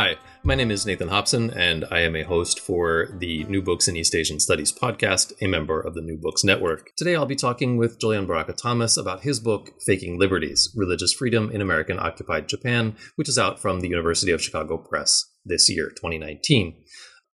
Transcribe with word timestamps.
Hi, 0.00 0.16
my 0.42 0.54
name 0.54 0.70
is 0.70 0.86
Nathan 0.86 1.08
Hopson, 1.08 1.50
and 1.50 1.84
I 1.90 2.00
am 2.00 2.16
a 2.16 2.22
host 2.22 2.58
for 2.58 3.08
the 3.18 3.44
New 3.44 3.60
Books 3.60 3.86
in 3.86 3.98
East 3.98 4.14
Asian 4.14 4.40
Studies 4.40 4.72
podcast, 4.72 5.34
a 5.42 5.46
member 5.46 5.78
of 5.78 5.92
the 5.92 6.00
New 6.00 6.16
Books 6.16 6.42
Network. 6.42 6.92
Today 6.96 7.14
I'll 7.14 7.26
be 7.26 7.36
talking 7.36 7.76
with 7.76 8.00
Jolyon 8.00 8.26
Baraka 8.26 8.54
Thomas 8.54 8.96
about 8.96 9.24
his 9.24 9.40
book, 9.40 9.72
Faking 9.84 10.18
Liberties 10.18 10.72
Religious 10.74 11.12
Freedom 11.12 11.50
in 11.50 11.60
American 11.60 11.98
Occupied 11.98 12.48
Japan, 12.48 12.96
which 13.16 13.28
is 13.28 13.36
out 13.36 13.60
from 13.60 13.80
the 13.80 13.90
University 13.90 14.32
of 14.32 14.40
Chicago 14.40 14.78
Press 14.78 15.22
this 15.44 15.68
year, 15.68 15.90
2019. 15.90 16.82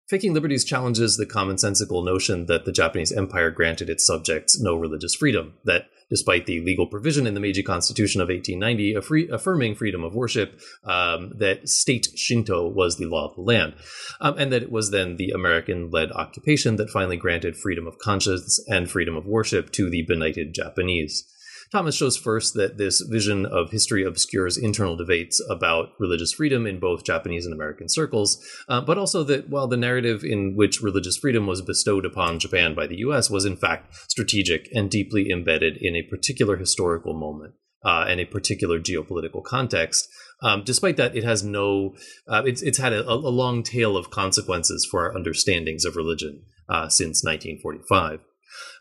Faking 0.10 0.34
Liberties 0.34 0.66
challenges 0.66 1.18
the 1.18 1.28
commonsensical 1.28 2.04
notion 2.04 2.48
that 2.48 2.66
the 2.66 2.72
Japanese 2.72 3.12
Empire 3.12 3.52
granted 3.52 3.92
its 3.92 4.08
subjects 4.08 4.60
no 4.60 4.74
religious 4.74 5.14
freedom, 5.14 5.54
that 5.66 5.86
despite 6.10 6.46
the 6.46 6.62
legal 6.62 6.88
provision 6.88 7.28
in 7.28 7.34
the 7.34 7.40
Meiji 7.40 7.64
Constitution 7.64 8.22
of 8.22 8.30
1890 8.30 9.02
free, 9.02 9.30
affirming 9.30 9.76
freedom 9.76 10.04
of 10.04 10.14
worship, 10.14 10.60
um, 10.84 11.34
that 11.38 11.68
state 11.68 12.08
Shinto 12.16 12.68
was 12.68 12.98
the 12.98 13.06
law 13.06 13.30
of 13.30 13.36
the 13.36 13.42
land, 13.42 13.74
um, 14.22 14.38
and 14.38 14.52
that 14.52 14.64
it 14.64 14.72
was 14.72 14.92
then 14.92 15.18
the 15.18 15.32
American 15.32 15.90
led 15.90 16.12
occupation 16.12 16.76
that 16.76 16.90
finally 16.90 17.18
granted 17.18 17.58
freedom 17.58 17.88
of 17.88 17.98
conscience 18.00 18.64
and 18.68 18.90
freedom 18.90 19.16
of 19.16 19.26
worship 19.26 19.72
to 19.72 19.90
the 19.90 20.04
benighted 20.04 20.54
Japanese. 20.54 21.32
Thomas 21.72 21.96
shows 21.96 22.18
first 22.18 22.54
that 22.54 22.78
this 22.78 23.02
vision 23.02 23.46
of 23.46 23.72
history 23.72 24.04
obscures 24.04 24.58
internal 24.58 24.96
debates 24.96 25.42
about 25.50 25.90
religious 26.00 26.34
freedom 26.34 26.66
in 26.68 26.80
both 26.80 27.04
Japanese 27.04 27.46
and 27.46 27.54
American 27.54 27.90
circles, 27.90 28.44
uh, 28.70 28.82
but 28.82 28.98
also 28.98 29.24
that 29.24 29.50
while 29.50 29.68
the 29.68 29.78
narrative 29.78 30.24
in 30.24 30.56
which 30.56 30.82
religious 30.82 31.18
freedom 31.18 31.48
was 31.48 31.62
bestowed 31.62 32.06
upon 32.06 32.40
Japan 32.40 32.76
by 32.76 32.88
the 32.88 32.98
US 32.98 33.30
was 33.30 33.46
in 33.46 33.58
fact 33.58 33.94
strategic 34.10 34.70
and 34.74 34.90
deeply 34.90 35.32
embedded 35.32 35.78
in 35.78 35.96
a 35.96 36.04
particular 36.04 36.58
historical 36.58 37.14
moment. 37.14 37.56
Uh, 37.84 38.04
and 38.08 38.20
a 38.20 38.26
particular 38.26 38.80
geopolitical 38.80 39.44
context. 39.44 40.10
Um, 40.42 40.64
despite 40.66 40.98
that, 40.98 41.16
it 41.16 41.24
has 41.24 41.44
no, 41.44 41.94
uh, 42.28 42.42
it's, 42.44 42.64
it's 42.64 42.80
had 42.80 42.94
a, 42.94 43.08
a, 43.08 43.14
long 43.14 43.62
tail 43.62 43.96
of 43.96 44.10
consequences 44.10 44.88
for 44.90 45.06
our 45.06 45.16
understandings 45.16 45.86
of 45.86 45.96
religion 45.96 46.42
uh, 46.68 46.90
since 46.90 47.24
1945. 47.24 48.22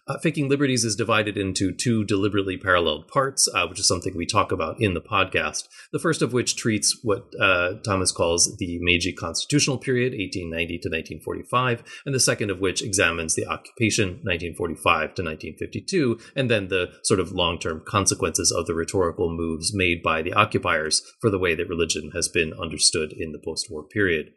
Uh, 0.06 0.18
Faking 0.18 0.50
Liberties 0.50 0.84
is 0.84 0.96
divided 0.96 1.38
into 1.38 1.72
two 1.72 2.04
deliberately 2.04 2.58
paralleled 2.58 3.08
parts, 3.08 3.48
uh, 3.54 3.66
which 3.66 3.80
is 3.80 3.88
something 3.88 4.14
we 4.14 4.26
talk 4.26 4.52
about 4.52 4.78
in 4.78 4.92
the 4.92 5.00
podcast. 5.00 5.66
The 5.92 5.98
first 5.98 6.20
of 6.20 6.34
which 6.34 6.56
treats 6.56 7.00
what 7.02 7.32
uh, 7.40 7.76
Thomas 7.82 8.12
calls 8.12 8.54
the 8.58 8.78
Meiji 8.82 9.14
constitutional 9.14 9.78
period, 9.78 10.12
1890 10.12 10.78
to 10.80 10.88
1945, 10.90 12.02
and 12.04 12.14
the 12.14 12.20
second 12.20 12.50
of 12.50 12.60
which 12.60 12.82
examines 12.82 13.34
the 13.34 13.46
occupation, 13.46 14.20
1945 14.22 14.84
to 15.14 15.22
1952, 15.22 16.18
and 16.36 16.50
then 16.50 16.68
the 16.68 16.92
sort 17.02 17.18
of 17.18 17.32
long 17.32 17.58
term 17.58 17.82
consequences 17.86 18.52
of 18.52 18.66
the 18.66 18.74
rhetorical 18.74 19.34
moves 19.34 19.74
made 19.74 20.02
by 20.02 20.20
the 20.20 20.34
occupiers 20.34 21.02
for 21.22 21.30
the 21.30 21.38
way 21.38 21.54
that 21.54 21.70
religion 21.70 22.10
has 22.12 22.28
been 22.28 22.52
understood 22.52 23.10
in 23.10 23.32
the 23.32 23.40
post 23.42 23.70
war 23.70 23.82
period. 23.82 24.32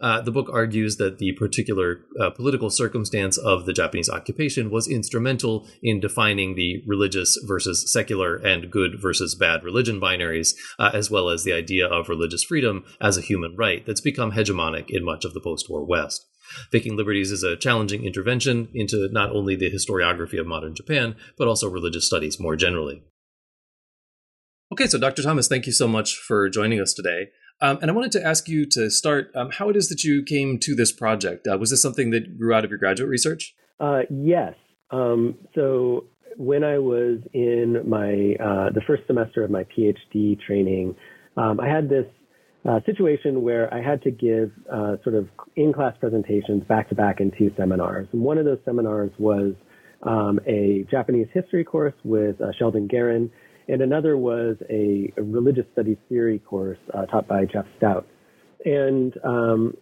Uh, 0.00 0.20
the 0.20 0.30
book 0.30 0.48
argues 0.52 0.96
that 0.96 1.18
the 1.18 1.32
particular 1.32 2.00
uh, 2.20 2.30
political 2.30 2.70
circumstance 2.70 3.38
of 3.38 3.66
the 3.66 3.72
Japanese 3.72 4.10
occupation 4.10 4.70
was 4.70 4.88
instrumental 4.88 5.66
in 5.82 6.00
defining 6.00 6.54
the 6.54 6.82
religious 6.86 7.38
versus 7.46 7.90
secular 7.92 8.36
and 8.36 8.70
good 8.70 9.00
versus 9.00 9.34
bad 9.34 9.64
religion 9.64 10.00
binaries, 10.00 10.54
uh, 10.78 10.90
as 10.92 11.10
well 11.10 11.28
as 11.28 11.44
the 11.44 11.52
idea 11.52 11.86
of 11.86 12.08
religious 12.08 12.44
freedom 12.44 12.84
as 13.00 13.16
a 13.16 13.22
human 13.22 13.54
right 13.56 13.86
that's 13.86 14.00
become 14.00 14.32
hegemonic 14.32 14.86
in 14.88 15.04
much 15.04 15.24
of 15.24 15.34
the 15.34 15.40
post 15.40 15.68
war 15.68 15.84
West. 15.84 16.26
Faking 16.70 16.96
Liberties 16.96 17.30
is 17.30 17.42
a 17.42 17.56
challenging 17.56 18.04
intervention 18.04 18.68
into 18.74 19.08
not 19.10 19.34
only 19.34 19.56
the 19.56 19.70
historiography 19.70 20.38
of 20.38 20.46
modern 20.46 20.74
Japan, 20.74 21.16
but 21.38 21.48
also 21.48 21.70
religious 21.70 22.06
studies 22.06 22.38
more 22.38 22.56
generally. 22.56 23.02
Okay, 24.72 24.86
so 24.86 24.98
Dr. 24.98 25.22
Thomas, 25.22 25.48
thank 25.48 25.66
you 25.66 25.72
so 25.72 25.86
much 25.86 26.16
for 26.16 26.48
joining 26.48 26.80
us 26.80 26.94
today. 26.94 27.28
Um, 27.60 27.78
and 27.80 27.90
I 27.90 27.94
wanted 27.94 28.12
to 28.12 28.24
ask 28.24 28.48
you 28.48 28.66
to 28.70 28.90
start 28.90 29.30
um, 29.34 29.50
how 29.50 29.68
it 29.68 29.76
is 29.76 29.88
that 29.88 30.04
you 30.04 30.22
came 30.22 30.58
to 30.60 30.74
this 30.74 30.92
project. 30.92 31.46
Uh, 31.46 31.56
was 31.56 31.70
this 31.70 31.80
something 31.80 32.10
that 32.10 32.38
grew 32.38 32.52
out 32.52 32.64
of 32.64 32.70
your 32.70 32.78
graduate 32.78 33.08
research? 33.08 33.54
Uh, 33.80 34.00
yes. 34.10 34.54
Um, 34.90 35.36
so 35.54 36.04
when 36.36 36.64
I 36.64 36.78
was 36.78 37.18
in 37.32 37.88
my 37.88 38.34
uh, 38.44 38.70
the 38.70 38.82
first 38.86 39.04
semester 39.06 39.44
of 39.44 39.50
my 39.50 39.64
PhD 39.64 40.38
training, 40.40 40.94
um, 41.36 41.60
I 41.60 41.68
had 41.68 41.88
this 41.88 42.06
uh, 42.68 42.80
situation 42.86 43.42
where 43.42 43.72
I 43.72 43.82
had 43.82 44.02
to 44.02 44.10
give 44.10 44.50
uh, 44.72 44.96
sort 45.02 45.14
of 45.14 45.28
in-class 45.56 45.94
presentations 46.00 46.64
back 46.64 46.88
to 46.88 46.94
back 46.94 47.20
in 47.20 47.30
two 47.38 47.52
seminars. 47.56 48.08
And 48.12 48.22
one 48.22 48.38
of 48.38 48.44
those 48.44 48.58
seminars 48.64 49.12
was 49.18 49.54
um, 50.02 50.40
a 50.46 50.86
Japanese 50.90 51.28
history 51.32 51.64
course 51.64 51.94
with 52.04 52.40
uh, 52.40 52.52
Sheldon 52.58 52.88
Garon 52.88 53.30
and 53.68 53.80
another 53.80 54.16
was 54.16 54.56
a, 54.68 55.12
a 55.16 55.22
religious 55.22 55.64
studies 55.72 55.96
theory 56.08 56.38
course 56.38 56.78
uh, 56.92 57.06
taught 57.06 57.26
by 57.26 57.44
Jeff 57.44 57.66
Stout. 57.78 58.06
And 58.64 59.14
um, 59.24 59.76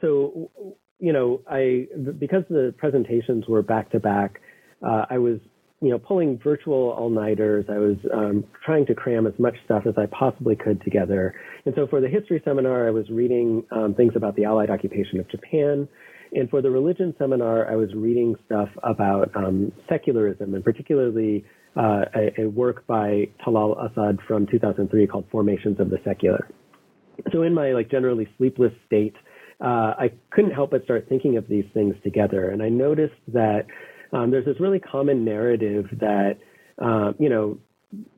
so, 0.00 0.50
you 0.98 1.12
know, 1.12 1.40
I 1.48 1.86
because 2.18 2.44
the 2.48 2.74
presentations 2.78 3.46
were 3.46 3.62
back 3.62 3.90
to 3.92 4.00
back, 4.00 4.40
uh, 4.84 5.06
I 5.10 5.18
was 5.18 5.38
you 5.80 5.90
know 5.90 5.98
pulling 5.98 6.38
virtual 6.42 6.94
all 6.98 7.10
nighters. 7.10 7.66
I 7.68 7.78
was 7.78 7.96
um, 8.12 8.44
trying 8.64 8.86
to 8.86 8.94
cram 8.94 9.26
as 9.26 9.34
much 9.38 9.54
stuff 9.64 9.84
as 9.86 9.94
I 9.96 10.06
possibly 10.06 10.56
could 10.56 10.82
together. 10.82 11.34
And 11.66 11.74
so 11.76 11.86
for 11.86 12.00
the 12.00 12.08
history 12.08 12.40
seminar, 12.44 12.86
I 12.86 12.90
was 12.90 13.08
reading 13.10 13.64
um, 13.70 13.94
things 13.94 14.12
about 14.16 14.36
the 14.36 14.44
Allied 14.44 14.70
occupation 14.70 15.20
of 15.20 15.28
Japan. 15.30 15.88
And 16.32 16.50
for 16.50 16.60
the 16.60 16.70
religion 16.70 17.14
seminar, 17.16 17.70
I 17.70 17.76
was 17.76 17.90
reading 17.94 18.34
stuff 18.46 18.68
about 18.82 19.30
um, 19.36 19.70
secularism 19.88 20.54
and 20.54 20.64
particularly 20.64 21.44
uh, 21.76 22.04
a, 22.14 22.42
a, 22.42 22.48
work 22.48 22.86
by 22.86 23.28
Talal 23.44 23.76
Asad 23.78 24.18
from 24.26 24.46
2003 24.46 25.06
called 25.06 25.26
Formations 25.30 25.80
of 25.80 25.90
the 25.90 25.98
Secular. 26.04 26.48
So 27.32 27.42
in 27.42 27.54
my 27.54 27.72
like 27.72 27.90
generally 27.90 28.28
sleepless 28.38 28.72
state, 28.86 29.16
uh, 29.60 29.94
I 29.98 30.12
couldn't 30.30 30.52
help 30.52 30.70
but 30.70 30.84
start 30.84 31.06
thinking 31.08 31.36
of 31.36 31.48
these 31.48 31.64
things 31.74 31.94
together. 32.02 32.50
And 32.50 32.62
I 32.62 32.68
noticed 32.68 33.14
that 33.28 33.66
um, 34.12 34.30
there's 34.30 34.44
this 34.44 34.60
really 34.60 34.80
common 34.80 35.24
narrative 35.24 35.86
that, 36.00 36.38
uh, 36.80 37.12
you 37.18 37.28
know, 37.28 37.58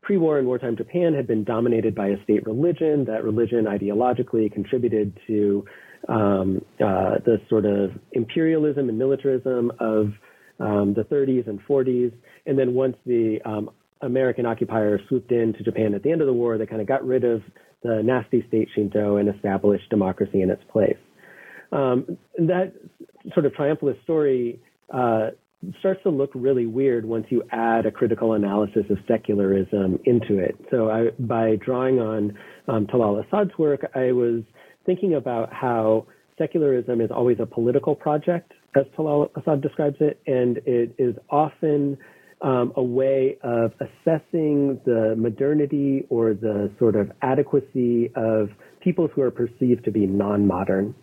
pre-war 0.02 0.38
and 0.38 0.46
wartime 0.46 0.76
Japan 0.76 1.14
had 1.14 1.26
been 1.26 1.44
dominated 1.44 1.94
by 1.94 2.08
a 2.08 2.22
state 2.24 2.46
religion, 2.46 3.04
that 3.06 3.24
religion 3.24 3.64
ideologically 3.64 4.52
contributed 4.52 5.18
to 5.26 5.64
um, 6.08 6.64
uh, 6.80 7.18
the 7.24 7.40
sort 7.48 7.64
of 7.64 7.90
imperialism 8.12 8.88
and 8.88 8.98
militarism 8.98 9.72
of 9.80 10.12
um, 10.60 10.94
the 10.94 11.02
30s 11.02 11.46
and 11.48 11.60
40s. 11.68 12.12
And 12.46 12.58
then 12.58 12.74
once 12.74 12.96
the 13.04 13.38
um, 13.44 13.70
American 14.00 14.46
occupiers 14.46 15.00
swooped 15.08 15.32
in 15.32 15.52
to 15.54 15.62
Japan 15.62 15.94
at 15.94 16.02
the 16.02 16.10
end 16.10 16.20
of 16.20 16.26
the 16.26 16.32
war, 16.32 16.58
they 16.58 16.66
kind 16.66 16.80
of 16.80 16.88
got 16.88 17.04
rid 17.04 17.24
of 17.24 17.42
the 17.82 18.02
nasty 18.02 18.44
state 18.48 18.68
Shinto 18.74 19.16
and 19.16 19.28
established 19.28 19.88
democracy 19.90 20.42
in 20.42 20.50
its 20.50 20.62
place. 20.70 20.96
Um, 21.72 22.16
that 22.38 22.72
sort 23.34 23.46
of 23.46 23.52
triumphalist 23.52 24.02
story 24.04 24.60
uh, 24.92 25.30
starts 25.80 26.02
to 26.04 26.10
look 26.10 26.30
really 26.34 26.66
weird 26.66 27.04
once 27.04 27.26
you 27.30 27.42
add 27.50 27.86
a 27.86 27.90
critical 27.90 28.34
analysis 28.34 28.84
of 28.90 28.98
secularism 29.08 29.98
into 30.04 30.38
it. 30.38 30.56
So 30.70 30.90
I, 30.90 31.10
by 31.18 31.56
drawing 31.56 31.98
on 31.98 32.38
um, 32.68 32.86
Talal 32.86 33.24
Asad's 33.24 33.56
work, 33.58 33.80
I 33.94 34.12
was 34.12 34.42
thinking 34.84 35.14
about 35.14 35.52
how 35.52 36.06
secularism 36.38 37.00
is 37.00 37.10
always 37.10 37.38
a 37.40 37.46
political 37.46 37.94
project 37.94 38.52
as 38.76 38.84
Talal 38.96 39.30
Asad 39.36 39.62
describes 39.62 39.96
it, 40.00 40.20
and 40.26 40.58
it 40.66 40.94
is 40.98 41.14
often 41.30 41.96
um, 42.42 42.72
a 42.76 42.82
way 42.82 43.38
of 43.42 43.72
assessing 43.80 44.78
the 44.84 45.14
modernity 45.16 46.04
or 46.10 46.34
the 46.34 46.70
sort 46.78 46.94
of 46.94 47.10
adequacy 47.22 48.10
of 48.14 48.50
peoples 48.80 49.10
who 49.14 49.22
are 49.22 49.30
perceived 49.30 49.84
to 49.84 49.90
be 49.90 50.06
non-modern. 50.06 50.94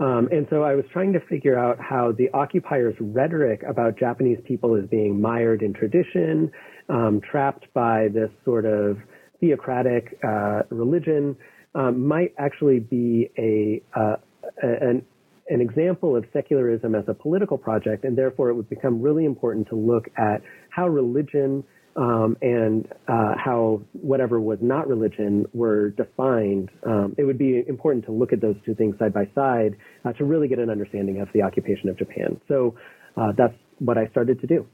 Um, 0.00 0.28
and 0.32 0.48
so 0.50 0.64
I 0.64 0.74
was 0.74 0.84
trying 0.92 1.12
to 1.12 1.20
figure 1.20 1.56
out 1.56 1.78
how 1.78 2.12
the 2.12 2.28
occupiers' 2.34 2.96
rhetoric 2.98 3.62
about 3.68 3.96
Japanese 3.96 4.38
people 4.44 4.74
as 4.74 4.88
being 4.88 5.20
mired 5.20 5.62
in 5.62 5.72
tradition, 5.72 6.50
um, 6.88 7.20
trapped 7.30 7.72
by 7.72 8.08
this 8.12 8.30
sort 8.44 8.66
of 8.66 8.98
theocratic 9.38 10.18
uh, 10.26 10.62
religion, 10.70 11.36
um, 11.76 12.06
might 12.06 12.34
actually 12.38 12.80
be 12.80 13.30
a, 13.38 13.80
uh, 13.98 14.16
an 14.62 15.04
an 15.52 15.60
example 15.60 16.16
of 16.16 16.24
secularism 16.32 16.94
as 16.94 17.04
a 17.08 17.14
political 17.14 17.58
project, 17.58 18.04
and 18.04 18.16
therefore 18.16 18.48
it 18.48 18.54
would 18.54 18.70
become 18.70 19.02
really 19.02 19.24
important 19.24 19.68
to 19.68 19.76
look 19.76 20.06
at 20.16 20.42
how 20.70 20.88
religion 20.88 21.62
um, 21.94 22.36
and 22.40 22.88
uh, 23.06 23.34
how 23.36 23.82
whatever 23.92 24.40
was 24.40 24.58
not 24.62 24.88
religion 24.88 25.44
were 25.52 25.90
defined. 25.90 26.70
Um, 26.86 27.14
it 27.18 27.24
would 27.24 27.38
be 27.38 27.62
important 27.68 28.06
to 28.06 28.12
look 28.12 28.32
at 28.32 28.40
those 28.40 28.56
two 28.64 28.74
things 28.74 28.98
side 28.98 29.12
by 29.12 29.28
side 29.34 29.76
uh, 30.04 30.12
to 30.14 30.24
really 30.24 30.48
get 30.48 30.58
an 30.58 30.70
understanding 30.70 31.20
of 31.20 31.28
the 31.34 31.42
occupation 31.42 31.90
of 31.90 31.98
Japan. 31.98 32.40
So 32.48 32.76
uh, 33.16 33.32
that's 33.36 33.54
what 33.78 33.98
I 33.98 34.06
started 34.06 34.40
to 34.40 34.46
do. 34.46 34.66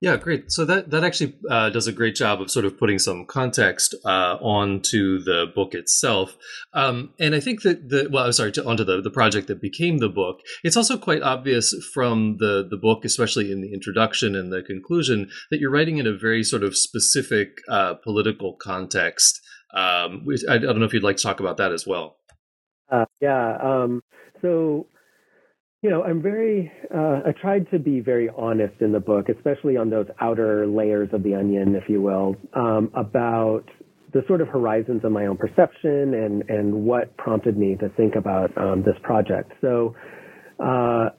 Yeah, 0.00 0.16
great. 0.16 0.52
So 0.52 0.64
that 0.64 0.90
that 0.90 1.02
actually 1.02 1.34
uh, 1.50 1.70
does 1.70 1.88
a 1.88 1.92
great 1.92 2.14
job 2.14 2.40
of 2.40 2.52
sort 2.52 2.64
of 2.64 2.78
putting 2.78 3.00
some 3.00 3.26
context 3.26 3.96
uh, 4.04 4.36
onto 4.40 5.18
the 5.18 5.46
book 5.52 5.74
itself, 5.74 6.36
um, 6.72 7.14
and 7.18 7.34
I 7.34 7.40
think 7.40 7.62
that 7.62 7.88
the 7.88 8.08
well, 8.08 8.26
I'm 8.26 8.32
sorry, 8.32 8.52
to, 8.52 8.64
onto 8.64 8.84
the 8.84 9.00
the 9.00 9.10
project 9.10 9.48
that 9.48 9.60
became 9.60 9.98
the 9.98 10.08
book. 10.08 10.38
It's 10.62 10.76
also 10.76 10.98
quite 10.98 11.22
obvious 11.22 11.74
from 11.92 12.36
the 12.38 12.64
the 12.68 12.76
book, 12.76 13.04
especially 13.04 13.50
in 13.50 13.60
the 13.60 13.72
introduction 13.74 14.36
and 14.36 14.52
the 14.52 14.62
conclusion, 14.62 15.30
that 15.50 15.58
you're 15.58 15.72
writing 15.72 15.98
in 15.98 16.06
a 16.06 16.16
very 16.16 16.44
sort 16.44 16.62
of 16.62 16.76
specific 16.76 17.58
uh, 17.68 17.94
political 17.94 18.54
context 18.54 19.40
Um, 19.74 20.26
I, 20.48 20.54
I, 20.54 20.58
don't 20.58 20.78
know 20.78 20.86
if 20.86 20.94
you'd 20.94 21.02
like 21.02 21.16
to 21.16 21.22
talk 21.22 21.40
about 21.40 21.58
that 21.58 21.72
as 21.72 21.86
well. 21.86 22.16
Uh, 22.90 23.04
yeah. 23.20 23.58
Um, 23.60 24.02
so, 24.40 24.86
you 25.82 25.90
know, 25.90 26.02
I'm 26.02 26.20
very, 26.20 26.72
uh, 26.92 27.20
I 27.26 27.32
tried 27.40 27.70
to 27.70 27.78
be 27.78 28.00
very 28.00 28.28
honest 28.36 28.74
in 28.80 28.92
the 28.92 29.00
book, 29.00 29.28
especially 29.28 29.76
on 29.76 29.90
those 29.90 30.06
outer 30.20 30.66
layers 30.66 31.08
of 31.12 31.22
the 31.22 31.34
onion, 31.36 31.76
if 31.76 31.88
you 31.88 32.02
will, 32.02 32.34
um, 32.54 32.90
about 32.94 33.64
the 34.12 34.22
sort 34.26 34.40
of 34.40 34.48
horizons 34.48 35.04
of 35.04 35.12
my 35.12 35.26
own 35.26 35.36
perception 35.36 36.14
and, 36.14 36.50
and 36.50 36.72
what 36.72 37.16
prompted 37.16 37.56
me 37.56 37.76
to 37.76 37.88
think 37.90 38.16
about 38.16 38.56
um, 38.58 38.82
this 38.82 38.96
project. 39.02 39.52
So, 39.60 39.94
uh, 40.58 41.10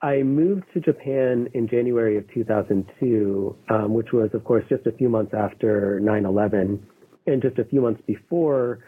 I 0.00 0.22
moved 0.22 0.64
to 0.74 0.80
Japan 0.80 1.48
in 1.54 1.66
January 1.66 2.18
of 2.18 2.24
2002, 2.34 3.56
um, 3.70 3.94
which 3.94 4.08
was, 4.12 4.28
of 4.34 4.44
course, 4.44 4.62
just 4.68 4.86
a 4.86 4.92
few 4.92 5.08
months 5.08 5.32
after 5.32 5.98
9/11, 6.02 6.78
and 7.26 7.40
just 7.40 7.58
a 7.58 7.64
few 7.64 7.80
months 7.80 8.02
before, 8.06 8.80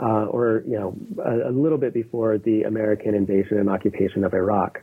uh, 0.00 0.26
or 0.26 0.62
you 0.66 0.78
know, 0.78 0.96
a, 1.24 1.50
a, 1.50 1.52
little 1.52 1.78
bit 1.78 1.94
before 1.94 2.38
the 2.38 2.62
American 2.62 3.14
invasion 3.14 3.58
and 3.58 3.70
occupation 3.70 4.24
of 4.24 4.34
Iraq. 4.34 4.78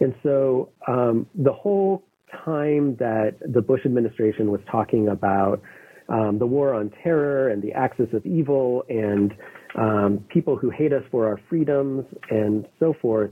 And 0.00 0.14
so, 0.22 0.70
um, 0.86 1.26
the 1.34 1.52
whole 1.52 2.04
time 2.44 2.96
that 2.96 3.36
the 3.40 3.60
Bush 3.60 3.80
administration 3.84 4.50
was 4.50 4.60
talking 4.70 5.08
about 5.08 5.60
um, 6.08 6.38
the 6.38 6.46
war 6.46 6.74
on 6.74 6.90
terror 7.02 7.48
and 7.48 7.62
the 7.62 7.72
axis 7.72 8.08
of 8.12 8.24
evil 8.24 8.84
and 8.88 9.34
um, 9.76 10.24
people 10.28 10.56
who 10.56 10.70
hate 10.70 10.92
us 10.92 11.02
for 11.10 11.26
our 11.26 11.40
freedoms 11.48 12.04
and 12.30 12.66
so 12.78 12.94
forth 13.00 13.30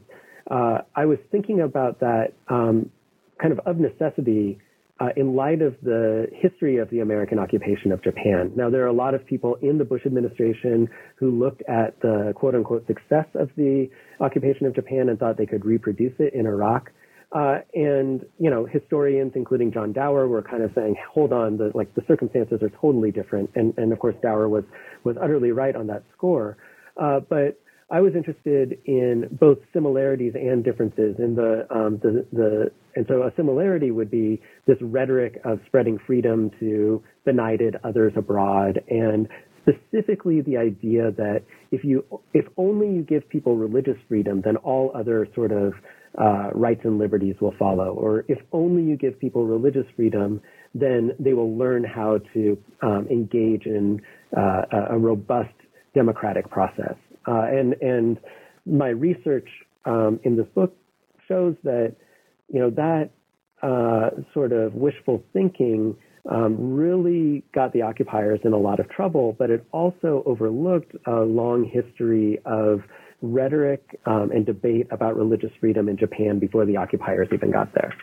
uh, 0.51 0.79
I 0.97 1.07
was 1.07 1.19
thinking 1.31 1.61
about 1.61 2.01
that 2.01 2.33
um, 2.49 2.91
kind 3.41 3.53
of 3.53 3.61
of 3.61 3.79
necessity 3.79 4.59
uh, 5.01 5.09
in 5.17 5.35
light 5.35 5.63
of 5.63 5.75
the 5.83 6.27
history 6.33 6.77
of 6.77 6.91
the 6.91 7.01
American 7.01 7.39
occupation 7.39 7.91
of 7.91 8.03
Japan. 8.05 8.53
Now, 8.55 8.69
there 8.69 8.83
are 8.85 8.89
a 8.89 8.93
lot 8.93 9.15
of 9.15 9.25
people 9.27 9.57
in 9.63 9.79
the 9.79 9.85
Bush 9.85 10.03
administration 10.05 10.89
who 11.17 11.31
looked 11.31 11.63
at 11.69 11.99
the 12.03 12.33
quote 12.37 12.55
unquote 12.55 12.87
success 12.87 13.27
of 13.35 13.49
the 13.57 13.89
occupation 14.21 14.67
of 14.67 14.75
Japan 14.75 15.09
and 15.09 15.19
thought 15.19 15.39
they 15.39 15.47
could 15.47 15.65
reproduce 15.65 16.13
it 16.19 16.35
in 16.35 16.47
Iraq. 16.47 16.91
Uh, 17.33 17.61
and 17.75 18.27
you 18.39 18.51
know, 18.51 18.67
historians, 18.67 19.33
including 19.37 19.73
John 19.73 19.93
Dower, 19.93 20.27
were 20.27 20.43
kind 20.43 20.65
of 20.65 20.73
saying, 20.75 20.97
"Hold 21.15 21.33
on, 21.33 21.57
the 21.57 21.71
like 21.75 21.95
the 21.95 22.03
circumstances 22.09 22.61
are 22.61 22.71
totally 22.81 23.13
different." 23.13 23.51
And 23.55 23.73
and 23.79 23.93
of 23.93 24.01
course, 24.01 24.17
Dower 24.21 24.49
was 24.49 24.65
was 25.05 25.17
utterly 25.23 25.53
right 25.53 25.77
on 25.77 25.87
that 25.87 26.03
score. 26.17 26.57
Uh, 27.01 27.21
but 27.21 27.59
I 27.91 28.01
was 28.01 28.15
interested 28.15 28.79
in 28.85 29.29
both 29.33 29.59
similarities 29.73 30.35
and 30.35 30.63
differences 30.65 31.17
in 31.19 31.35
the, 31.35 31.67
um, 31.75 31.99
the, 32.03 32.25
the, 32.33 32.71
and 32.95 33.05
so 33.09 33.23
a 33.23 33.33
similarity 33.37 33.91
would 33.91 34.11
be 34.11 34.41
this 34.67 34.77
rhetoric 34.81 35.41
of 35.45 35.59
spreading 35.67 35.99
freedom 36.07 36.51
to 36.61 37.03
benighted 37.25 37.77
others 37.83 38.13
abroad 38.17 38.81
and 38.89 39.29
specifically 39.63 40.41
the 40.41 40.57
idea 40.57 41.11
that 41.13 41.43
if 41.73 41.83
you, 41.85 42.05
if 42.33 42.47
only 42.57 42.89
you 42.89 43.03
give 43.03 43.29
people 43.29 43.57
religious 43.57 43.97
freedom, 44.09 44.41
then 44.45 44.57
all 44.59 44.93
other 44.95 45.27
sort 45.35 45.51
of 45.51 45.73
uh, 46.21 46.51
rights 46.55 46.81
and 46.85 46.99
liberties 46.99 47.37
will 47.41 47.55
follow. 47.59 47.93
Or 47.95 48.25
if 48.29 48.39
only 48.53 48.83
you 48.83 48.97
give 48.97 49.19
people 49.19 49.45
religious 49.45 49.87
freedom, 49.97 50.41
then 50.75 51.13
they 51.19 51.33
will 51.33 51.57
learn 51.57 51.85
how 51.85 52.19
to 52.35 52.59
um, 52.83 53.09
engage 53.11 53.67
in 53.67 54.01
uh, 54.37 54.63
a 54.91 54.99
robust 54.99 55.55
democratic 55.95 56.49
process. 56.51 56.95
Uh, 57.31 57.45
and 57.45 57.75
and 57.81 58.19
my 58.67 58.89
research 58.89 59.49
um, 59.85 60.19
in 60.25 60.37
this 60.37 60.47
book 60.55 60.77
shows 61.29 61.55
that 61.63 61.95
you 62.49 62.59
know 62.59 62.71
that 62.71 63.11
uh, 63.63 64.11
sort 64.35 64.53
of 64.53 64.75
wishful 64.75 65.23
thinking 65.33 65.97
um, 66.31 66.75
really 66.75 67.45
got 67.55 67.73
the 67.73 67.83
occupiers 67.83 68.41
in 68.45 68.53
a 68.53 68.59
lot 68.59 68.81
of 68.81 68.89
trouble, 68.91 69.35
but 69.39 69.51
it 69.51 69.65
also 69.73 70.23
overlooked 70.27 70.95
a 71.07 71.21
long 71.21 71.65
history 71.65 72.39
of 72.45 72.81
rhetoric 73.23 73.99
um, 74.07 74.31
and 74.33 74.45
debate 74.47 74.87
about 74.91 75.17
religious 75.17 75.51
freedom 75.61 75.89
in 75.89 75.97
Japan 75.97 76.39
before 76.39 76.67
the 76.67 76.77
occupiers 76.77 77.29
even 77.33 77.51
got 77.51 77.73
there. 77.75 77.95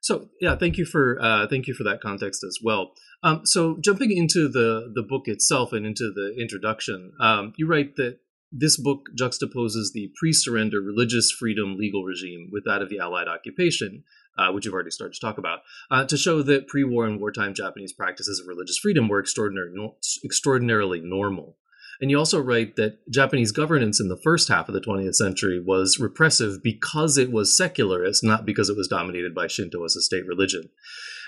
So 0.00 0.28
yeah, 0.40 0.54
thank 0.56 0.76
you 0.76 0.84
for 0.84 1.18
uh, 1.20 1.46
thank 1.48 1.66
you 1.66 1.72
for 1.72 1.84
that 1.84 2.00
context 2.02 2.44
as 2.44 2.58
well. 2.62 2.92
Um, 3.22 3.46
so 3.46 3.78
jumping 3.82 4.14
into 4.14 4.48
the 4.48 4.92
the 4.94 5.02
book 5.02 5.22
itself 5.26 5.72
and 5.72 5.86
into 5.86 6.12
the 6.14 6.34
introduction, 6.38 7.12
um, 7.20 7.54
you 7.56 7.66
write 7.66 7.96
that 7.96 8.18
this 8.56 8.76
book 8.76 9.08
juxtaposes 9.18 9.92
the 9.92 10.12
pre-surrender 10.16 10.80
religious 10.80 11.30
freedom 11.30 11.76
legal 11.76 12.04
regime 12.04 12.48
with 12.52 12.64
that 12.64 12.82
of 12.82 12.88
the 12.88 13.00
Allied 13.00 13.26
occupation, 13.26 14.04
uh, 14.38 14.52
which 14.52 14.64
you've 14.64 14.74
already 14.74 14.90
started 14.90 15.14
to 15.14 15.20
talk 15.20 15.38
about, 15.38 15.60
uh, 15.90 16.04
to 16.04 16.16
show 16.16 16.40
that 16.42 16.68
pre-war 16.68 17.04
and 17.04 17.20
wartime 17.20 17.52
Japanese 17.52 17.92
practices 17.92 18.38
of 18.38 18.46
religious 18.46 18.78
freedom 18.78 19.08
were 19.08 19.18
extraordinary, 19.18 19.70
no, 19.74 19.96
extraordinarily 20.24 21.00
normal. 21.00 21.56
And 22.00 22.10
you 22.10 22.18
also 22.18 22.40
write 22.40 22.76
that 22.76 22.98
Japanese 23.10 23.52
governance 23.52 24.00
in 24.00 24.08
the 24.08 24.20
first 24.22 24.48
half 24.48 24.68
of 24.68 24.74
the 24.74 24.80
20th 24.80 25.14
century 25.14 25.60
was 25.60 25.98
repressive 25.98 26.62
because 26.62 27.16
it 27.16 27.32
was 27.32 27.56
secularist, 27.56 28.24
not 28.24 28.46
because 28.46 28.68
it 28.68 28.76
was 28.76 28.88
dominated 28.88 29.34
by 29.34 29.46
Shinto 29.46 29.84
as 29.84 29.96
a 29.96 30.00
state 30.00 30.26
religion. 30.26 30.70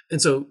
And 0.09 0.23
so, 0.23 0.47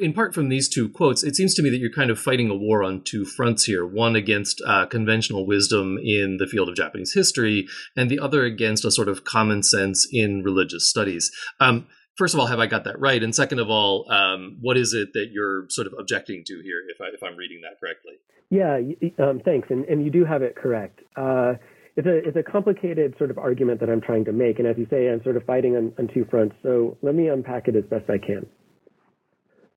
in 0.00 0.12
part 0.12 0.32
from 0.32 0.48
these 0.48 0.68
two 0.68 0.88
quotes, 0.88 1.24
it 1.24 1.34
seems 1.34 1.54
to 1.54 1.62
me 1.62 1.70
that 1.70 1.78
you're 1.78 1.90
kind 1.90 2.10
of 2.10 2.20
fighting 2.20 2.50
a 2.50 2.54
war 2.54 2.84
on 2.84 3.02
two 3.02 3.24
fronts 3.24 3.64
here 3.64 3.84
one 3.84 4.14
against 4.14 4.62
uh, 4.64 4.86
conventional 4.86 5.44
wisdom 5.44 5.98
in 5.98 6.36
the 6.36 6.46
field 6.46 6.68
of 6.68 6.76
Japanese 6.76 7.12
history, 7.12 7.66
and 7.96 8.08
the 8.08 8.20
other 8.20 8.44
against 8.44 8.84
a 8.84 8.92
sort 8.92 9.08
of 9.08 9.24
common 9.24 9.64
sense 9.64 10.06
in 10.12 10.44
religious 10.44 10.88
studies. 10.88 11.32
Um, 11.58 11.88
first 12.16 12.34
of 12.34 12.40
all, 12.40 12.46
have 12.46 12.58
I 12.58 12.66
got 12.66 12.84
that 12.84 12.98
right? 13.00 13.22
And 13.22 13.34
second 13.34 13.58
of 13.58 13.70
all, 13.70 14.10
um, 14.10 14.58
what 14.60 14.76
is 14.76 14.94
it 14.94 15.12
that 15.14 15.30
you're 15.32 15.66
sort 15.68 15.86
of 15.86 15.94
objecting 15.98 16.44
to 16.46 16.60
here, 16.62 16.82
if, 16.88 17.00
I, 17.00 17.26
I'm 17.26 17.36
reading 17.36 17.62
that 17.62 17.80
correctly? 17.80 18.14
Yeah, 18.50 19.24
um, 19.24 19.40
thanks. 19.44 19.68
And, 19.70 19.84
and 19.86 20.04
you 20.04 20.10
do 20.10 20.24
have 20.24 20.42
it 20.42 20.56
correct. 20.56 21.00
Uh, 21.16 21.54
it's 21.96 22.06
a 22.06 22.28
it's 22.28 22.36
a 22.36 22.42
complicated 22.42 23.14
sort 23.18 23.30
of 23.30 23.38
argument 23.38 23.80
that 23.80 23.90
I'm 23.90 24.00
trying 24.00 24.24
to 24.24 24.32
make, 24.32 24.58
and 24.58 24.66
as 24.66 24.76
you 24.78 24.86
say, 24.88 25.10
I'm 25.10 25.22
sort 25.22 25.36
of 25.36 25.44
fighting 25.44 25.76
on, 25.76 25.92
on 25.98 26.08
two 26.12 26.26
fronts. 26.30 26.54
So 26.62 26.96
let 27.02 27.14
me 27.14 27.28
unpack 27.28 27.68
it 27.68 27.76
as 27.76 27.84
best 27.84 28.08
I 28.08 28.18
can. 28.18 28.46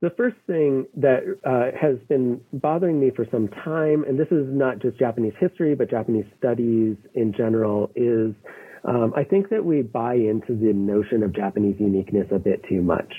The 0.01 0.09
first 0.11 0.35
thing 0.45 0.85
that 0.97 1.23
uh, 1.43 1.77
has 1.77 1.97
been 2.07 2.39
bothering 2.53 2.99
me 2.99 3.11
for 3.15 3.25
some 3.31 3.47
time, 3.47 4.03
and 4.07 4.19
this 4.19 4.27
is 4.27 4.45
not 4.47 4.79
just 4.79 4.99
Japanese 4.99 5.33
history, 5.39 5.75
but 5.75 5.89
Japanese 5.89 6.25
studies 6.37 6.95
in 7.15 7.33
general, 7.35 7.91
is 7.95 8.33
um, 8.87 9.13
I 9.15 9.23
think 9.23 9.49
that 9.49 9.65
we 9.65 9.81
buy 9.81 10.13
into 10.13 10.55
the 10.55 10.71
notion 10.73 11.23
of 11.23 11.33
Japanese 11.33 11.75
uniqueness 11.79 12.27
a 12.31 12.39
bit 12.39 12.63
too 12.69 12.81
much. 12.81 13.11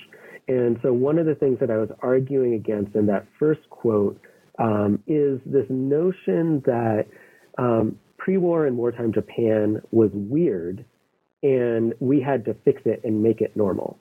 And 0.49 0.79
so 0.83 0.93
one 0.93 1.19
of 1.19 1.27
the 1.27 1.35
things 1.35 1.59
that 1.61 1.71
I 1.71 1.77
was 1.77 1.91
arguing 2.01 2.55
against 2.55 2.95
in 2.95 3.07
that 3.07 3.27
first 3.39 3.69
quote 3.69 4.21
um, 4.59 5.03
is 5.07 5.41
this 5.45 5.67
notion 5.69 6.63
that 6.67 7.07
um, 7.59 7.99
pre-war 8.17 8.67
and 8.67 8.77
wartime 8.77 9.13
Japan 9.13 9.83
was 9.91 10.11
weird 10.15 10.85
and 11.43 11.95
we 12.01 12.21
had 12.21 12.45
to 12.47 12.55
fix 12.65 12.83
it 12.85 13.01
and 13.05 13.23
make 13.23 13.41
it 13.41 13.57
normal. 13.57 13.99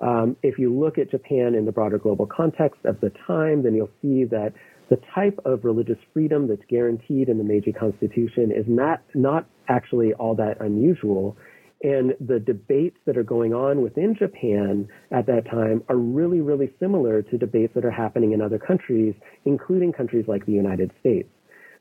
Um, 0.00 0.36
if 0.42 0.58
you 0.58 0.76
look 0.76 0.98
at 0.98 1.10
Japan 1.10 1.54
in 1.54 1.64
the 1.64 1.72
broader 1.72 1.98
global 1.98 2.26
context 2.26 2.80
of 2.84 3.00
the 3.00 3.10
time, 3.26 3.62
then 3.62 3.74
you'll 3.74 3.90
see 4.02 4.24
that 4.24 4.52
the 4.90 4.98
type 5.14 5.38
of 5.44 5.64
religious 5.64 5.98
freedom 6.12 6.48
that's 6.48 6.62
guaranteed 6.68 7.28
in 7.28 7.38
the 7.38 7.44
Meiji 7.44 7.72
Constitution 7.72 8.50
is 8.50 8.64
not, 8.66 9.02
not 9.14 9.46
actually 9.68 10.12
all 10.14 10.34
that 10.36 10.60
unusual. 10.60 11.36
And 11.82 12.14
the 12.20 12.38
debates 12.38 12.96
that 13.06 13.18
are 13.18 13.24
going 13.24 13.52
on 13.52 13.82
within 13.82 14.14
Japan 14.18 14.88
at 15.10 15.26
that 15.26 15.44
time 15.50 15.82
are 15.88 15.96
really, 15.96 16.40
really 16.40 16.72
similar 16.80 17.22
to 17.22 17.38
debates 17.38 17.74
that 17.74 17.84
are 17.84 17.90
happening 17.90 18.32
in 18.32 18.40
other 18.40 18.58
countries, 18.58 19.14
including 19.44 19.92
countries 19.92 20.24
like 20.26 20.46
the 20.46 20.52
United 20.52 20.90
States. 21.00 21.28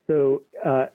So 0.07 0.43
uh, 0.65 0.87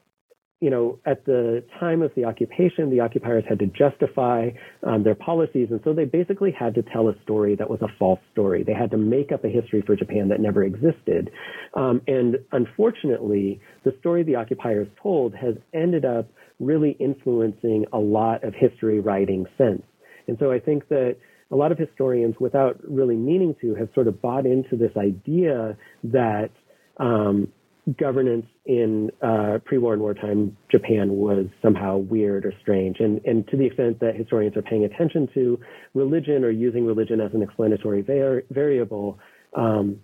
you 0.60 0.70
know, 0.70 0.98
at 1.06 1.24
the 1.24 1.62
time 1.78 2.02
of 2.02 2.10
the 2.16 2.24
occupation, 2.24 2.90
the 2.90 3.00
occupiers 3.00 3.44
had 3.48 3.60
to 3.60 3.66
justify 3.66 4.50
um, 4.84 5.04
their 5.04 5.14
policies, 5.14 5.68
and 5.70 5.80
so 5.84 5.92
they 5.92 6.04
basically 6.04 6.50
had 6.50 6.74
to 6.74 6.82
tell 6.82 7.08
a 7.08 7.14
story 7.22 7.54
that 7.54 7.70
was 7.70 7.80
a 7.80 7.86
false 7.96 8.18
story. 8.32 8.64
They 8.64 8.74
had 8.74 8.90
to 8.90 8.96
make 8.96 9.30
up 9.30 9.44
a 9.44 9.48
history 9.48 9.82
for 9.86 9.94
Japan 9.94 10.28
that 10.28 10.40
never 10.40 10.64
existed. 10.64 11.30
Um, 11.74 12.02
and 12.08 12.38
unfortunately, 12.50 13.60
the 13.84 13.94
story 14.00 14.24
the 14.24 14.34
occupiers 14.34 14.88
told 15.00 15.32
has 15.36 15.54
ended 15.72 16.04
up 16.04 16.28
really 16.58 16.96
influencing 16.98 17.84
a 17.92 17.98
lot 17.98 18.42
of 18.42 18.52
history 18.52 18.98
writing 18.98 19.46
since. 19.56 19.82
And 20.26 20.36
so 20.40 20.50
I 20.50 20.58
think 20.58 20.88
that 20.88 21.16
a 21.52 21.56
lot 21.56 21.70
of 21.70 21.78
historians, 21.78 22.34
without 22.40 22.78
really 22.82 23.16
meaning 23.16 23.54
to, 23.60 23.76
have 23.76 23.88
sort 23.94 24.08
of 24.08 24.20
bought 24.20 24.44
into 24.44 24.76
this 24.76 24.90
idea 24.96 25.76
that 26.04 26.50
um, 26.98 27.48
governance 27.96 28.46
in 28.66 29.10
uh, 29.22 29.58
pre-war 29.64 29.92
and 29.94 30.02
wartime 30.02 30.56
Japan 30.70 31.10
was 31.12 31.46
somehow 31.62 31.96
weird 31.96 32.44
or 32.44 32.52
strange. 32.60 32.96
And, 33.00 33.20
and 33.24 33.46
to 33.48 33.56
the 33.56 33.64
extent 33.64 34.00
that 34.00 34.16
historians 34.16 34.56
are 34.56 34.62
paying 34.62 34.84
attention 34.84 35.28
to 35.34 35.58
religion 35.94 36.44
or 36.44 36.50
using 36.50 36.84
religion 36.84 37.20
as 37.20 37.32
an 37.34 37.42
explanatory 37.42 38.02
var- 38.02 38.42
variable, 38.50 39.18
um, 39.54 40.00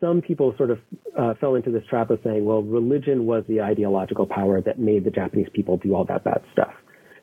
some 0.00 0.22
people 0.22 0.54
sort 0.56 0.70
of 0.70 0.78
uh, 1.18 1.34
fell 1.40 1.54
into 1.54 1.70
this 1.70 1.84
trap 1.88 2.10
of 2.10 2.18
saying, 2.24 2.44
well, 2.44 2.62
religion 2.62 3.26
was 3.26 3.44
the 3.48 3.60
ideological 3.60 4.26
power 4.26 4.60
that 4.62 4.78
made 4.78 5.04
the 5.04 5.10
Japanese 5.10 5.48
people 5.52 5.76
do 5.76 5.94
all 5.94 6.04
that 6.06 6.24
bad 6.24 6.42
stuff. 6.52 6.72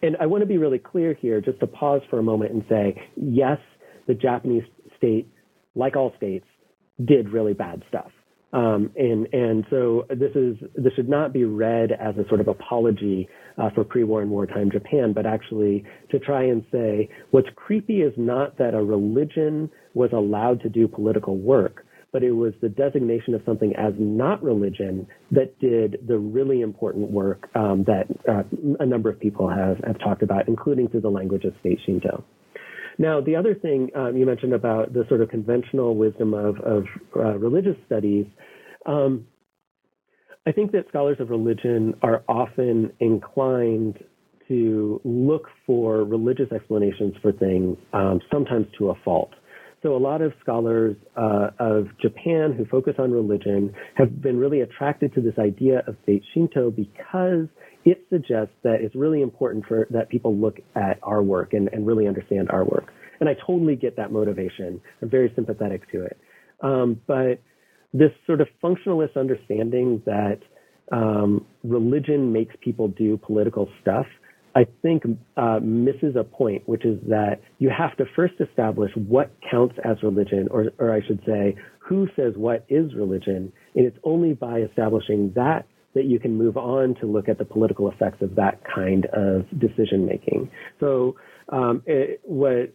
And 0.03 0.15
I 0.21 0.27
want 0.27 0.41
to 0.41 0.48
be 0.48 0.57
really 0.57 0.79
clear 0.79 1.13
here, 1.13 1.41
just 1.41 1.60
to 1.60 1.67
pause 1.67 2.01
for 2.10 2.19
a 2.19 2.24
moment 2.24 2.51
and 2.51 2.63
say, 2.69 3.01
yes, 3.15 3.57
the 4.07 4.13
Japanese 4.13 4.63
state, 4.98 5.27
like 5.75 5.95
all 5.95 6.13
states, 6.17 6.45
did 7.03 7.29
really 7.29 7.53
bad 7.53 7.83
stuff 7.89 8.12
Um, 8.53 8.91
and 8.98 9.27
and 9.34 9.65
so 9.70 10.05
this 10.10 10.36
is 10.36 10.58
this 10.75 10.93
should 10.96 11.08
not 11.08 11.31
be 11.31 11.46
read 11.46 11.91
as 11.91 12.15
a 12.17 12.27
sort 12.27 12.41
of 12.41 12.50
apology 12.50 13.29
uh, 13.58 13.70
for 13.74 13.84
pre-war 13.86 14.22
and 14.22 14.29
wartime 14.29 14.70
Japan, 14.72 15.13
but 15.13 15.25
actually 15.25 15.86
to 16.10 16.20
try 16.20 16.43
and 16.43 16.65
say 16.72 17.10
what's 17.31 17.48
creepy 17.55 18.01
is 18.01 18.13
not 18.17 18.58
that 18.58 18.74
a 18.74 18.84
religion 18.84 19.70
was 19.93 20.10
allowed 20.12 20.62
to 20.62 20.70
do 20.70 20.88
political 20.88 21.38
work, 21.38 21.86
but 22.12 22.24
it 22.24 22.31
was 22.31 22.53
the 22.62 22.67
designation 22.67 23.34
of 23.34 23.41
something 23.46 23.74
as 23.77 23.93
not 23.98 24.43
religion 24.43 25.08
that 25.31 25.58
did 25.60 26.05
the 26.05 26.17
really 26.17 26.60
important 26.60 27.10
work 27.10 27.50
um, 27.55 27.86
that 27.86 28.05
uh, 28.27 28.43
a 28.81 28.86
number 28.86 29.10
of 29.10 29.17
people 29.17 29.50
have 29.50 29.77
have 29.86 29.98
talked 30.00 30.24
about, 30.24 30.50
including 30.50 30.89
through 30.89 31.01
the 31.01 31.12
language 31.12 31.46
of 31.46 31.53
state 31.62 31.79
Shinto. 31.86 32.24
Now, 33.01 33.20
the 33.20 33.36
other 33.36 33.55
thing 33.55 33.89
um, 33.96 34.15
you 34.15 34.27
mentioned 34.27 34.53
about 34.53 34.93
the 34.93 35.05
sort 35.10 35.22
of 35.22 35.29
conventional 35.29 35.96
wisdom 35.96 36.36
of, 36.36 36.60
of 36.60 36.84
uh, 37.15 37.36
religious 37.39 37.75
studies, 37.88 38.27
um, 38.86 39.25
I 40.46 40.51
think 40.51 40.72
that 40.74 40.88
scholars 40.89 41.17
of 41.20 41.31
religion 41.31 41.96
are 42.03 42.24
often 42.29 42.91
inclined 43.00 43.98
to 44.50 45.01
look 45.03 45.48
for 45.65 46.03
religious 46.03 46.51
explanations 46.51 47.15
for 47.24 47.31
things, 47.31 47.75
um, 47.91 48.20
sometimes 48.31 48.67
to 48.77 48.91
a 48.91 48.96
fault. 49.03 49.31
So 49.81 49.96
a 49.96 49.98
lot 49.98 50.22
of 50.22 50.31
scholars 50.39 50.96
uh, 51.17 51.50
of 51.58 51.88
Japan 52.00 52.53
who 52.55 52.65
focus 52.65 52.93
on 53.00 53.12
religion 53.12 53.74
have 53.96 54.22
been 54.22 54.38
really 54.38 54.62
attracted 54.62 55.12
to 55.15 55.22
this 55.22 55.34
idea 55.39 55.81
of 55.88 55.96
state 56.03 56.22
Shinto 56.36 56.70
because 56.70 57.48
it 57.85 58.05
suggests 58.09 58.53
that 58.63 58.81
it's 58.81 58.95
really 58.95 59.21
important 59.21 59.65
for 59.65 59.88
that 59.89 60.09
people 60.09 60.35
look 60.35 60.59
at 60.75 61.00
our 61.03 61.21
work 61.21 61.53
and, 61.53 61.69
and 61.73 61.88
really 61.88 62.07
understand 62.07 62.50
our 62.50 62.63
work. 62.63 62.91
And 63.19 63.29
I 63.29 63.35
totally 63.45 63.75
get 63.75 63.97
that 63.97 64.11
motivation. 64.11 64.81
I'm 65.01 65.09
very 65.09 65.31
sympathetic 65.35 65.89
to 65.91 66.05
it. 66.05 66.17
Um, 66.61 67.01
but 67.07 67.41
this 67.93 68.11
sort 68.25 68.41
of 68.41 68.47
functionalist 68.63 69.17
understanding 69.17 70.01
that 70.05 70.39
um, 70.91 71.45
religion 71.63 72.31
makes 72.31 72.55
people 72.61 72.88
do 72.88 73.17
political 73.17 73.69
stuff, 73.81 74.05
I 74.55 74.65
think 74.81 75.03
uh, 75.38 75.59
misses 75.61 76.15
a 76.19 76.23
point, 76.23 76.67
which 76.67 76.85
is 76.85 77.00
that 77.07 77.39
you 77.59 77.69
have 77.75 77.95
to 77.97 78.05
first 78.15 78.33
establish 78.39 78.91
what 78.95 79.31
counts 79.50 79.75
as 79.85 79.97
religion, 80.03 80.47
or, 80.51 80.71
or 80.77 80.93
I 80.93 81.05
should 81.05 81.21
say, 81.25 81.55
who 81.79 82.07
says 82.15 82.33
what 82.35 82.65
is 82.69 82.93
religion. 82.93 83.53
And 83.75 83.85
it's 83.85 83.97
only 84.03 84.33
by 84.33 84.59
establishing 84.59 85.31
that 85.35 85.65
that 85.93 86.05
you 86.05 86.19
can 86.19 86.38
move 86.38 86.57
on 86.57 86.95
to 86.95 87.05
look 87.05 87.27
at 87.29 87.38
the 87.38 87.45
political 87.45 87.89
effects 87.89 88.21
of 88.21 88.36
that 88.36 88.62
kind 88.63 89.07
of 89.13 89.45
decision 89.60 90.05
making. 90.05 90.50
So, 90.79 91.15
um, 91.50 91.83
it, 91.86 92.21
what 92.24 92.74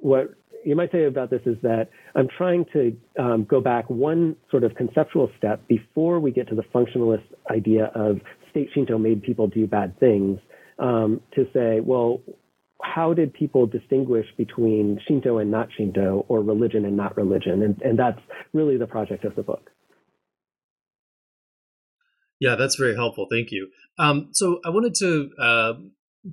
what 0.00 0.34
you 0.64 0.76
might 0.76 0.92
say 0.92 1.04
about 1.04 1.30
this 1.30 1.40
is 1.46 1.56
that 1.62 1.88
I'm 2.14 2.28
trying 2.36 2.66
to 2.72 2.96
um, 3.18 3.44
go 3.44 3.60
back 3.60 3.88
one 3.88 4.36
sort 4.50 4.64
of 4.64 4.74
conceptual 4.74 5.30
step 5.38 5.66
before 5.68 6.20
we 6.20 6.32
get 6.32 6.48
to 6.48 6.54
the 6.54 6.64
functionalist 6.74 7.24
idea 7.50 7.90
of 7.94 8.20
state 8.50 8.68
Shinto 8.74 8.98
made 8.98 9.22
people 9.22 9.46
do 9.46 9.66
bad 9.66 9.98
things 9.98 10.38
um, 10.78 11.20
to 11.34 11.46
say, 11.52 11.80
well, 11.80 12.20
how 12.82 13.12
did 13.14 13.32
people 13.32 13.66
distinguish 13.66 14.26
between 14.36 14.98
Shinto 15.06 15.38
and 15.38 15.50
not 15.50 15.68
Shinto 15.76 16.24
or 16.28 16.42
religion 16.42 16.84
and 16.84 16.96
not 16.96 17.16
religion? 17.16 17.62
And, 17.62 17.80
and 17.82 17.98
that's 17.98 18.20
really 18.52 18.76
the 18.76 18.86
project 18.86 19.24
of 19.24 19.36
the 19.36 19.42
book. 19.42 19.70
Yeah, 22.40 22.56
that's 22.56 22.76
very 22.76 22.96
helpful. 22.96 23.26
Thank 23.30 23.52
you. 23.52 23.68
Um, 23.98 24.30
so 24.32 24.60
I 24.64 24.70
wanted 24.70 24.94
to 24.96 25.30
uh, 25.38 25.72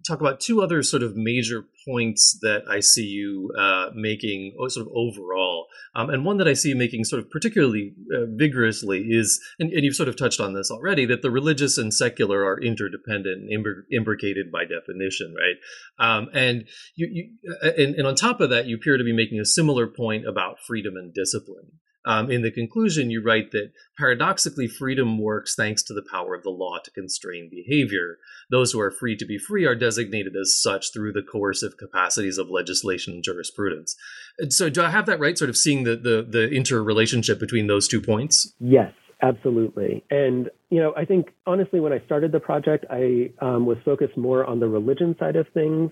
talk 0.07 0.21
about 0.21 0.39
two 0.39 0.61
other 0.61 0.81
sort 0.83 1.03
of 1.03 1.17
major 1.17 1.65
points 1.85 2.37
that 2.41 2.63
I 2.69 2.79
see 2.79 3.05
you 3.05 3.51
uh, 3.57 3.89
making, 3.93 4.53
sort 4.69 4.87
of 4.87 4.93
overall, 4.93 5.67
um, 5.95 6.09
and 6.09 6.25
one 6.25 6.37
that 6.37 6.47
I 6.47 6.53
see 6.53 6.69
you 6.69 6.75
making 6.75 7.03
sort 7.03 7.21
of 7.21 7.29
particularly 7.29 7.93
uh, 8.13 8.25
vigorously 8.35 9.01
is, 9.09 9.39
and, 9.59 9.71
and, 9.71 9.83
you've 9.83 9.95
sort 9.95 10.09
of 10.09 10.17
touched 10.17 10.39
on 10.39 10.53
this 10.53 10.71
already, 10.71 11.05
that 11.05 11.21
the 11.21 11.31
religious 11.31 11.77
and 11.77 11.93
secular 11.93 12.45
are 12.45 12.61
interdependent 12.61 13.49
and 13.49 13.65
imbricated 13.91 14.51
by 14.51 14.63
definition, 14.63 15.35
right? 15.35 15.57
Um, 16.05 16.29
and 16.33 16.65
you, 16.95 17.07
you 17.11 17.55
uh, 17.63 17.71
and, 17.77 17.95
and 17.95 18.07
on 18.07 18.15
top 18.15 18.41
of 18.41 18.49
that, 18.49 18.65
you 18.65 18.75
appear 18.75 18.97
to 18.97 19.03
be 19.03 19.13
making 19.13 19.39
a 19.39 19.45
similar 19.45 19.87
point 19.87 20.27
about 20.27 20.59
freedom 20.59 20.95
and 20.95 21.13
discipline. 21.13 21.79
Um, 22.07 22.31
in 22.31 22.41
the 22.41 22.51
conclusion, 22.51 23.11
you 23.11 23.21
write 23.21 23.51
that 23.51 23.73
paradoxically, 23.97 24.65
freedom 24.65 25.19
works 25.19 25.55
thanks 25.55 25.83
to 25.83 25.93
the 25.93 26.05
power 26.09 26.33
of 26.33 26.41
the 26.41 26.49
law 26.49 26.77
to 26.85 26.91
constrain 26.91 27.49
behavior. 27.49 28.17
Those 28.49 28.71
who 28.71 28.79
are 28.79 28.91
free 28.91 29.17
to 29.17 29.25
be 29.25 29.37
free 29.37 29.65
are 29.65 29.75
designated 29.75 30.33
as 30.39 30.57
such 30.57 30.93
through 30.93 31.11
the 31.11 31.21
coercive 31.21 31.75
capacities 31.77 32.37
of 32.37 32.49
legislation 32.49 33.15
and 33.15 33.23
jurisprudence. 33.23 33.97
And 34.39 34.53
so, 34.53 34.69
do 34.69 34.81
I 34.83 34.89
have 34.89 35.05
that 35.07 35.19
right? 35.19 35.37
Sort 35.37 35.49
of 35.49 35.57
seeing 35.57 35.83
the, 35.83 35.97
the, 35.97 36.25
the 36.27 36.49
interrelationship 36.49 37.41
between 37.41 37.67
those 37.67 37.89
two 37.89 37.99
points? 37.99 38.53
Yes, 38.57 38.93
absolutely. 39.21 40.05
And, 40.09 40.49
you 40.69 40.79
know, 40.79 40.93
I 40.95 41.03
think 41.03 41.33
honestly, 41.45 41.81
when 41.81 41.91
I 41.91 41.99
started 42.05 42.31
the 42.31 42.39
project, 42.39 42.85
I 42.89 43.31
um, 43.41 43.65
was 43.65 43.79
focused 43.83 44.15
more 44.15 44.45
on 44.45 44.61
the 44.61 44.67
religion 44.69 45.13
side 45.19 45.35
of 45.35 45.45
things. 45.53 45.91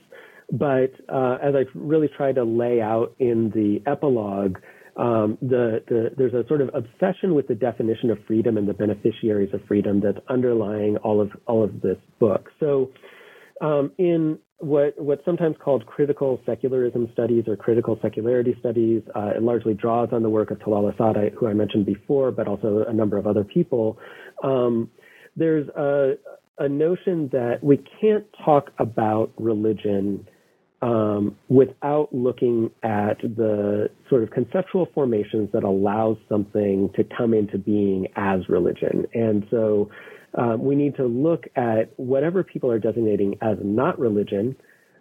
But 0.50 0.92
uh, 1.10 1.40
as 1.42 1.56
I 1.56 1.66
really 1.74 2.08
tried 2.08 2.36
to 2.36 2.46
lay 2.46 2.80
out 2.80 3.16
in 3.20 3.50
the 3.50 3.82
epilogue, 3.86 4.60
um, 4.98 5.38
the, 5.42 5.84
the, 5.88 6.12
there's 6.18 6.34
a 6.34 6.48
sort 6.48 6.62
of 6.62 6.70
obsession 6.74 7.36
with 7.36 7.48
the 7.48 7.56
definition 7.56 8.10
of 8.10 8.18
freedom 8.26 8.58
and 8.58 8.68
the 8.68 8.74
beneficiaries 8.74 9.54
of 9.54 9.62
freedom 9.68 10.00
that's 10.00 10.20
underlying 10.30 10.98
all 10.98 11.20
of 11.20 11.32
all 11.48 11.64
of 11.64 11.82
this 11.82 11.98
book. 12.20 12.50
So, 12.60 12.92
um, 13.62 13.92
in 13.98 14.40
what 14.60 14.94
what's 14.98 15.26
sometimes 15.26 15.58
called 15.64 15.86
critical 15.86 16.40
secularism 16.46 17.10
studies 17.12 17.44
or 17.48 17.58
critical 17.58 18.00
secularity 18.02 18.56
studies, 18.60 19.02
uh, 19.16 19.32
it 19.36 19.44
largely 19.44 19.74
draws 19.74 20.10
on 20.14 20.24
the 20.24 20.30
work 20.30 20.50
of 20.52 20.60
Talal 20.60 20.94
Asad, 20.94 21.34
who 21.38 21.48
I 21.48 21.54
mentioned 21.54 21.86
before, 21.86 22.32
but 22.32 22.48
also 22.48 22.86
a 22.88 22.94
number 22.94 23.18
of 23.18 23.28
other 23.28 23.44
people. 23.44 23.98
Um, 24.44 24.90
there's 25.36 25.68
a, 25.70 26.14
a 26.58 26.70
notion 26.70 27.30
that 27.34 27.60
we 27.62 27.84
can't 28.00 28.26
talk 28.46 28.72
about 28.80 29.34
religion 29.38 30.26
um, 30.82 31.36
without 31.48 32.10
looking 32.12 32.70
at 32.84 33.20
the 33.22 33.90
sort 34.10 34.24
of 34.24 34.32
conceptual 34.32 34.88
formations 34.94 35.50
that 35.54 35.64
allows 35.64 36.18
something 36.30 36.90
to 36.96 37.04
come 37.18 37.34
into 37.34 37.58
being 37.58 38.08
as 38.16 38.48
religion. 38.50 39.06
And 39.14 39.46
so 39.50 39.90
um, 40.38 40.64
we 40.64 40.76
need 40.76 40.96
to 40.98 41.06
look 41.06 41.46
at 41.56 41.98
whatever 41.98 42.44
people 42.44 42.70
are 42.70 42.80
designating 42.80 43.36
as 43.42 43.58
not 43.64 43.98
religion. 43.98 44.56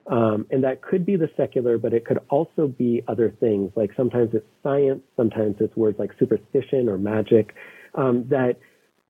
Um, 0.07 0.47
and 0.51 0.63
that 0.65 0.83
could 0.83 1.05
be 1.05 1.17
the 1.17 1.29
secular, 1.37 1.79
but 1.79 1.93
it 1.93 2.05
could 2.05 2.19
also 2.29 2.69
be 2.69 3.03
other 3.09 3.35
things. 3.41 3.73
Like 3.75 3.91
sometimes 3.97 4.31
it's 4.33 4.47
science, 4.63 5.03
sometimes 5.17 5.57
it's 5.61 5.75
words 5.77 5.99
like 5.99 6.11
superstition 6.19 6.89
or 6.89 6.99
magic 6.99 7.55
um, 7.95 8.27
that 8.29 8.57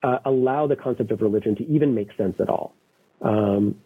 uh, 0.02 0.18
allow 0.25 0.66
the 0.66 0.76
concept 0.76 1.11
of 1.11 1.21
religion 1.21 1.56
to 1.56 1.66
even 1.66 1.94
make 1.94 2.09
sense 2.16 2.37
at 2.40 2.49
all. 2.49 2.75
Um, 3.23 3.76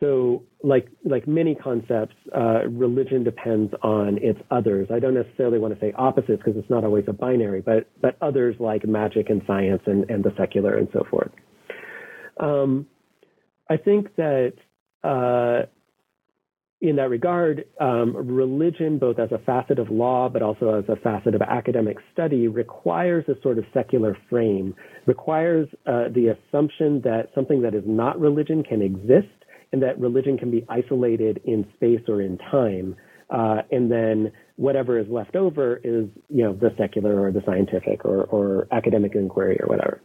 so, 0.00 0.44
like 0.64 0.88
like 1.04 1.28
many 1.28 1.54
concepts, 1.54 2.14
uh, 2.34 2.66
religion 2.68 3.22
depends 3.22 3.74
on 3.82 4.18
its 4.22 4.40
others. 4.50 4.88
I 4.90 4.98
don't 4.98 5.12
necessarily 5.12 5.58
want 5.58 5.74
to 5.74 5.80
say 5.80 5.92
opposites 5.92 6.42
because 6.42 6.56
it's 6.56 6.70
not 6.70 6.84
always 6.84 7.04
a 7.06 7.12
binary, 7.12 7.60
but 7.60 7.86
but 8.00 8.16
others 8.22 8.56
like 8.58 8.86
magic 8.86 9.28
and 9.28 9.42
science 9.46 9.82
and, 9.84 10.08
and 10.08 10.24
the 10.24 10.32
secular 10.38 10.76
and 10.76 10.88
so 10.94 11.04
forth. 11.10 11.30
Um, 12.38 12.86
I 13.68 13.76
think 13.76 14.16
that 14.16 14.54
uh, 15.04 15.66
in 16.80 16.96
that 16.96 17.10
regard, 17.10 17.66
um, 17.78 18.16
religion, 18.16 18.98
both 18.98 19.18
as 19.18 19.30
a 19.32 19.38
facet 19.38 19.78
of 19.78 19.90
law 19.90 20.30
but 20.30 20.40
also 20.40 20.78
as 20.78 20.84
a 20.88 20.96
facet 20.96 21.34
of 21.34 21.42
academic 21.42 21.98
study, 22.10 22.48
requires 22.48 23.26
a 23.28 23.38
sort 23.42 23.58
of 23.58 23.64
secular 23.74 24.16
frame, 24.30 24.74
requires 25.04 25.68
uh, 25.86 26.04
the 26.14 26.34
assumption 26.34 27.02
that 27.02 27.28
something 27.34 27.60
that 27.60 27.74
is 27.74 27.84
not 27.86 28.18
religion 28.18 28.62
can 28.62 28.80
exist 28.80 29.28
and 29.72 29.82
that 29.82 29.98
religion 30.00 30.36
can 30.36 30.50
be 30.50 30.64
isolated 30.68 31.40
in 31.44 31.66
space 31.74 32.00
or 32.08 32.20
in 32.20 32.38
time. 32.38 32.96
Uh, 33.30 33.62
and 33.70 33.90
then 33.90 34.32
whatever 34.56 34.98
is 34.98 35.06
left 35.08 35.36
over 35.36 35.76
is, 35.76 36.08
you 36.28 36.42
know, 36.42 36.52
the 36.52 36.70
secular 36.76 37.20
or 37.20 37.30
the 37.30 37.42
scientific 37.46 38.04
or, 38.04 38.24
or 38.24 38.66
academic 38.72 39.14
inquiry 39.14 39.56
or 39.60 39.68
whatever. 39.68 40.00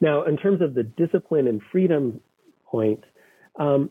Now, 0.00 0.24
in 0.24 0.36
terms 0.36 0.60
of 0.62 0.74
the 0.74 0.84
discipline 0.84 1.48
and 1.48 1.60
freedom 1.72 2.20
point, 2.66 3.02
um, 3.58 3.90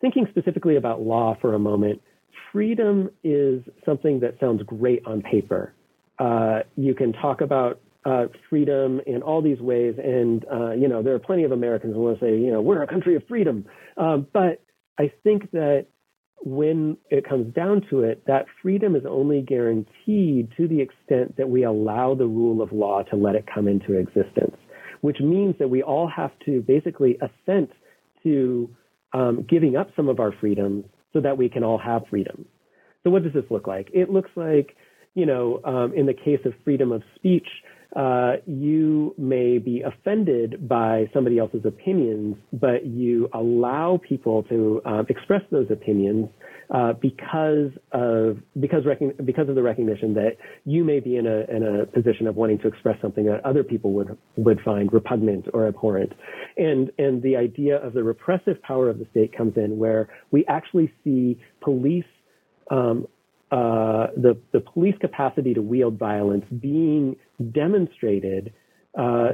thinking 0.00 0.26
specifically 0.30 0.76
about 0.76 1.00
law 1.00 1.36
for 1.40 1.54
a 1.54 1.58
moment, 1.58 2.00
freedom 2.52 3.10
is 3.22 3.62
something 3.84 4.20
that 4.20 4.38
sounds 4.40 4.62
great 4.64 5.02
on 5.06 5.22
paper. 5.22 5.72
Uh, 6.18 6.60
you 6.76 6.94
can 6.94 7.12
talk 7.12 7.40
about 7.40 7.80
uh, 8.04 8.26
freedom 8.50 9.00
in 9.06 9.22
all 9.22 9.40
these 9.42 9.60
ways. 9.60 9.94
And, 10.02 10.44
uh, 10.52 10.72
you 10.72 10.88
know, 10.88 11.02
there 11.02 11.14
are 11.14 11.18
plenty 11.18 11.44
of 11.44 11.52
Americans 11.52 11.94
who 11.94 12.00
want 12.00 12.20
to 12.20 12.24
say, 12.24 12.38
you 12.38 12.50
know, 12.50 12.60
we're 12.60 12.82
a 12.82 12.86
country 12.86 13.16
of 13.16 13.22
freedom. 13.28 13.66
Um, 13.96 14.26
but 14.32 14.62
I 14.98 15.12
think 15.22 15.50
that 15.52 15.86
when 16.42 16.98
it 17.10 17.26
comes 17.26 17.54
down 17.54 17.86
to 17.88 18.00
it, 18.00 18.22
that 18.26 18.44
freedom 18.60 18.94
is 18.94 19.04
only 19.08 19.40
guaranteed 19.40 20.52
to 20.56 20.68
the 20.68 20.80
extent 20.80 21.36
that 21.38 21.48
we 21.48 21.64
allow 21.64 22.14
the 22.14 22.26
rule 22.26 22.60
of 22.60 22.70
law 22.72 23.02
to 23.04 23.16
let 23.16 23.34
it 23.34 23.46
come 23.52 23.66
into 23.66 23.94
existence, 23.94 24.56
which 25.00 25.20
means 25.20 25.54
that 25.58 25.68
we 25.68 25.82
all 25.82 26.08
have 26.08 26.32
to 26.44 26.60
basically 26.60 27.16
assent 27.22 27.70
to 28.22 28.68
um, 29.14 29.46
giving 29.48 29.76
up 29.76 29.88
some 29.96 30.08
of 30.08 30.20
our 30.20 30.32
freedoms 30.40 30.84
so 31.12 31.20
that 31.20 31.38
we 31.38 31.48
can 31.48 31.64
all 31.64 31.78
have 31.78 32.02
freedom. 32.10 32.44
So 33.04 33.10
what 33.10 33.22
does 33.22 33.32
this 33.32 33.44
look 33.50 33.66
like? 33.66 33.88
It 33.94 34.10
looks 34.10 34.30
like, 34.34 34.76
you 35.14 35.24
know, 35.24 35.60
um, 35.64 35.92
in 35.94 36.06
the 36.06 36.14
case 36.14 36.40
of 36.44 36.52
freedom 36.64 36.92
of 36.92 37.02
speech, 37.14 37.46
uh, 37.94 38.32
you 38.46 39.14
may 39.16 39.58
be 39.58 39.82
offended 39.82 40.68
by 40.68 41.08
somebody 41.14 41.38
else's 41.38 41.64
opinions, 41.64 42.36
but 42.52 42.84
you 42.84 43.28
allow 43.32 44.00
people 44.08 44.42
to 44.44 44.82
um, 44.84 45.06
express 45.08 45.42
those 45.50 45.68
opinions 45.70 46.28
uh, 46.74 46.92
because 46.94 47.70
of 47.92 48.38
because 48.58 48.82
because 49.24 49.48
of 49.48 49.54
the 49.54 49.62
recognition 49.62 50.14
that 50.14 50.36
you 50.64 50.82
may 50.82 50.98
be 50.98 51.16
in 51.16 51.26
a 51.26 51.44
in 51.54 51.62
a 51.62 51.86
position 51.86 52.26
of 52.26 52.36
wanting 52.36 52.58
to 52.58 52.66
express 52.66 53.00
something 53.00 53.26
that 53.26 53.44
other 53.44 53.62
people 53.62 53.92
would 53.92 54.16
would 54.36 54.60
find 54.64 54.92
repugnant 54.92 55.46
or 55.52 55.68
abhorrent, 55.68 56.12
and 56.56 56.90
and 56.98 57.22
the 57.22 57.36
idea 57.36 57.76
of 57.76 57.92
the 57.92 58.02
repressive 58.02 58.60
power 58.62 58.88
of 58.88 58.98
the 58.98 59.06
state 59.10 59.36
comes 59.36 59.56
in 59.56 59.78
where 59.78 60.08
we 60.30 60.44
actually 60.46 60.92
see 61.04 61.38
police 61.60 62.04
um, 62.70 63.06
uh, 63.54 64.08
the, 64.16 64.36
the 64.52 64.58
police 64.58 64.96
capacity 65.00 65.54
to 65.54 65.62
wield 65.62 65.96
violence 65.96 66.44
being 66.60 67.14
demonstrated 67.52 68.52
uh, 68.98 69.28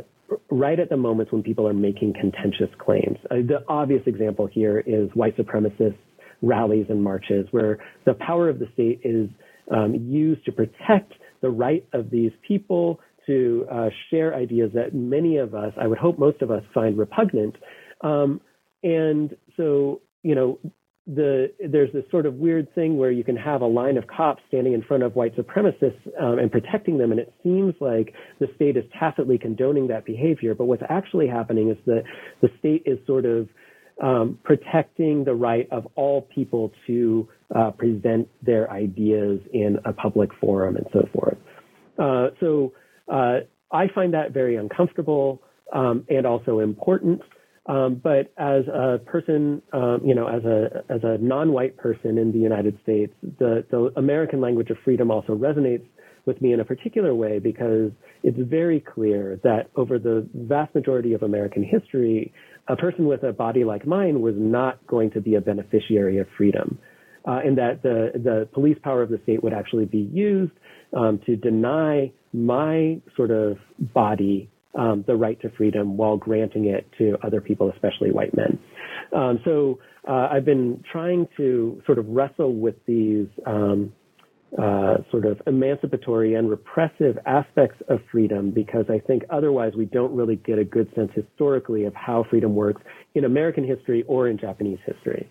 right 0.50 0.78
at 0.78 0.90
the 0.90 0.96
moments 0.96 1.32
when 1.32 1.42
people 1.42 1.66
are 1.66 1.72
making 1.72 2.12
contentious 2.20 2.68
claims. 2.78 3.16
Uh, 3.30 3.36
the 3.36 3.64
obvious 3.66 4.02
example 4.04 4.46
here 4.46 4.78
is 4.86 5.08
white 5.14 5.34
supremacist 5.38 5.96
rallies 6.42 6.84
and 6.90 7.02
marches, 7.02 7.46
where 7.50 7.78
the 8.04 8.12
power 8.12 8.50
of 8.50 8.58
the 8.58 8.66
state 8.74 9.00
is 9.04 9.30
um, 9.74 9.94
used 9.94 10.44
to 10.44 10.52
protect 10.52 11.14
the 11.40 11.48
right 11.48 11.86
of 11.94 12.10
these 12.10 12.32
people 12.46 13.00
to 13.26 13.64
uh, 13.72 13.88
share 14.10 14.34
ideas 14.34 14.70
that 14.74 14.94
many 14.94 15.38
of 15.38 15.54
us, 15.54 15.72
I 15.80 15.86
would 15.86 15.98
hope 15.98 16.18
most 16.18 16.42
of 16.42 16.50
us, 16.50 16.62
find 16.74 16.98
repugnant. 16.98 17.56
Um, 18.02 18.42
and 18.82 19.34
so, 19.56 20.02
you 20.22 20.34
know, 20.34 20.58
the 21.06 21.52
there's 21.58 21.92
this 21.92 22.04
sort 22.10 22.26
of 22.26 22.34
weird 22.34 22.72
thing 22.74 22.96
where 22.96 23.10
you 23.10 23.24
can 23.24 23.36
have 23.36 23.62
a 23.62 23.66
line 23.66 23.96
of 23.96 24.06
cops 24.06 24.42
standing 24.48 24.74
in 24.74 24.82
front 24.82 25.02
of 25.02 25.16
white 25.16 25.34
supremacists 25.36 26.00
um, 26.20 26.38
and 26.38 26.52
protecting 26.52 26.98
them, 26.98 27.10
and 27.10 27.20
it 27.20 27.32
seems 27.42 27.74
like 27.80 28.14
the 28.38 28.46
state 28.54 28.76
is 28.76 28.84
tacitly 28.98 29.38
condoning 29.38 29.88
that 29.88 30.04
behavior. 30.04 30.54
But 30.54 30.66
what's 30.66 30.82
actually 30.88 31.26
happening 31.26 31.70
is 31.70 31.78
that 31.86 32.04
the 32.42 32.48
state 32.58 32.82
is 32.86 32.98
sort 33.06 33.24
of 33.24 33.48
um, 34.02 34.38
protecting 34.44 35.24
the 35.24 35.34
right 35.34 35.68
of 35.70 35.86
all 35.94 36.22
people 36.22 36.72
to 36.86 37.28
uh, 37.54 37.70
present 37.72 38.28
their 38.42 38.70
ideas 38.70 39.40
in 39.52 39.78
a 39.84 39.92
public 39.92 40.30
forum 40.40 40.76
and 40.76 40.86
so 40.92 41.08
forth. 41.12 41.36
Uh, 41.98 42.28
so 42.40 42.72
uh, 43.12 43.40
I 43.72 43.88
find 43.94 44.14
that 44.14 44.32
very 44.32 44.56
uncomfortable 44.56 45.42
um, 45.72 46.04
and 46.08 46.26
also 46.26 46.60
important. 46.60 47.20
Um, 47.70 48.00
but 48.02 48.32
as 48.36 48.64
a 48.66 48.98
person, 49.06 49.62
um, 49.72 50.00
you 50.04 50.12
know, 50.12 50.26
as 50.26 50.44
a 50.44 50.82
as 50.92 51.00
a 51.04 51.18
non-white 51.18 51.76
person 51.76 52.18
in 52.18 52.32
the 52.32 52.38
United 52.38 52.76
States, 52.82 53.12
the 53.38 53.64
the 53.70 53.92
American 53.96 54.40
language 54.40 54.70
of 54.70 54.76
freedom 54.84 55.12
also 55.12 55.36
resonates 55.36 55.86
with 56.26 56.42
me 56.42 56.52
in 56.52 56.58
a 56.58 56.64
particular 56.64 57.14
way 57.14 57.38
because 57.38 57.92
it's 58.24 58.38
very 58.38 58.80
clear 58.80 59.38
that 59.44 59.70
over 59.76 60.00
the 60.00 60.28
vast 60.34 60.74
majority 60.74 61.12
of 61.12 61.22
American 61.22 61.62
history, 61.62 62.32
a 62.66 62.74
person 62.74 63.06
with 63.06 63.22
a 63.22 63.32
body 63.32 63.62
like 63.62 63.86
mine 63.86 64.20
was 64.20 64.34
not 64.36 64.84
going 64.88 65.12
to 65.12 65.20
be 65.20 65.36
a 65.36 65.40
beneficiary 65.40 66.18
of 66.18 66.26
freedom. 66.36 66.76
Uh, 67.26 67.38
and 67.44 67.56
that 67.58 67.82
the, 67.82 68.10
the 68.14 68.48
police 68.52 68.78
power 68.82 69.02
of 69.02 69.10
the 69.10 69.20
state 69.22 69.42
would 69.44 69.52
actually 69.52 69.84
be 69.84 70.08
used 70.12 70.52
um, 70.96 71.20
to 71.26 71.36
deny 71.36 72.10
my 72.32 73.00
sort 73.14 73.30
of 73.30 73.58
body 73.78 74.50
um, 74.74 75.04
the 75.06 75.16
right 75.16 75.40
to 75.42 75.50
freedom 75.50 75.96
while 75.96 76.16
granting 76.16 76.66
it 76.66 76.86
to 76.98 77.16
other 77.22 77.40
people, 77.40 77.70
especially 77.70 78.12
white 78.12 78.34
men. 78.36 78.58
Um, 79.14 79.40
so 79.44 79.78
uh, 80.08 80.28
I've 80.30 80.44
been 80.44 80.82
trying 80.90 81.28
to 81.36 81.82
sort 81.86 81.98
of 81.98 82.06
wrestle 82.08 82.54
with 82.54 82.76
these 82.86 83.26
um, 83.46 83.92
uh, 84.58 84.96
sort 85.10 85.26
of 85.26 85.40
emancipatory 85.46 86.34
and 86.34 86.50
repressive 86.50 87.18
aspects 87.26 87.80
of 87.88 88.00
freedom 88.10 88.50
because 88.50 88.84
I 88.88 88.98
think 88.98 89.22
otherwise 89.30 89.74
we 89.76 89.84
don't 89.84 90.14
really 90.14 90.36
get 90.36 90.58
a 90.58 90.64
good 90.64 90.92
sense 90.94 91.10
historically 91.14 91.84
of 91.84 91.94
how 91.94 92.24
freedom 92.28 92.54
works 92.54 92.82
in 93.14 93.24
American 93.24 93.64
history 93.64 94.04
or 94.08 94.28
in 94.28 94.38
Japanese 94.38 94.78
history. 94.84 95.30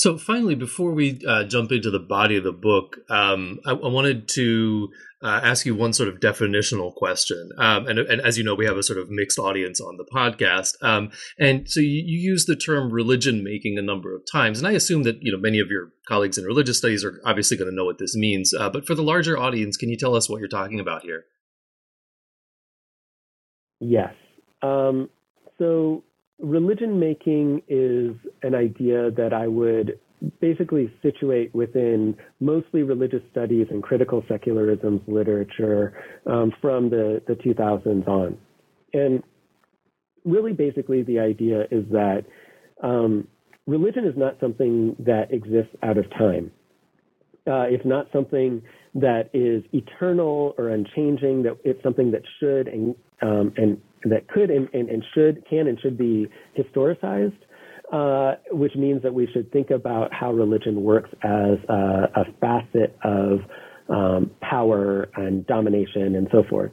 So 0.00 0.16
finally, 0.16 0.54
before 0.54 0.92
we 0.92 1.20
uh, 1.28 1.44
jump 1.44 1.70
into 1.72 1.90
the 1.90 1.98
body 1.98 2.38
of 2.38 2.44
the 2.44 2.52
book, 2.52 3.00
um, 3.10 3.60
I, 3.66 3.72
I, 3.72 3.88
wanted 3.88 4.28
to 4.28 4.88
uh, 5.20 5.40
ask 5.42 5.66
you 5.66 5.74
one 5.74 5.92
sort 5.92 6.08
of 6.08 6.20
definitional 6.20 6.94
question. 6.94 7.50
Um, 7.58 7.86
and, 7.86 7.98
and, 7.98 8.18
as 8.22 8.38
you 8.38 8.44
know, 8.44 8.54
we 8.54 8.64
have 8.64 8.78
a 8.78 8.82
sort 8.82 8.98
of 8.98 9.10
mixed 9.10 9.38
audience 9.38 9.78
on 9.78 9.98
the 9.98 10.06
podcast. 10.06 10.82
Um, 10.82 11.10
and 11.38 11.70
so 11.70 11.80
you, 11.80 12.02
you 12.06 12.18
use 12.18 12.46
the 12.46 12.56
term 12.56 12.90
religion 12.90 13.44
making 13.44 13.76
a 13.76 13.82
number 13.82 14.16
of 14.16 14.22
times, 14.32 14.58
and 14.58 14.66
I 14.66 14.72
assume 14.72 15.02
that 15.02 15.18
you 15.20 15.32
know 15.32 15.38
many 15.38 15.60
of 15.60 15.68
your 15.68 15.90
colleagues 16.08 16.38
in 16.38 16.46
religious 16.46 16.78
studies 16.78 17.04
are 17.04 17.20
obviously 17.26 17.58
going 17.58 17.68
to 17.68 17.76
know 17.76 17.84
what 17.84 17.98
this 17.98 18.16
means. 18.16 18.54
Uh, 18.58 18.70
but 18.70 18.86
for 18.86 18.94
the 18.94 19.02
larger 19.02 19.36
audience, 19.36 19.76
can 19.76 19.90
you 19.90 19.98
tell 19.98 20.16
us 20.16 20.30
what 20.30 20.38
you're 20.38 20.48
talking 20.48 20.80
about 20.80 21.02
here? 21.02 21.24
Yes. 23.80 24.14
Um, 24.62 25.10
so 25.58 26.04
religion 26.42 26.98
making 26.98 27.62
is 27.68 28.14
an 28.42 28.54
idea 28.54 29.10
that 29.10 29.32
I 29.32 29.46
would 29.46 29.98
basically 30.40 30.92
situate 31.02 31.54
within 31.54 32.16
mostly 32.40 32.82
religious 32.82 33.22
studies 33.30 33.66
and 33.70 33.82
critical 33.82 34.22
secularism 34.28 35.02
literature 35.06 35.94
um, 36.26 36.52
from 36.60 36.90
the, 36.90 37.22
the 37.26 37.34
2000s 37.34 38.06
on. 38.06 38.36
And 38.92 39.22
really, 40.24 40.52
basically, 40.52 41.02
the 41.02 41.20
idea 41.20 41.62
is 41.70 41.84
that 41.90 42.24
um, 42.82 43.26
religion 43.66 44.04
is 44.04 44.14
not 44.16 44.36
something 44.40 44.96
that 44.98 45.32
exists 45.32 45.74
out 45.82 45.96
of 45.96 46.10
time. 46.10 46.50
Uh, 47.46 47.64
it's 47.68 47.86
not 47.86 48.06
something 48.12 48.62
that 48.94 49.30
is 49.32 49.62
eternal 49.72 50.54
or 50.58 50.68
unchanging. 50.68 51.44
That 51.44 51.56
it's 51.64 51.82
something 51.82 52.10
that 52.10 52.22
should 52.38 52.68
and 52.68 52.94
um, 53.22 53.54
and 53.56 53.80
that 54.04 54.28
could 54.28 54.50
and, 54.50 54.68
and, 54.72 54.88
and 54.88 55.04
should, 55.14 55.44
can 55.48 55.66
and 55.66 55.78
should 55.80 55.98
be 55.98 56.26
historicized, 56.58 57.36
uh, 57.92 58.36
which 58.50 58.74
means 58.76 59.02
that 59.02 59.12
we 59.12 59.28
should 59.32 59.50
think 59.52 59.70
about 59.70 60.12
how 60.12 60.32
religion 60.32 60.82
works 60.82 61.10
as 61.22 61.58
a, 61.68 62.08
a 62.14 62.24
facet 62.40 62.96
of 63.04 63.40
um, 63.88 64.30
power 64.40 65.08
and 65.16 65.46
domination 65.46 66.14
and 66.14 66.28
so 66.30 66.44
forth. 66.48 66.70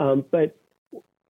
Um, 0.00 0.24
but 0.30 0.56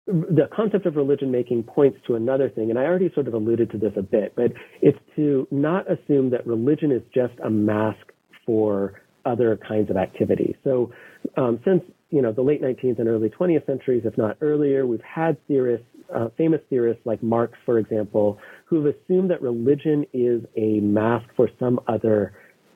the 0.06 0.48
concept 0.54 0.86
of 0.86 0.96
religion 0.96 1.30
making 1.30 1.62
points 1.62 1.98
to 2.06 2.14
another 2.14 2.50
thing, 2.50 2.70
and 2.70 2.78
I 2.78 2.82
already 2.82 3.10
sort 3.14 3.26
of 3.26 3.34
alluded 3.34 3.70
to 3.70 3.78
this 3.78 3.92
a 3.96 4.02
bit, 4.02 4.34
but 4.36 4.52
it's 4.82 4.98
to 5.16 5.48
not 5.50 5.86
assume 5.90 6.30
that 6.30 6.46
religion 6.46 6.92
is 6.92 7.02
just 7.14 7.32
a 7.42 7.50
mask 7.50 8.12
for 8.44 9.00
other 9.24 9.58
kinds 9.66 9.90
of 9.90 9.96
activity. 9.96 10.56
So, 10.62 10.92
um, 11.38 11.58
since 11.64 11.82
you 12.14 12.22
know, 12.22 12.30
the 12.30 12.42
late 12.42 12.62
19th 12.62 13.00
and 13.00 13.08
early 13.08 13.28
20th 13.28 13.66
centuries, 13.66 14.02
if 14.04 14.16
not 14.16 14.36
earlier, 14.40 14.86
we've 14.86 15.02
had 15.02 15.36
theorists, 15.48 15.84
uh, 16.14 16.28
famous 16.38 16.60
theorists 16.70 17.02
like 17.04 17.20
Marx, 17.24 17.58
for 17.66 17.76
example, 17.76 18.38
who've 18.66 18.86
assumed 18.86 19.32
that 19.32 19.42
religion 19.42 20.06
is 20.12 20.40
a 20.56 20.78
mask 20.78 21.26
for 21.34 21.48
some 21.58 21.80
other 21.88 22.32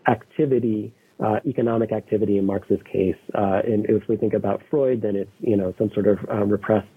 activity, 0.08 0.92
uh, 1.24 1.36
economic 1.46 1.92
activity 1.92 2.36
in 2.36 2.46
Marx's 2.46 2.80
case. 2.92 3.14
Uh, 3.32 3.60
and 3.64 3.86
if 3.88 4.02
we 4.08 4.16
think 4.16 4.34
about 4.34 4.60
Freud, 4.72 5.02
then 5.02 5.14
it's, 5.14 5.30
you 5.38 5.56
know, 5.56 5.72
some 5.78 5.92
sort 5.94 6.08
of 6.08 6.18
um, 6.28 6.48
repressed 6.48 6.88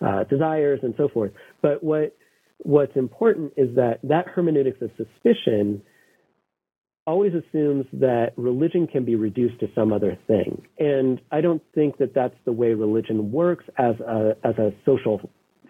uh, 0.00 0.24
desires 0.24 0.80
and 0.82 0.94
so 0.96 1.06
forth. 1.12 1.32
But 1.60 1.84
what 1.84 2.16
what's 2.62 2.96
important 2.96 3.52
is 3.58 3.74
that 3.76 4.00
that 4.04 4.26
hermeneutics 4.26 4.80
of 4.80 4.90
suspicion 4.96 5.82
always 7.06 7.32
assumes 7.32 7.86
that 7.92 8.32
religion 8.36 8.86
can 8.86 9.04
be 9.04 9.14
reduced 9.14 9.58
to 9.60 9.66
some 9.74 9.92
other 9.92 10.18
thing. 10.26 10.62
And 10.78 11.20
I 11.32 11.40
don't 11.40 11.62
think 11.74 11.98
that 11.98 12.14
that's 12.14 12.34
the 12.44 12.52
way 12.52 12.74
religion 12.74 13.32
works 13.32 13.64
as 13.78 13.94
a, 14.00 14.36
as 14.44 14.56
a 14.58 14.70
social 14.84 15.20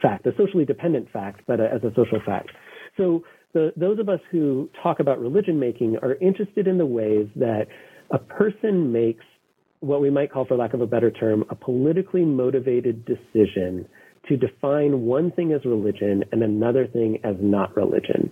fact, 0.03 0.27
a 0.27 0.33
socially 0.37 0.65
dependent 0.65 1.11
fact, 1.13 1.43
but 1.47 1.61
a, 1.61 1.73
as 1.73 1.83
a 1.83 1.91
social 1.91 2.21
fact. 2.25 2.51
So 2.97 3.23
the, 3.55 3.73
those 3.77 3.99
of 3.99 4.09
us 4.09 4.21
who 4.31 4.69
talk 4.83 5.01
about 5.01 5.21
religion 5.21 5.59
making 5.59 5.97
are 6.03 6.15
interested 6.17 6.67
in 6.67 6.79
the 6.79 6.87
ways 6.87 7.29
that 7.37 7.67
a 8.11 8.19
person 8.19 8.93
makes 8.93 9.25
what 9.81 10.01
we 10.03 10.11
might 10.11 10.31
call, 10.31 10.45
for 10.45 10.57
lack 10.57 10.75
of 10.75 10.83
a 10.83 10.87
better 10.87 11.11
term, 11.11 11.45
a 11.49 11.55
politically 11.55 12.25
motivated 12.25 13.05
decision 13.07 13.87
to 14.29 14.37
define 14.37 15.03
one 15.03 15.31
thing 15.31 15.53
as 15.53 15.65
religion 15.65 16.23
and 16.33 16.43
another 16.43 16.87
thing 16.87 17.19
as 17.25 17.35
not 17.41 17.75
religion. 17.77 18.31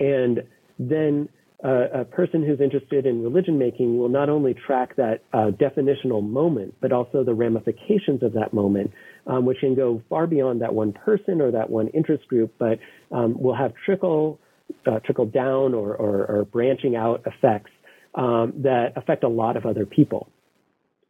And 0.00 0.40
then 0.78 1.28
a 1.64 2.04
person 2.04 2.44
who's 2.44 2.60
interested 2.60 3.04
in 3.04 3.22
religion 3.22 3.58
making 3.58 3.98
will 3.98 4.08
not 4.08 4.28
only 4.28 4.54
track 4.54 4.94
that 4.96 5.22
uh, 5.32 5.50
definitional 5.50 6.22
moment, 6.22 6.74
but 6.80 6.92
also 6.92 7.24
the 7.24 7.34
ramifications 7.34 8.22
of 8.22 8.32
that 8.34 8.52
moment, 8.52 8.92
um, 9.26 9.44
which 9.44 9.58
can 9.58 9.74
go 9.74 10.00
far 10.08 10.28
beyond 10.28 10.62
that 10.62 10.72
one 10.72 10.92
person 10.92 11.40
or 11.40 11.50
that 11.50 11.68
one 11.68 11.88
interest 11.88 12.28
group, 12.28 12.54
but 12.58 12.78
um, 13.10 13.40
will 13.40 13.56
have 13.56 13.72
trickle 13.84 14.38
uh, 14.86 15.00
trickle 15.00 15.24
down 15.24 15.74
or, 15.74 15.96
or, 15.96 16.26
or, 16.26 16.44
branching 16.44 16.94
out 16.94 17.22
effects 17.24 17.70
um, 18.14 18.52
that 18.58 18.92
affect 18.96 19.24
a 19.24 19.28
lot 19.28 19.56
of 19.56 19.64
other 19.64 19.86
people. 19.86 20.28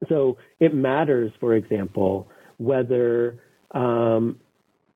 So 0.09 0.39
it 0.61 0.73
matters, 0.73 1.33
for 1.41 1.55
example, 1.57 2.29
whether 2.59 3.43
um, 3.73 4.39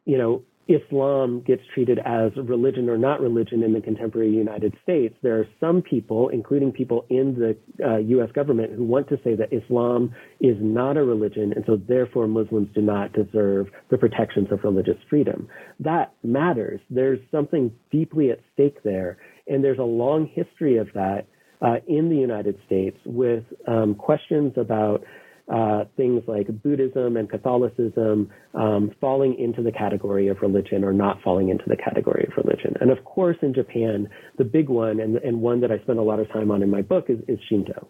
you 0.04 0.16
know 0.16 0.42
Islam 0.68 1.42
gets 1.46 1.62
treated 1.74 1.98
as 1.98 2.30
religion 2.36 2.88
or 2.88 2.96
not 2.96 3.20
religion 3.20 3.62
in 3.62 3.72
the 3.72 3.80
contemporary 3.80 4.30
United 4.30 4.74
States, 4.82 5.14
there 5.22 5.38
are 5.38 5.46
some 5.60 5.82
people, 5.82 6.28
including 6.28 6.72
people 6.72 7.04
in 7.10 7.34
the 7.34 7.56
uh, 7.84 7.98
U.S. 7.98 8.30
government, 8.32 8.72
who 8.74 8.84
want 8.84 9.08
to 9.08 9.16
say 9.24 9.34
that 9.34 9.52
Islam 9.52 10.14
is 10.40 10.56
not 10.60 10.96
a 10.96 11.02
religion, 11.02 11.52
and 11.54 11.64
so 11.66 11.76
therefore 11.76 12.28
Muslims 12.28 12.68
do 12.74 12.80
not 12.80 13.12
deserve 13.12 13.66
the 13.90 13.98
protections 13.98 14.48
of 14.52 14.60
religious 14.62 14.98
freedom. 15.10 15.48
That 15.80 16.14
matters. 16.22 16.80
There's 16.90 17.20
something 17.30 17.72
deeply 17.90 18.30
at 18.30 18.40
stake 18.54 18.82
there, 18.84 19.18
and 19.48 19.64
there's 19.64 19.78
a 19.78 19.82
long 19.82 20.30
history 20.32 20.78
of 20.78 20.88
that 20.94 21.26
uh, 21.60 21.76
in 21.86 22.08
the 22.08 22.16
United 22.16 22.56
States 22.66 22.96
with 23.04 23.44
um, 23.66 23.94
questions 23.94 24.52
about 24.56 25.04
uh, 25.52 25.84
things 25.96 26.22
like 26.26 26.46
Buddhism 26.62 27.16
and 27.16 27.28
Catholicism 27.28 28.30
um, 28.54 28.90
falling 29.00 29.38
into 29.38 29.62
the 29.62 29.72
category 29.72 30.28
of 30.28 30.38
religion 30.40 30.84
or 30.84 30.92
not 30.92 31.20
falling 31.22 31.48
into 31.48 31.64
the 31.66 31.76
category 31.76 32.26
of 32.30 32.44
religion. 32.44 32.74
And 32.80 32.90
of 32.90 33.04
course, 33.04 33.36
in 33.42 33.54
Japan, 33.54 34.08
the 34.38 34.44
big 34.44 34.68
one 34.68 35.00
and, 35.00 35.16
and 35.16 35.40
one 35.40 35.60
that 35.60 35.72
I 35.72 35.78
spend 35.80 35.98
a 35.98 36.02
lot 36.02 36.20
of 36.20 36.28
time 36.32 36.50
on 36.50 36.62
in 36.62 36.70
my 36.70 36.82
book 36.82 37.06
is, 37.08 37.18
is 37.28 37.38
Shinto. 37.48 37.88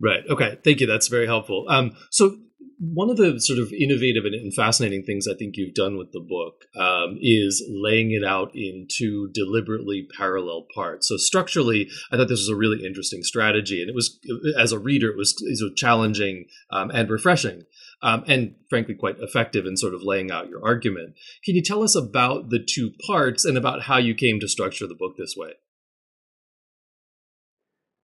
Right. 0.00 0.22
Okay. 0.28 0.58
Thank 0.64 0.80
you. 0.80 0.86
That's 0.86 1.08
very 1.08 1.26
helpful. 1.26 1.66
Um, 1.68 1.92
so 2.10 2.36
one 2.80 3.10
of 3.10 3.18
the 3.18 3.38
sort 3.38 3.58
of 3.58 3.72
innovative 3.74 4.24
and 4.24 4.54
fascinating 4.54 5.02
things 5.02 5.28
I 5.28 5.34
think 5.34 5.56
you've 5.56 5.74
done 5.74 5.98
with 5.98 6.12
the 6.12 6.20
book 6.20 6.64
um, 6.74 7.18
is 7.20 7.62
laying 7.68 8.10
it 8.12 8.24
out 8.24 8.52
in 8.54 8.88
two 8.90 9.28
deliberately 9.34 10.08
parallel 10.16 10.66
parts. 10.74 11.08
So 11.08 11.18
structurally, 11.18 11.90
I 12.10 12.16
thought 12.16 12.28
this 12.28 12.40
was 12.40 12.48
a 12.48 12.56
really 12.56 12.84
interesting 12.86 13.22
strategy, 13.22 13.82
and 13.82 13.90
it 13.90 13.94
was, 13.94 14.18
as 14.58 14.72
a 14.72 14.78
reader, 14.78 15.10
it 15.10 15.16
was, 15.18 15.36
it 15.42 15.76
challenging 15.76 16.46
um, 16.70 16.90
and 16.90 17.10
refreshing, 17.10 17.64
um, 18.02 18.24
and 18.26 18.54
frankly, 18.70 18.94
quite 18.94 19.18
effective 19.20 19.66
in 19.66 19.76
sort 19.76 19.92
of 19.92 20.02
laying 20.02 20.30
out 20.30 20.48
your 20.48 20.64
argument. 20.64 21.16
Can 21.44 21.54
you 21.54 21.62
tell 21.62 21.82
us 21.82 21.94
about 21.94 22.48
the 22.48 22.64
two 22.64 22.92
parts 23.06 23.44
and 23.44 23.58
about 23.58 23.82
how 23.82 23.98
you 23.98 24.14
came 24.14 24.40
to 24.40 24.48
structure 24.48 24.86
the 24.86 24.94
book 24.94 25.16
this 25.18 25.34
way? 25.36 25.52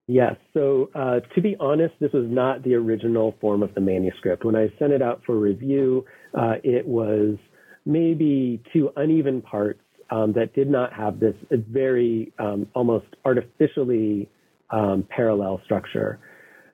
Yes. 0.09 0.37
So 0.55 0.91
uh, 0.95 1.21
to 1.35 1.41
be 1.41 1.57
honest, 1.59 1.95
this 2.01 2.13
was 2.13 2.27
not 2.29 2.63
the 2.63 2.75
original 2.75 3.35
form 3.41 3.63
of 3.63 3.75
the 3.75 3.81
manuscript. 3.81 4.45
When 4.45 4.55
I 4.55 4.69
sent 4.79 4.93
it 4.93 5.03
out 5.03 5.23
for 5.27 5.37
review, 5.37 6.05
uh, 6.33 6.55
it 6.63 6.87
was 6.87 7.37
maybe 7.85 8.63
two 8.73 8.91
uneven 8.97 9.43
parts 9.43 9.81
um, 10.11 10.33
that 10.35 10.55
did 10.55 10.71
not 10.71 10.93
have 10.93 11.19
this 11.19 11.35
very 11.51 12.33
um, 12.39 12.69
almost 12.75 13.07
artificially 13.25 14.29
um, 14.71 15.05
parallel 15.09 15.61
structure. 15.65 16.21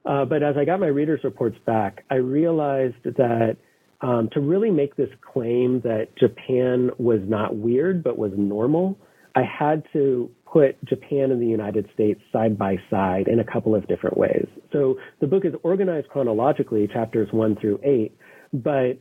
Uh, 0.04 0.24
but 0.24 0.42
as 0.42 0.56
I 0.58 0.64
got 0.64 0.80
my 0.80 0.88
readers' 0.88 1.20
reports 1.24 1.56
back, 1.64 2.04
I 2.10 2.16
realized 2.16 3.02
that 3.04 3.56
um, 4.02 4.28
to 4.32 4.40
really 4.40 4.70
make 4.70 4.96
this 4.96 5.08
claim 5.32 5.80
that 5.82 6.08
Japan 6.18 6.90
was 6.98 7.20
not 7.24 7.56
weird 7.56 8.02
but 8.02 8.18
was 8.18 8.32
normal, 8.36 8.98
I 9.34 9.42
had 9.42 9.84
to 9.92 10.30
put 10.52 10.82
Japan 10.84 11.30
and 11.30 11.40
the 11.40 11.46
United 11.46 11.88
States 11.94 12.20
side 12.32 12.58
by 12.58 12.76
side 12.90 13.26
in 13.26 13.40
a 13.40 13.44
couple 13.44 13.74
of 13.74 13.88
different 13.88 14.18
ways. 14.18 14.46
So 14.72 14.96
the 15.20 15.26
book 15.26 15.44
is 15.44 15.54
organized 15.62 16.08
chronologically, 16.08 16.88
chapters 16.92 17.28
one 17.32 17.56
through 17.56 17.80
eight, 17.82 18.16
but 18.52 18.98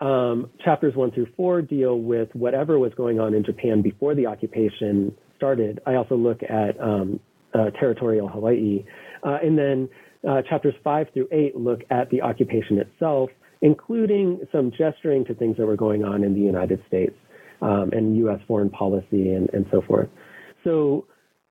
um, 0.00 0.50
chapters 0.64 0.94
one 0.94 1.10
through 1.10 1.28
four 1.36 1.62
deal 1.62 1.98
with 1.98 2.28
whatever 2.32 2.78
was 2.78 2.92
going 2.96 3.20
on 3.20 3.34
in 3.34 3.44
Japan 3.44 3.82
before 3.82 4.14
the 4.14 4.26
occupation 4.26 5.14
started. 5.36 5.80
I 5.86 5.94
also 5.94 6.16
look 6.16 6.42
at 6.42 6.80
um, 6.80 7.20
uh, 7.52 7.70
territorial 7.78 8.28
Hawaii. 8.28 8.84
Uh, 9.22 9.38
and 9.42 9.58
then 9.58 9.88
uh, 10.28 10.42
chapters 10.48 10.74
five 10.82 11.08
through 11.12 11.28
eight 11.32 11.56
look 11.56 11.80
at 11.90 12.10
the 12.10 12.22
occupation 12.22 12.78
itself, 12.78 13.30
including 13.60 14.40
some 14.50 14.72
gesturing 14.76 15.24
to 15.26 15.34
things 15.34 15.56
that 15.58 15.66
were 15.66 15.76
going 15.76 16.02
on 16.02 16.24
in 16.24 16.34
the 16.34 16.40
United 16.40 16.82
States 16.88 17.14
um, 17.62 17.90
and 17.92 18.16
U.S. 18.18 18.40
foreign 18.48 18.70
policy 18.70 19.32
and, 19.32 19.50
and 19.52 19.66
so 19.70 19.82
forth. 19.82 20.08
So 20.64 21.06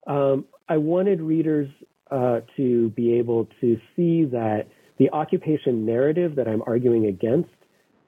um, 0.08 0.46
I 0.68 0.78
wanted 0.78 1.22
readers 1.22 1.70
uh, 2.12 2.42
to 2.58 2.90
be 2.90 3.14
able 3.14 3.48
to 3.62 3.78
see 3.96 4.26
that 4.26 4.68
the 5.00 5.10
occupation 5.12 5.86
narrative 5.86 6.36
that 6.36 6.48
I'm 6.48 6.62
arguing 6.68 7.06
against 7.08 7.50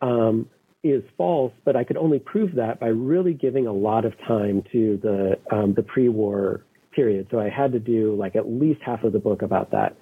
um, 0.01 0.49
is 0.83 1.03
false, 1.17 1.53
but 1.63 1.75
I 1.75 1.83
could 1.83 1.97
only 1.97 2.19
prove 2.19 2.55
that 2.55 2.79
by 2.79 2.87
really 2.87 3.33
giving 3.33 3.65
a 3.65 3.73
lot 3.73 4.05
of 4.05 4.13
time 4.27 4.63
to 4.71 4.99
the 5.01 5.39
um, 5.51 5.73
the 5.73 5.81
pre-war 5.81 6.63
period. 6.95 7.27
So 7.31 7.39
I 7.39 7.49
had 7.49 7.71
to 7.71 7.79
do 7.79 8.15
like 8.15 8.35
at 8.35 8.47
least 8.47 8.81
half 8.85 9.03
of 9.03 9.13
the 9.13 9.19
book 9.19 9.41
about 9.41 9.71
that. 9.71 9.97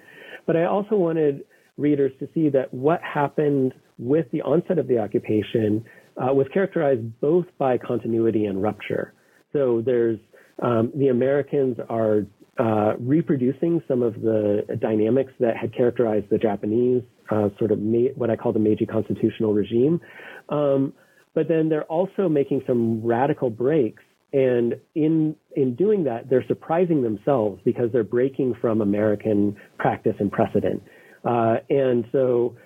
But 0.46 0.56
I 0.56 0.64
also 0.64 0.96
wanted 0.96 1.44
readers 1.78 2.12
to 2.20 2.28
see 2.34 2.50
that 2.50 2.72
what 2.72 3.00
happened 3.02 3.72
with 3.98 4.26
the 4.30 4.42
onset 4.42 4.78
of 4.78 4.86
the 4.86 4.98
occupation 4.98 5.84
uh, 6.16 6.32
was 6.32 6.46
characterized 6.52 7.20
both 7.20 7.46
by 7.58 7.78
continuity 7.78 8.44
and 8.44 8.62
rupture. 8.62 9.14
So 9.52 9.82
there's 9.84 10.18
um, 10.62 10.92
the 10.94 11.08
Americans 11.08 11.76
are 11.88 12.26
uh, 12.58 12.96
reproducing 12.98 13.82
some 13.88 14.02
of 14.02 14.14
the 14.20 14.62
dynamics 14.80 15.32
that 15.40 15.56
had 15.56 15.74
characterized 15.74 16.26
the 16.30 16.38
Japanese 16.38 17.02
uh, 17.30 17.48
sort 17.58 17.72
of 17.72 17.80
ma- 17.80 18.12
what 18.14 18.30
I 18.30 18.36
call 18.36 18.52
the 18.52 18.58
Meiji 18.58 18.86
constitutional 18.86 19.52
regime. 19.52 20.00
Um, 20.48 20.92
but 21.34 21.48
then 21.48 21.68
they're 21.68 21.84
also 21.84 22.28
making 22.28 22.62
some 22.66 23.02
radical 23.04 23.50
breaks. 23.50 24.02
And 24.32 24.74
in 24.94 25.36
in 25.56 25.74
doing 25.74 26.04
that, 26.04 26.28
they're 26.28 26.46
surprising 26.46 27.02
themselves 27.02 27.60
because 27.64 27.90
they're 27.92 28.04
breaking 28.04 28.54
from 28.60 28.80
American 28.80 29.56
practice 29.78 30.14
and 30.18 30.30
precedent. 30.30 30.82
Uh, 31.24 31.56
and 31.70 32.04
so 32.12 32.56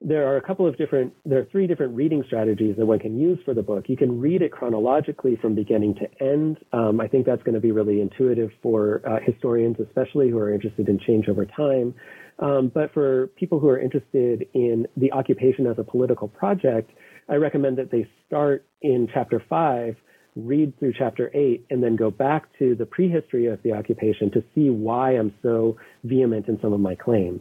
there 0.00 0.28
are 0.28 0.36
a 0.36 0.42
couple 0.42 0.66
of 0.66 0.76
different, 0.76 1.14
there 1.24 1.38
are 1.38 1.46
three 1.50 1.66
different 1.66 1.94
reading 1.94 2.22
strategies 2.26 2.76
that 2.76 2.84
one 2.84 2.98
can 2.98 3.18
use 3.18 3.38
for 3.44 3.54
the 3.54 3.62
book. 3.62 3.84
You 3.88 3.96
can 3.96 4.20
read 4.20 4.42
it 4.42 4.52
chronologically 4.52 5.36
from 5.40 5.54
beginning 5.54 5.94
to 5.94 6.24
end. 6.24 6.58
Um, 6.72 7.00
I 7.00 7.08
think 7.08 7.24
that's 7.24 7.42
going 7.42 7.54
to 7.54 7.60
be 7.60 7.72
really 7.72 8.00
intuitive 8.00 8.50
for 8.62 9.02
uh, 9.08 9.18
historians, 9.24 9.76
especially 9.80 10.28
who 10.28 10.38
are 10.38 10.52
interested 10.52 10.88
in 10.88 10.98
change 10.98 11.28
over 11.28 11.46
time. 11.46 11.94
Um, 12.38 12.70
but 12.72 12.92
for 12.92 13.28
people 13.28 13.58
who 13.58 13.68
are 13.68 13.80
interested 13.80 14.46
in 14.52 14.86
the 14.98 15.12
occupation 15.12 15.66
as 15.66 15.78
a 15.78 15.84
political 15.84 16.28
project, 16.28 16.90
I 17.28 17.36
recommend 17.36 17.78
that 17.78 17.90
they 17.90 18.06
start 18.26 18.66
in 18.82 19.08
chapter 19.12 19.42
five, 19.48 19.96
read 20.36 20.78
through 20.78 20.92
chapter 20.98 21.30
eight, 21.34 21.64
and 21.70 21.82
then 21.82 21.96
go 21.96 22.10
back 22.10 22.46
to 22.58 22.74
the 22.74 22.84
prehistory 22.84 23.46
of 23.46 23.62
the 23.62 23.72
occupation 23.72 24.30
to 24.32 24.44
see 24.54 24.68
why 24.68 25.12
I'm 25.12 25.32
so 25.42 25.78
vehement 26.04 26.48
in 26.48 26.60
some 26.60 26.74
of 26.74 26.80
my 26.80 26.94
claims. 26.94 27.40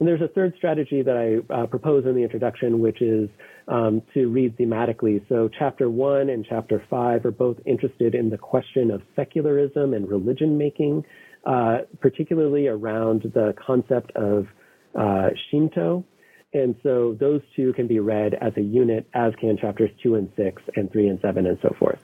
And 0.00 0.08
there's 0.08 0.22
a 0.22 0.28
third 0.28 0.54
strategy 0.56 1.02
that 1.02 1.14
I 1.14 1.54
uh, 1.54 1.66
propose 1.66 2.06
in 2.06 2.14
the 2.14 2.22
introduction, 2.22 2.80
which 2.80 3.02
is 3.02 3.28
um, 3.68 4.00
to 4.14 4.28
read 4.28 4.56
thematically. 4.56 5.22
So 5.28 5.50
chapter 5.58 5.90
one 5.90 6.30
and 6.30 6.44
chapter 6.48 6.82
five 6.88 7.26
are 7.26 7.30
both 7.30 7.58
interested 7.66 8.14
in 8.14 8.30
the 8.30 8.38
question 8.38 8.90
of 8.90 9.02
secularism 9.14 9.92
and 9.92 10.08
religion 10.08 10.56
making, 10.56 11.04
uh, 11.46 11.80
particularly 12.00 12.66
around 12.66 13.30
the 13.34 13.54
concept 13.64 14.10
of 14.16 14.46
uh, 14.98 15.28
Shinto. 15.50 16.04
And 16.54 16.74
so 16.82 17.14
those 17.20 17.42
two 17.54 17.74
can 17.74 17.86
be 17.86 18.00
read 18.00 18.32
as 18.34 18.54
a 18.56 18.62
unit, 18.62 19.06
as 19.14 19.34
can 19.38 19.58
chapters 19.58 19.90
two 20.02 20.14
and 20.14 20.32
six 20.34 20.62
and 20.76 20.90
three 20.90 21.08
and 21.08 21.20
seven 21.20 21.46
and 21.46 21.58
so 21.62 21.76
forth. 21.78 22.00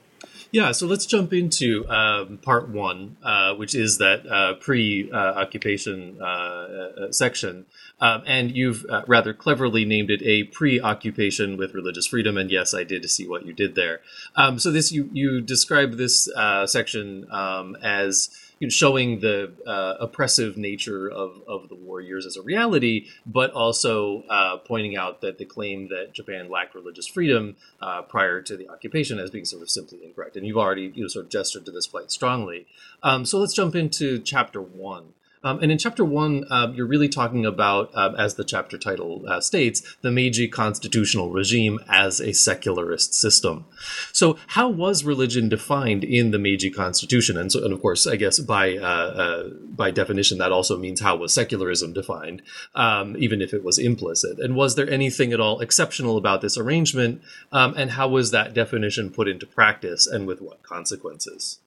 Yeah, 0.53 0.71
so 0.73 0.87
let's 0.87 1.07
jump 1.07 1.33
into 1.33 1.89
um, 1.89 2.39
part 2.39 2.69
one, 2.69 3.17
uh, 3.23 3.55
which 3.55 3.75
is 3.75 3.99
that 3.99 4.27
uh, 4.27 4.55
pre-occupation 4.55 6.19
uh, 6.21 6.25
uh, 6.25 7.13
section, 7.13 7.67
um, 8.01 8.23
and 8.27 8.57
you've 8.57 8.85
uh, 8.89 9.03
rather 9.07 9.33
cleverly 9.33 9.85
named 9.85 10.11
it 10.11 10.23
a 10.23 10.45
pre-occupation 10.45 11.57
with 11.57 11.75
religious 11.75 12.07
freedom. 12.07 12.37
And 12.37 12.51
yes, 12.51 12.75
I 12.75 12.85
did 12.85 13.09
see 13.11 13.27
what 13.27 13.47
you 13.47 13.53
did 13.53 13.75
there. 13.75 14.01
Um, 14.35 14.59
so 14.59 14.71
this 14.71 14.93
you 14.93 15.09
you 15.13 15.41
describe 15.41 15.97
this 15.97 16.29
section 16.67 17.27
um, 17.31 17.77
as 17.83 18.29
you 18.59 18.67
know, 18.67 18.71
showing 18.71 19.21
the 19.21 19.53
uh, 19.67 19.95
oppressive 20.01 20.57
nature 20.57 21.11
of, 21.11 21.43
of 21.47 21.69
the 21.69 21.75
war 21.75 22.01
years 22.01 22.25
as 22.25 22.37
a 22.37 22.43
reality, 22.43 23.07
but 23.27 23.51
also 23.51 24.23
uh, 24.31 24.57
pointing 24.59 24.97
out 24.97 25.21
that 25.21 25.39
the 25.39 25.45
claim 25.45 25.89
that 25.89 26.13
Japan 26.15 26.49
lacked 26.49 26.75
religious 26.75 27.07
freedom 27.07 27.57
uh, 27.83 28.03
prior 28.03 28.41
to 28.43 28.57
the 28.57 28.69
occupation 28.69 29.19
as 29.19 29.31
being 29.31 29.45
sort 29.45 29.63
of 29.63 29.71
simply 29.71 30.05
incorrect. 30.05 30.37
And 30.37 30.47
you've 30.47 30.57
already 30.57 30.93
you 30.95 31.03
know, 31.03 31.09
sort 31.09 31.27
of 31.27 31.31
gestured 31.31 31.67
to 31.67 31.71
this 31.71 31.87
quite 31.87 32.11
strongly. 32.11 32.67
Um, 33.03 33.27
so 33.27 33.39
let's 33.39 33.55
jump 33.55 33.75
into 33.75 34.19
chapter 34.21 34.63
one. 34.63 35.13
Um, 35.47 35.61
and 35.63 35.71
in 35.71 35.79
chapter 35.79 36.05
one, 36.05 36.45
uh, 36.51 36.73
you're 36.75 36.89
really 36.89 37.09
talking 37.09 37.47
about, 37.47 37.93
uh, 37.95 38.13
as 38.19 38.35
the 38.35 38.43
chapter 38.43 38.77
title 38.77 39.23
uh, 39.29 39.41
states, 39.41 39.97
the 40.03 40.11
Meiji 40.11 40.49
constitutional 40.49 41.31
regime 41.31 41.79
as 41.89 42.19
a 42.21 42.33
secularist 42.33 43.15
system. 43.15 43.65
So, 44.13 44.39
how 44.49 44.69
was 44.69 45.05
religion 45.05 45.49
defined 45.49 46.03
in 46.03 46.33
the 46.33 46.41
Meiji 46.41 46.69
Constitution? 46.69 47.37
And 47.37 47.53
so, 47.53 47.65
and 47.65 47.73
of 47.73 47.81
course, 47.81 48.09
I 48.09 48.17
guess 48.17 48.41
by 48.41 48.77
uh, 48.77 48.81
uh, 48.83 49.49
by 49.69 49.93
definition, 49.93 50.39
that 50.39 50.51
also 50.51 50.77
means 50.77 51.01
how 51.01 51.15
was 51.15 51.33
secularism 51.33 51.93
defined, 51.93 52.43
um, 52.75 53.17
even 53.17 53.41
if 53.41 53.55
it 53.55 53.63
was 53.63 53.79
implicit. 53.79 54.41
And 54.41 54.57
was 54.57 54.75
there 54.75 54.91
anything 54.91 55.33
at 55.33 55.39
all 55.39 55.61
exceptional 55.61 56.17
about 56.17 56.41
this 56.41 56.59
arrangement? 56.59 57.23
Um, 57.53 57.73
and 57.77 57.93
how 57.93 58.09
was 58.09 58.33
that 58.33 58.53
definition 58.53 59.11
put 59.11 59.29
into 59.29 59.47
practice, 59.47 60.09
and 60.09 60.27
with 60.27 60.43
what 60.43 60.65
consequences? 60.65 61.61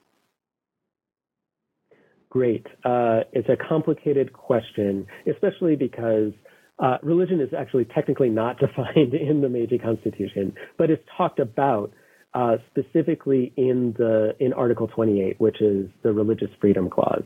Great. 2.29 2.65
Uh, 2.85 3.21
it's 3.33 3.49
a 3.49 3.57
complicated 3.67 4.33
question, 4.33 5.07
especially 5.31 5.75
because 5.75 6.31
uh, 6.77 6.97
religion 7.01 7.41
is 7.41 7.49
actually 7.57 7.85
technically 7.85 8.29
not 8.29 8.59
defined 8.59 9.13
in 9.13 9.41
the 9.41 9.49
Meiji 9.49 9.77
Constitution, 9.77 10.53
but 10.77 10.89
it's 10.89 11.03
talked 11.17 11.39
about 11.39 11.91
uh, 12.33 12.57
specifically 12.69 13.51
in 13.57 13.95
the 13.97 14.35
in 14.39 14.53
Article 14.53 14.87
28, 14.87 15.39
which 15.39 15.61
is 15.61 15.89
the 16.03 16.11
Religious 16.11 16.49
Freedom 16.61 16.89
Clause. 16.89 17.23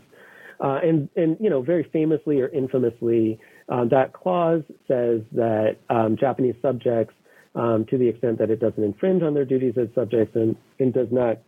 Uh, 0.63 0.80
and 0.82 1.10
and 1.18 1.36
you 1.42 1.50
know 1.50 1.62
very 1.62 1.86
famously 1.92 2.39
or 2.39 2.48
infamously, 2.48 3.38
um, 3.68 3.89
that 3.89 4.13
clause 4.13 4.63
says 4.88 5.22
that 5.34 5.78
um, 5.89 6.16
Japanese 6.18 6.56
subjects, 6.62 7.13
um, 7.56 7.86
to 7.89 7.98
the 7.98 8.08
extent 8.08 8.39
that 8.39 8.50
it 8.50 8.60
doesn't 8.60 8.84
infringe 8.84 9.24
on 9.24 9.34
their 9.34 9.46
duties 9.46 9.74
as 9.78 9.88
subjects 9.94 10.36
and, 10.36 10.56
and 10.80 10.94
does 10.94 11.08
not, 11.12 11.39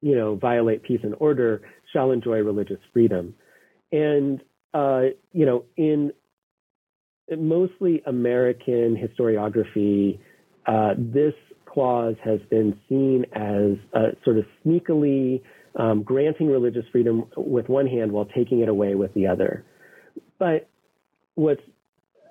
you 0.00 0.16
know, 0.16 0.34
violate 0.36 0.82
peace 0.82 1.00
and 1.02 1.14
order, 1.20 1.62
shall 1.92 2.10
enjoy 2.10 2.38
religious 2.38 2.80
freedom. 2.92 3.34
And 3.90 4.40
uh, 4.74 5.02
you 5.32 5.46
know, 5.46 5.64
in 5.76 6.12
mostly 7.36 8.02
American 8.06 8.96
historiography, 8.96 10.18
uh, 10.66 10.94
this 10.96 11.34
clause 11.66 12.16
has 12.24 12.40
been 12.50 12.78
seen 12.88 13.24
as 13.32 13.76
sort 14.24 14.38
of 14.38 14.44
sneakily 14.64 15.42
um, 15.76 16.02
granting 16.02 16.48
religious 16.48 16.84
freedom 16.92 17.24
with 17.36 17.68
one 17.68 17.86
hand 17.86 18.12
while 18.12 18.26
taking 18.26 18.60
it 18.60 18.68
away 18.68 18.94
with 18.94 19.12
the 19.14 19.26
other. 19.26 19.64
But 20.38 20.68
what's 21.34 21.62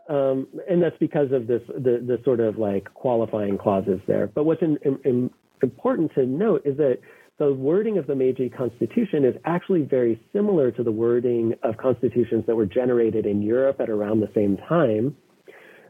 um, 0.10 0.48
and 0.70 0.82
that's 0.82 0.98
because 1.00 1.32
of 1.32 1.48
this 1.48 1.62
the, 1.68 2.04
the 2.06 2.20
sort 2.24 2.40
of 2.40 2.58
like 2.58 2.94
qualifying 2.94 3.58
clauses 3.58 4.00
there. 4.08 4.28
But 4.28 4.46
what's 4.46 4.62
in, 4.62 4.78
in, 5.06 5.30
important 5.62 6.12
to 6.16 6.26
note 6.26 6.64
is 6.66 6.78
that 6.78 7.00
the 7.40 7.54
wording 7.54 7.98
of 7.98 8.08
the 8.08 8.16
Meiji 8.16 8.50
Constitution 8.50 9.26
is 9.26 9.36
actually 9.46 9.82
very 9.82 10.22
similar 10.32 10.72
to 10.72 10.84
the 10.84 10.92
wording 10.92 11.56
of 11.64 11.78
constitutions 11.78 12.44
that 12.48 12.56
were 12.56 12.66
generated 12.66 13.26
in 13.26 13.42
Europe 13.42 13.78
at 13.80 13.90
around 13.90 14.20
the 14.20 14.30
same 14.36 14.58
time. 14.70 15.16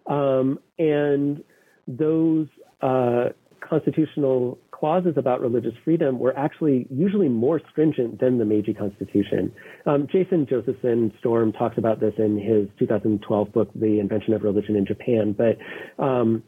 Um, 0.08 0.60
and 0.80 1.44
those 1.88 2.48
uh, 2.82 3.30
constitutional 3.68 4.58
clauses 4.72 5.14
about 5.16 5.42
religious 5.42 5.74
freedom 5.84 6.18
were 6.18 6.36
actually 6.38 6.88
usually 6.90 7.30
more 7.30 7.62
stringent 7.70 8.20
than 8.20 8.40
the 8.40 8.46
Meiji 8.46 8.74
Constitution. 8.74 9.54
Um, 9.86 10.08
Jason 10.12 10.48
Josephson 10.50 11.14
Storm 11.20 11.54
talks 11.54 11.78
about 11.78 12.00
this 12.00 12.14
in 12.18 12.38
his 12.40 12.68
2012 12.80 13.54
book, 13.54 13.70
The 13.76 14.00
Invention 14.00 14.34
of 14.34 14.42
Religion 14.42 14.76
in 14.76 14.86
Japan. 14.86 15.36
But, 15.38 16.04
um, 16.04 16.44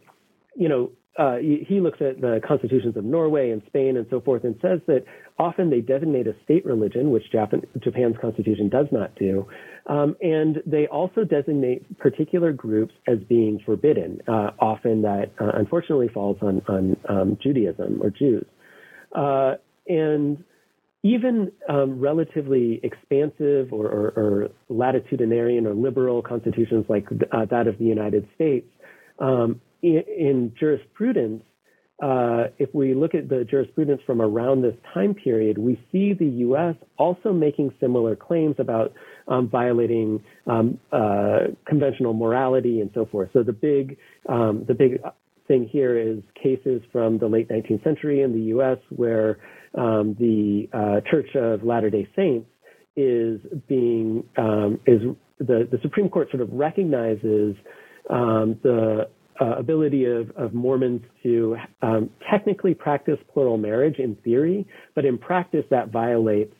you 0.55 0.67
know, 0.67 0.91
uh, 1.17 1.35
he 1.37 1.79
looks 1.79 1.99
at 2.01 2.19
the 2.21 2.41
constitutions 2.45 2.97
of 2.97 3.03
Norway 3.03 3.51
and 3.51 3.61
Spain 3.67 3.97
and 3.97 4.07
so 4.09 4.19
forth 4.19 4.43
and 4.43 4.55
says 4.61 4.79
that 4.87 5.05
often 5.37 5.69
they 5.69 5.79
designate 5.79 6.25
a 6.25 6.33
state 6.43 6.65
religion, 6.65 7.11
which 7.11 7.23
Japan, 7.31 7.61
Japan's 7.83 8.15
constitution 8.19 8.67
does 8.67 8.87
not 8.91 9.13
do. 9.15 9.45
Um, 9.85 10.15
and 10.21 10.63
they 10.65 10.87
also 10.87 11.23
designate 11.23 11.99
particular 11.99 12.51
groups 12.51 12.95
as 13.07 13.19
being 13.29 13.59
forbidden. 13.63 14.21
Uh, 14.27 14.51
often 14.59 15.03
that 15.03 15.31
uh, 15.39 15.51
unfortunately 15.53 16.09
falls 16.11 16.37
on, 16.41 16.61
on 16.67 16.97
um, 17.07 17.37
Judaism 17.41 18.01
or 18.01 18.09
Jews. 18.09 18.45
Uh, 19.13 19.55
and 19.87 20.43
even 21.03 21.51
um, 21.69 21.99
relatively 21.99 22.79
expansive 22.81 23.71
or, 23.71 23.87
or, 23.87 24.07
or, 24.15 24.49
latitudinarian 24.71 25.65
or 25.65 25.75
liberal 25.75 26.21
constitutions 26.23 26.85
like 26.87 27.05
uh, 27.31 27.45
that 27.51 27.67
of 27.67 27.77
the 27.77 27.83
United 27.83 28.27
States 28.35 28.65
um, 29.19 29.61
in, 29.83 30.53
jurisprudence, 30.59 31.43
uh, 32.01 32.45
if 32.57 32.73
we 32.73 32.93
look 32.93 33.13
at 33.13 33.29
the 33.29 33.45
jurisprudence 33.49 34.01
from 34.05 34.21
around 34.21 34.61
this 34.61 34.75
time 34.93 35.13
period, 35.13 35.57
we 35.57 35.79
see 35.91 36.13
the 36.13 36.25
U.S. 36.25 36.75
also 36.97 37.31
making 37.31 37.73
similar 37.79 38.15
claims 38.15 38.55
about 38.57 38.93
um, 39.27 39.47
violating 39.47 40.23
um, 40.47 40.79
uh, 40.91 41.51
conventional 41.67 42.13
morality 42.13 42.81
and 42.81 42.89
so 42.93 43.05
forth. 43.05 43.29
So 43.31 43.43
the 43.43 43.53
big, 43.53 43.97
um, 44.27 44.65
the 44.67 44.73
big 44.73 45.01
thing 45.47 45.69
here 45.71 45.97
is 45.97 46.19
cases 46.41 46.81
from 46.91 47.19
the 47.19 47.27
late 47.27 47.49
19th 47.49 47.83
century 47.83 48.21
in 48.21 48.33
the 48.33 48.41
U.S. 48.47 48.77
where 48.89 49.37
um, 49.77 50.15
the 50.19 50.67
uh, 50.73 51.09
Church 51.09 51.35
of 51.35 51.63
Latter-day 51.63 52.07
Saints 52.15 52.49
is 52.95 53.39
being 53.67 54.23
um, 54.37 54.79
is 54.85 55.01
the 55.39 55.67
the 55.71 55.79
Supreme 55.81 56.09
Court 56.09 56.29
sort 56.29 56.41
of 56.41 56.49
recognizes 56.51 57.55
um, 58.09 58.59
the 58.61 59.07
uh, 59.41 59.55
ability 59.57 60.05
of, 60.05 60.29
of, 60.31 60.53
Mormons 60.53 61.01
to 61.23 61.57
um, 61.81 62.09
technically 62.29 62.73
practice 62.73 63.17
plural 63.33 63.57
marriage 63.57 63.99
in 63.99 64.15
theory, 64.23 64.67
but 64.95 65.05
in 65.05 65.17
practice 65.17 65.65
that 65.69 65.89
violates 65.89 66.53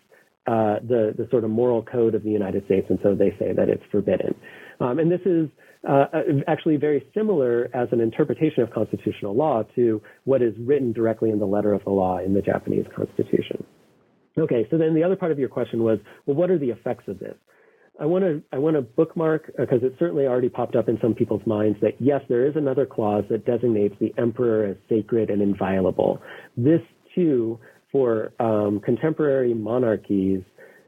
uh, 0.45 0.79
the 0.87 1.13
the 1.17 1.27
sort 1.31 1.43
of 1.43 1.49
moral 1.49 1.81
code 1.81 2.15
of 2.15 2.23
the 2.23 2.29
United 2.29 2.65
States, 2.65 2.85
and 2.89 2.99
so 3.01 3.15
they 3.15 3.29
say 3.39 3.53
that 3.53 3.69
it's 3.69 3.83
forbidden. 3.91 4.35
Um, 4.79 4.99
and 4.99 5.09
this 5.09 5.21
is 5.25 5.49
uh, 5.87 6.05
actually 6.47 6.77
very 6.77 7.05
similar 7.13 7.69
as 7.73 7.87
an 7.91 8.01
interpretation 8.01 8.63
of 8.63 8.71
constitutional 8.71 9.35
law 9.35 9.63
to 9.75 10.01
what 10.25 10.41
is 10.41 10.53
written 10.59 10.91
directly 10.93 11.29
in 11.29 11.39
the 11.39 11.45
letter 11.45 11.73
of 11.73 11.83
the 11.83 11.91
law 11.91 12.19
in 12.19 12.33
the 12.33 12.41
Japanese 12.41 12.85
Constitution. 12.95 13.63
Okay, 14.37 14.67
so 14.71 14.77
then 14.77 14.95
the 14.95 15.03
other 15.03 15.15
part 15.15 15.31
of 15.31 15.39
your 15.39 15.49
question 15.49 15.83
was, 15.83 15.99
well, 16.25 16.35
what 16.35 16.49
are 16.49 16.57
the 16.57 16.69
effects 16.69 17.03
of 17.07 17.19
this? 17.19 17.35
I 17.99 18.05
want 18.05 18.23
to 18.23 18.41
I 18.51 18.57
want 18.57 18.75
to 18.75 18.81
bookmark 18.81 19.51
because 19.57 19.83
it 19.83 19.95
certainly 19.99 20.25
already 20.25 20.49
popped 20.49 20.75
up 20.75 20.89
in 20.89 20.97
some 21.01 21.13
people's 21.13 21.45
minds 21.45 21.77
that 21.81 21.93
yes, 21.99 22.21
there 22.27 22.45
is 22.45 22.55
another 22.55 22.85
clause 22.85 23.23
that 23.29 23.45
designates 23.45 23.95
the 23.99 24.13
emperor 24.17 24.65
as 24.65 24.77
sacred 24.89 25.29
and 25.29 25.41
inviolable. 25.41 26.19
This 26.57 26.81
too, 27.13 27.59
for 27.91 28.33
um, 28.39 28.79
contemporary 28.79 29.53
monarchies, 29.53 30.41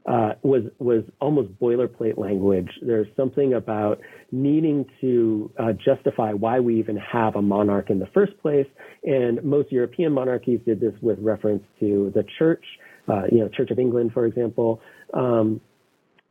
uh, 0.07 0.33
was 0.41 0.63
was 0.79 1.03
almost 1.19 1.49
boilerplate 1.59 2.17
language. 2.17 2.69
There's 2.81 3.07
something 3.15 3.53
about 3.53 3.99
needing 4.31 4.85
to 5.01 5.51
uh, 5.59 5.73
justify 5.73 6.33
why 6.33 6.59
we 6.59 6.79
even 6.79 6.97
have 6.97 7.35
a 7.35 7.41
monarch 7.41 7.89
in 7.89 7.99
the 7.99 8.07
first 8.13 8.37
place, 8.39 8.67
and 9.03 9.43
most 9.43 9.71
European 9.71 10.11
monarchies 10.11 10.59
did 10.65 10.79
this 10.79 10.93
with 11.01 11.19
reference 11.19 11.63
to 11.79 12.11
the 12.15 12.23
church, 12.39 12.63
uh, 13.07 13.23
you 13.31 13.39
know, 13.39 13.49
Church 13.49 13.71
of 13.71 13.79
England, 13.79 14.11
for 14.13 14.25
example. 14.25 14.81
Um, 15.13 15.61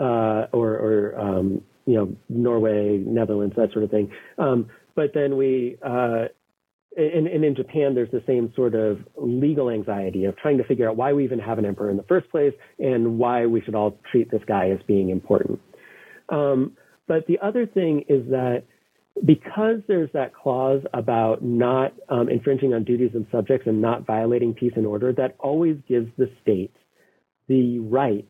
uh, 0.01 0.47
or, 0.53 0.73
or 0.73 1.19
um, 1.19 1.63
you 1.87 1.95
know 1.95 2.17
Norway, 2.29 2.99
Netherlands, 2.99 3.55
that 3.57 3.73
sort 3.73 3.85
of 3.85 3.91
thing. 3.91 4.11
Um, 4.39 4.69
but 4.95 5.13
then 5.15 5.37
we 5.37 5.77
uh, 5.85 6.27
and, 6.97 7.27
and, 7.27 7.45
in 7.45 7.57
Japan, 7.57 7.95
there's 7.95 8.11
the 8.11 8.23
same 8.27 8.53
sort 8.55 8.75
of 8.75 8.99
legal 9.17 9.69
anxiety 9.71 10.27
of 10.27 10.37
trying 10.37 10.59
to 10.59 10.65
figure 10.65 10.89
out 10.89 10.97
why 10.97 11.13
we 11.13 11.25
even 11.25 11.39
have 11.39 11.59
an 11.59 11.65
emperor 11.65 11.91
in 11.91 11.97
the 11.97 12.05
first 12.05 12.31
place 12.31 12.53
and 12.79 13.19
why 13.19 13.47
we 13.47 13.61
should 13.61 13.75
all 13.75 13.99
treat 14.11 14.31
this 14.31 14.43
guy 14.47 14.71
as 14.71 14.79
being 14.87 15.11
important. 15.11 15.61
Um, 16.29 16.77
but 17.09 17.27
the 17.27 17.39
other 17.43 17.67
thing 17.67 18.05
is 18.09 18.31
that 18.31 18.65
because 19.25 19.81
there's 19.87 20.11
that 20.13 20.35
clause 20.35 20.83
about 20.93 21.43
not 21.43 21.95
um, 22.09 22.29
infringing 22.29 22.75
on 22.75 22.85
duties 22.85 23.11
and 23.15 23.27
subjects 23.31 23.67
and 23.67 23.81
not 23.81 24.07
violating 24.07 24.55
peace 24.55 24.73
and 24.77 24.87
order, 24.87 25.13
that 25.13 25.37
always 25.39 25.77
gives 25.89 26.09
the 26.17 26.31
state 26.43 26.75
the 27.49 27.79
right 27.81 28.29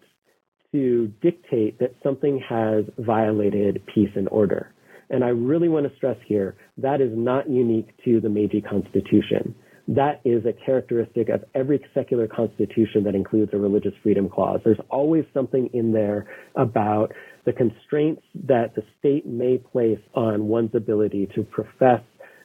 to 0.75 1.07
dictate 1.23 1.79
that 1.79 1.95
something 2.03 2.43
has 2.49 2.85
violated 2.99 3.81
peace 3.95 4.11
and 4.17 4.29
order. 4.31 4.75
And 5.09 5.23
I 5.23 5.29
really 5.29 5.69
want 5.69 5.89
to 5.89 5.97
stress 5.97 6.17
here 6.27 6.57
that 6.79 7.01
is 7.01 7.13
not 7.15 7.49
unique 7.49 7.91
to 8.05 8.21
the 8.21 8.29
Meiji 8.29 8.61
Constitution. 8.61 9.55
That 9.87 10.21
is 10.25 10.45
a 10.47 10.53
characteristic 10.65 11.29
of 11.29 11.45
every 11.55 11.85
secular 11.95 12.27
constitution 12.27 13.05
that 13.05 13.15
includes 13.15 13.53
a 13.55 13.59
religious 13.59 13.93
freedom 14.03 14.29
clause. 14.29 14.61
There's 14.65 14.81
always 14.91 15.25
something 15.33 15.71
in 15.73 15.93
there 15.93 16.27
about 16.57 17.13
the 17.45 17.53
constraints 17.53 18.23
that 18.49 18.75
the 18.75 18.83
state 18.99 19.27
may 19.27 19.59
place 19.59 20.01
on 20.15 20.49
one's 20.49 20.75
ability 20.75 21.29
to 21.37 21.45
profess 21.45 22.01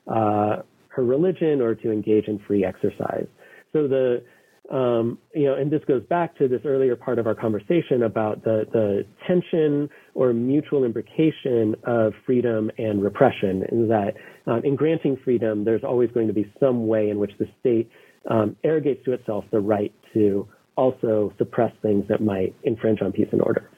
uh, 0.08 0.58
her 0.90 1.04
religion 1.04 1.62
or 1.62 1.74
to 1.76 1.92
engage 1.92 2.28
in 2.28 2.40
free 2.46 2.64
exercise. 2.64 3.28
So 3.74 3.88
the 3.88 4.22
um, 4.70 5.18
you 5.34 5.46
know, 5.46 5.56
and 5.56 5.72
this 5.72 5.82
goes 5.88 6.04
back 6.04 6.38
to 6.38 6.48
this 6.48 6.62
earlier 6.64 6.96
part 6.96 7.18
of 7.18 7.26
our 7.26 7.36
conversation 7.36 8.04
about 8.04 8.44
the, 8.44 8.66
the 8.72 9.06
tension 9.28 9.90
or 10.14 10.32
mutual 10.32 10.82
imbrication 10.82 11.76
of 11.86 12.14
freedom 12.26 12.70
and 12.78 13.02
repression, 13.02 13.64
in 13.72 13.88
that 13.88 14.14
um, 14.46 14.62
in 14.64 14.76
granting 14.76 15.18
freedom, 15.24 15.66
there's 15.66 15.84
always 15.84 16.12
going 16.12 16.28
to 16.28 16.34
be 16.34 16.52
some 16.60 16.88
way 16.88 17.10
in 17.10 17.18
which 17.18 17.32
the 17.40 17.48
state 17.60 17.90
um, 18.30 18.56
arrogates 18.64 19.04
to 19.06 19.14
itself 19.14 19.44
the 19.52 19.60
right 19.60 19.94
to 20.14 20.48
also 20.76 21.34
suppress 21.38 21.74
things 21.82 22.06
that 22.08 22.22
might 22.22 22.56
infringe 22.64 23.02
on 23.02 23.12
peace 23.12 23.28
and 23.32 23.42
order. 23.42 23.70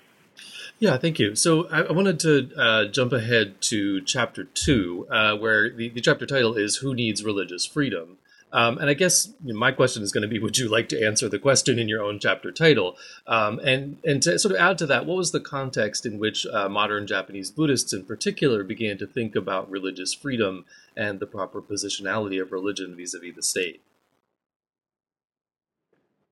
Yeah, 0.79 0.97
thank 0.97 1.19
you. 1.19 1.35
So 1.35 1.67
I, 1.69 1.81
I 1.83 1.91
wanted 1.91 2.19
to 2.21 2.51
uh, 2.57 2.85
jump 2.85 3.13
ahead 3.13 3.61
to 3.61 4.01
chapter 4.01 4.43
two, 4.43 5.07
uh, 5.11 5.35
where 5.35 5.69
the, 5.69 5.89
the 5.89 6.01
chapter 6.01 6.25
title 6.25 6.55
is 6.55 6.77
Who 6.77 6.93
Needs 6.93 7.23
Religious 7.23 7.65
Freedom? 7.65 8.17
Um, 8.53 8.77
and 8.77 8.89
I 8.89 8.93
guess 8.93 9.29
you 9.43 9.53
know, 9.53 9.59
my 9.59 9.71
question 9.71 10.03
is 10.03 10.11
going 10.11 10.23
to 10.23 10.27
be: 10.27 10.39
Would 10.39 10.57
you 10.57 10.69
like 10.69 10.89
to 10.89 11.05
answer 11.05 11.29
the 11.29 11.39
question 11.39 11.79
in 11.79 11.87
your 11.87 12.03
own 12.03 12.19
chapter 12.19 12.51
title? 12.51 12.97
Um, 13.27 13.59
and 13.59 13.97
and 14.03 14.21
to 14.23 14.37
sort 14.37 14.53
of 14.53 14.59
add 14.59 14.77
to 14.79 14.85
that, 14.87 15.05
what 15.05 15.17
was 15.17 15.31
the 15.31 15.39
context 15.39 16.05
in 16.05 16.19
which 16.19 16.45
uh, 16.45 16.67
modern 16.67 17.07
Japanese 17.07 17.51
Buddhists, 17.51 17.93
in 17.93 18.05
particular, 18.05 18.63
began 18.63 18.97
to 18.97 19.07
think 19.07 19.35
about 19.35 19.69
religious 19.69 20.13
freedom 20.13 20.65
and 20.95 21.19
the 21.19 21.27
proper 21.27 21.61
positionality 21.61 22.41
of 22.41 22.51
religion 22.51 22.95
vis-a-vis 22.95 23.35
the 23.35 23.43
state? 23.43 23.81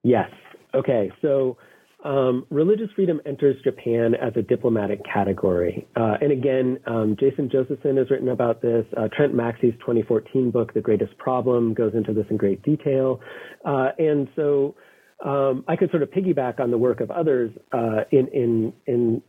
Yes. 0.03 0.29
Okay. 0.73 1.11
So 1.21 1.57
um, 2.03 2.45
religious 2.49 2.87
freedom 2.95 3.19
enters 3.25 3.61
Japan 3.63 4.15
as 4.15 4.31
a 4.37 4.41
diplomatic 4.41 5.01
category. 5.03 5.85
Uh, 5.95 6.15
and 6.21 6.31
again, 6.31 6.79
um, 6.87 7.17
Jason 7.19 7.49
Josephson 7.49 7.97
has 7.97 8.09
written 8.09 8.29
about 8.29 8.61
this. 8.61 8.85
Uh, 8.95 9.09
Trent 9.15 9.33
Maxey's 9.33 9.73
2014 9.81 10.49
book, 10.51 10.73
The 10.73 10.81
Greatest 10.81 11.17
Problem, 11.17 11.73
goes 11.73 11.93
into 11.93 12.13
this 12.13 12.25
in 12.29 12.37
great 12.37 12.63
detail. 12.63 13.19
Uh, 13.65 13.89
and 13.97 14.29
so 14.35 14.75
um, 15.25 15.65
I 15.67 15.75
could 15.75 15.91
sort 15.91 16.03
of 16.03 16.09
piggyback 16.09 16.61
on 16.61 16.71
the 16.71 16.77
work 16.77 17.01
of 17.01 17.11
others 17.11 17.51
uh, 17.73 18.01
in, 18.11 18.27
in, 18.29 18.73
in 18.87 19.21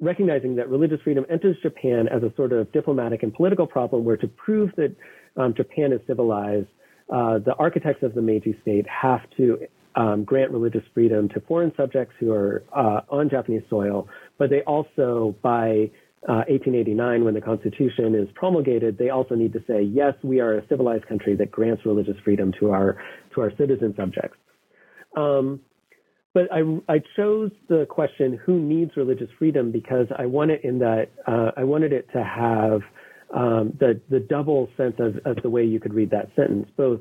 recognizing 0.00 0.56
that 0.56 0.70
religious 0.70 1.00
freedom 1.04 1.26
enters 1.30 1.56
Japan 1.62 2.08
as 2.08 2.22
a 2.22 2.32
sort 2.36 2.54
of 2.54 2.72
diplomatic 2.72 3.22
and 3.22 3.34
political 3.34 3.66
problem 3.66 4.02
where 4.02 4.16
to 4.16 4.28
prove 4.28 4.70
that 4.76 4.96
um, 5.36 5.52
Japan 5.54 5.92
is 5.92 6.00
civilized, 6.06 6.68
uh, 7.12 7.38
the 7.38 7.54
architects 7.58 8.02
of 8.02 8.14
the 8.14 8.22
Meiji 8.22 8.56
state 8.62 8.86
have 8.88 9.20
to 9.36 9.58
um, 9.96 10.24
grant 10.24 10.50
religious 10.50 10.82
freedom 10.92 11.28
to 11.30 11.40
foreign 11.40 11.72
subjects 11.76 12.14
who 12.18 12.32
are 12.32 12.64
uh, 12.74 13.00
on 13.10 13.30
Japanese 13.30 13.62
soil, 13.70 14.08
but 14.38 14.50
they 14.50 14.62
also, 14.62 15.34
by 15.42 15.90
uh, 16.28 16.42
1889, 16.48 17.24
when 17.24 17.34
the 17.34 17.40
Constitution 17.40 18.14
is 18.14 18.28
promulgated, 18.34 18.96
they 18.98 19.10
also 19.10 19.34
need 19.34 19.52
to 19.52 19.60
say, 19.66 19.82
yes, 19.82 20.14
we 20.22 20.40
are 20.40 20.56
a 20.58 20.66
civilized 20.68 21.06
country 21.06 21.36
that 21.36 21.50
grants 21.50 21.84
religious 21.84 22.16
freedom 22.24 22.52
to 22.60 22.70
our 22.70 22.96
to 23.34 23.40
our 23.42 23.52
citizen 23.58 23.94
subjects. 23.96 24.36
Um, 25.16 25.60
but 26.32 26.48
I, 26.52 26.62
I 26.88 27.00
chose 27.16 27.52
the 27.68 27.86
question, 27.88 28.40
who 28.44 28.58
needs 28.58 28.90
religious 28.96 29.28
freedom, 29.38 29.70
because 29.70 30.06
I 30.18 30.26
wanted 30.26 30.64
in 30.64 30.80
that 30.80 31.10
uh, 31.26 31.52
I 31.56 31.64
wanted 31.64 31.92
it 31.92 32.08
to 32.12 32.24
have 32.24 32.80
um, 33.32 33.76
the 33.78 34.00
the 34.08 34.20
double 34.20 34.68
sense 34.76 34.96
of, 34.98 35.18
of 35.26 35.42
the 35.42 35.50
way 35.50 35.64
you 35.64 35.78
could 35.78 35.94
read 35.94 36.10
that 36.10 36.30
sentence, 36.34 36.68
both 36.76 37.00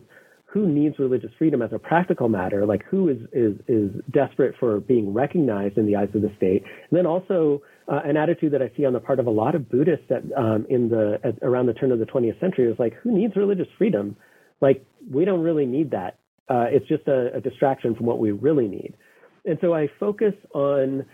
who 0.54 0.68
needs 0.68 1.00
religious 1.00 1.32
freedom 1.40 1.64
as 1.64 1.74
a 1.74 1.80
practical 1.80 2.30
matter, 2.30 2.64
like 2.64 2.84
who 2.86 3.10
is, 3.10 3.18
is, 3.34 3.56
is 3.68 3.90
desperate 4.12 4.54
for 4.60 4.80
being 4.80 5.12
recognized 5.12 5.80
in 5.80 5.88
the 5.88 5.96
eyes 5.96 6.10
of 6.14 6.22
the 6.22 6.32
state, 6.38 6.62
and 6.64 6.98
then 6.98 7.08
also 7.08 7.64
uh, 7.92 8.02
an 8.06 8.18
attitude 8.18 8.54
that 8.54 8.62
I 8.62 8.72
see 8.78 8.86
on 8.86 8.94
the 8.94 9.00
part 9.00 9.20
of 9.20 9.26
a 9.26 9.32
lot 9.32 9.56
of 9.56 9.68
Buddhists 9.68 10.06
um, 10.38 10.68
in 10.70 10.90
the 10.90 11.20
at, 11.24 11.40
around 11.42 11.66
the 11.66 11.74
turn 11.74 11.92
of 11.92 11.98
the 11.98 12.06
20th 12.06 12.40
century 12.40 12.72
is 12.72 12.78
like, 12.78 12.94
who 13.02 13.12
needs 13.12 13.36
religious 13.36 13.68
freedom? 13.80 14.16
Like 14.62 14.86
we 15.12 15.26
don't 15.26 15.42
really 15.42 15.66
need 15.66 15.90
that. 15.92 16.20
Uh, 16.48 16.66
it's 16.70 16.88
just 16.88 17.08
a, 17.08 17.36
a, 17.36 17.42
distraction 17.42 17.96
from 17.96 18.06
what 18.06 18.20
we 18.20 18.32
really 18.32 18.68
need. 18.68 18.94
And 19.46 19.58
so 19.60 19.74
I 19.74 19.88
focus 20.00 20.34
on 20.54 21.06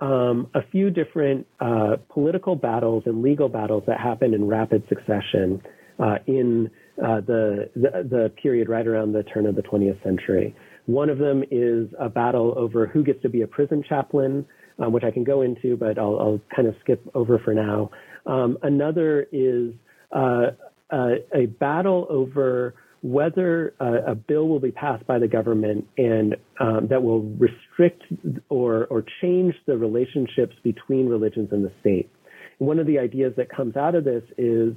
um, 0.00 0.48
a 0.54 0.60
few 0.72 0.90
different 0.90 1.46
uh, 1.60 1.98
political 2.12 2.56
battles 2.56 3.04
and 3.06 3.22
legal 3.22 3.48
battles 3.48 3.84
that 3.86 4.00
happen 4.00 4.34
in 4.34 4.48
rapid 4.48 4.82
succession 4.88 5.62
uh, 5.98 6.16
in 6.26 6.70
uh, 7.02 7.20
the, 7.20 7.70
the, 7.76 8.08
the 8.08 8.32
period 8.42 8.68
right 8.68 8.86
around 8.86 9.12
the 9.12 9.22
turn 9.22 9.46
of 9.46 9.54
the 9.54 9.62
20th 9.62 10.02
century. 10.02 10.54
One 10.86 11.10
of 11.10 11.18
them 11.18 11.44
is 11.50 11.88
a 11.98 12.08
battle 12.08 12.54
over 12.56 12.86
who 12.86 13.04
gets 13.04 13.20
to 13.22 13.28
be 13.28 13.42
a 13.42 13.46
prison 13.46 13.84
chaplain, 13.88 14.46
um, 14.78 14.92
which 14.92 15.04
I 15.04 15.10
can 15.10 15.22
go 15.22 15.42
into, 15.42 15.76
but 15.76 15.98
I'll, 15.98 16.18
I'll 16.18 16.40
kind 16.54 16.66
of 16.66 16.74
skip 16.80 17.06
over 17.14 17.38
for 17.44 17.52
now. 17.52 17.90
Um, 18.26 18.58
another 18.62 19.26
is 19.32 19.74
uh, 20.14 20.52
a, 20.90 21.14
a, 21.34 21.46
battle 21.46 22.06
over 22.08 22.74
whether 23.02 23.74
uh, 23.80 24.10
a 24.12 24.14
bill 24.14 24.48
will 24.48 24.60
be 24.60 24.72
passed 24.72 25.06
by 25.06 25.18
the 25.18 25.28
government 25.28 25.86
and 25.96 26.36
um, 26.58 26.88
that 26.88 27.02
will 27.02 27.22
restrict 27.22 28.02
or, 28.48 28.86
or 28.86 29.04
change 29.20 29.54
the 29.66 29.76
relationships 29.76 30.56
between 30.64 31.06
religions 31.06 31.50
and 31.52 31.64
the 31.64 31.72
state. 31.80 32.10
one 32.58 32.78
of 32.78 32.86
the 32.86 32.98
ideas 32.98 33.34
that 33.36 33.48
comes 33.50 33.76
out 33.76 33.94
of 33.94 34.04
this 34.04 34.24
is 34.36 34.72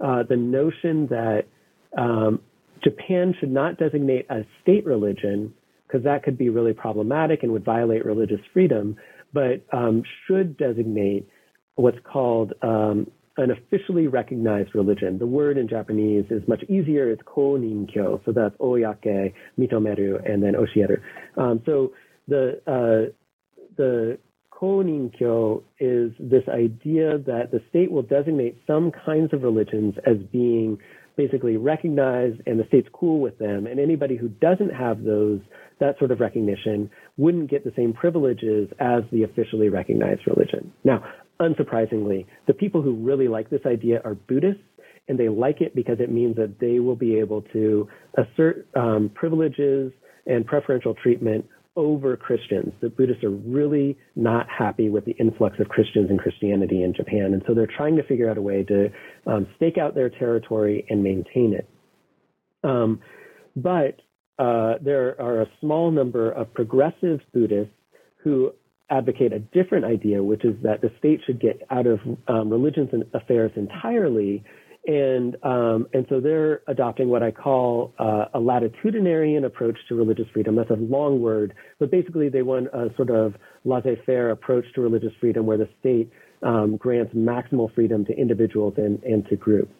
uh, 0.00 0.22
the 0.28 0.36
notion 0.36 1.06
that 1.08 1.44
um, 1.96 2.40
Japan 2.82 3.34
should 3.40 3.50
not 3.50 3.78
designate 3.78 4.26
a 4.30 4.42
state 4.62 4.84
religion 4.84 5.54
because 5.86 6.04
that 6.04 6.22
could 6.22 6.36
be 6.36 6.48
really 6.48 6.72
problematic 6.72 7.42
and 7.42 7.52
would 7.52 7.64
violate 7.64 8.04
religious 8.04 8.40
freedom, 8.52 8.96
but 9.32 9.64
um, 9.72 10.02
should 10.26 10.56
designate 10.56 11.28
what's 11.76 11.98
called 12.04 12.52
um, 12.62 13.06
an 13.36 13.50
officially 13.50 14.06
recognized 14.06 14.74
religion. 14.74 15.18
The 15.18 15.26
word 15.26 15.58
in 15.58 15.68
Japanese 15.68 16.24
is 16.30 16.42
much 16.46 16.62
easier. 16.64 17.10
It's 17.10 17.22
koninkyo, 17.22 18.24
so 18.24 18.32
that's 18.32 18.56
oyake, 18.58 19.34
mitomeru, 19.58 20.28
and 20.30 20.42
then 20.42 20.54
oshieru. 20.54 21.00
Um, 21.36 21.62
so 21.66 21.92
the 22.28 22.60
uh, 22.66 23.12
the 23.76 24.18
koninkyo 24.52 25.62
is 25.80 26.12
this 26.20 26.44
idea 26.48 27.18
that 27.18 27.50
the 27.50 27.60
state 27.70 27.90
will 27.90 28.02
designate 28.02 28.56
some 28.66 28.92
kinds 29.04 29.32
of 29.32 29.42
religions 29.42 29.94
as 30.06 30.16
being 30.30 30.78
basically 31.16 31.56
recognized 31.56 32.40
and 32.46 32.58
the 32.58 32.64
state's 32.68 32.88
cool 32.92 33.20
with 33.20 33.38
them. 33.38 33.66
And 33.66 33.78
anybody 33.78 34.16
who 34.16 34.28
doesn't 34.28 34.70
have 34.70 35.04
those, 35.04 35.40
that 35.80 35.98
sort 35.98 36.10
of 36.10 36.20
recognition 36.20 36.90
wouldn't 37.16 37.50
get 37.50 37.64
the 37.64 37.72
same 37.76 37.92
privileges 37.92 38.68
as 38.80 39.02
the 39.12 39.22
officially 39.22 39.68
recognized 39.68 40.22
religion. 40.26 40.72
Now, 40.82 41.04
unsurprisingly, 41.40 42.26
the 42.46 42.54
people 42.54 42.82
who 42.82 42.94
really 42.94 43.28
like 43.28 43.50
this 43.50 43.62
idea 43.66 44.00
are 44.04 44.14
Buddhists 44.14 44.62
and 45.08 45.18
they 45.18 45.28
like 45.28 45.60
it 45.60 45.74
because 45.74 45.98
it 46.00 46.10
means 46.10 46.36
that 46.36 46.58
they 46.60 46.80
will 46.80 46.96
be 46.96 47.18
able 47.18 47.42
to 47.52 47.88
assert 48.16 48.66
um, 48.74 49.10
privileges 49.14 49.92
and 50.26 50.46
preferential 50.46 50.94
treatment 50.94 51.44
over 51.76 52.16
Christians. 52.16 52.72
The 52.80 52.88
Buddhists 52.88 53.24
are 53.24 53.30
really 53.30 53.98
not 54.14 54.46
happy 54.48 54.88
with 54.88 55.04
the 55.04 55.12
influx 55.12 55.58
of 55.58 55.68
Christians 55.68 56.08
and 56.10 56.18
Christianity 56.18 56.82
in 56.82 56.94
Japan. 56.94 57.32
And 57.32 57.42
so 57.46 57.54
they're 57.54 57.66
trying 57.66 57.96
to 57.96 58.02
figure 58.04 58.30
out 58.30 58.38
a 58.38 58.42
way 58.42 58.62
to 58.64 58.90
um, 59.26 59.46
stake 59.56 59.76
out 59.78 59.94
their 59.94 60.10
territory 60.10 60.86
and 60.88 61.02
maintain 61.02 61.54
it. 61.54 61.68
Um, 62.62 63.00
but 63.56 64.00
uh, 64.38 64.74
there 64.82 65.20
are 65.20 65.42
a 65.42 65.46
small 65.60 65.90
number 65.90 66.30
of 66.30 66.52
progressive 66.54 67.20
Buddhists 67.32 67.74
who 68.22 68.52
advocate 68.90 69.32
a 69.32 69.38
different 69.38 69.84
idea, 69.84 70.22
which 70.22 70.44
is 70.44 70.54
that 70.62 70.80
the 70.80 70.90
state 70.98 71.20
should 71.26 71.40
get 71.40 71.60
out 71.70 71.86
of 71.86 72.00
um, 72.28 72.50
religions 72.50 72.90
and 72.92 73.04
affairs 73.14 73.50
entirely 73.56 74.44
and 74.86 75.36
um, 75.42 75.86
and 75.94 76.06
so 76.08 76.20
they're 76.20 76.62
adopting 76.66 77.08
what 77.08 77.22
I 77.22 77.30
call 77.30 77.94
uh, 77.98 78.26
a 78.34 78.38
latitudinarian 78.38 79.44
approach 79.44 79.78
to 79.88 79.94
religious 79.94 80.26
freedom. 80.32 80.56
That's 80.56 80.70
a 80.70 80.74
long 80.74 81.20
word, 81.20 81.54
but 81.78 81.90
basically 81.90 82.28
they 82.28 82.42
want 82.42 82.66
a 82.68 82.90
sort 82.96 83.10
of 83.10 83.34
laissez-faire 83.64 84.30
approach 84.30 84.64
to 84.74 84.82
religious 84.82 85.12
freedom, 85.20 85.46
where 85.46 85.56
the 85.56 85.68
state 85.80 86.10
um, 86.42 86.76
grants 86.76 87.14
maximal 87.14 87.74
freedom 87.74 88.04
to 88.04 88.12
individuals 88.12 88.74
and, 88.76 89.02
and 89.04 89.26
to 89.28 89.36
groups. 89.36 89.72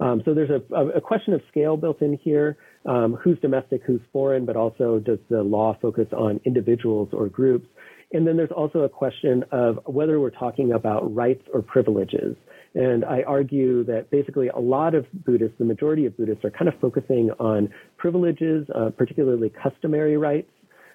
Um, 0.00 0.22
so 0.24 0.34
there's 0.34 0.50
a, 0.50 0.74
a, 0.74 1.00
question 1.00 1.34
of 1.34 1.40
scale 1.48 1.76
built 1.76 2.02
in 2.02 2.18
here. 2.22 2.56
Um, 2.84 3.14
who's 3.14 3.38
domestic, 3.38 3.82
who's 3.86 4.00
foreign, 4.12 4.44
but 4.44 4.56
also 4.56 4.98
does 4.98 5.18
the 5.30 5.42
law 5.42 5.76
focus 5.80 6.06
on 6.12 6.40
individuals 6.44 7.08
or 7.12 7.28
groups? 7.28 7.66
And 8.12 8.26
then 8.26 8.36
there's 8.36 8.50
also 8.50 8.80
a 8.80 8.88
question 8.88 9.44
of 9.50 9.78
whether 9.86 10.20
we're 10.20 10.30
talking 10.30 10.72
about 10.72 11.14
rights 11.14 11.42
or 11.52 11.62
privileges. 11.62 12.36
And 12.74 13.04
I 13.04 13.22
argue 13.22 13.84
that 13.84 14.10
basically 14.10 14.48
a 14.48 14.58
lot 14.58 14.94
of 14.94 15.06
Buddhists, 15.12 15.56
the 15.58 15.64
majority 15.64 16.06
of 16.06 16.16
Buddhists, 16.16 16.44
are 16.44 16.50
kind 16.50 16.68
of 16.68 16.74
focusing 16.80 17.30
on 17.38 17.68
privileges, 17.96 18.66
uh, 18.74 18.90
particularly 18.90 19.52
customary 19.62 20.16
rights, 20.16 20.50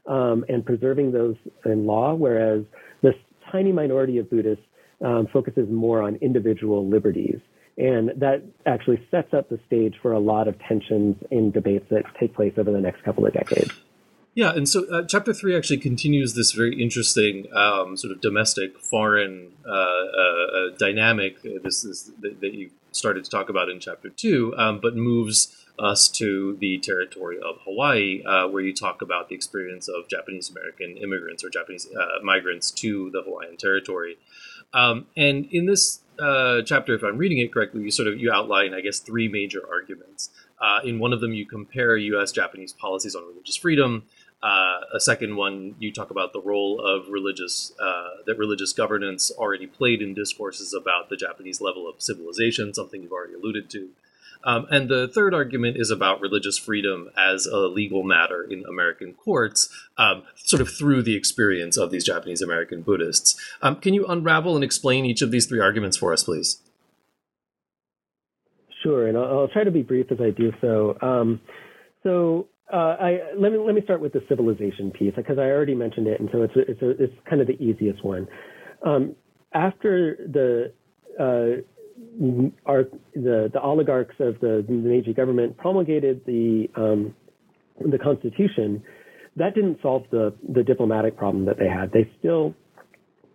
um, 0.07 0.43
and 0.49 0.65
preserving 0.65 1.11
those 1.11 1.35
in 1.65 1.85
law, 1.85 2.13
whereas 2.13 2.63
this 3.01 3.13
tiny 3.51 3.71
minority 3.71 4.17
of 4.17 4.29
Buddhists 4.29 4.63
um, 5.03 5.27
focuses 5.31 5.69
more 5.69 6.01
on 6.01 6.15
individual 6.15 6.87
liberties. 6.87 7.39
And 7.77 8.09
that 8.17 8.43
actually 8.65 9.01
sets 9.09 9.33
up 9.33 9.47
the 9.47 9.59
stage 9.65 9.95
for 10.01 10.11
a 10.11 10.19
lot 10.19 10.49
of 10.49 10.59
tensions 10.67 11.15
in 11.31 11.51
debates 11.51 11.85
that 11.91 12.03
take 12.19 12.35
place 12.35 12.53
over 12.57 12.71
the 12.71 12.81
next 12.81 13.03
couple 13.03 13.25
of 13.25 13.33
decades. 13.33 13.71
Yeah, 14.39 14.53
and 14.53 14.69
so 14.69 14.85
uh, 14.89 15.03
chapter 15.03 15.33
three 15.33 15.53
actually 15.53 15.79
continues 15.79 16.33
this 16.33 16.53
very 16.53 16.81
interesting 16.81 17.53
um, 17.53 17.97
sort 17.97 18.13
of 18.13 18.21
domestic 18.21 18.79
foreign 18.79 19.51
uh, 19.67 19.69
uh, 19.69 19.73
uh 19.73 20.69
dynamic. 20.77 21.39
Uh, 21.45 21.59
this 21.61 21.83
is 21.83 22.13
that, 22.21 22.39
that, 22.39 22.53
you 22.53 22.69
started 22.93 23.25
to 23.25 23.29
talk 23.29 23.49
about 23.49 23.67
in 23.67 23.81
chapter 23.81 24.07
two, 24.07 24.55
um, 24.55 24.79
but 24.81 24.95
moves 24.95 25.65
us 25.77 26.07
to 26.07 26.55
the 26.61 26.77
territory 26.77 27.35
of 27.35 27.57
Hawaii, 27.65 28.23
uh, 28.23 28.47
where 28.47 28.63
you 28.63 28.73
talk 28.73 29.01
about 29.01 29.27
the 29.27 29.35
experience 29.35 29.89
of 29.89 30.07
Japanese 30.07 30.49
American 30.49 30.95
immigrants 30.95 31.43
or 31.43 31.49
Japanese 31.49 31.89
migrants 32.23 32.71
to 32.71 33.11
the 33.11 33.21
Hawaiian 33.21 33.57
territory. 33.57 34.17
Um, 34.73 35.07
and 35.17 35.49
in 35.51 35.65
this 35.65 35.99
chapter, 36.65 36.95
if 36.95 37.03
I'm 37.03 37.17
reading 37.17 37.39
it 37.39 37.51
correctly, 37.51 37.81
you 37.81 37.91
sort 37.91 38.07
of 38.07 38.17
you 38.17 38.31
outline, 38.31 38.73
I 38.73 38.79
guess, 38.79 38.99
three 38.99 39.27
major 39.27 39.63
arguments. 39.69 40.29
in 40.85 40.97
one 40.97 41.11
of 41.11 41.19
them, 41.19 41.33
you 41.33 41.45
compare 41.45 41.97
U.S.-Japanese 41.97 42.77
policies 42.77 43.15
on 43.15 43.27
religious 43.27 43.57
freedom 43.57 44.03
uh, 44.41 44.81
a 44.93 44.99
second 44.99 45.35
one, 45.35 45.75
you 45.79 45.91
talk 45.91 46.11
about 46.11 46.31
the 46.31 46.41
role 46.41 46.79
of 46.79 47.09
religious 47.09 47.73
uh, 47.79 48.21
that 48.25 48.37
religious 48.37 48.71
governance 48.71 49.31
already 49.31 49.67
played 49.67 50.01
in 50.01 50.13
discourses 50.13 50.73
about 50.73 51.09
the 51.09 51.17
Japanese 51.17 51.59
level 51.59 51.89
of 51.89 52.01
civilization, 52.01 52.73
something 52.73 53.03
you've 53.03 53.11
already 53.11 53.33
alluded 53.33 53.69
to. 53.71 53.89
Um, 54.45 54.67
and 54.71 54.87
the 54.87 55.09
third 55.09 55.33
argument 55.33 55.75
is 55.75 55.91
about 55.91 56.21
religious 56.21 56.57
freedom 56.57 57.09
as 57.17 57.45
a 57.45 57.57
legal 57.57 58.03
matter 58.03 58.41
in 58.41 58.63
American 58.65 59.13
courts, 59.13 59.67
um, 59.97 60.23
sort 60.35 60.61
of 60.61 60.69
through 60.69 61.03
the 61.03 61.15
experience 61.15 61.75
of 61.75 61.91
these 61.91 62.05
Japanese 62.05 62.41
American 62.41 62.81
Buddhists. 62.81 63.37
Um, 63.61 63.75
can 63.75 63.93
you 63.93 64.05
unravel 64.05 64.55
and 64.55 64.63
explain 64.63 65.05
each 65.05 65.21
of 65.21 65.31
these 65.31 65.45
three 65.45 65.59
arguments 65.59 65.97
for 65.97 66.13
us, 66.13 66.23
please? 66.23 66.61
Sure, 68.81 69.07
and 69.07 69.17
I'll, 69.17 69.39
I'll 69.39 69.47
try 69.49 69.65
to 69.65 69.71
be 69.71 69.81
brief 69.81 70.09
as 70.09 70.21
I 70.21 70.29
do 70.29 70.53
so. 70.61 70.97
Um, 71.01 71.41
so 72.03 72.47
uh, 72.71 72.95
I, 72.99 73.19
let 73.37 73.51
me 73.51 73.57
let 73.57 73.73
me 73.73 73.81
start 73.83 73.99
with 74.01 74.13
the 74.13 74.21
civilization 74.29 74.91
piece 74.91 75.13
because 75.15 75.37
I 75.39 75.43
already 75.43 75.75
mentioned 75.75 76.07
it, 76.07 76.19
and 76.19 76.29
so 76.31 76.43
it's 76.43 76.55
a, 76.55 76.59
it's 76.59 76.81
a, 76.81 76.89
it's 77.03 77.13
kind 77.29 77.41
of 77.41 77.47
the 77.47 77.61
easiest 77.61 78.03
one. 78.03 78.27
Um, 78.85 79.15
after 79.53 80.17
the 80.31 80.71
uh, 81.19 81.61
our, 82.65 82.83
the 83.15 83.49
the 83.51 83.59
oligarchs 83.61 84.15
of 84.19 84.39
the, 84.39 84.63
the 84.67 84.73
Meiji 84.73 85.13
government 85.13 85.57
promulgated 85.57 86.21
the 86.25 86.67
um, 86.75 87.15
the 87.79 87.97
constitution, 87.97 88.83
that 89.35 89.55
didn't 89.55 89.79
solve 89.81 90.03
the 90.11 90.35
the 90.53 90.63
diplomatic 90.63 91.17
problem 91.17 91.45
that 91.45 91.57
they 91.57 91.67
had. 91.67 91.91
They 91.91 92.09
still, 92.19 92.53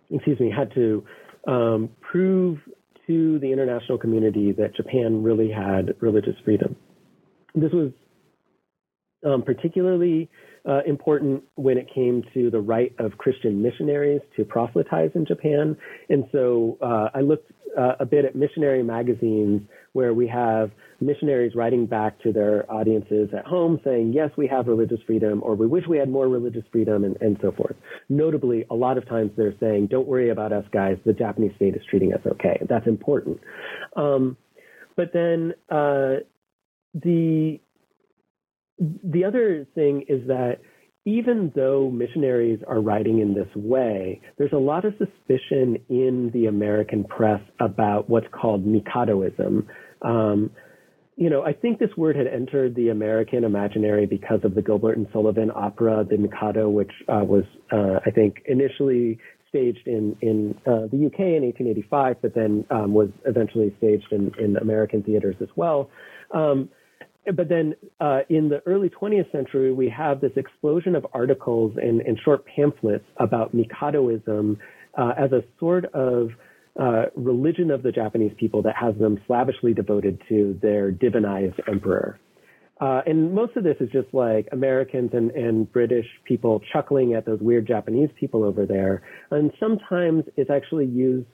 excuse 0.09 0.39
me, 0.39 0.53
had 0.55 0.73
to 0.75 1.03
um, 1.47 1.89
prove 1.99 2.59
to 3.07 3.39
the 3.39 3.51
international 3.51 3.97
community 3.97 4.51
that 4.53 4.75
Japan 4.75 5.23
really 5.23 5.51
had 5.51 5.95
religious 6.01 6.35
freedom. 6.43 6.75
This 7.53 7.71
was 7.71 7.91
um, 9.25 9.41
particularly 9.41 10.29
uh, 10.67 10.81
important 10.87 11.43
when 11.55 11.77
it 11.77 11.87
came 11.93 12.23
to 12.33 12.49
the 12.49 12.59
right 12.59 12.93
of 12.99 13.17
Christian 13.17 13.61
missionaries 13.61 14.21
to 14.35 14.45
proselytize 14.45 15.11
in 15.15 15.25
Japan. 15.25 15.77
And 16.09 16.25
so 16.31 16.77
uh, 16.81 17.09
I 17.13 17.21
looked 17.21 17.51
uh, 17.77 17.93
a 17.99 18.05
bit 18.05 18.25
at 18.25 18.35
missionary 18.35 18.83
magazines 18.83 19.61
where 19.93 20.13
we 20.13 20.27
have 20.27 20.71
missionaries 21.01 21.53
writing 21.55 21.85
back 21.85 22.19
to 22.21 22.31
their 22.31 22.69
audiences 22.71 23.29
at 23.37 23.45
home 23.45 23.79
saying, 23.83 24.13
yes, 24.13 24.29
we 24.37 24.47
have 24.47 24.67
religious 24.67 24.99
freedom, 25.05 25.41
or 25.43 25.55
we 25.55 25.67
wish 25.67 25.83
we 25.87 25.97
had 25.97 26.09
more 26.09 26.27
religious 26.27 26.63
freedom, 26.71 27.03
and, 27.03 27.17
and 27.21 27.37
so 27.41 27.51
forth. 27.51 27.75
Notably, 28.09 28.65
a 28.69 28.75
lot 28.75 28.97
of 28.97 29.07
times 29.07 29.31
they're 29.35 29.55
saying, 29.59 29.87
don't 29.87 30.07
worry 30.07 30.29
about 30.29 30.51
us 30.51 30.65
guys, 30.71 30.97
the 31.05 31.13
Japanese 31.13 31.51
state 31.57 31.75
is 31.75 31.81
treating 31.89 32.13
us 32.13 32.21
okay. 32.25 32.59
That's 32.67 32.87
important. 32.87 33.39
Um, 33.95 34.37
but 34.95 35.11
then 35.13 35.53
uh, 35.69 36.23
the 36.93 37.59
the 38.79 39.23
other 39.23 39.65
thing 39.75 40.05
is 40.07 40.27
that 40.27 40.59
even 41.05 41.51
though 41.55 41.89
missionaries 41.91 42.59
are 42.67 42.81
writing 42.81 43.19
in 43.19 43.33
this 43.35 43.47
way, 43.55 44.21
there's 44.37 44.53
a 44.53 44.57
lot 44.57 44.85
of 44.85 44.93
suspicion 44.97 45.77
in 45.87 46.31
the 46.33 46.47
American 46.47 47.03
press 47.03 47.41
about 47.59 48.09
what's 48.09 48.27
called 48.31 48.65
Mikadoism. 48.65 49.67
Um, 50.01 50.49
you 51.15 51.29
know, 51.29 51.43
I 51.43 51.53
think 51.53 51.79
this 51.79 51.95
word 51.95 52.15
had 52.15 52.27
entered 52.27 52.75
the 52.75 52.89
American 52.89 53.43
imaginary 53.43 54.05
because 54.05 54.39
of 54.43 54.55
the 54.55 54.61
Gilbert 54.61 54.97
and 54.97 55.07
Sullivan 55.13 55.51
opera, 55.53 56.03
The 56.09 56.17
Mikado, 56.17 56.69
which 56.69 56.91
uh, 57.07 57.23
was, 57.23 57.45
uh, 57.71 57.99
I 58.05 58.11
think, 58.11 58.41
initially 58.47 59.19
staged 59.47 59.87
in 59.87 60.17
in 60.21 60.55
uh, 60.65 60.87
the 60.91 61.05
UK 61.05 61.19
in 61.19 61.43
1885, 61.43 62.17
but 62.21 62.33
then 62.33 62.65
um, 62.69 62.93
was 62.93 63.09
eventually 63.25 63.73
staged 63.77 64.11
in, 64.11 64.31
in 64.39 64.57
American 64.57 65.03
theaters 65.03 65.35
as 65.39 65.47
well. 65.55 65.89
Um, 66.31 66.69
but 67.33 67.49
then 67.49 67.75
uh, 67.99 68.19
in 68.29 68.49
the 68.49 68.61
early 68.65 68.89
20th 68.89 69.31
century, 69.31 69.73
we 69.73 69.89
have 69.89 70.21
this 70.21 70.31
explosion 70.35 70.95
of 70.95 71.05
articles 71.13 71.73
and, 71.81 72.01
and 72.01 72.19
short 72.23 72.45
pamphlets 72.45 73.05
about 73.17 73.55
Mikadoism 73.55 74.57
uh, 74.97 75.13
as 75.17 75.31
a 75.31 75.43
sort 75.59 75.85
of 75.93 76.29
uh, 76.79 77.05
religion 77.15 77.71
of 77.71 77.83
the 77.83 77.91
Japanese 77.91 78.33
people 78.37 78.61
that 78.63 78.75
has 78.75 78.95
them 78.99 79.19
slavishly 79.27 79.73
devoted 79.73 80.21
to 80.29 80.59
their 80.61 80.91
divinized 80.91 81.59
emperor. 81.67 82.19
Uh, 82.81 83.01
and 83.05 83.33
most 83.33 83.55
of 83.55 83.63
this 83.63 83.77
is 83.79 83.89
just 83.91 84.13
like 84.13 84.49
Americans 84.51 85.11
and, 85.13 85.31
and 85.31 85.71
British 85.71 86.05
people 86.25 86.61
chuckling 86.73 87.13
at 87.13 87.25
those 87.25 87.39
weird 87.39 87.65
Japanese 87.65 88.09
people 88.19 88.43
over 88.43 88.65
there. 88.65 89.01
And 89.31 89.51
sometimes 89.59 90.25
it's 90.35 90.49
actually 90.49 90.85
used 90.85 91.27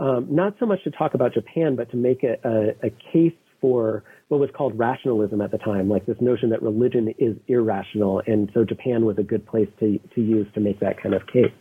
um, 0.00 0.26
not 0.30 0.54
so 0.58 0.66
much 0.66 0.82
to 0.84 0.90
talk 0.90 1.14
about 1.14 1.34
Japan, 1.34 1.76
but 1.76 1.90
to 1.92 1.96
make 1.96 2.24
a, 2.24 2.36
a, 2.44 2.86
a 2.86 2.90
case 3.12 3.32
for 3.60 4.04
what 4.28 4.40
was 4.40 4.50
called 4.56 4.78
rationalism 4.78 5.40
at 5.40 5.50
the 5.50 5.58
time, 5.58 5.88
like 5.88 6.06
this 6.06 6.16
notion 6.20 6.50
that 6.50 6.62
religion 6.62 7.14
is 7.18 7.36
irrational, 7.48 8.22
and 8.26 8.50
so 8.54 8.64
Japan 8.64 9.04
was 9.04 9.18
a 9.18 9.22
good 9.22 9.46
place 9.46 9.68
to, 9.80 9.98
to 10.14 10.20
use 10.20 10.46
to 10.54 10.60
make 10.60 10.80
that 10.80 11.02
kind 11.02 11.14
of 11.14 11.26
case. 11.26 11.52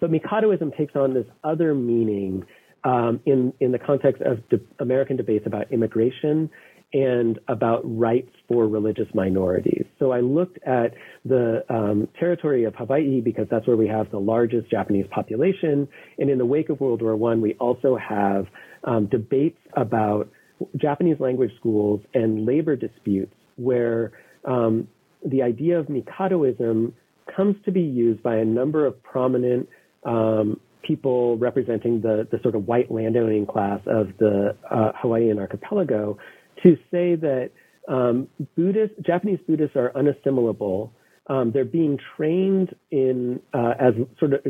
But 0.00 0.10
Mikadoism 0.10 0.76
takes 0.76 0.94
on 0.96 1.14
this 1.14 1.26
other 1.44 1.74
meaning 1.74 2.44
um, 2.84 3.20
in 3.26 3.52
in 3.60 3.72
the 3.72 3.78
context 3.78 4.22
of 4.22 4.48
de- 4.48 4.60
American 4.78 5.16
debates 5.16 5.46
about 5.46 5.72
immigration 5.72 6.50
and 6.92 7.40
about 7.48 7.80
rights 7.84 8.30
for 8.48 8.68
religious 8.68 9.08
minorities. 9.12 9.84
So 9.98 10.12
I 10.12 10.20
looked 10.20 10.58
at 10.64 10.94
the 11.24 11.64
um, 11.68 12.08
territory 12.18 12.64
of 12.64 12.76
Hawaii 12.76 13.20
because 13.20 13.48
that's 13.50 13.66
where 13.66 13.76
we 13.76 13.88
have 13.88 14.10
the 14.12 14.20
largest 14.20 14.70
Japanese 14.70 15.06
population, 15.10 15.88
and 16.18 16.30
in 16.30 16.38
the 16.38 16.46
wake 16.46 16.68
of 16.68 16.80
World 16.80 17.02
War 17.02 17.16
One, 17.16 17.40
we 17.40 17.54
also 17.54 17.96
have 17.96 18.46
um, 18.84 19.06
debates 19.06 19.58
about 19.76 20.28
Japanese 20.76 21.20
language 21.20 21.50
schools 21.58 22.00
and 22.14 22.46
labor 22.46 22.76
disputes 22.76 23.34
where 23.56 24.12
um, 24.44 24.88
the 25.24 25.42
idea 25.42 25.78
of 25.78 25.86
Mikadoism 25.86 26.92
comes 27.34 27.56
to 27.64 27.72
be 27.72 27.80
used 27.80 28.22
by 28.22 28.36
a 28.36 28.44
number 28.44 28.86
of 28.86 29.02
prominent 29.02 29.68
um, 30.04 30.60
people 30.82 31.36
representing 31.38 32.00
the, 32.00 32.26
the 32.30 32.38
sort 32.42 32.54
of 32.54 32.66
white 32.66 32.90
landowning 32.90 33.46
class 33.46 33.80
of 33.86 34.08
the 34.18 34.56
uh, 34.70 34.92
Hawaiian 34.94 35.38
archipelago 35.38 36.16
to 36.62 36.76
say 36.90 37.16
that 37.16 37.50
um, 37.88 38.28
Buddhist, 38.56 38.94
Japanese 39.04 39.40
Buddhists 39.46 39.76
are 39.76 39.92
unassimilable. 39.94 40.90
Um, 41.28 41.50
they're 41.52 41.64
being 41.64 41.98
trained 42.16 42.74
in 42.90 43.40
uh, 43.52 43.74
as 43.80 43.94
sort 44.18 44.34
of 44.34 44.40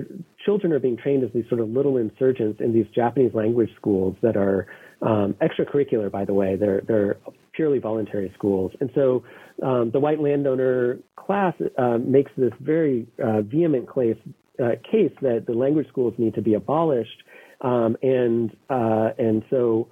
children 0.44 0.72
are 0.72 0.78
being 0.78 0.96
trained 0.96 1.24
as 1.24 1.30
these 1.32 1.48
sort 1.48 1.60
of 1.60 1.68
little 1.70 1.96
insurgents 1.96 2.60
in 2.60 2.72
these 2.72 2.86
Japanese 2.94 3.32
language 3.34 3.70
schools 3.76 4.14
that 4.22 4.36
are 4.36 4.66
um, 5.00 5.34
extracurricular, 5.40 6.10
by 6.10 6.24
the 6.24 6.34
way. 6.34 6.56
They're 6.56 6.82
they're 6.86 7.16
purely 7.52 7.78
voluntary 7.78 8.30
schools, 8.36 8.72
and 8.80 8.90
so 8.94 9.24
um, 9.62 9.90
the 9.90 10.00
white 10.00 10.20
landowner 10.20 10.98
class 11.16 11.54
uh, 11.78 11.98
makes 11.98 12.30
this 12.36 12.52
very 12.60 13.06
uh, 13.22 13.40
vehement 13.40 13.88
case, 13.92 14.16
uh, 14.62 14.72
case 14.90 15.12
that 15.22 15.44
the 15.46 15.54
language 15.54 15.88
schools 15.88 16.14
need 16.18 16.34
to 16.34 16.42
be 16.42 16.54
abolished, 16.54 17.22
um, 17.62 17.96
and 18.02 18.50
uh, 18.68 19.10
and 19.18 19.42
so 19.48 19.88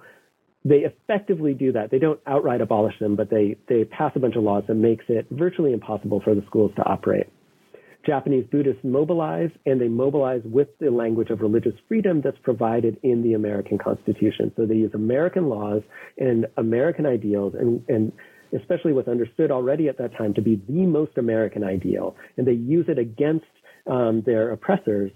they 0.65 0.77
effectively 0.77 1.53
do 1.53 1.71
that. 1.73 1.91
They 1.91 1.99
don't 1.99 2.19
outright 2.25 2.59
abolish 2.59 2.97
them, 2.99 3.15
but 3.15 3.29
they 3.29 3.55
they 3.69 3.85
pass 3.85 4.11
a 4.15 4.19
bunch 4.19 4.35
of 4.35 4.43
laws 4.43 4.63
that 4.67 4.75
makes 4.75 5.05
it 5.07 5.27
virtually 5.29 5.71
impossible 5.71 6.21
for 6.23 6.33
the 6.33 6.43
schools 6.47 6.71
to 6.75 6.83
operate. 6.83 7.27
Japanese 8.05 8.45
Buddhists 8.51 8.83
mobilize, 8.83 9.49
and 9.65 9.79
they 9.79 9.87
mobilize 9.87 10.41
with 10.43 10.67
the 10.79 10.91
language 10.91 11.29
of 11.29 11.41
religious 11.41 11.73
freedom 11.87 12.21
that's 12.23 12.37
provided 12.43 12.97
in 13.03 13.23
the 13.23 13.33
American 13.33 13.77
Constitution. 13.77 14.51
So 14.55 14.65
they 14.65 14.75
use 14.75 14.91
American 14.93 15.49
laws 15.49 15.81
and 16.17 16.45
American 16.57 17.05
ideals, 17.05 17.53
and, 17.57 17.83
and 17.87 18.11
especially 18.55 18.93
what's 18.93 19.07
understood 19.07 19.49
already 19.51 19.87
at 19.87 19.97
that 19.97 20.15
time 20.17 20.33
to 20.35 20.41
be 20.41 20.61
the 20.67 20.85
most 20.85 21.17
American 21.17 21.63
ideal, 21.63 22.15
and 22.37 22.45
they 22.45 22.53
use 22.53 22.85
it 22.89 22.99
against 22.99 23.45
um, 23.89 24.23
their 24.25 24.51
oppressors, 24.51 25.11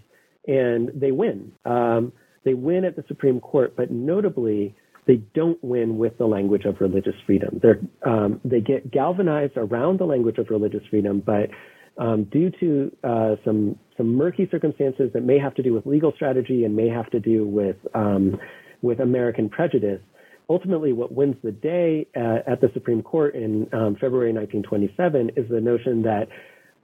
and 0.48 0.90
they 0.96 1.12
win. 1.12 1.52
Um, 1.66 2.12
they 2.44 2.54
win 2.54 2.86
at 2.86 2.96
the 2.96 3.04
Supreme 3.08 3.40
Court, 3.40 3.76
but 3.76 3.92
notably, 3.92 4.76
they 5.10 5.24
don't 5.34 5.58
win 5.64 5.98
with 5.98 6.16
the 6.20 6.26
language 6.28 6.66
of 6.66 6.80
religious 6.80 7.16
freedom. 7.26 7.60
Um, 8.06 8.40
they 8.46 8.62
get 8.62 8.92
galvanized 8.92 9.54
around 9.58 10.00
the 10.00 10.06
language 10.06 10.38
of 10.38 10.52
religious 10.52 10.84
freedom, 10.92 11.24
but 11.26 11.50
um, 11.98 12.26
due 12.26 12.52
to 12.60 12.96
uh, 13.04 13.36
some 13.44 13.80
some 13.98 14.16
murky 14.16 14.48
circumstances 14.52 15.10
that 15.16 15.24
may 15.24 15.40
have 15.40 15.56
to 15.56 15.64
do 15.64 15.74
with 15.74 15.88
legal 15.88 16.12
strategy 16.14 16.64
and 16.64 16.76
may 16.76 16.88
have 16.90 17.10
to 17.10 17.20
do 17.20 17.48
with 17.48 17.78
um, 17.96 18.40
with 18.84 19.00
American 19.00 19.50
prejudice. 19.50 20.00
Ultimately, 20.48 20.94
what 20.94 21.12
wins 21.12 21.38
the 21.44 21.54
day 21.54 22.06
uh, 22.16 22.52
at 22.52 22.62
the 22.62 22.70
Supreme 22.76 23.02
Court 23.02 23.34
in 23.34 23.68
um, 23.74 23.96
February 23.96 24.32
1927 24.32 25.32
is 25.36 25.50
the 25.50 25.60
notion 25.60 26.04
that 26.04 26.28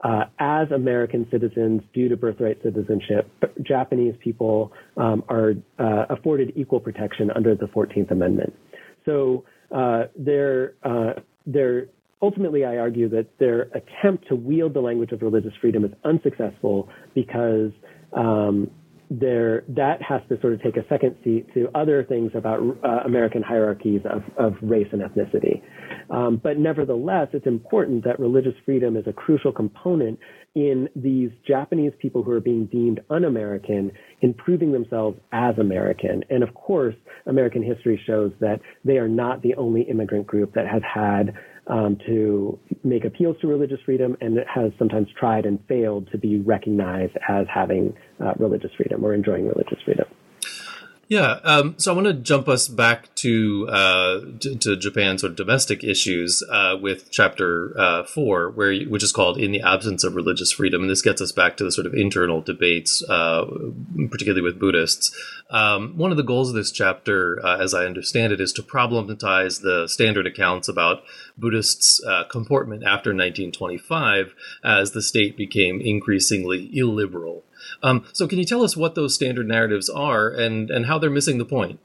uh, 0.02 0.24
as 0.38 0.70
American 0.70 1.26
citizens, 1.30 1.82
due 1.94 2.08
to 2.08 2.16
birthright 2.16 2.62
citizenship, 2.62 3.30
Japanese 3.62 4.14
people 4.22 4.72
um, 4.96 5.24
are 5.28 5.54
uh, 5.78 6.06
afforded 6.10 6.52
equal 6.56 6.80
protection 6.80 7.30
under 7.34 7.54
the 7.54 7.66
14th 7.66 8.10
Amendment. 8.10 8.54
So 9.04 9.44
uh, 9.74 10.04
they're 10.16 10.74
uh, 10.82 11.14
they're 11.46 11.86
ultimately, 12.20 12.64
I 12.64 12.76
argue 12.78 13.08
that 13.10 13.26
their 13.38 13.62
attempt 13.74 14.28
to 14.28 14.34
wield 14.34 14.74
the 14.74 14.80
language 14.80 15.12
of 15.12 15.22
religious 15.22 15.52
freedom 15.60 15.84
is 15.84 15.92
unsuccessful 16.04 16.88
because 17.14 17.70
um, 18.12 18.70
there 19.10 19.64
that 19.68 20.02
has 20.02 20.20
to 20.28 20.40
sort 20.40 20.52
of 20.52 20.62
take 20.62 20.76
a 20.76 20.86
second 20.88 21.16
seat 21.22 21.46
to 21.54 21.68
other 21.74 22.04
things 22.04 22.32
about 22.34 22.60
uh, 22.84 22.88
American 23.04 23.42
hierarchies 23.42 24.00
of, 24.04 24.22
of, 24.36 24.54
race 24.62 24.88
and 24.92 25.02
ethnicity. 25.02 25.62
Um, 26.10 26.40
but 26.42 26.58
nevertheless, 26.58 27.28
it's 27.32 27.46
important 27.46 28.04
that 28.04 28.18
religious 28.18 28.54
freedom 28.64 28.96
is 28.96 29.04
a 29.06 29.12
crucial 29.12 29.52
component 29.52 30.18
in 30.54 30.88
these 30.96 31.30
Japanese 31.46 31.92
people 32.00 32.22
who 32.22 32.32
are 32.32 32.40
being 32.40 32.66
deemed 32.66 33.00
un-American 33.10 33.92
improving 34.22 34.72
themselves 34.72 35.18
as 35.32 35.56
American. 35.58 36.22
And 36.30 36.42
of 36.42 36.54
course, 36.54 36.94
American 37.26 37.62
history 37.62 38.00
shows 38.06 38.32
that 38.40 38.60
they 38.84 38.96
are 38.96 39.08
not 39.08 39.42
the 39.42 39.54
only 39.56 39.82
immigrant 39.82 40.26
group 40.26 40.54
that 40.54 40.66
has 40.66 40.82
had 40.82 41.34
um, 41.68 41.98
to 42.06 42.58
make 42.84 43.04
appeals 43.04 43.36
to 43.40 43.46
religious 43.46 43.78
freedom 43.84 44.16
and 44.20 44.38
it 44.38 44.46
has 44.52 44.70
sometimes 44.78 45.08
tried 45.18 45.46
and 45.46 45.58
failed 45.68 46.08
to 46.12 46.18
be 46.18 46.38
recognized 46.38 47.16
as 47.28 47.46
having 47.52 47.94
uh, 48.24 48.32
religious 48.38 48.70
freedom 48.76 49.04
or 49.04 49.14
enjoying 49.14 49.46
religious 49.46 49.78
freedom. 49.84 50.06
Yeah, 51.08 51.38
um, 51.44 51.76
so 51.78 51.92
I 51.92 51.94
want 51.94 52.08
to 52.08 52.14
jump 52.14 52.48
us 52.48 52.66
back 52.66 53.14
to 53.16 53.68
uh, 53.68 54.20
to, 54.40 54.56
to, 54.56 54.76
Japan's 54.76 55.20
sort 55.20 55.30
of 55.30 55.36
domestic 55.36 55.84
issues 55.84 56.42
uh, 56.50 56.76
with 56.80 57.12
chapter 57.12 57.78
uh, 57.78 58.02
four, 58.02 58.50
where 58.50 58.72
you, 58.72 58.90
which 58.90 59.04
is 59.04 59.12
called 59.12 59.38
"In 59.38 59.52
the 59.52 59.60
Absence 59.60 60.02
of 60.02 60.16
Religious 60.16 60.50
Freedom," 60.50 60.80
and 60.80 60.90
this 60.90 61.02
gets 61.02 61.20
us 61.20 61.30
back 61.30 61.56
to 61.58 61.64
the 61.64 61.70
sort 61.70 61.86
of 61.86 61.94
internal 61.94 62.40
debates, 62.40 63.04
uh, 63.08 63.44
particularly 64.10 64.42
with 64.42 64.58
Buddhists. 64.58 65.16
Um, 65.48 65.96
one 65.96 66.10
of 66.10 66.16
the 66.16 66.24
goals 66.24 66.48
of 66.48 66.56
this 66.56 66.72
chapter, 66.72 67.38
uh, 67.46 67.58
as 67.58 67.72
I 67.72 67.86
understand 67.86 68.32
it, 68.32 68.40
is 68.40 68.52
to 68.54 68.62
problematize 68.62 69.62
the 69.62 69.86
standard 69.86 70.26
accounts 70.26 70.66
about 70.66 71.04
Buddhists' 71.38 72.02
uh, 72.04 72.24
comportment 72.24 72.82
after 72.82 73.10
1925, 73.10 74.34
as 74.64 74.90
the 74.90 75.02
state 75.02 75.36
became 75.36 75.80
increasingly 75.80 76.68
illiberal. 76.76 77.44
Um, 77.82 78.04
so, 78.12 78.26
can 78.26 78.38
you 78.38 78.44
tell 78.44 78.62
us 78.62 78.76
what 78.76 78.94
those 78.94 79.14
standard 79.14 79.48
narratives 79.48 79.88
are 79.88 80.28
and, 80.28 80.70
and 80.70 80.86
how 80.86 80.98
they're 80.98 81.10
missing 81.10 81.38
the 81.38 81.44
point? 81.44 81.80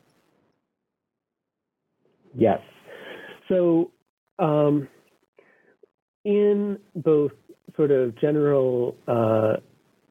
Yes. 2.35 2.59
So, 3.49 3.91
um, 4.39 4.87
in 6.23 6.77
both 6.95 7.31
sort 7.75 7.91
of 7.91 8.19
general, 8.19 8.95
uh, 9.07 9.57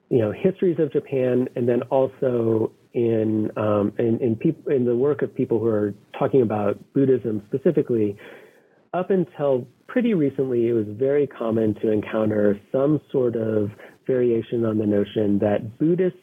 you 0.08 0.18
know, 0.18 0.32
histories 0.32 0.78
of 0.78 0.92
Japan, 0.92 1.48
and 1.56 1.68
then 1.68 1.82
also 1.82 2.72
in 2.94 3.50
um, 3.56 3.92
in 3.98 4.18
in, 4.20 4.36
peop- 4.36 4.68
in 4.68 4.84
the 4.84 4.96
work 4.96 5.22
of 5.22 5.34
people 5.34 5.58
who 5.58 5.66
are 5.66 5.94
talking 6.18 6.42
about 6.42 6.78
Buddhism 6.92 7.42
specifically, 7.46 8.16
up 8.92 9.10
until 9.10 9.66
pretty 9.86 10.14
recently, 10.14 10.68
it 10.68 10.72
was 10.72 10.86
very 10.88 11.26
common 11.26 11.74
to 11.82 11.90
encounter 11.90 12.60
some 12.72 13.00
sort 13.10 13.36
of 13.36 13.70
variation 14.10 14.64
on 14.64 14.78
the 14.78 14.86
notion 14.86 15.38
that 15.38 15.78
Buddhists 15.78 16.18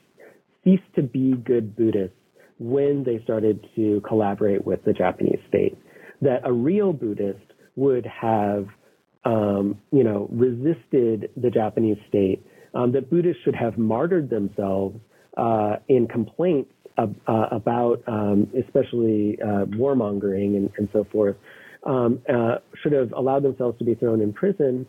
ceased 0.63 0.83
to 0.95 1.01
be 1.01 1.33
good 1.33 1.75
Buddhists 1.75 2.17
when 2.59 3.03
they 3.05 3.23
started 3.23 3.65
to 3.75 4.01
collaborate 4.05 4.65
with 4.65 4.83
the 4.83 4.91
Japanese 4.91 5.39
state. 5.47 5.77
That 6.21 6.41
a 6.43 6.51
real 6.51 6.91
Buddhist 6.91 7.53
would 7.75 8.05
have, 8.05 8.67
um, 9.23 9.79
you 9.91 10.03
know, 10.03 10.27
resisted 10.31 11.29
the 11.37 11.49
Japanese 11.49 11.97
state. 12.09 12.45
Um, 12.73 12.91
that 12.91 13.09
Buddhists 13.09 13.41
should 13.43 13.55
have 13.55 13.77
martyred 13.77 14.29
themselves 14.29 14.99
uh, 15.37 15.77
in 15.87 16.07
complaints 16.07 16.71
uh, 16.97 17.07
about, 17.51 18.03
um, 18.07 18.47
especially 18.65 19.37
uh, 19.41 19.65
warmongering 19.65 20.57
and, 20.57 20.69
and, 20.77 20.89
so 20.91 21.05
forth, 21.11 21.35
um, 21.83 22.19
uh, 22.27 22.55
should 22.81 22.91
have 22.91 23.11
allowed 23.13 23.43
themselves 23.43 23.77
to 23.77 23.85
be 23.85 23.93
thrown 23.95 24.19
in 24.19 24.33
prison. 24.33 24.85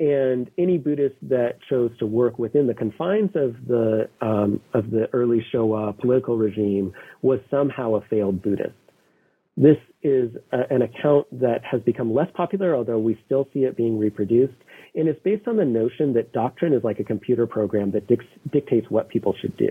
And 0.00 0.50
any 0.58 0.76
Buddhist 0.76 1.14
that 1.22 1.58
chose 1.70 1.90
to 2.00 2.06
work 2.06 2.38
within 2.38 2.66
the 2.66 2.74
confines 2.74 3.30
of 3.36 3.54
the 3.66 4.08
um, 4.20 4.60
of 4.72 4.90
the 4.90 5.06
early 5.12 5.44
Showa 5.52 5.96
political 5.98 6.36
regime 6.36 6.92
was 7.22 7.38
somehow 7.48 7.94
a 7.94 8.00
failed 8.10 8.42
Buddhist. 8.42 8.74
This 9.56 9.76
is 10.02 10.32
a, 10.52 10.62
an 10.74 10.82
account 10.82 11.28
that 11.40 11.60
has 11.70 11.80
become 11.82 12.12
less 12.12 12.26
popular, 12.34 12.74
although 12.74 12.98
we 12.98 13.16
still 13.24 13.48
see 13.54 13.60
it 13.60 13.76
being 13.76 13.96
reproduced, 13.96 14.56
and 14.96 15.06
it's 15.06 15.22
based 15.22 15.46
on 15.46 15.56
the 15.56 15.64
notion 15.64 16.14
that 16.14 16.32
doctrine 16.32 16.72
is 16.72 16.82
like 16.82 16.98
a 16.98 17.04
computer 17.04 17.46
program 17.46 17.92
that 17.92 18.08
dictates 18.50 18.90
what 18.90 19.08
people 19.08 19.32
should 19.40 19.56
do. 19.56 19.68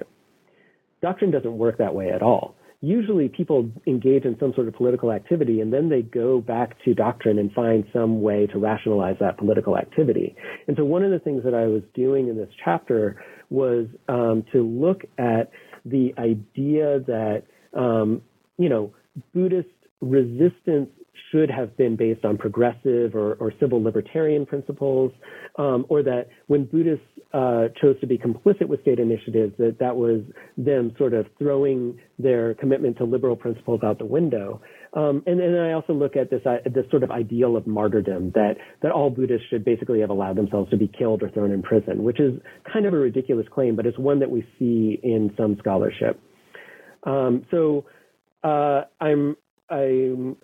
Doctrine 1.02 1.32
doesn't 1.32 1.58
work 1.58 1.80
that 1.80 1.94
way 1.94 2.12
at 2.12 2.22
all 2.22 2.56
usually 2.84 3.30
people 3.30 3.72
engage 3.88 4.26
in 4.26 4.38
some 4.42 4.54
sort 4.54 4.68
of 4.68 4.76
political 4.76 5.10
activity 5.14 5.62
and 5.62 5.72
then 5.72 5.88
they 5.88 6.02
go 6.02 6.42
back 6.42 6.76
to 6.84 6.94
doctrine 6.94 7.40
and 7.40 7.50
find 7.54 7.86
some 7.94 8.22
way 8.22 8.46
to 8.46 8.60
rationalize 8.60 9.16
that 9.22 9.38
political 9.38 9.78
activity. 9.78 10.36
And 10.68 10.76
so 10.76 10.84
one 10.84 11.02
of 11.02 11.10
the 11.10 11.20
things 11.20 11.46
that 11.46 11.54
I 11.54 11.66
was 11.66 11.82
doing 11.94 12.28
in 12.28 12.36
this 12.36 12.50
chapter 12.64 13.24
was 13.50 13.88
um, 14.10 14.44
to 14.52 14.62
look 14.62 15.04
at 15.18 15.50
the 15.86 16.14
idea 16.18 17.00
that, 17.08 17.44
um, 17.74 18.22
you 18.58 18.68
know, 18.68 18.94
Buddhist 19.34 19.70
resistance 20.04 20.90
should 21.32 21.50
have 21.50 21.76
been 21.78 21.96
based 21.96 22.26
on 22.26 22.38
progressive 22.38 23.16
or, 23.16 23.36
or 23.36 23.52
civil 23.60 23.82
libertarian 23.82 24.46
principles, 24.46 25.12
um, 25.58 25.86
or 25.90 26.04
that 26.04 26.28
when 26.48 26.66
Buddhists 26.66 27.06
uh, 27.34 27.68
chose 27.82 28.00
to 28.02 28.08
be 28.08 28.18
complicit 28.18 28.68
with 28.68 28.82
state 28.82 29.00
initiatives, 29.00 29.54
that 29.58 29.78
that 29.80 29.96
was 29.96 30.22
them 30.58 30.94
sort 30.98 31.14
of 31.14 31.26
throwing 31.40 32.00
their 32.20 32.54
commitment 32.56 32.98
to 32.98 33.04
liberal 33.04 33.36
principles 33.36 33.82
out 33.84 33.98
the 33.98 34.06
window. 34.06 34.62
Um, 34.94 35.24
and 35.26 35.40
then 35.40 35.56
I 35.56 35.74
also 35.74 35.94
look 35.94 36.16
at 36.16 36.30
this 36.30 36.42
uh, 36.46 36.58
this 36.66 36.86
sort 36.92 37.04
of 37.04 37.10
ideal 37.10 37.58
of 37.58 37.66
martyrdom 37.66 38.32
that 38.36 38.56
that 38.82 38.92
all 38.92 39.10
Buddhists 39.10 39.48
should 39.50 39.66
basically 39.66 40.02
have 40.02 40.12
allowed 40.12 40.36
themselves 40.36 40.70
to 40.70 40.78
be 40.78 40.88
killed 40.88 41.24
or 41.24 41.30
thrown 41.30 41.52
in 41.52 41.64
prison, 41.64 42.04
which 42.04 42.20
is 42.20 42.40
kind 42.72 42.86
of 42.86 42.94
a 42.94 42.98
ridiculous 42.98 43.48
claim, 43.52 43.76
but 43.76 43.86
it's 43.86 43.98
one 43.98 44.20
that 44.20 44.30
we 44.30 44.42
see 44.60 45.00
in 45.02 45.32
some 45.38 45.58
scholarship. 45.60 46.20
Um, 47.06 47.46
so 47.50 47.86
uh, 48.44 48.84
I'm 49.02 49.36
I'm 49.70 50.38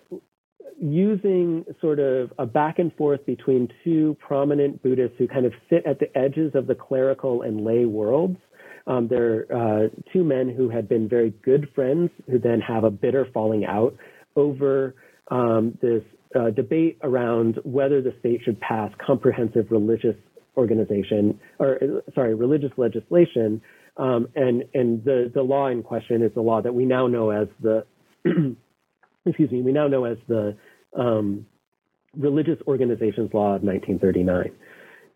using 0.80 1.64
sort 1.80 1.98
of 1.98 2.32
a 2.38 2.46
back 2.46 2.78
and 2.78 2.92
forth 2.94 3.24
between 3.26 3.68
two 3.84 4.16
prominent 4.26 4.82
Buddhists 4.82 5.16
who 5.18 5.28
kind 5.28 5.46
of 5.46 5.52
sit 5.68 5.84
at 5.86 5.98
the 5.98 6.16
edges 6.16 6.52
of 6.54 6.66
the 6.66 6.74
clerical 6.74 7.42
and 7.42 7.64
lay 7.64 7.84
worlds. 7.84 8.38
Um, 8.86 9.08
they're 9.08 9.46
uh, 9.54 9.88
two 10.12 10.24
men 10.24 10.48
who 10.48 10.70
had 10.70 10.88
been 10.88 11.08
very 11.08 11.30
good 11.42 11.68
friends 11.74 12.10
who 12.30 12.38
then 12.38 12.60
have 12.60 12.84
a 12.84 12.90
bitter 12.90 13.26
falling 13.32 13.64
out 13.64 13.94
over 14.36 14.94
um, 15.30 15.78
this 15.82 16.02
uh, 16.34 16.50
debate 16.50 16.98
around 17.02 17.58
whether 17.64 18.00
the 18.00 18.14
state 18.20 18.40
should 18.44 18.58
pass 18.60 18.90
comprehensive 19.04 19.66
religious 19.70 20.16
organization 20.56 21.38
or 21.58 21.78
sorry 22.14 22.34
religious 22.34 22.72
legislation 22.76 23.60
um, 23.96 24.28
and 24.34 24.64
and 24.74 25.04
the 25.04 25.30
the 25.34 25.42
law 25.42 25.68
in 25.68 25.82
question 25.82 26.22
is 26.22 26.32
the 26.34 26.40
law 26.40 26.60
that 26.60 26.74
we 26.74 26.84
now 26.84 27.06
know 27.06 27.30
as 27.30 27.48
the 27.60 27.84
excuse 29.26 29.50
me, 29.50 29.62
we 29.62 29.72
now 29.72 29.86
know 29.86 30.04
as 30.04 30.18
the 30.28 30.56
um, 30.98 31.46
Religious 32.16 32.58
Organizations 32.66 33.30
Law 33.32 33.54
of 33.56 33.62
1939. 33.62 34.52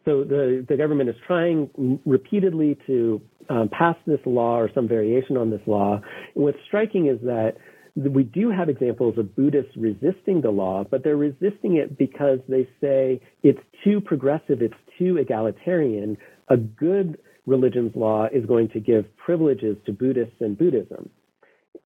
So 0.05 0.23
the, 0.23 0.65
the 0.69 0.77
government 0.77 1.09
is 1.09 1.17
trying 1.27 1.99
repeatedly 2.05 2.79
to 2.87 3.23
um, 3.49 3.71
pass 3.71 3.97
this 4.07 4.21
law 4.27 4.59
or 4.59 4.71
some 4.75 4.87
variation 4.87 5.37
on 5.37 5.51
this 5.51 5.63
law. 5.67 6.01
And 6.35 6.45
what's 6.45 6.59
striking 6.67 7.07
is 7.07 7.19
that 7.23 7.55
we 7.97 8.25
do 8.25 8.51
have 8.51 8.69
examples 8.69 9.17
of 9.19 9.35
Buddhists 9.37 9.73
resisting 9.77 10.41
the 10.43 10.51
law, 10.51 10.85
but 10.89 11.05
they're 11.05 11.17
resisting 11.17 11.77
it 11.77 11.97
because 11.97 12.41
they 12.49 12.69
say 12.81 13.21
it's 13.43 13.61
too 13.85 14.01
progressive, 14.01 14.61
it's 14.61 14.75
too 14.99 15.17
egalitarian. 15.17 16.17
A 16.49 16.57
good 16.57 17.19
religion's 17.47 17.95
law 17.95 18.27
is 18.33 18.45
going 18.47 18.69
to 18.71 18.81
give 18.81 19.05
privileges 19.17 19.77
to 19.87 19.93
Buddhists 19.93 20.37
and 20.41 20.59
Buddhism. 20.59 21.09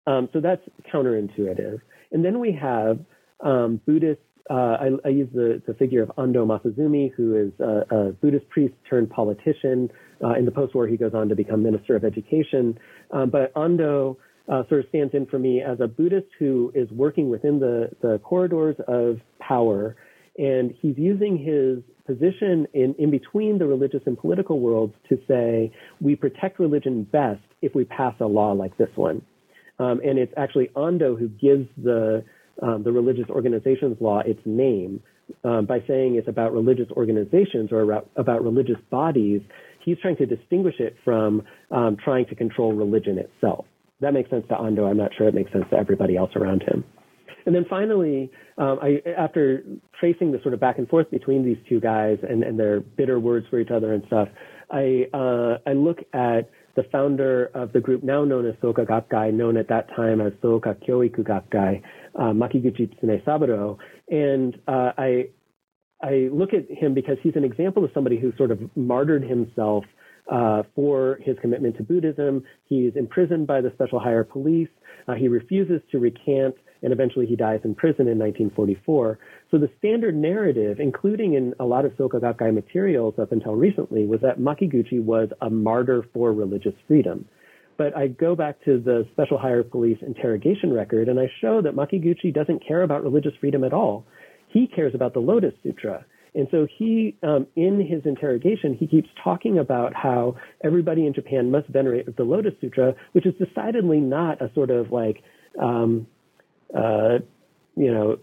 Um, 0.08 0.28
so 0.34 0.42
that's 0.42 0.62
counterintuitive. 0.92 1.80
And 2.12 2.24
then 2.24 2.40
we 2.40 2.52
have 2.54 3.00
um, 3.40 3.82
Buddhists. 3.86 4.24
Uh, 4.50 4.54
I, 4.54 4.90
I, 5.06 5.10
use 5.10 5.30
the, 5.34 5.62
the, 5.66 5.74
figure 5.76 6.02
of 6.02 6.10
Ando 6.18 6.46
Masazumi, 6.46 7.14
who 7.16 7.36
is 7.38 7.52
a, 7.60 7.96
a 7.96 8.12
Buddhist 8.12 8.50
priest 8.50 8.74
turned 8.90 9.10
politician. 9.10 9.90
Uh, 10.22 10.34
in 10.34 10.46
the 10.46 10.52
post-war, 10.52 10.88
he 10.88 10.98
goes 10.98 11.14
on 11.14 11.30
to 11.30 11.36
become 11.36 11.64
Minister 11.64 11.96
of 11.96 12.04
Education. 12.04 12.78
Um, 13.12 13.30
but 13.30 13.54
Ando 13.54 14.18
uh, 14.52 14.64
sort 14.68 14.82
of 14.82 14.90
stands 14.90 15.14
in 15.14 15.26
for 15.28 15.40
me 15.40 15.62
as 15.62 15.80
a 15.80 15.88
Buddhist 15.88 16.28
who 16.40 16.72
is 16.76 16.90
working 16.92 17.30
within 17.30 17.60
the, 17.60 17.92
the 18.02 18.20
corridors 18.20 18.76
of 18.88 19.20
power, 19.40 19.96
and 20.38 20.74
he's 20.82 20.98
using 20.98 21.38
his 21.38 21.84
position 22.06 22.68
in, 22.74 22.96
in 22.98 23.12
between 23.12 23.58
the 23.58 23.66
religious 23.66 24.02
and 24.06 24.18
political 24.18 24.60
worlds 24.60 24.94
to 25.08 25.18
say 25.28 25.72
we 26.02 26.16
protect 26.16 26.60
religion 26.60 27.04
best 27.04 27.42
if 27.62 27.76
we 27.76 27.86
pass 27.86 28.16
a 28.20 28.26
law 28.26 28.52
like 28.52 28.76
this 28.78 28.90
one. 28.96 29.22
Um, 29.82 30.00
and 30.04 30.20
it's 30.20 30.34
actually 30.38 30.68
Ando 30.76 31.18
who 31.18 31.28
gives 31.28 31.68
the 31.76 32.24
um, 32.62 32.84
the 32.84 32.92
religious 32.92 33.30
organizations 33.30 33.98
law 34.00 34.20
its 34.20 34.40
name 34.46 35.02
um, 35.44 35.66
by 35.66 35.80
saying 35.88 36.16
it's 36.16 36.28
about 36.28 36.54
religious 36.54 36.88
organizations 36.92 37.72
or 37.72 38.04
about 38.16 38.44
religious 38.44 38.76
bodies. 38.92 39.42
He's 39.84 39.98
trying 40.00 40.18
to 40.18 40.28
distinguish 40.28 40.76
it 40.80 40.96
from 41.04 41.42
um, 41.72 41.98
trying 42.04 42.28
to 42.28 42.36
control 42.36 42.74
religion 42.74 43.18
itself. 43.18 43.66
That 44.02 44.14
makes 44.14 44.30
sense 44.30 44.46
to 44.50 44.56
Ando. 44.56 44.88
I'm 44.88 44.98
not 44.98 45.12
sure 45.18 45.28
it 45.28 45.34
makes 45.34 45.52
sense 45.52 45.66
to 45.72 45.78
everybody 45.78 46.16
else 46.16 46.32
around 46.36 46.62
him. 46.62 46.84
And 47.48 47.56
then 47.56 47.66
finally, 47.68 48.30
um, 48.60 48.78
I, 48.82 49.02
after 49.18 49.64
tracing 50.00 50.32
the 50.32 50.40
sort 50.44 50.54
of 50.54 50.60
back 50.60 50.78
and 50.78 50.88
forth 50.88 51.10
between 51.10 51.44
these 51.44 51.58
two 51.68 51.80
guys 51.80 52.20
and, 52.22 52.44
and 52.44 52.60
their 52.60 52.82
bitter 52.82 53.20
words 53.20 53.48
for 53.50 53.60
each 53.60 53.72
other 53.72 53.94
and 53.94 54.04
stuff, 54.06 54.28
I 54.70 55.08
uh, 55.12 55.58
I 55.66 55.74
look 55.74 56.00
at 56.14 56.50
the 56.76 56.84
founder 56.92 57.52
of 57.54 57.74
the 57.74 57.80
group 57.80 58.04
now 58.04 58.24
known 58.24 58.46
as 58.46 58.56
Soka 58.56 58.86
Gakkai, 58.86 59.34
known 59.34 59.58
at 59.58 59.68
that 59.70 59.88
time 59.96 60.22
as 60.22 60.34
Soka 60.44 60.76
Kyoiku 60.88 61.20
Gakkai, 61.20 61.82
uh, 62.16 62.32
Makiguchi 62.34 62.90
Tsunesaburo. 62.98 63.78
And 64.10 64.56
uh, 64.68 64.92
I, 64.98 65.30
I 66.02 66.30
look 66.32 66.50
at 66.54 66.70
him 66.70 66.94
because 66.94 67.18
he's 67.22 67.36
an 67.36 67.44
example 67.44 67.84
of 67.84 67.92
somebody 67.94 68.20
who 68.20 68.34
sort 68.38 68.52
of 68.52 68.60
martyred 68.76 69.24
himself 69.24 69.84
uh, 70.32 70.64
for 70.76 71.20
his 71.22 71.38
commitment 71.42 71.78
to 71.78 71.84
Buddhism. 71.84 72.44
He's 72.66 72.94
imprisoned 72.96 73.48
by 73.48 73.62
the 73.62 73.72
Special 73.76 74.00
Higher 74.00 74.24
Police. 74.24 74.70
Uh, 75.08 75.14
he 75.16 75.28
refuses 75.28 75.82
to 75.92 76.00
recant 76.00 76.56
and 76.82 76.92
eventually 76.94 77.26
he 77.26 77.36
dies 77.36 77.60
in 77.64 77.76
prison 77.76 78.08
in 78.08 78.18
1944. 78.18 79.20
So 79.52 79.58
the 79.58 79.70
standard 79.78 80.16
narrative, 80.16 80.80
including 80.80 81.34
in 81.34 81.54
a 81.60 81.66
lot 81.66 81.86
of 81.86 81.92
Soka 81.94 82.20
Gakkai 82.22 82.54
materials 82.54 83.16
up 83.20 83.32
until 83.32 83.54
recently, 83.56 84.06
was 84.06 84.22
that 84.22 84.40
Makiguchi 84.40 85.04
was 85.04 85.30
a 85.42 85.50
martyr 85.50 86.06
for 86.14 86.34
religious 86.34 86.74
freedom. 86.88 87.26
but 87.78 87.98
I 87.98 88.08
go 88.08 88.36
back 88.36 88.64
to 88.66 88.80
the 88.80 89.08
special 89.12 89.40
Higher 89.40 89.64
police 89.64 89.98
interrogation 90.06 90.72
record 90.72 91.08
and 91.10 91.20
I 91.20 91.28
show 91.42 91.62
that 91.64 91.76
Makiguchi 91.76 92.32
doesn't 92.32 92.66
care 92.68 92.84
about 92.84 93.04
religious 93.04 93.34
freedom 93.40 93.64
at 93.64 93.74
all. 93.74 94.06
He 94.50 94.68
cares 94.68 94.94
about 94.94 95.14
the 95.14 95.20
Lotus 95.20 95.54
Sutra. 95.64 96.06
And 96.34 96.48
so 96.52 96.68
he, 96.78 97.18
um, 97.24 97.48
in 97.56 97.86
his 97.86 98.06
interrogation, 98.06 98.76
he 98.76 98.88
keeps 98.88 99.10
talking 99.24 99.58
about 99.58 99.94
how 99.94 100.36
everybody 100.64 101.06
in 101.06 101.14
Japan 101.14 101.52
must 101.52 101.68
venerate 101.68 102.16
the 102.16 102.24
Lotus 102.24 102.54
Sutra, 102.62 102.94
which 103.14 103.26
is 103.26 103.34
decidedly 103.36 104.00
not 104.00 104.42
a 104.42 104.52
sort 104.54 104.70
of 104.70 104.92
like, 104.92 105.24
um, 105.60 106.08
uh, 106.76 107.20
you 107.76 107.92
know, 107.92 108.18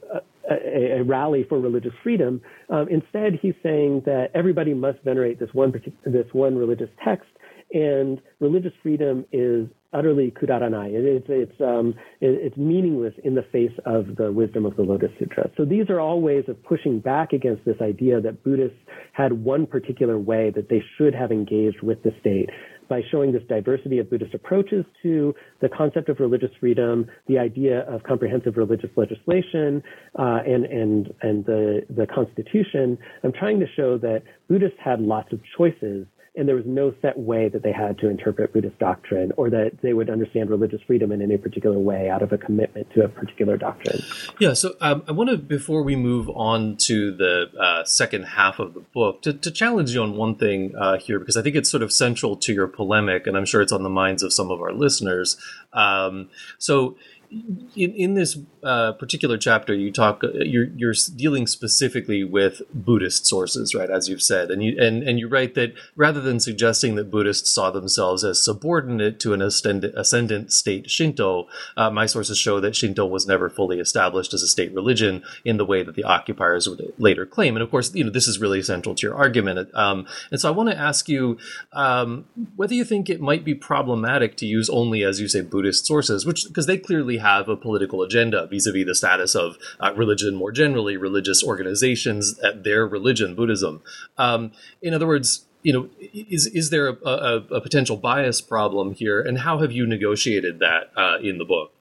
a, 0.50 0.98
a, 0.98 1.04
rally 1.04 1.44
for 1.48 1.58
religious 1.58 1.92
freedom. 2.02 2.40
Um, 2.70 2.88
instead, 2.88 3.38
he's 3.40 3.54
saying 3.62 4.02
that 4.06 4.28
everybody 4.34 4.74
must 4.74 5.02
venerate 5.02 5.38
this 5.38 5.50
one 5.52 5.72
this 6.04 6.26
one 6.32 6.56
religious 6.56 6.90
text, 7.04 7.28
and 7.72 8.20
religious 8.40 8.72
freedom 8.82 9.24
is 9.32 9.68
utterly 9.92 10.30
kudaranai. 10.30 10.92
It, 10.92 11.04
it's 11.04 11.26
it's 11.28 11.60
um, 11.60 11.94
it, 12.20 12.38
it's 12.42 12.56
meaningless 12.56 13.14
in 13.24 13.34
the 13.34 13.44
face 13.52 13.76
of 13.86 14.16
the 14.16 14.32
wisdom 14.32 14.66
of 14.66 14.76
the 14.76 14.82
Lotus 14.82 15.10
Sutra. 15.18 15.50
So 15.56 15.64
these 15.64 15.90
are 15.90 16.00
all 16.00 16.20
ways 16.20 16.44
of 16.48 16.62
pushing 16.62 17.00
back 17.00 17.32
against 17.32 17.64
this 17.64 17.76
idea 17.80 18.20
that 18.20 18.42
Buddhists 18.42 18.78
had 19.12 19.32
one 19.32 19.66
particular 19.66 20.18
way 20.18 20.50
that 20.54 20.68
they 20.68 20.82
should 20.96 21.14
have 21.14 21.30
engaged 21.32 21.82
with 21.82 22.02
the 22.02 22.12
state 22.20 22.50
by 22.88 23.02
showing 23.10 23.32
this 23.32 23.42
diversity 23.48 23.98
of 23.98 24.10
Buddhist 24.10 24.34
approaches 24.34 24.84
to 25.02 25.34
the 25.60 25.68
concept 25.68 26.08
of 26.08 26.20
religious 26.20 26.50
freedom, 26.60 27.06
the 27.26 27.38
idea 27.38 27.80
of 27.80 28.02
comprehensive 28.02 28.56
religious 28.56 28.90
legislation, 28.96 29.82
uh, 30.18 30.40
and 30.46 30.64
and 30.66 31.14
and 31.22 31.44
the 31.44 31.82
the 31.90 32.06
Constitution. 32.06 32.98
I'm 33.22 33.32
trying 33.32 33.60
to 33.60 33.66
show 33.76 33.98
that 33.98 34.22
Buddhists 34.48 34.78
had 34.82 35.00
lots 35.00 35.32
of 35.32 35.40
choices 35.56 36.06
and 36.36 36.48
there 36.48 36.54
was 36.54 36.64
no 36.66 36.94
set 37.02 37.18
way 37.18 37.48
that 37.48 37.62
they 37.62 37.72
had 37.72 37.98
to 37.98 38.08
interpret 38.08 38.52
Buddhist 38.52 38.78
doctrine 38.78 39.32
or 39.36 39.50
that 39.50 39.78
they 39.82 39.92
would 39.92 40.10
understand 40.10 40.50
religious 40.50 40.80
freedom 40.86 41.12
in 41.12 41.20
any 41.20 41.36
particular 41.36 41.78
way 41.78 42.08
out 42.08 42.22
of 42.22 42.32
a 42.32 42.38
commitment 42.38 42.88
to 42.94 43.04
a 43.04 43.08
particular 43.08 43.56
doctrine. 43.56 44.02
Yeah, 44.38 44.52
so 44.52 44.74
um, 44.80 45.02
I 45.08 45.12
want 45.12 45.30
to, 45.30 45.36
before 45.36 45.82
we 45.82 45.96
move 45.96 46.28
on 46.30 46.76
to 46.78 47.16
the 47.16 47.50
uh, 47.58 47.84
second 47.84 48.24
half 48.24 48.58
of 48.58 48.74
the 48.74 48.80
book, 48.80 49.22
to, 49.22 49.32
to 49.32 49.50
challenge 49.50 49.90
you 49.90 50.02
on 50.02 50.16
one 50.16 50.36
thing 50.36 50.74
uh, 50.76 50.98
here, 50.98 51.18
because 51.18 51.36
I 51.36 51.42
think 51.42 51.56
it's 51.56 51.70
sort 51.70 51.82
of 51.82 51.92
central 51.92 52.36
to 52.36 52.52
your 52.52 52.68
polemic, 52.68 53.26
and 53.26 53.36
I'm 53.36 53.44
sure 53.44 53.60
it's 53.60 53.72
on 53.72 53.82
the 53.82 53.88
minds 53.88 54.22
of 54.22 54.32
some 54.32 54.50
of 54.50 54.60
our 54.60 54.72
listeners. 54.72 55.36
Um, 55.72 56.30
so, 56.58 56.96
in, 57.30 57.92
in 57.94 58.14
this 58.14 58.38
uh, 58.62 58.92
particular 58.92 59.38
chapter, 59.38 59.74
you 59.74 59.92
talk 59.92 60.22
uh, 60.24 60.28
you're 60.34 60.68
you're 60.76 60.94
dealing 61.14 61.46
specifically 61.46 62.24
with 62.24 62.62
Buddhist 62.72 63.26
sources, 63.26 63.74
right? 63.74 63.90
As 63.90 64.08
you've 64.08 64.22
said, 64.22 64.50
and 64.50 64.62
you 64.62 64.76
and, 64.78 65.02
and 65.02 65.18
you 65.18 65.28
write 65.28 65.54
that 65.54 65.74
rather 65.94 66.20
than 66.20 66.40
suggesting 66.40 66.94
that 66.96 67.10
Buddhists 67.10 67.50
saw 67.50 67.70
themselves 67.70 68.24
as 68.24 68.44
subordinate 68.44 69.20
to 69.20 69.32
an 69.32 69.42
ascendant, 69.42 70.52
state 70.52 70.90
Shinto, 70.90 71.46
uh, 71.76 71.90
my 71.90 72.06
sources 72.06 72.38
show 72.38 72.60
that 72.60 72.74
Shinto 72.74 73.06
was 73.06 73.26
never 73.26 73.48
fully 73.48 73.78
established 73.78 74.34
as 74.34 74.42
a 74.42 74.48
state 74.48 74.72
religion 74.72 75.22
in 75.44 75.56
the 75.56 75.64
way 75.64 75.82
that 75.82 75.94
the 75.94 76.04
occupiers 76.04 76.68
would 76.68 76.92
later 76.98 77.26
claim. 77.26 77.56
And 77.56 77.62
of 77.62 77.70
course, 77.70 77.94
you 77.94 78.04
know 78.04 78.10
this 78.10 78.28
is 78.28 78.40
really 78.40 78.62
central 78.62 78.94
to 78.96 79.06
your 79.06 79.16
argument. 79.16 79.72
Um, 79.74 80.06
and 80.30 80.40
so 80.40 80.48
I 80.48 80.52
want 80.52 80.70
to 80.70 80.76
ask 80.76 81.08
you 81.08 81.38
um, 81.72 82.24
whether 82.56 82.74
you 82.74 82.84
think 82.84 83.08
it 83.08 83.20
might 83.20 83.44
be 83.44 83.54
problematic 83.54 84.36
to 84.38 84.46
use 84.46 84.68
only, 84.68 85.04
as 85.04 85.20
you 85.20 85.28
say, 85.28 85.42
Buddhist 85.42 85.86
sources, 85.86 86.26
which 86.26 86.46
because 86.48 86.66
they 86.66 86.78
clearly 86.78 87.18
have 87.18 87.48
a 87.48 87.56
political 87.56 88.02
agenda 88.02 88.47
vis-a-vis 88.50 88.86
the 88.86 88.94
status 88.94 89.34
of 89.34 89.56
uh, 89.80 89.92
religion 89.94 90.34
more 90.34 90.52
generally, 90.52 90.96
religious 90.96 91.42
organizations, 91.42 92.38
at 92.40 92.64
their 92.64 92.86
religion, 92.86 93.34
Buddhism. 93.34 93.82
Um, 94.16 94.52
in 94.82 94.94
other 94.94 95.06
words, 95.06 95.46
you 95.62 95.72
know, 95.72 95.88
is 96.00 96.46
is 96.46 96.70
there 96.70 96.88
a, 96.88 96.96
a, 97.04 97.36
a, 97.56 97.60
potential 97.60 97.96
bias 97.96 98.40
problem 98.40 98.94
here, 98.94 99.20
and 99.20 99.40
how 99.40 99.58
have 99.58 99.72
you 99.72 99.86
negotiated 99.86 100.60
that 100.60 100.90
uh, 100.96 101.18
in 101.20 101.38
the 101.38 101.44
book? 101.44 101.72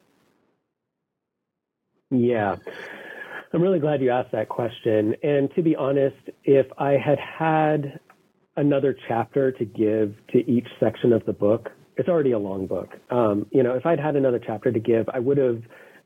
Yeah, 2.09 2.55
I'm 3.53 3.61
really 3.61 3.79
glad 3.79 4.01
you 4.01 4.09
asked 4.09 4.31
that 4.31 4.49
question. 4.49 5.15
And 5.23 5.49
to 5.55 5.61
be 5.61 5.75
honest, 5.75 6.17
if 6.43 6.65
I 6.77 6.91
had 6.93 7.19
had 7.19 7.99
another 8.55 8.95
chapter 9.07 9.51
to 9.51 9.65
give 9.65 10.15
to 10.31 10.39
each 10.49 10.67
section 10.79 11.13
of 11.13 11.25
the 11.25 11.33
book, 11.33 11.69
it's 11.97 12.09
already 12.09 12.31
a 12.31 12.39
long 12.39 12.67
book. 12.67 12.89
Um, 13.09 13.47
you 13.51 13.63
know, 13.63 13.73
if 13.73 13.85
I'd 13.85 13.99
had 13.99 14.15
another 14.15 14.39
chapter 14.39 14.71
to 14.71 14.79
give, 14.79 15.07
I 15.09 15.19
would 15.19 15.37
have 15.37 15.61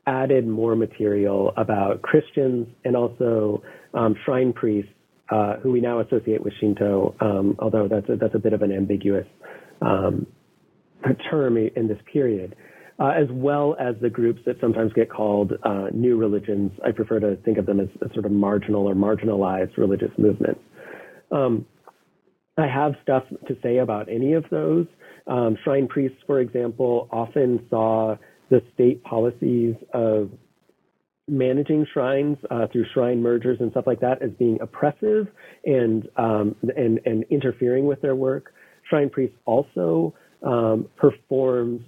added 0.07 0.47
more 0.47 0.75
material 0.75 1.53
about 1.57 2.01
Christians 2.01 2.67
and 2.83 2.95
also 2.95 3.61
um, 3.93 4.15
shrine 4.25 4.53
priests 4.53 4.91
uh, 5.29 5.57
who 5.57 5.71
we 5.71 5.79
now 5.79 5.99
associate 6.01 6.43
with 6.43 6.53
Shinto, 6.59 7.15
um, 7.21 7.55
although 7.59 7.87
that's 7.87 8.09
a, 8.09 8.17
that's 8.17 8.35
a 8.35 8.39
bit 8.39 8.53
of 8.53 8.61
an 8.61 8.71
ambiguous 8.71 9.25
um, 9.81 10.27
term 11.29 11.57
in 11.57 11.87
this 11.87 11.97
period, 12.11 12.55
uh, 12.99 13.09
as 13.09 13.27
well 13.31 13.75
as 13.79 13.95
the 14.01 14.09
groups 14.09 14.41
that 14.45 14.57
sometimes 14.59 14.91
get 14.93 15.09
called 15.09 15.53
uh, 15.63 15.87
new 15.93 16.17
religions. 16.17 16.71
I 16.85 16.91
prefer 16.91 17.19
to 17.21 17.37
think 17.37 17.57
of 17.57 17.65
them 17.65 17.79
as, 17.79 17.87
as 18.03 18.11
sort 18.13 18.25
of 18.25 18.31
marginal 18.31 18.87
or 18.87 18.93
marginalized 18.93 19.77
religious 19.77 20.11
movements. 20.17 20.59
Um, 21.31 21.65
I 22.57 22.67
have 22.67 22.93
stuff 23.01 23.23
to 23.47 23.55
say 23.63 23.77
about 23.77 24.09
any 24.09 24.33
of 24.33 24.43
those. 24.51 24.85
Um, 25.27 25.57
shrine 25.63 25.87
priests, 25.87 26.17
for 26.27 26.41
example, 26.41 27.07
often 27.11 27.65
saw 27.69 28.17
the 28.51 28.61
state 28.73 29.03
policies 29.03 29.75
of 29.93 30.29
managing 31.27 31.87
shrines 31.93 32.37
uh, 32.51 32.67
through 32.71 32.85
shrine 32.93 33.21
mergers 33.21 33.57
and 33.61 33.71
stuff 33.71 33.85
like 33.87 34.01
that 34.01 34.21
as 34.21 34.29
being 34.37 34.59
oppressive 34.61 35.27
and 35.65 36.07
um, 36.17 36.55
and 36.75 36.99
and 37.05 37.23
interfering 37.31 37.85
with 37.85 38.01
their 38.01 38.15
work. 38.15 38.53
Shrine 38.89 39.09
priests 39.09 39.37
also 39.45 40.13
um, 40.45 40.89
performed 40.97 41.85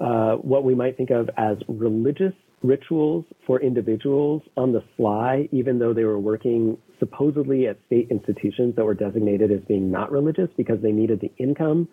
uh, 0.00 0.34
what 0.36 0.64
we 0.64 0.74
might 0.74 0.96
think 0.96 1.10
of 1.10 1.28
as 1.36 1.56
religious 1.68 2.32
rituals 2.62 3.24
for 3.46 3.60
individuals 3.60 4.42
on 4.56 4.72
the 4.72 4.82
fly, 4.96 5.48
even 5.52 5.78
though 5.78 5.92
they 5.92 6.04
were 6.04 6.18
working 6.18 6.78
supposedly 6.98 7.66
at 7.66 7.76
state 7.86 8.08
institutions 8.10 8.74
that 8.76 8.84
were 8.84 8.94
designated 8.94 9.50
as 9.50 9.60
being 9.66 9.90
not 9.90 10.12
religious 10.12 10.48
because 10.56 10.80
they 10.82 10.92
needed 10.92 11.20
the 11.20 11.30
income. 11.42 11.88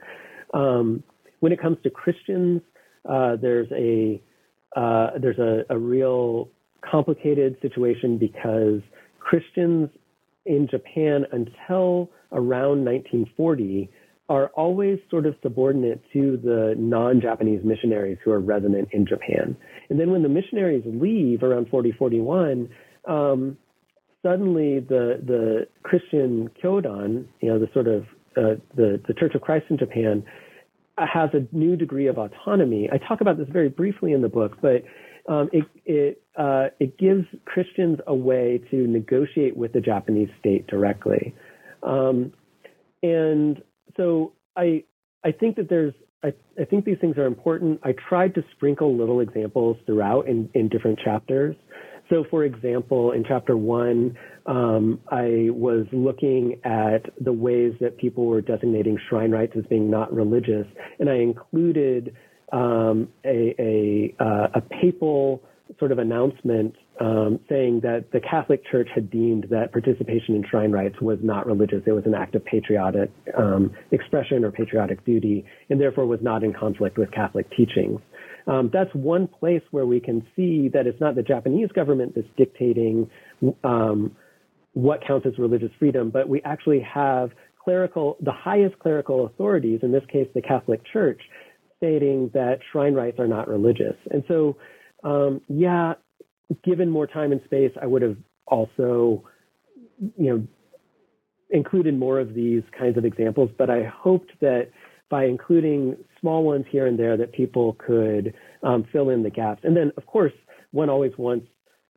Um, 0.53 1.03
when 1.39 1.51
it 1.51 1.59
comes 1.59 1.77
to 1.83 1.89
Christians, 1.89 2.61
uh, 3.07 3.35
there's 3.41 3.67
a 3.71 4.21
uh, 4.75 5.11
there's 5.19 5.39
a, 5.39 5.63
a 5.69 5.77
real 5.77 6.49
complicated 6.89 7.57
situation 7.61 8.17
because 8.17 8.81
Christians 9.19 9.89
in 10.45 10.67
Japan 10.69 11.25
until 11.31 12.09
around 12.31 12.85
1940 12.85 13.89
are 14.29 14.47
always 14.55 14.97
sort 15.09 15.25
of 15.25 15.35
subordinate 15.43 16.01
to 16.13 16.39
the 16.41 16.73
non-Japanese 16.77 17.61
missionaries 17.65 18.17
who 18.23 18.31
are 18.31 18.39
resident 18.39 18.87
in 18.93 19.05
Japan. 19.05 19.57
And 19.89 19.99
then 19.99 20.09
when 20.09 20.23
the 20.23 20.29
missionaries 20.29 20.83
leave 20.85 21.43
around 21.43 21.67
4041, 21.69 22.69
um, 23.07 23.57
suddenly 24.23 24.79
the 24.79 25.21
the 25.25 25.67
Christian 25.83 26.49
Kyodan, 26.63 27.25
you 27.41 27.49
know, 27.49 27.59
the 27.59 27.67
sort 27.73 27.87
of 27.87 28.03
uh, 28.37 28.55
the 28.75 29.01
the 29.07 29.13
Church 29.13 29.35
of 29.35 29.41
Christ 29.41 29.65
in 29.69 29.77
Japan, 29.77 30.23
has 31.07 31.29
a 31.33 31.55
new 31.55 31.75
degree 31.75 32.07
of 32.07 32.17
autonomy. 32.17 32.89
I 32.91 32.97
talk 32.97 33.21
about 33.21 33.37
this 33.37 33.47
very 33.49 33.69
briefly 33.69 34.13
in 34.13 34.21
the 34.21 34.29
book, 34.29 34.57
but 34.61 34.83
um, 35.27 35.49
it 35.53 35.65
it 35.85 36.23
uh, 36.37 36.67
it 36.79 36.97
gives 36.97 37.25
Christians 37.45 37.99
a 38.07 38.15
way 38.15 38.61
to 38.71 38.87
negotiate 38.87 39.55
with 39.55 39.73
the 39.73 39.81
Japanese 39.81 40.29
state 40.39 40.67
directly, 40.67 41.35
um, 41.83 42.33
and 43.03 43.61
so 43.97 44.33
I 44.55 44.83
I 45.23 45.31
think 45.31 45.57
that 45.57 45.69
there's 45.69 45.93
I, 46.23 46.33
I 46.59 46.65
think 46.65 46.85
these 46.85 46.97
things 46.99 47.17
are 47.17 47.25
important. 47.25 47.79
I 47.83 47.93
tried 48.09 48.35
to 48.35 48.43
sprinkle 48.55 48.95
little 48.95 49.21
examples 49.21 49.77
throughout 49.85 50.27
in, 50.27 50.49
in 50.53 50.69
different 50.69 50.99
chapters. 50.99 51.55
So, 52.09 52.25
for 52.29 52.43
example, 52.43 53.11
in 53.11 53.23
chapter 53.27 53.57
one, 53.57 54.17
um, 54.45 54.99
I 55.09 55.49
was 55.51 55.85
looking 55.91 56.59
at 56.63 57.05
the 57.19 57.33
ways 57.33 57.73
that 57.79 57.97
people 57.97 58.25
were 58.25 58.41
designating 58.41 58.97
shrine 59.09 59.31
rites 59.31 59.53
as 59.57 59.65
being 59.65 59.89
not 59.89 60.13
religious, 60.13 60.65
and 60.99 61.09
I 61.09 61.15
included 61.15 62.15
um, 62.51 63.07
a, 63.23 63.55
a, 63.59 64.15
uh, 64.19 64.47
a, 64.55 64.61
papal 64.61 65.41
sort 65.79 65.93
of 65.93 65.99
announcement 65.99 66.75
um, 66.99 67.39
saying 67.47 67.79
that 67.81 68.11
the 68.11 68.19
Catholic 68.19 68.61
Church 68.69 68.89
had 68.93 69.09
deemed 69.09 69.47
that 69.51 69.71
participation 69.71 70.35
in 70.35 70.43
shrine 70.49 70.71
rites 70.71 70.99
was 70.99 71.17
not 71.21 71.47
religious. 71.47 71.81
It 71.85 71.93
was 71.93 72.05
an 72.05 72.13
act 72.13 72.35
of 72.35 72.43
patriotic 72.43 73.09
um, 73.37 73.71
expression 73.91 74.43
or 74.43 74.51
patriotic 74.51 75.05
duty, 75.05 75.45
and 75.69 75.79
therefore 75.79 76.05
was 76.05 76.19
not 76.21 76.43
in 76.43 76.51
conflict 76.53 76.97
with 76.97 77.11
Catholic 77.11 77.49
teachings. 77.51 78.01
Um, 78.47 78.69
that's 78.73 78.93
one 78.93 79.27
place 79.27 79.61
where 79.71 79.85
we 79.85 79.99
can 79.99 80.25
see 80.35 80.69
that 80.73 80.87
it's 80.87 80.99
not 80.99 81.15
the 81.15 81.23
Japanese 81.23 81.71
government 81.71 82.15
that's 82.15 82.27
dictating 82.37 83.09
um, 83.63 84.15
what 84.73 85.05
counts 85.05 85.25
as 85.25 85.37
religious 85.37 85.71
freedom, 85.79 86.09
but 86.09 86.29
we 86.29 86.41
actually 86.43 86.79
have 86.81 87.31
clerical, 87.63 88.17
the 88.21 88.31
highest 88.31 88.77
clerical 88.79 89.25
authorities, 89.25 89.79
in 89.83 89.91
this 89.91 90.03
case, 90.11 90.27
the 90.33 90.41
Catholic 90.41 90.81
Church, 90.91 91.21
stating 91.77 92.29
that 92.33 92.59
shrine 92.71 92.93
rites 92.93 93.19
are 93.19 93.27
not 93.27 93.47
religious. 93.47 93.95
And 94.09 94.23
so, 94.27 94.57
um, 95.03 95.41
yeah, 95.47 95.93
given 96.63 96.89
more 96.89 97.07
time 97.07 97.31
and 97.31 97.41
space, 97.45 97.71
I 97.81 97.85
would 97.85 98.01
have 98.01 98.17
also, 98.47 99.23
you 99.99 100.29
know, 100.29 100.47
included 101.49 101.97
more 101.97 102.19
of 102.19 102.33
these 102.33 102.63
kinds 102.77 102.97
of 102.97 103.05
examples, 103.05 103.49
but 103.57 103.69
I 103.69 103.83
hoped 103.83 104.31
that 104.39 104.69
by 105.09 105.25
including 105.25 105.97
small 106.19 106.43
ones 106.43 106.65
here 106.69 106.87
and 106.87 106.97
there 106.97 107.17
that 107.17 107.33
people 107.33 107.73
could 107.73 108.33
um, 108.63 108.85
fill 108.91 109.09
in 109.09 109.23
the 109.23 109.29
gaps. 109.29 109.61
And 109.63 109.75
then, 109.75 109.91
of 109.97 110.05
course, 110.05 110.31
one 110.71 110.89
always 110.89 111.11
wants 111.17 111.47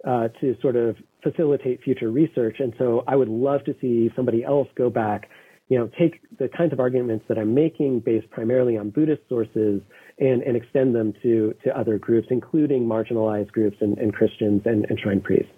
uh, 0.06 0.28
to 0.40 0.56
sort 0.60 0.76
of 0.76 0.96
facilitate 1.22 1.82
future 1.82 2.10
research. 2.10 2.56
And 2.58 2.74
so 2.78 3.04
I 3.06 3.16
would 3.16 3.28
love 3.28 3.64
to 3.64 3.74
see 3.80 4.10
somebody 4.14 4.44
else 4.44 4.68
go 4.76 4.90
back, 4.90 5.28
you 5.68 5.78
know, 5.78 5.88
take 5.98 6.20
the 6.38 6.48
kinds 6.48 6.72
of 6.72 6.80
arguments 6.80 7.24
that 7.28 7.38
I'm 7.38 7.54
making 7.54 8.00
based 8.00 8.28
primarily 8.30 8.76
on 8.76 8.90
Buddhist 8.90 9.22
sources 9.28 9.80
and, 10.18 10.42
and 10.42 10.56
extend 10.56 10.94
them 10.94 11.14
to, 11.22 11.54
to 11.64 11.78
other 11.78 11.98
groups, 11.98 12.28
including 12.30 12.86
marginalized 12.86 13.52
groups 13.52 13.76
and, 13.80 13.96
and 13.98 14.12
Christians 14.12 14.62
and, 14.64 14.86
and 14.88 14.98
shrine 15.00 15.20
priests. 15.20 15.52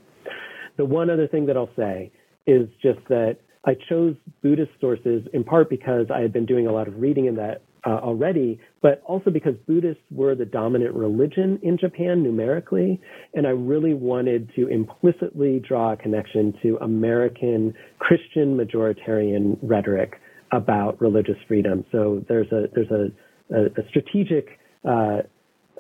The 0.77 0.85
one 0.85 1.11
other 1.11 1.27
thing 1.27 1.47
that 1.47 1.57
I'll 1.57 1.71
say 1.77 2.13
is 2.47 2.69
just 2.83 3.01
that 3.09 3.39
I 3.67 3.75
chose 3.89 4.15
Buddhist 4.43 4.71
sources 4.81 5.27
in 5.33 5.43
part 5.43 5.69
because 5.69 6.07
I 6.15 6.21
had 6.21 6.33
been 6.33 6.47
doing 6.47 6.69
a 6.69 6.73
lot 6.73 6.87
of 6.87 7.01
reading 7.01 7.27
in 7.27 7.35
that 7.37 7.63
uh, 7.87 8.01
already, 8.03 8.59
but 8.83 9.01
also 9.07 9.31
because 9.31 9.55
Buddhists 9.67 10.03
were 10.11 10.35
the 10.35 10.45
dominant 10.45 10.95
religion 10.95 11.61
in 11.63 11.79
Japan 11.79 12.23
numerically, 12.23 13.01
and 13.35 13.47
I 13.47 13.51
really 13.51 13.95
wanted 13.95 14.51
to 14.57 14.67
implicitly 14.67 15.63
draw 15.67 15.93
a 15.93 15.97
connection 15.97 16.53
to 16.63 16.79
American 16.81 17.75
Christian 17.99 18.57
majoritarian 18.57 19.57
rhetoric 19.63 20.15
about 20.53 21.01
religious 21.01 21.37
freedom. 21.47 21.85
So 21.93 22.25
there's 22.29 22.51
a 22.51 22.65
there's 22.75 22.91
a, 22.91 23.55
a, 23.55 23.65
a 23.67 23.89
strategic 23.89 24.59
uh, 24.85 25.19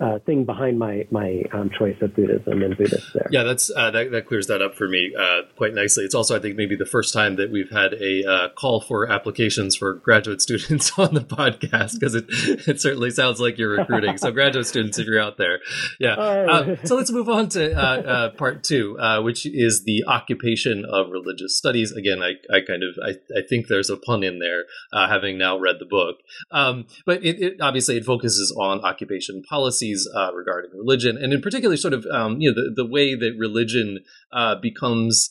uh, 0.00 0.18
thing 0.26 0.44
behind 0.44 0.78
my 0.78 1.06
my 1.10 1.42
um, 1.52 1.70
choice 1.78 1.96
of 2.02 2.14
Buddhism 2.14 2.62
and 2.62 2.76
Buddhists 2.76 3.12
there. 3.14 3.28
Yeah, 3.30 3.44
that's 3.44 3.70
uh, 3.74 3.90
that, 3.92 4.10
that 4.10 4.26
clears 4.26 4.46
that 4.48 4.60
up 4.60 4.74
for 4.74 4.88
me 4.88 5.14
uh, 5.18 5.42
quite 5.56 5.72
nicely. 5.72 6.04
It's 6.04 6.14
also, 6.14 6.36
I 6.36 6.38
think, 6.38 6.56
maybe 6.56 6.76
the 6.76 6.86
first 6.86 7.14
time 7.14 7.36
that 7.36 7.50
we've 7.50 7.70
had 7.70 7.94
a 7.94 8.24
uh, 8.24 8.48
call 8.50 8.80
for 8.80 9.10
applications 9.10 9.74
for 9.74 9.94
graduate 9.94 10.42
students 10.42 10.92
on 10.98 11.14
the 11.14 11.22
podcast 11.22 11.94
because 11.98 12.14
it 12.14 12.26
it 12.28 12.80
certainly 12.80 13.10
sounds 13.10 13.40
like 13.40 13.56
you're 13.56 13.70
recruiting. 13.70 14.18
so, 14.18 14.30
graduate 14.30 14.66
students, 14.66 14.98
if 14.98 15.06
you're 15.06 15.20
out 15.20 15.38
there, 15.38 15.60
yeah. 15.98 16.14
Uh, 16.14 16.76
so 16.84 16.94
let's 16.94 17.10
move 17.10 17.28
on 17.28 17.48
to 17.50 17.74
uh, 17.74 18.30
part 18.30 18.64
two, 18.64 18.98
which 19.22 19.46
is 19.46 19.84
the 19.84 20.04
occupation 20.06 20.84
of 20.84 21.10
religious 21.10 21.56
studies. 21.56 21.92
Again, 21.92 22.22
I, 22.22 22.32
I 22.54 22.60
kind 22.60 22.82
of 22.82 22.98
I, 23.02 23.38
I 23.38 23.42
think 23.48 23.68
there's 23.68 23.88
a 23.88 23.96
pun 23.96 24.22
in 24.22 24.40
there, 24.40 24.64
having 24.92 25.38
now 25.38 25.58
read 25.58 25.76
the 25.78 25.86
book. 25.86 26.16
Um, 26.50 26.86
but 27.06 27.24
it, 27.24 27.40
it 27.40 27.60
obviously 27.62 27.96
it 27.96 28.04
focuses 28.04 28.54
on 28.58 28.80
occupation 28.84 29.42
policy 29.42 29.85
policies 29.86 30.08
uh, 30.14 30.34
regarding 30.34 30.70
religion, 30.72 31.16
and 31.16 31.32
in 31.32 31.40
particular, 31.40 31.76
sort 31.76 31.94
of 31.94 32.06
um, 32.06 32.40
you 32.40 32.50
know 32.50 32.54
the, 32.54 32.82
the 32.82 32.88
way 32.88 33.14
that 33.14 33.34
religion 33.38 34.00
uh, 34.32 34.54
becomes 34.60 35.30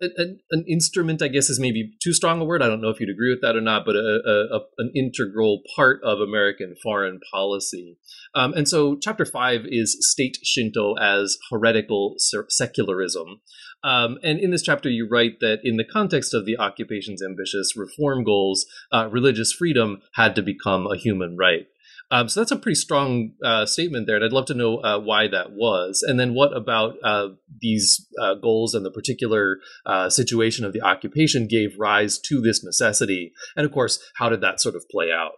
an, 0.00 0.64
instrument, 0.68 1.22
I 1.22 1.28
guess, 1.28 1.48
is 1.48 1.60
maybe 1.60 1.92
too 2.02 2.12
strong 2.12 2.40
a 2.40 2.44
word. 2.44 2.60
I 2.60 2.66
don't 2.66 2.80
know 2.80 2.88
if 2.88 2.98
you'd 2.98 3.08
agree 3.08 3.30
with 3.30 3.40
that 3.42 3.54
or 3.54 3.60
not, 3.60 3.84
but 3.86 3.94
a 3.94 4.60
an 4.78 4.90
integral 4.96 5.62
part 5.76 6.00
of 6.02 6.18
American 6.18 6.74
foreign 6.82 7.20
policy. 7.32 7.98
Um, 8.34 8.52
and 8.54 8.68
so, 8.68 8.96
chapter 9.00 9.24
five 9.24 9.62
is 9.64 9.96
state 10.00 10.38
Shinto 10.42 10.94
as 10.94 11.38
heretical 11.50 12.16
secularism. 12.48 13.40
Um, 13.84 14.18
and 14.22 14.38
in 14.38 14.52
this 14.52 14.62
chapter, 14.62 14.88
you 14.88 15.08
write 15.10 15.40
that 15.40 15.58
in 15.64 15.76
the 15.76 15.84
context 15.84 16.34
of 16.34 16.46
the 16.46 16.56
occupation's 16.56 17.22
ambitious 17.22 17.76
reform 17.76 18.22
goals, 18.22 18.64
uh, 18.92 19.08
religious 19.10 19.52
freedom 19.52 20.02
had 20.14 20.36
to 20.36 20.42
become 20.42 20.86
a 20.86 20.96
human 20.96 21.36
right. 21.36 21.66
Um, 22.12 22.28
so 22.28 22.40
that's 22.40 22.50
a 22.52 22.56
pretty 22.56 22.74
strong 22.74 23.32
uh, 23.42 23.64
statement 23.64 24.06
there, 24.06 24.16
and 24.16 24.24
I'd 24.24 24.34
love 24.34 24.44
to 24.46 24.54
know 24.54 24.76
uh, 24.76 24.98
why 24.98 25.28
that 25.28 25.52
was. 25.52 26.04
And 26.06 26.20
then 26.20 26.34
what 26.34 26.54
about 26.54 26.96
uh, 27.02 27.28
these 27.58 28.06
uh, 28.20 28.34
goals 28.34 28.74
and 28.74 28.84
the 28.84 28.90
particular 28.90 29.60
uh, 29.86 30.10
situation 30.10 30.66
of 30.66 30.74
the 30.74 30.82
occupation 30.82 31.48
gave 31.48 31.78
rise 31.78 32.18
to 32.26 32.42
this 32.42 32.62
necessity? 32.62 33.32
And 33.56 33.64
of 33.64 33.72
course, 33.72 33.98
how 34.16 34.28
did 34.28 34.42
that 34.42 34.60
sort 34.60 34.76
of 34.76 34.84
play 34.90 35.10
out? 35.10 35.32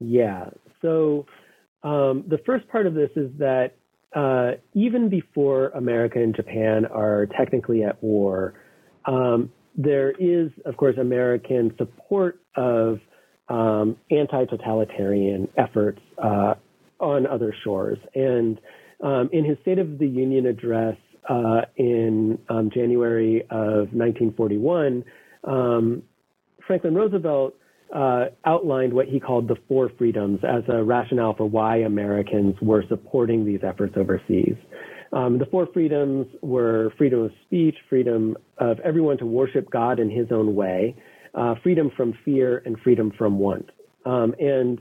Yeah. 0.00 0.50
So 0.82 1.24
um, 1.82 2.24
the 2.28 2.38
first 2.44 2.68
part 2.68 2.86
of 2.86 2.92
this 2.92 3.10
is 3.16 3.30
that 3.38 3.76
uh, 4.14 4.58
even 4.74 5.08
before 5.08 5.68
America 5.70 6.18
and 6.18 6.36
Japan 6.36 6.84
are 6.84 7.26
technically 7.38 7.82
at 7.82 8.02
war, 8.02 8.52
um, 9.06 9.50
there 9.74 10.10
is, 10.10 10.50
of 10.66 10.76
course, 10.76 10.98
American 10.98 11.74
support 11.78 12.40
of 12.54 12.98
um, 13.48 13.96
anti-totalitarian 14.10 15.48
efforts 15.56 16.00
uh, 16.22 16.54
on 17.00 17.26
other 17.26 17.54
shores. 17.64 17.98
And 18.14 18.60
um, 19.02 19.28
in 19.32 19.44
his 19.44 19.58
State 19.62 19.78
of 19.78 19.98
the 19.98 20.06
Union 20.06 20.46
address 20.46 20.96
uh, 21.28 21.62
in 21.76 22.38
um, 22.48 22.70
January 22.72 23.42
of 23.50 23.92
1941, 23.92 25.04
um, 25.44 26.02
Franklin 26.66 26.94
Roosevelt 26.94 27.54
uh, 27.94 28.26
outlined 28.44 28.92
what 28.92 29.06
he 29.06 29.20
called 29.20 29.48
the 29.48 29.56
four 29.68 29.90
freedoms 29.98 30.40
as 30.42 30.62
a 30.68 30.82
rationale 30.82 31.34
for 31.36 31.48
why 31.48 31.78
Americans 31.78 32.56
were 32.60 32.84
supporting 32.88 33.44
these 33.44 33.60
efforts 33.62 33.94
overseas. 33.96 34.56
Um, 35.12 35.38
the 35.38 35.46
four 35.46 35.68
freedoms 35.72 36.26
were 36.42 36.92
freedom 36.98 37.20
of 37.20 37.30
speech, 37.46 37.76
freedom 37.88 38.36
of 38.58 38.80
everyone 38.80 39.16
to 39.18 39.26
worship 39.26 39.70
God 39.70 40.00
in 40.00 40.10
his 40.10 40.26
own 40.32 40.56
way, 40.56 40.96
uh, 41.34 41.54
freedom 41.62 41.90
from 41.96 42.14
fear 42.24 42.62
and 42.64 42.78
freedom 42.80 43.12
from 43.16 43.38
want. 43.38 43.70
Um, 44.06 44.34
and 44.38 44.78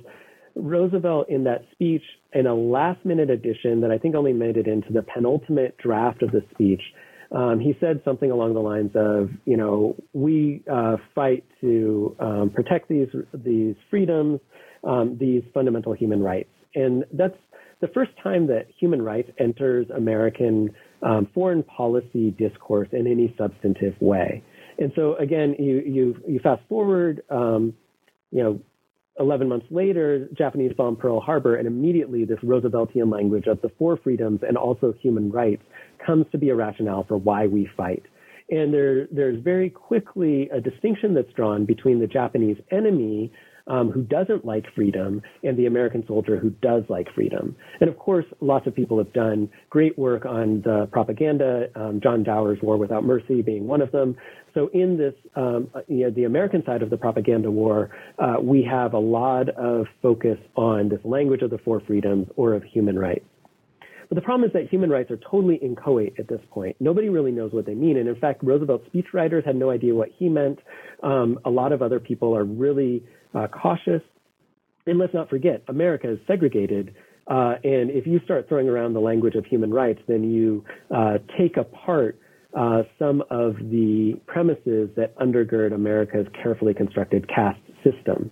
Roosevelt, 0.56 1.30
in 1.30 1.44
that 1.46 1.64
speech, 1.72 2.04
in 2.34 2.48
a 2.48 2.54
last 2.54 3.04
minute 3.06 3.30
addition 3.30 3.82
that 3.82 3.92
I 3.92 3.98
think 3.98 4.16
only 4.16 4.34
made 4.34 4.58
it 4.58 4.68
into 4.68 4.92
the 4.94 5.02
penultimate 5.02 5.78
draft 5.78 6.22
of 6.22 6.32
the 6.32 6.44
speech, 6.54 6.82
um, 7.32 7.60
he 7.60 7.76
said 7.80 8.02
something 8.06 8.30
along 8.30 8.54
the 8.54 8.60
lines 8.60 8.92
of, 8.96 9.30
you 9.46 9.58
know, 9.58 9.96
we 10.14 10.64
uh, 10.72 10.98
fight 11.16 11.44
to 11.62 12.16
um, 12.20 12.52
protect 12.54 12.90
these 12.90 13.08
these 13.34 13.76
freedoms, 13.90 14.40
um, 14.84 15.18
these 15.20 15.42
fundamental 15.54 15.94
human 15.94 16.22
rights, 16.22 16.52
and 16.76 17.06
that's 17.12 17.38
the 17.82 17.88
first 17.88 18.12
time 18.22 18.48
that 18.48 18.68
human 18.80 19.02
rights 19.02 19.30
enters 19.40 19.88
American 19.90 20.70
um, 21.02 21.28
foreign 21.34 21.64
policy 21.64 22.32
discourse 22.32 22.88
in 22.92 23.08
any 23.08 23.34
substantive 23.38 23.96
way. 24.00 24.44
And 24.78 24.92
so 24.96 25.16
again, 25.16 25.56
you 25.60 25.82
you 25.86 26.24
you 26.28 26.40
fast 26.40 26.62
forward, 26.68 27.22
um, 27.30 27.74
you 28.32 28.44
know, 28.44 28.60
11 29.20 29.48
months 29.48 29.68
later, 29.70 30.28
Japanese 30.36 30.74
bomb 30.76 30.96
Pearl 30.96 31.20
Harbor, 31.20 31.56
and 31.56 31.68
immediately 31.68 32.26
this 32.26 32.40
Rooseveltian 32.40 33.12
language 33.12 33.46
of 33.48 33.62
the 33.62 33.70
four 33.78 33.98
freedoms 33.98 34.42
and 34.48 34.58
also 34.58 34.94
human 35.02 35.32
rights 35.32 35.64
comes 36.04 36.26
to 36.32 36.38
be 36.38 36.50
a 36.50 36.56
rationale 36.56 37.06
for 37.08 37.18
why 37.18 37.46
we 37.46 37.70
fight. 37.78 38.04
And 38.50 38.74
there, 38.74 39.08
there's 39.12 39.42
very 39.42 39.70
quickly 39.70 40.50
a 40.50 40.60
distinction 40.60 41.14
that's 41.14 41.32
drawn 41.34 41.66
between 41.66 42.00
the 42.00 42.08
Japanese 42.08 42.58
enemy 42.72 43.32
um, 43.68 43.92
who 43.92 44.04
doesn't 44.04 44.46
like 44.46 44.66
freedom 44.76 45.22
and 45.44 45.58
the 45.58 45.66
American 45.66 46.04
soldier 46.08 46.38
who 46.38 46.50
does 46.50 46.84
like 46.90 47.08
freedom. 47.14 47.56
And 47.80 47.90
of 47.90 47.98
course, 47.98 48.26
lots 48.42 48.68
of 48.68 48.76
people 48.76 48.98
have 48.98 49.14
done 49.14 49.50
great 49.70 49.98
work 49.98 50.26
on 50.26 50.62
the 50.64 50.88
propaganda, 50.92 51.68
um, 51.76 52.00
John 52.02 52.24
Dower's 52.24 52.60
War 52.62 52.78
Without 52.78 53.04
Mercy 53.04 53.42
being 53.42 53.68
one 53.68 53.82
of 53.82 53.92
them. 53.92 54.16
So 54.54 54.70
in 54.74 54.98
this, 54.98 55.14
um, 55.36 55.70
you 55.88 56.06
know, 56.06 56.12
the 56.12 56.26
American 56.26 56.64
side 56.66 56.82
of 56.84 56.90
the 56.90 56.98
propaganda 56.98 57.50
war, 57.50 57.90
uh, 58.20 58.36
we 58.42 58.64
have 58.70 58.94
a 58.94 59.00
lot 59.00 59.50
of 59.50 59.88
focus 60.02 60.38
on 60.56 60.90
this 60.90 61.00
language 61.04 61.42
of 61.42 61.50
the 61.50 61.58
four 61.60 61.82
freedoms 61.88 62.28
or 62.36 62.54
of 62.54 62.64
human 62.64 63.00
rights. 63.00 63.26
But 64.10 64.16
the 64.16 64.22
problem 64.22 64.48
is 64.48 64.54
that 64.54 64.70
human 64.70 64.92
rights 64.92 65.10
are 65.10 65.18
totally 65.18 65.56
inchoate 65.56 66.20
at 66.20 66.28
this 66.28 66.42
point. 66.52 66.76
Nobody 66.80 67.10
really 67.10 67.32
knows 67.32 67.52
what 67.52 67.66
they 67.66 67.74
mean. 67.74 67.98
And 67.98 68.08
in 68.08 68.16
fact, 68.16 68.44
Roosevelt's 68.44 68.88
speechwriters 68.90 69.44
had 69.44 69.56
no 69.56 69.72
idea 69.72 69.96
what 69.96 70.10
he 70.16 70.30
meant. 70.30 70.60
Um, 71.02 71.40
a 71.46 71.50
lot 71.50 71.72
of 71.72 71.82
other 71.82 72.00
people 72.00 72.36
are 72.36 72.44
really 72.44 73.04
uh, 73.34 73.48
cautious. 73.48 74.02
And 74.86 75.00
let's 75.00 75.14
not 75.14 75.30
forget, 75.30 75.64
America 75.68 76.12
is 76.12 76.20
segregated. 76.28 76.94
Uh, 77.26 77.56
and 77.64 77.90
if 77.90 78.06
you 78.06 78.20
start 78.26 78.50
throwing 78.50 78.68
around 78.68 78.94
the 78.94 79.00
language 79.00 79.36
of 79.36 79.46
human 79.46 79.72
rights, 79.72 80.02
then 80.08 80.30
you 80.30 80.66
uh, 80.94 81.20
take 81.38 81.56
apart 81.58 82.20
uh, 82.58 82.84
some 83.00 83.24
of 83.30 83.56
the 83.58 84.20
premises 84.28 84.90
that 84.96 85.16
undergird 85.18 85.74
America's 85.74 86.28
carefully 86.42 86.74
constructed 86.74 87.28
caste 87.28 87.60
system. 87.84 88.30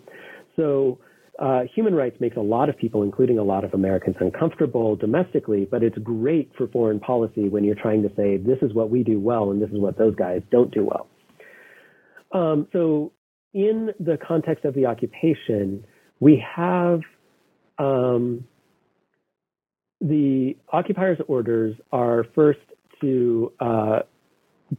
So 0.56 1.00
uh, 1.40 1.62
human 1.74 1.96
rights 1.96 2.18
makes 2.20 2.38
a 2.38 2.42
lot 2.42 2.70
of 2.70 2.78
people, 2.78 3.02
including 3.02 3.40
a 3.40 3.44
lot 3.44 3.64
of 3.64 3.74
Americans, 3.74 4.16
uncomfortable 4.20 4.96
domestically, 4.96 5.68
but 5.70 5.82
it's 5.82 5.98
great 6.00 6.52
for 6.56 6.68
foreign 6.68 7.00
policy 7.00 7.50
when 7.50 7.64
you're 7.64 7.76
trying 7.76 8.04
to 8.04 8.10
say, 8.16 8.38
this 8.38 8.60
is 8.62 8.74
what 8.74 8.92
we 8.92 9.04
do 9.04 9.20
well 9.20 9.50
and 9.50 9.62
this 9.62 9.70
is 9.70 9.80
what 9.80 9.98
those 9.98 10.16
guys 10.16 10.42
don't 10.52 10.72
do 10.72 10.86
well. 10.86 11.08
Um, 12.34 12.68
so 12.72 13.12
in 13.54 13.92
the 14.00 14.18
context 14.18 14.66
of 14.66 14.74
the 14.74 14.86
occupation, 14.86 15.84
we 16.20 16.44
have 16.56 17.02
um, 17.78 18.46
the 20.00 20.56
occupiers' 20.72 21.20
orders 21.28 21.76
are 21.92 22.26
first 22.36 22.60
to 23.02 23.52
uh, 23.60 24.00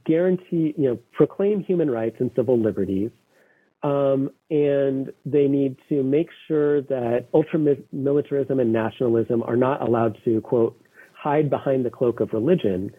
guarantee, 0.06 0.74
you 0.76 0.88
know, 0.88 0.98
proclaim 1.12 1.62
human 1.62 1.90
rights 1.90 2.16
and 2.18 2.30
civil 2.34 2.58
liberties, 2.58 3.10
um, 3.82 4.30
and 4.50 5.12
they 5.26 5.48
need 5.48 5.76
to 5.88 6.02
make 6.02 6.28
sure 6.46 6.82
that 6.82 7.26
ultramilitarism 7.32 8.60
and 8.60 8.72
nationalism 8.72 9.42
are 9.42 9.56
not 9.56 9.86
allowed 9.86 10.16
to 10.24 10.40
quote 10.40 10.80
hide 11.14 11.50
behind 11.50 11.84
the 11.84 11.90
cloak 11.90 12.20
of 12.20 12.32
religion. 12.32 12.90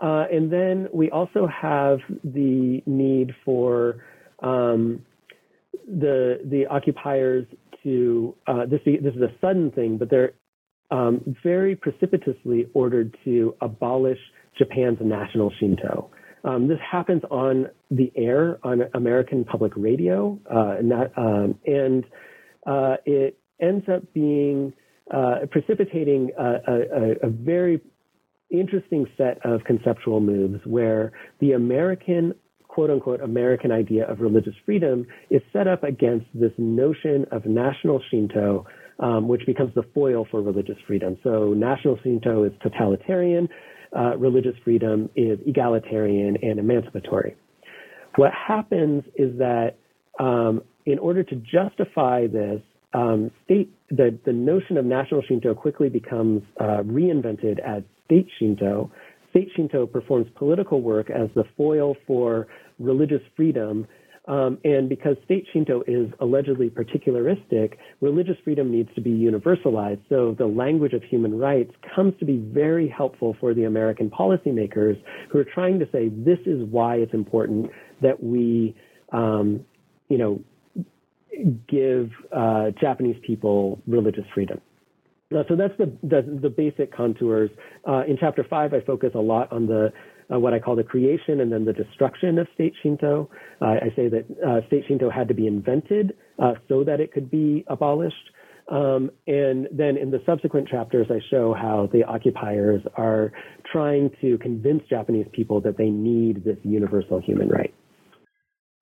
Uh, 0.00 0.24
and 0.32 0.52
then 0.52 0.88
we 0.92 1.10
also 1.10 1.46
have 1.46 1.98
the 2.24 2.82
need 2.86 3.34
for 3.44 4.02
um, 4.42 5.04
the 5.86 6.40
the 6.44 6.66
occupiers 6.66 7.46
to 7.82 8.34
uh, 8.46 8.66
this 8.66 8.80
this 8.84 9.14
is 9.14 9.22
a 9.22 9.32
sudden 9.40 9.70
thing, 9.70 9.98
but 9.98 10.10
they're 10.10 10.32
um, 10.90 11.36
very 11.42 11.76
precipitously 11.76 12.66
ordered 12.74 13.16
to 13.24 13.54
abolish 13.60 14.18
Japan's 14.58 14.98
national 15.00 15.52
Shinto. 15.58 16.10
Um, 16.42 16.68
this 16.68 16.78
happens 16.90 17.22
on 17.30 17.66
the 17.90 18.10
air 18.16 18.58
on 18.62 18.82
American 18.94 19.44
public 19.44 19.72
radio, 19.76 20.38
uh, 20.50 20.76
and, 20.78 20.90
that, 20.90 21.12
um, 21.16 21.58
and 21.66 22.04
uh, 22.66 22.96
it 23.04 23.38
ends 23.60 23.84
up 23.92 24.02
being 24.14 24.72
uh, 25.14 25.40
precipitating 25.50 26.30
a, 26.38 26.44
a, 26.44 27.26
a, 27.26 27.30
very 27.30 27.80
interesting 28.50 29.06
set 29.18 29.44
of 29.44 29.62
conceptual 29.64 30.20
moves 30.20 30.60
where 30.64 31.12
the 31.40 31.52
American 31.52 32.34
quote 32.70 32.90
unquote 32.90 33.20
American 33.20 33.72
idea 33.72 34.08
of 34.08 34.20
religious 34.20 34.54
freedom 34.64 35.04
is 35.28 35.42
set 35.52 35.66
up 35.66 35.82
against 35.82 36.26
this 36.32 36.52
notion 36.56 37.26
of 37.32 37.44
national 37.44 38.00
Shinto, 38.10 38.64
um, 39.00 39.26
which 39.26 39.42
becomes 39.44 39.74
the 39.74 39.82
foil 39.92 40.24
for 40.30 40.40
religious 40.40 40.76
freedom. 40.86 41.16
So 41.24 41.52
national 41.52 41.98
Shinto 42.04 42.44
is 42.44 42.52
totalitarian, 42.62 43.48
uh, 43.96 44.16
religious 44.16 44.54
freedom 44.62 45.10
is 45.16 45.40
egalitarian 45.46 46.36
and 46.42 46.60
emancipatory. 46.60 47.36
What 48.16 48.30
happens 48.32 49.02
is 49.16 49.36
that 49.38 49.74
um, 50.20 50.62
in 50.86 50.98
order 51.00 51.24
to 51.24 51.34
justify 51.36 52.28
this, 52.28 52.60
um, 52.92 53.30
state 53.44 53.72
the, 53.90 54.16
the 54.24 54.32
notion 54.32 54.76
of 54.76 54.84
national 54.84 55.22
Shinto 55.26 55.54
quickly 55.54 55.88
becomes 55.88 56.42
uh, 56.60 56.82
reinvented 56.84 57.58
as 57.60 57.82
state 58.04 58.28
Shinto. 58.38 58.90
State 59.30 59.48
Shinto 59.54 59.86
performs 59.86 60.26
political 60.36 60.82
work 60.82 61.10
as 61.10 61.28
the 61.34 61.44
foil 61.56 61.96
for 62.06 62.48
religious 62.78 63.22
freedom 63.36 63.86
um, 64.28 64.58
and 64.64 64.88
because 64.88 65.16
state 65.24 65.46
Shinto 65.52 65.82
is 65.88 66.08
allegedly 66.20 66.70
particularistic, 66.70 67.74
religious 68.00 68.36
freedom 68.44 68.70
needs 68.70 68.88
to 68.94 69.00
be 69.00 69.10
universalized. 69.10 70.02
So 70.08 70.36
the 70.38 70.46
language 70.46 70.92
of 70.92 71.02
human 71.02 71.38
rights 71.38 71.72
comes 71.94 72.14
to 72.20 72.24
be 72.24 72.36
very 72.36 72.88
helpful 72.88 73.36
for 73.40 73.54
the 73.54 73.64
American 73.64 74.10
policymakers 74.10 75.02
who 75.30 75.38
are 75.38 75.44
trying 75.44 75.78
to 75.80 75.88
say 75.90 76.10
this 76.10 76.38
is 76.46 76.62
why 76.70 76.96
it's 76.96 77.14
important 77.14 77.70
that 78.02 78.22
we, 78.22 78.76
um, 79.12 79.64
you 80.08 80.18
know, 80.18 80.40
give 81.66 82.10
uh, 82.30 82.70
Japanese 82.80 83.16
people 83.26 83.80
religious 83.86 84.24
freedom. 84.34 84.60
So 85.32 85.54
that's 85.54 85.76
the, 85.78 85.92
the, 86.02 86.38
the 86.42 86.50
basic 86.50 86.92
contours. 86.92 87.50
Uh, 87.86 88.02
in 88.08 88.16
chapter 88.18 88.44
five, 88.50 88.74
I 88.74 88.80
focus 88.80 89.10
a 89.14 89.20
lot 89.20 89.52
on 89.52 89.66
the 89.66 89.92
uh, 90.32 90.38
what 90.38 90.54
I 90.54 90.58
call 90.58 90.76
the 90.76 90.84
creation 90.84 91.40
and 91.40 91.52
then 91.52 91.64
the 91.64 91.72
destruction 91.72 92.38
of 92.38 92.48
state 92.54 92.72
Shinto. 92.82 93.30
Uh, 93.60 93.64
I 93.64 93.92
say 93.96 94.08
that 94.08 94.24
uh, 94.46 94.66
state 94.66 94.84
Shinto 94.88 95.10
had 95.10 95.28
to 95.28 95.34
be 95.34 95.46
invented 95.46 96.16
uh, 96.38 96.54
so 96.68 96.84
that 96.84 97.00
it 97.00 97.12
could 97.12 97.30
be 97.30 97.64
abolished. 97.68 98.30
Um, 98.70 99.10
and 99.26 99.68
then 99.72 99.96
in 99.96 100.10
the 100.10 100.20
subsequent 100.26 100.68
chapters, 100.68 101.08
I 101.10 101.18
show 101.30 101.54
how 101.54 101.88
the 101.92 102.04
occupiers 102.04 102.82
are 102.96 103.32
trying 103.72 104.10
to 104.20 104.38
convince 104.38 104.82
Japanese 104.88 105.26
people 105.32 105.60
that 105.62 105.76
they 105.76 105.90
need 105.90 106.44
this 106.44 106.58
universal 106.62 107.20
human 107.20 107.48
right. 107.48 107.74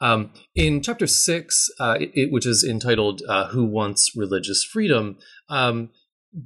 Um, 0.00 0.30
in 0.54 0.82
chapter 0.82 1.06
six, 1.06 1.70
uh, 1.80 1.96
it, 1.98 2.30
which 2.30 2.46
is 2.46 2.62
entitled 2.62 3.22
"Who 3.52 3.64
Wants 3.64 4.14
Religious 4.14 4.62
Freedom," 4.62 5.16
um, 5.48 5.90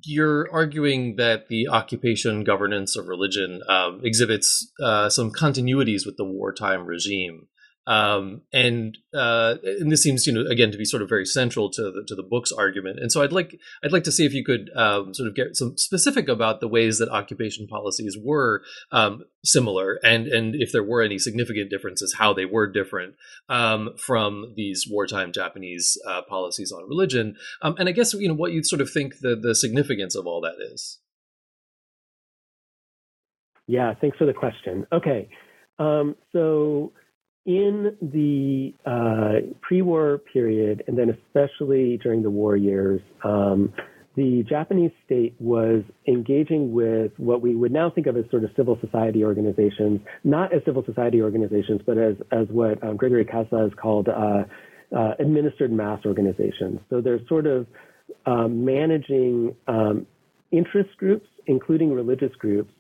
you're 0.05 0.51
arguing 0.53 1.17
that 1.17 1.49
the 1.49 1.69
occupation 1.69 2.45
governance 2.45 2.97
of 2.97 3.09
religion 3.09 3.63
um, 3.69 4.01
exhibits 4.05 4.71
uh, 4.81 5.09
some 5.09 5.31
continuities 5.33 6.07
with 6.07 6.17
the 6.17 6.25
wartime 6.25 6.87
regime. 6.87 7.49
Um, 7.87 8.43
and 8.53 8.97
uh, 9.13 9.57
and 9.65 9.91
this 9.91 10.03
seems, 10.03 10.27
you 10.27 10.33
know, 10.33 10.49
again 10.49 10.71
to 10.71 10.79
be 10.79 10.85
sort 10.85 11.03
of 11.03 11.09
very 11.09 11.27
central 11.27 11.69
to 11.71 11.83
the 11.83 12.05
to 12.07 12.15
the 12.15 12.23
book's 12.23 12.53
argument. 12.53 13.01
And 13.01 13.11
so 13.11 13.23
I'd 13.23 13.33
like 13.33 13.59
I'd 13.83 13.93
like 13.93 14.05
to 14.05 14.13
see 14.13 14.25
if 14.25 14.33
you 14.33 14.45
could 14.45 14.71
um, 14.77 15.13
sort 15.15 15.29
of 15.29 15.35
get 15.35 15.57
some 15.57 15.77
specific 15.77 16.29
about 16.29 16.61
the 16.61 16.69
ways 16.69 16.99
that 16.99 17.09
occupation 17.09 17.67
policies 17.67 18.17
were 18.23 18.63
um, 18.93 19.25
similar, 19.45 19.99
and 20.05 20.29
and 20.29 20.55
if 20.55 20.71
there 20.71 20.85
were 20.85 21.03
any 21.03 21.19
significant 21.19 21.71
differences, 21.71 22.15
how 22.19 22.33
they 22.33 22.45
were 22.45 22.71
different 22.71 23.17
um, 23.49 23.91
from 23.99 24.53
these 24.57 24.87
wartime 24.89 25.33
Japanese 25.33 25.99
uh, 26.07 26.23
policies 26.23 26.71
on 26.71 26.89
religion. 26.89 27.35
Um, 27.63 27.75
and 27.79 27.89
I 27.89 27.93
guess 27.93 28.15
you 28.15 28.29
know 28.29 28.35
what 28.35 28.53
you 28.53 28.63
sort 28.63 28.81
of 28.81 28.91
think 28.91 29.15
the 29.23 29.35
the 29.35 29.57
significance 29.57 30.15
of 30.15 30.27
all 30.27 30.41
that 30.43 30.55
is. 30.73 31.01
Yeah, 33.67 33.95
thanks 34.01 34.19
for 34.19 34.27
the 34.27 34.33
question. 34.33 34.87
Okay, 34.93 35.29
um, 35.79 36.15
so 36.33 36.93
in 37.45 37.97
the 38.01 38.73
uh, 38.89 39.53
pre-war 39.61 40.19
period, 40.33 40.85
and 40.87 40.97
then 40.97 41.11
especially 41.11 41.99
during 42.03 42.23
the 42.23 42.31
war 42.31 42.57
years, 42.57 43.01
um, 43.25 43.73
the 44.15 44.45
Japanese 44.49 44.93
state 45.07 45.35
was 45.39 45.83
engaging 46.07 46.73
with 46.73 47.13
what 47.17 47.41
we 47.41 47.55
would 47.55 47.73
now 47.73 47.91
think 47.91 48.07
of 48.07 48.17
as 48.17 48.25
sort 48.31 48.45
of 48.45 48.51
civil 48.57 48.79
society 48.81 49.25
organizations, 49.25 50.01
not 50.23 50.55
as 50.55 50.63
civil 50.67 50.85
society 50.85 51.23
organizations, 51.23 51.81
but 51.87 51.97
as 51.97 52.15
as 52.31 52.47
what 52.49 52.83
um, 52.85 52.97
Gregory 52.97 53.25
Kasza 53.25 53.63
has 53.63 53.73
called 53.81 54.09
uh, 54.09 54.45
uh, 54.95 55.15
administered 55.19 55.73
mass 55.73 56.01
organizations. 56.05 56.81
So 56.91 57.01
they're 57.01 57.27
sort 57.27 57.47
of 57.47 57.67
um, 58.27 58.65
managing 58.65 59.57
um, 59.67 60.07
interest 60.51 60.91
groups, 60.99 61.27
including 61.47 61.93
religious 61.93 62.35
groups, 62.39 62.73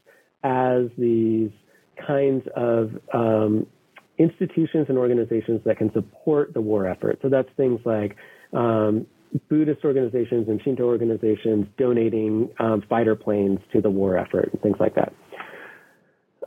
as 0.45 0.85
these 0.99 1.51
kinds 2.07 2.47
of 2.55 2.91
um, 3.15 3.67
institutions 4.19 4.87
and 4.89 4.99
organizations 4.99 5.61
that 5.65 5.79
can 5.79 5.93
support 5.93 6.55
the 6.55 6.61
war 6.61 6.87
effort. 6.87 7.19
So 7.23 7.29
that's 7.29 7.49
things 7.57 7.81
like 7.85 8.17
um, 8.53 9.07
Buddhist 9.49 9.85
organizations 9.85 10.49
and 10.49 10.61
Shinto 10.63 10.85
organizations 10.85 11.67
donating 11.79 12.51
um, 12.59 12.83
fighter 12.89 13.17
planes 13.17 13.59
to 13.73 13.81
the 13.81 13.91
war 13.91 14.19
effort 14.19 14.51
and 14.53 14.61
things 14.61 14.77
like 14.79 14.95
that. 14.95 15.13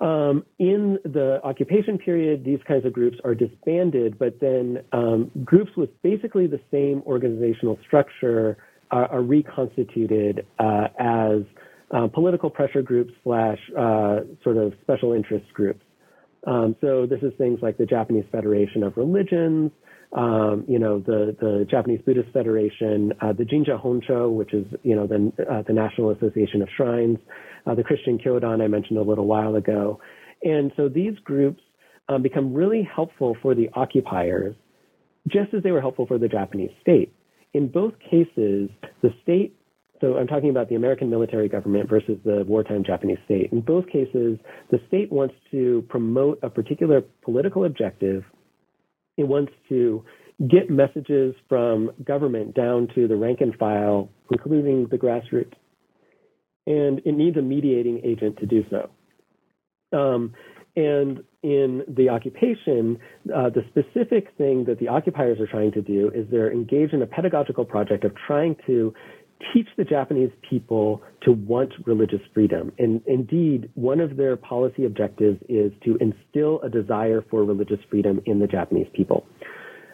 Um, 0.02 0.46
in 0.60 1.00
the 1.04 1.40
occupation 1.44 1.98
period, 1.98 2.44
these 2.44 2.60
kinds 2.68 2.86
of 2.86 2.94
groups 2.94 3.18
are 3.24 3.34
disbanded, 3.34 4.20
but 4.20 4.40
then 4.42 4.80
um, 4.92 5.32
groups 5.44 5.72
with 5.78 5.90
basically 6.02 6.48
the 6.48 6.60
same 6.70 7.02
organizational 7.06 7.80
structure 7.88 8.58
are, 8.92 9.10
are 9.10 9.22
reconstituted 9.22 10.46
uh, 10.60 10.88
as 11.00 11.42
uh, 11.92 12.08
political 12.08 12.50
pressure 12.50 12.82
groups 12.82 13.14
slash 13.24 13.60
uh, 13.78 14.20
sort 14.44 14.58
of 14.58 14.74
special 14.82 15.14
interest 15.14 15.46
groups. 15.54 15.84
Um, 16.46 16.76
so 16.80 17.06
this 17.06 17.22
is 17.22 17.34
things 17.38 17.60
like 17.62 17.78
the 17.78 17.86
Japanese 17.86 18.26
Federation 18.32 18.84
of 18.84 18.98
Religions, 18.98 19.72
um, 20.16 20.64
you 20.68 20.80
know, 20.80 21.00
the, 21.00 21.36
the 21.40 21.66
Japanese 21.70 22.02
Buddhist 22.06 22.32
Federation, 22.32 23.12
uh, 23.22 23.34
the 23.34 23.46
Jinja 23.46 23.80
Honcho, 23.84 24.32
which 24.32 24.54
is, 24.54 24.66
you 24.84 24.96
know, 24.96 25.08
the, 25.08 25.32
uh, 25.52 25.64
the 25.64 25.74
National 25.74 26.12
Association 26.12 26.62
of 26.62 26.70
Shrines, 26.78 27.18
uh, 27.66 27.76
the 27.76 27.84
Christian 27.84 28.18
Kyodan 28.20 28.62
I 28.62 28.68
mentioned 28.68 29.00
a 29.00 29.02
little 29.02 29.26
while 29.26 29.56
ago. 29.56 30.00
And 30.44 30.72
so 30.78 30.88
these 30.88 31.18
groups 31.24 31.62
um, 32.08 32.22
become 32.22 32.54
really 32.54 32.88
helpful 32.96 33.36
for 33.42 33.56
the 33.56 33.70
occupiers, 33.74 34.56
just 35.28 35.54
as 35.54 35.64
they 35.64 35.72
were 35.72 35.82
helpful 35.82 36.06
for 36.06 36.20
the 36.20 36.28
Japanese 36.28 36.72
state. 36.82 37.12
In 37.54 37.68
both 37.68 37.94
cases, 38.00 38.70
the 39.02 39.10
state 39.24 39.56
so 40.06 40.18
I'm 40.18 40.28
talking 40.28 40.52
about 40.52 40.70
the 40.70 40.76
American 40.76 41.10
military 41.10 41.50
government 41.50 41.90
versus 41.90 42.20
the 42.24 42.44
wartime 42.48 42.84
Japanese 42.86 43.18
state. 43.26 43.52
In 43.52 43.62
both 43.62 43.88
cases, 43.88 44.38
the 44.70 44.80
state 44.88 45.12
wants 45.12 45.34
to 45.50 45.84
promote 45.90 46.38
a 46.44 46.50
particular 46.50 47.02
political 47.24 47.66
objective. 47.66 48.24
It 49.18 49.28
wants 49.28 49.52
to 49.70 50.06
get 50.48 50.70
messages 50.70 51.34
from 51.50 51.90
government 52.04 52.54
down 52.54 52.88
to 52.94 53.08
the 53.08 53.16
rank 53.16 53.42
and 53.42 53.56
file, 53.56 54.10
including 54.30 54.88
the 54.92 54.98
grassroots. 54.98 55.54
And 56.68 57.00
it 57.00 57.14
needs 57.14 57.38
a 57.38 57.42
mediating 57.42 58.02
agent 58.04 58.38
to 58.38 58.46
do 58.46 58.64
so. 58.70 58.90
Um, 59.98 60.34
and 60.76 61.24
in 61.42 61.84
the 61.88 62.10
occupation, 62.10 63.00
uh, 63.34 63.50
the 63.50 63.64
specific 63.70 64.34
thing 64.38 64.66
that 64.66 64.78
the 64.80 64.90
occupiers 64.90 65.40
are 65.40 65.48
trying 65.48 65.72
to 65.72 65.82
do 65.82 66.12
is 66.14 66.28
they're 66.30 66.52
engaged 66.52 66.94
in 66.94 67.02
a 67.02 67.08
pedagogical 67.08 67.64
project 67.64 68.04
of 68.04 68.12
trying 68.28 68.58
to 68.68 68.94
teach 69.54 69.68
the 69.78 69.84
Japanese 69.84 70.32
people 70.50 71.02
to 71.24 71.32
want 71.32 71.74
religious 71.86 72.22
freedom. 72.34 72.72
And 72.80 73.02
indeed, 73.06 73.70
one 73.76 74.00
of 74.00 74.18
their 74.18 74.38
policy 74.38 74.86
objectives 74.86 75.40
is 75.50 75.72
to 75.84 75.98
instill 75.98 76.62
a 76.62 76.70
desire 76.70 77.24
for 77.30 77.44
religious 77.44 77.80
freedom 77.90 78.22
in 78.26 78.40
the 78.40 78.48
Japanese 78.48 78.88
people. 78.94 79.26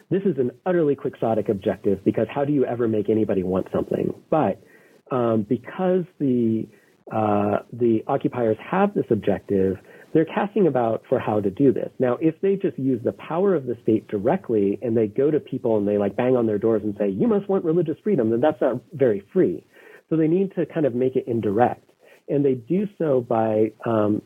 This 0.10 0.24
is 0.24 0.38
an 0.38 0.52
utterly 0.66 0.96
quixotic 0.96 1.50
objective 1.50 2.04
because 2.04 2.28
how 2.34 2.44
do 2.46 2.52
you 2.52 2.66
ever 2.66 2.88
make 2.88 3.10
anybody 3.10 3.44
want 3.44 3.68
something? 3.74 4.14
But 4.30 4.62
um, 5.10 5.46
because 5.48 6.04
the 6.20 6.68
uh, 7.12 7.60
the 7.74 8.04
occupiers 8.08 8.58
have 8.60 8.94
this 8.94 9.06
objective, 9.10 9.78
they're 10.14 10.26
casting 10.26 10.68
about 10.68 11.04
for 11.08 11.20
how 11.20 11.40
to 11.40 11.50
do 11.50 11.72
this. 11.72 11.90
Now, 12.00 12.18
if 12.20 12.36
they 12.42 12.56
just 12.56 12.78
use 12.78 13.02
the 13.04 13.14
power 13.14 13.56
of 13.56 13.66
the 13.66 13.78
state 13.84 14.08
directly 14.08 14.78
and 14.82 14.96
they 14.96 15.08
go 15.08 15.32
to 15.32 15.40
people 15.40 15.78
and 15.78 15.88
they 15.88 15.98
like 15.98 16.16
bang 16.16 16.36
on 16.36 16.48
their 16.48 16.58
doors 16.58 16.82
and 16.84 16.96
say, 16.98 17.10
you 17.10 17.28
must 17.28 17.48
want 17.48 17.64
religious 17.64 17.98
freedom, 18.04 18.30
then 18.30 18.42
that's 18.42 18.60
not 18.60 18.82
very 18.94 19.24
free. 19.32 19.66
So 20.10 20.18
they 20.18 20.28
need 20.28 20.54
to 20.56 20.66
kind 20.66 20.86
of 20.86 20.94
make 20.94 21.16
it 21.16 21.26
indirect. 21.28 21.90
And 22.28 22.44
they 22.44 22.56
do 22.56 22.88
so 22.98 23.22
by, 23.22 23.72
um, 23.86 24.22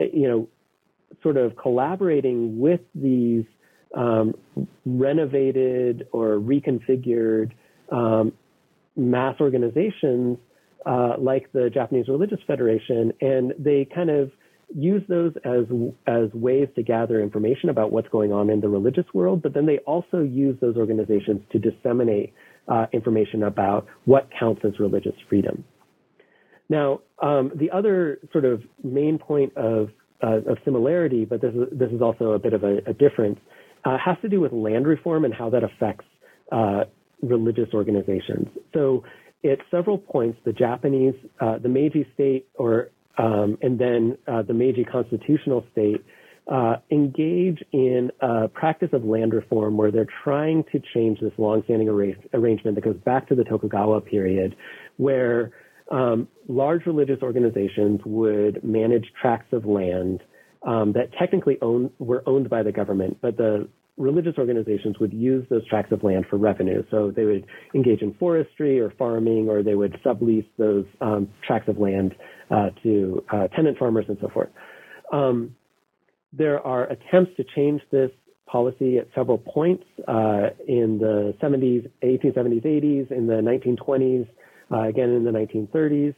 you 0.00 0.28
know, 0.28 0.48
sort 1.22 1.36
of 1.36 1.56
collaborating 1.56 2.58
with 2.58 2.80
these 2.94 3.44
um, 3.96 4.34
renovated 4.84 6.08
or 6.12 6.40
reconfigured 6.40 7.52
um, 7.92 8.32
mass 8.96 9.36
organizations 9.40 10.38
uh, 10.86 11.14
like 11.18 11.50
the 11.52 11.70
Japanese 11.72 12.08
Religious 12.08 12.40
Federation, 12.46 13.12
and 13.20 13.54
they 13.58 13.86
kind 13.94 14.10
of 14.10 14.30
use 14.74 15.02
those 15.08 15.32
as 15.44 15.64
as 16.06 16.32
ways 16.32 16.68
to 16.76 16.82
gather 16.82 17.20
information 17.20 17.68
about 17.68 17.92
what's 17.92 18.08
going 18.08 18.32
on 18.32 18.50
in 18.50 18.60
the 18.60 18.68
religious 18.68 19.06
world. 19.12 19.42
But 19.42 19.54
then 19.54 19.66
they 19.66 19.78
also 19.78 20.20
use 20.20 20.56
those 20.60 20.76
organizations 20.76 21.42
to 21.52 21.58
disseminate 21.58 22.32
uh, 22.68 22.86
information 22.92 23.42
about 23.42 23.86
what 24.04 24.28
counts 24.38 24.62
as 24.64 24.78
religious 24.78 25.14
freedom. 25.28 25.64
Now, 26.68 27.00
um, 27.22 27.52
the 27.54 27.70
other 27.70 28.20
sort 28.32 28.44
of 28.44 28.62
main 28.82 29.18
point 29.18 29.56
of 29.56 29.90
uh, 30.22 30.38
of 30.50 30.58
similarity, 30.64 31.24
but 31.24 31.40
this 31.40 31.54
is 31.54 31.78
this 31.78 31.90
is 31.90 32.00
also 32.00 32.32
a 32.32 32.38
bit 32.38 32.52
of 32.52 32.64
a, 32.64 32.78
a 32.86 32.94
difference, 32.94 33.38
uh, 33.84 33.98
has 33.98 34.16
to 34.22 34.28
do 34.28 34.40
with 34.40 34.52
land 34.52 34.86
reform 34.86 35.24
and 35.24 35.34
how 35.34 35.50
that 35.50 35.62
affects 35.62 36.06
uh, 36.52 36.84
religious 37.22 37.68
organizations. 37.74 38.48
So 38.72 39.04
at 39.44 39.58
several 39.70 39.98
points, 39.98 40.38
the 40.44 40.52
Japanese, 40.52 41.14
uh, 41.40 41.58
the 41.58 41.68
Meiji 41.68 42.06
state, 42.14 42.48
or 42.54 42.90
um, 43.18 43.58
and 43.62 43.78
then 43.78 44.18
uh, 44.26 44.42
the 44.42 44.54
Meiji 44.54 44.84
constitutional 44.84 45.64
state 45.72 46.04
uh, 46.52 46.76
engage 46.90 47.62
in 47.72 48.10
a 48.20 48.48
practice 48.48 48.90
of 48.92 49.04
land 49.04 49.32
reform 49.32 49.76
where 49.76 49.90
they're 49.90 50.06
trying 50.22 50.64
to 50.72 50.80
change 50.92 51.18
this 51.20 51.32
longstanding 51.38 51.88
arra- 51.88 52.14
arrangement 52.34 52.74
that 52.74 52.84
goes 52.84 52.98
back 53.04 53.28
to 53.28 53.34
the 53.34 53.44
Tokugawa 53.44 54.00
period, 54.00 54.54
where 54.96 55.52
um, 55.90 56.28
large 56.48 56.86
religious 56.86 57.18
organizations 57.22 58.00
would 58.04 58.62
manage 58.62 59.04
tracts 59.20 59.52
of 59.52 59.64
land 59.64 60.22
um, 60.66 60.92
that 60.92 61.12
technically 61.18 61.58
own, 61.62 61.90
were 61.98 62.22
owned 62.26 62.50
by 62.50 62.62
the 62.62 62.72
government, 62.72 63.18
but 63.20 63.36
the 63.36 63.68
religious 63.96 64.34
organizations 64.38 64.98
would 64.98 65.12
use 65.12 65.46
those 65.50 65.66
tracts 65.68 65.92
of 65.92 66.02
land 66.02 66.24
for 66.28 66.36
revenue. 66.36 66.82
So 66.90 67.12
they 67.14 67.24
would 67.24 67.46
engage 67.74 68.02
in 68.02 68.14
forestry 68.14 68.80
or 68.80 68.92
farming, 68.98 69.48
or 69.48 69.62
they 69.62 69.74
would 69.74 69.96
sublease 70.04 70.46
those 70.58 70.84
um, 71.00 71.28
tracts 71.46 71.68
of 71.68 71.78
land 71.78 72.14
uh, 72.50 72.70
to 72.82 73.24
uh, 73.32 73.48
tenant 73.48 73.78
farmers 73.78 74.06
and 74.08 74.18
so 74.20 74.28
forth. 74.28 74.48
Um, 75.12 75.54
there 76.32 76.60
are 76.60 76.84
attempts 76.84 77.32
to 77.36 77.44
change 77.54 77.80
this 77.90 78.10
policy 78.46 78.98
at 78.98 79.08
several 79.14 79.38
points 79.38 79.84
uh, 80.06 80.50
in 80.66 80.98
the 80.98 81.34
70s, 81.42 81.90
1870s, 82.02 82.64
80s, 82.64 83.10
in 83.10 83.26
the 83.26 83.34
1920s, 83.34 84.28
uh, 84.72 84.88
again 84.88 85.10
in 85.10 85.24
the 85.24 85.30
1930s. 85.30 86.14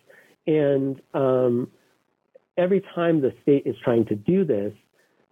And 0.47 1.01
um, 1.14 1.70
every 2.57 2.83
time 2.95 3.20
the 3.20 3.33
state 3.43 3.62
is 3.66 3.74
trying 3.83 4.07
to 4.07 4.14
do 4.14 4.45
this, 4.45 4.72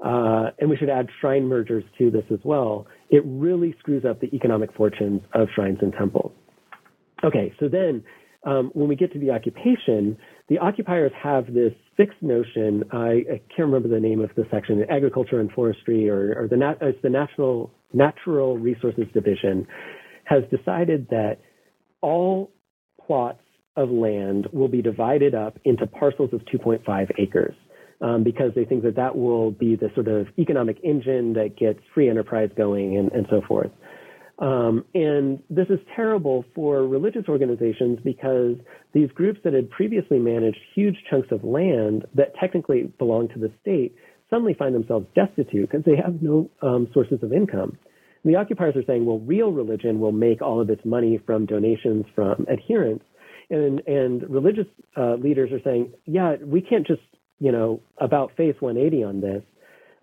uh, 0.05 0.51
and 0.59 0.68
we 0.68 0.76
should 0.76 0.90
add 0.90 1.09
shrine 1.20 1.47
mergers 1.47 1.84
to 1.99 2.11
this 2.11 2.24
as 2.30 2.40
well, 2.45 2.86
it 3.11 3.22
really 3.24 3.74
screws 3.78 4.05
up 4.05 4.20
the 4.20 4.34
economic 4.34 4.74
fortunes 4.74 5.22
of 5.32 5.49
shrines 5.55 5.78
and 5.80 5.92
temples. 5.92 6.32
Okay, 7.22 7.55
so 7.59 7.68
then 7.68 8.05
um, 8.45 8.70
when 8.74 8.88
we 8.88 8.97
get 8.97 9.12
to 9.12 9.18
the 9.18 9.30
occupation, 9.30 10.18
the 10.49 10.59
occupiers 10.59 11.12
have 11.22 11.47
this 11.47 11.72
fixed 11.97 12.22
notion. 12.22 12.84
I, 12.92 12.97
I, 13.32 13.40
can't 13.55 13.70
remember 13.70 13.88
the 13.88 14.01
name 14.01 14.20
of 14.20 14.30
the 14.36 14.45
section, 14.51 14.84
agriculture 14.90 15.40
and 15.40 15.51
forestry, 15.53 16.09
or, 16.09 16.34
or 16.38 16.49
the 16.49 16.76
it's 16.80 17.01
the 17.03 17.09
National 17.09 17.72
Natural 17.92 18.59
Resources 18.59 19.07
Division, 19.14 19.66
has 20.24 20.42
decided 20.51 21.09
that 21.11 21.38
all 22.03 22.51
plots 23.07 23.40
of 23.76 23.90
land 23.90 24.49
will 24.53 24.68
be 24.68 24.82
divided 24.82 25.34
up 25.34 25.59
into 25.64 25.86
parcels 25.86 26.30
of 26.32 26.40
2.5 26.53 27.11
acres 27.18 27.55
um, 28.01 28.22
because 28.22 28.53
they 28.55 28.64
think 28.64 28.82
that 28.82 28.97
that 28.97 29.16
will 29.16 29.51
be 29.51 29.76
the 29.76 29.88
sort 29.95 30.09
of 30.09 30.26
economic 30.38 30.78
engine 30.84 31.32
that 31.34 31.57
gets 31.59 31.80
free 31.95 32.09
enterprise 32.09 32.51
going 32.57 32.97
and, 32.97 33.11
and 33.12 33.26
so 33.30 33.40
forth. 33.49 33.70
Um, 34.39 34.85
and 34.95 35.41
this 35.49 35.68
is 35.68 35.78
terrible 35.95 36.45
for 36.55 36.87
religious 36.87 37.24
organizations 37.28 38.01
because 38.03 38.57
these 38.93 39.09
groups 39.12 39.41
that 39.45 39.53
had 39.53 39.70
previously 39.70 40.18
managed 40.18 40.59
huge 40.74 40.97
chunks 41.09 41.28
of 41.30 41.45
land 41.45 42.05
that 42.14 42.35
technically 42.41 42.93
belong 42.99 43.28
to 43.28 43.39
the 43.39 43.53
state 43.61 43.95
suddenly 44.30 44.55
find 44.55 44.74
themselves 44.74 45.07
destitute 45.14 45.70
because 45.70 45.85
they 45.85 45.97
have 45.97 46.20
no 46.20 46.51
um, 46.62 46.89
sources 46.93 47.22
of 47.22 47.32
income. 47.32 47.78
And 48.24 48.35
the 48.35 48.39
occupiers 48.39 48.74
are 48.74 48.85
saying, 48.87 49.07
well, 49.07 49.20
real 49.20 49.53
religion 49.53 50.01
will 50.01 50.12
make 50.12 50.43
all 50.43 50.61
of 50.61 50.68
its 50.68 50.85
money 50.85 51.20
from 51.24 51.47
donations 51.47 52.05
from 52.14 52.47
adherents. 52.51 53.05
And, 53.51 53.82
and 53.87 54.28
religious 54.28 54.66
uh, 54.97 55.14
leaders 55.14 55.53
are 55.53 55.61
saying, 55.62 55.93
yeah, 56.07 56.37
we 56.43 56.61
can't 56.61 56.87
just 56.87 57.03
you 57.39 57.53
know, 57.53 57.80
about 57.99 58.37
face 58.37 58.55
180 58.61 59.05
on 59.05 59.20
this. 59.20 59.43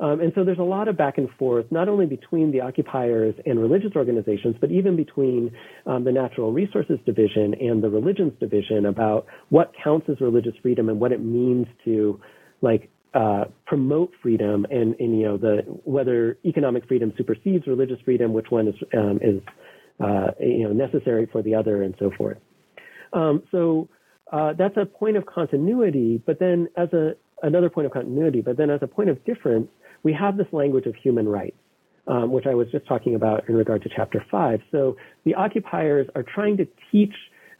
Um, 0.02 0.20
and 0.20 0.34
so 0.34 0.44
there's 0.44 0.58
a 0.58 0.64
lot 0.64 0.88
of 0.88 0.98
back 0.98 1.20
and 1.20 1.30
forth, 1.38 1.68
not 1.70 1.88
only 1.88 2.08
between 2.08 2.52
the 2.52 2.62
occupiers 2.62 3.36
and 3.46 3.60
religious 3.60 3.92
organizations, 3.96 4.56
but 4.60 4.72
even 4.72 4.96
between 4.96 5.52
um, 5.86 6.04
the 6.04 6.12
Natural 6.12 6.52
Resources 6.52 6.98
Division 7.06 7.54
and 7.62 7.84
the 7.84 7.90
Religions 7.90 8.34
Division 8.40 8.88
about 8.88 9.28
what 9.50 9.72
counts 9.84 10.10
as 10.10 10.20
religious 10.20 10.54
freedom 10.64 10.90
and 10.90 11.00
what 11.00 11.12
it 11.12 11.24
means 11.24 11.68
to, 11.86 12.20
like, 12.64 12.90
uh, 13.14 13.44
promote 13.68 14.12
freedom 14.24 14.66
and, 14.72 14.96
and, 15.00 15.20
you 15.20 15.26
know 15.26 15.36
the 15.36 15.64
whether 15.84 16.38
economic 16.46 16.88
freedom 16.88 17.12
supersedes 17.18 17.68
religious 17.68 18.00
freedom, 18.06 18.32
which 18.32 18.46
one 18.50 18.70
is 18.70 18.76
um, 18.98 19.20
is 19.22 19.42
uh, 20.00 20.28
you 20.40 20.64
know 20.64 20.72
necessary 20.72 21.28
for 21.30 21.42
the 21.42 21.54
other, 21.54 21.84
and 21.84 21.94
so 22.00 22.10
forth. 22.18 22.38
Um, 23.12 23.44
so 23.52 23.90
uh, 24.32 24.54
that's 24.58 24.78
a 24.78 24.86
point 24.86 25.18
of 25.18 25.26
continuity. 25.26 26.24
But 26.26 26.40
then, 26.40 26.70
as 26.78 26.94
a 26.94 27.16
another 27.44 27.70
point 27.70 27.86
of 27.86 27.92
continuity, 27.92 28.40
but 28.40 28.56
then 28.56 28.70
as 28.70 28.80
a 28.82 28.88
point 28.88 29.10
of 29.10 29.24
difference, 29.26 29.68
we 30.04 30.14
have 30.14 30.38
this 30.38 30.48
language 30.52 30.86
of 30.86 30.96
human 30.96 31.28
rights, 31.28 31.58
um, 32.08 32.32
which 32.32 32.46
I 32.46 32.56
was 32.56 32.68
just 32.72 32.88
talking 32.88 33.16
about 33.16 33.48
in 33.50 33.56
regard 33.56 33.84
to 33.84 33.90
chapter 33.96 34.24
five. 34.30 34.60
So 34.72 34.98
the 35.26 35.36
occupiers 35.36 36.08
are 36.16 36.24
trying 36.24 36.58
to 36.58 36.68
teach 36.92 37.14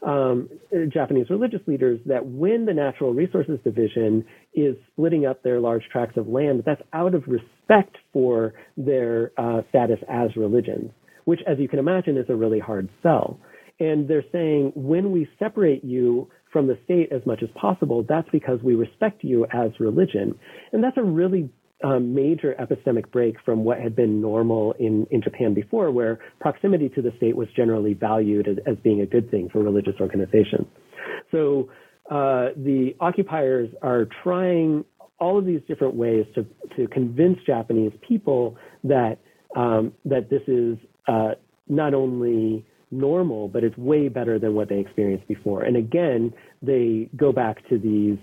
um, 0.06 0.48
Japanese 0.92 1.30
religious 1.30 1.60
leaders 1.66 2.00
that 2.06 2.26
when 2.26 2.66
the 2.66 2.74
Natural 2.74 3.12
Resources 3.12 3.58
Division 3.62 4.24
is 4.52 4.74
splitting 4.92 5.26
up 5.26 5.42
their 5.42 5.60
large 5.60 5.82
tracts 5.92 6.16
of 6.16 6.26
land, 6.26 6.64
that's 6.66 6.82
out 6.92 7.14
of 7.14 7.22
respect 7.28 7.96
for 8.12 8.54
their 8.76 9.32
uh, 9.36 9.62
status 9.68 9.98
as 10.08 10.34
religions, 10.36 10.90
which, 11.24 11.40
as 11.46 11.58
you 11.58 11.68
can 11.68 11.78
imagine, 11.78 12.16
is 12.16 12.26
a 12.28 12.34
really 12.34 12.58
hard 12.58 12.88
sell. 13.02 13.38
And 13.78 14.08
they're 14.08 14.24
saying 14.32 14.72
when 14.74 15.12
we 15.12 15.28
separate 15.38 15.84
you 15.84 16.28
from 16.52 16.66
the 16.66 16.78
state 16.84 17.10
as 17.12 17.24
much 17.24 17.42
as 17.42 17.48
possible, 17.54 18.04
that's 18.06 18.28
because 18.30 18.58
we 18.62 18.74
respect 18.74 19.24
you 19.24 19.46
as 19.52 19.70
religion. 19.80 20.34
And 20.72 20.84
that's 20.84 20.98
a 20.98 21.02
really 21.02 21.48
um, 21.84 22.14
major 22.14 22.54
epistemic 22.60 23.10
break 23.10 23.36
from 23.44 23.64
what 23.64 23.78
had 23.80 23.94
been 23.96 24.20
normal 24.20 24.72
in, 24.78 25.06
in 25.10 25.22
Japan 25.22 25.54
before, 25.54 25.90
where 25.90 26.18
proximity 26.40 26.88
to 26.90 27.02
the 27.02 27.12
state 27.16 27.36
was 27.36 27.48
generally 27.56 27.94
valued 27.94 28.48
as, 28.48 28.56
as 28.66 28.76
being 28.82 29.00
a 29.00 29.06
good 29.06 29.30
thing 29.30 29.48
for 29.52 29.62
religious 29.62 29.94
organizations. 30.00 30.66
So 31.30 31.70
uh, 32.10 32.50
the 32.56 32.94
occupiers 33.00 33.70
are 33.82 34.06
trying 34.22 34.84
all 35.18 35.38
of 35.38 35.46
these 35.46 35.60
different 35.68 35.94
ways 35.94 36.26
to, 36.34 36.44
to 36.76 36.88
convince 36.88 37.38
Japanese 37.46 37.92
people 38.06 38.56
that 38.84 39.18
um, 39.54 39.92
that 40.04 40.30
this 40.30 40.42
is 40.46 40.78
uh, 41.06 41.32
not 41.68 41.94
only 41.94 42.64
normal, 42.90 43.48
but 43.48 43.64
it's 43.64 43.76
way 43.76 44.08
better 44.08 44.38
than 44.38 44.54
what 44.54 44.68
they 44.68 44.78
experienced 44.78 45.28
before. 45.28 45.62
And 45.62 45.76
again, 45.76 46.32
they 46.62 47.08
go 47.16 47.32
back 47.32 47.66
to 47.68 47.78
these 47.78 48.18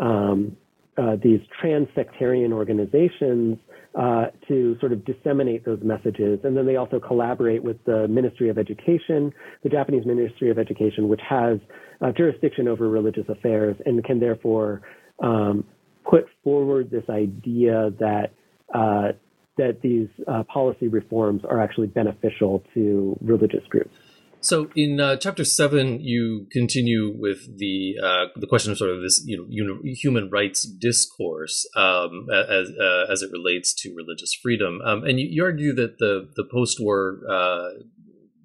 um, 0.00 0.56
uh, 0.98 1.16
these 1.22 1.40
trans-sectarian 1.60 2.52
organizations 2.52 3.58
uh, 3.94 4.26
to 4.48 4.76
sort 4.80 4.92
of 4.92 5.04
disseminate 5.04 5.64
those 5.64 5.80
messages. 5.82 6.40
And 6.44 6.56
then 6.56 6.66
they 6.66 6.76
also 6.76 7.00
collaborate 7.00 7.62
with 7.62 7.82
the 7.84 8.08
Ministry 8.08 8.48
of 8.48 8.58
Education, 8.58 9.32
the 9.62 9.68
Japanese 9.68 10.06
Ministry 10.06 10.50
of 10.50 10.58
Education, 10.58 11.08
which 11.08 11.20
has 11.28 11.58
uh, 12.00 12.12
jurisdiction 12.12 12.68
over 12.68 12.88
religious 12.88 13.28
affairs 13.28 13.76
and 13.86 14.02
can 14.04 14.20
therefore 14.20 14.82
um, 15.22 15.64
put 16.08 16.26
forward 16.42 16.90
this 16.90 17.04
idea 17.08 17.90
that 17.98 18.32
uh, 18.74 19.12
that 19.58 19.82
these 19.82 20.08
uh, 20.26 20.42
policy 20.44 20.88
reforms 20.88 21.42
are 21.44 21.60
actually 21.60 21.86
beneficial 21.86 22.64
to 22.72 23.16
religious 23.20 23.64
groups. 23.68 23.94
So 24.42 24.68
in 24.74 24.98
uh, 24.98 25.16
chapter 25.16 25.44
seven, 25.44 26.00
you 26.00 26.48
continue 26.50 27.14
with 27.16 27.58
the 27.58 27.94
uh, 28.02 28.24
the 28.34 28.48
question 28.48 28.72
of 28.72 28.78
sort 28.78 28.90
of 28.90 29.00
this 29.00 29.22
you 29.24 29.36
know 29.64 29.78
human 29.84 30.30
rights 30.30 30.64
discourse 30.64 31.64
um, 31.76 32.26
as 32.32 32.68
uh, 32.70 33.04
as 33.10 33.22
it 33.22 33.30
relates 33.32 33.72
to 33.82 33.94
religious 33.94 34.34
freedom, 34.34 34.80
um, 34.84 35.04
and 35.04 35.20
you, 35.20 35.28
you, 35.30 35.44
argue 35.44 35.72
that 35.74 35.98
the 35.98 36.28
the 36.34 36.44
post 36.50 36.78
war 36.80 37.20
uh, 37.30 37.68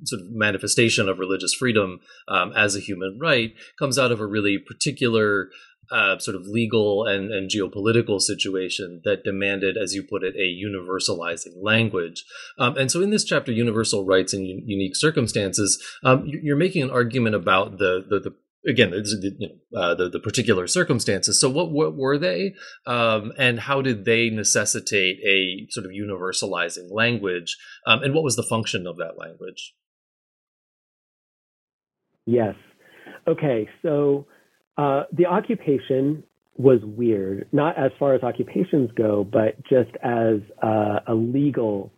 sort 0.03 0.21
of 0.21 0.27
manifestation 0.29 1.09
of 1.09 1.17
religious 1.17 1.55
freedom 1.55 1.99
um, 2.27 2.53
as 2.55 2.75
a 2.75 2.79
human 2.79 3.17
right 3.19 3.53
comes 3.79 3.97
out 3.97 4.11
of 4.11 4.19
a 4.19 4.27
really 4.27 4.59
particular 4.59 5.49
uh, 5.91 6.17
sort 6.19 6.35
of 6.35 6.47
legal 6.47 7.05
and, 7.05 7.31
and 7.31 7.49
geopolitical 7.49 8.19
situation 8.21 9.01
that 9.05 9.23
demanded, 9.23 9.77
as 9.77 9.93
you 9.93 10.03
put 10.03 10.23
it, 10.23 10.35
a 10.35 10.39
universalizing 10.39 11.61
language. 11.61 12.23
Um, 12.57 12.77
and 12.77 12.91
so, 12.91 13.01
in 13.01 13.09
this 13.09 13.23
chapter, 13.23 13.51
"Universal 13.51 14.05
Rights 14.05 14.33
in 14.33 14.45
U- 14.45 14.63
Unique 14.65 14.95
Circumstances," 14.95 15.81
um, 16.03 16.25
you're 16.25 16.57
making 16.57 16.83
an 16.83 16.89
argument 16.89 17.35
about 17.35 17.77
the, 17.77 18.03
the, 18.09 18.19
the 18.19 18.35
again, 18.67 18.91
you 18.93 19.47
know, 19.71 19.79
uh, 19.79 19.95
the 19.95 20.09
the 20.09 20.19
particular 20.19 20.67
circumstances. 20.67 21.39
So, 21.39 21.49
what 21.49 21.71
what 21.71 21.95
were 21.95 22.17
they, 22.17 22.53
um, 22.85 23.31
and 23.38 23.59
how 23.59 23.81
did 23.81 24.05
they 24.05 24.29
necessitate 24.29 25.19
a 25.25 25.67
sort 25.71 25.85
of 25.85 25.91
universalizing 25.91 26.91
language, 26.91 27.57
um, 27.85 28.03
and 28.03 28.13
what 28.13 28.23
was 28.23 28.35
the 28.35 28.43
function 28.43 28.85
of 28.85 28.97
that 28.97 29.17
language? 29.17 29.73
Yes. 32.25 32.55
Okay. 33.27 33.69
So, 33.81 34.27
uh, 34.78 35.03
the 35.11 35.25
occupation 35.25 36.23
was 36.57 36.80
weird, 36.84 37.47
not 37.51 37.78
as 37.78 37.91
far 37.99 38.15
as 38.15 38.23
occupations 38.23 38.89
go, 38.95 39.23
but 39.23 39.55
just 39.69 39.91
as 40.03 40.38
uh, 40.63 40.99
a 41.07 41.13
legal 41.13 41.91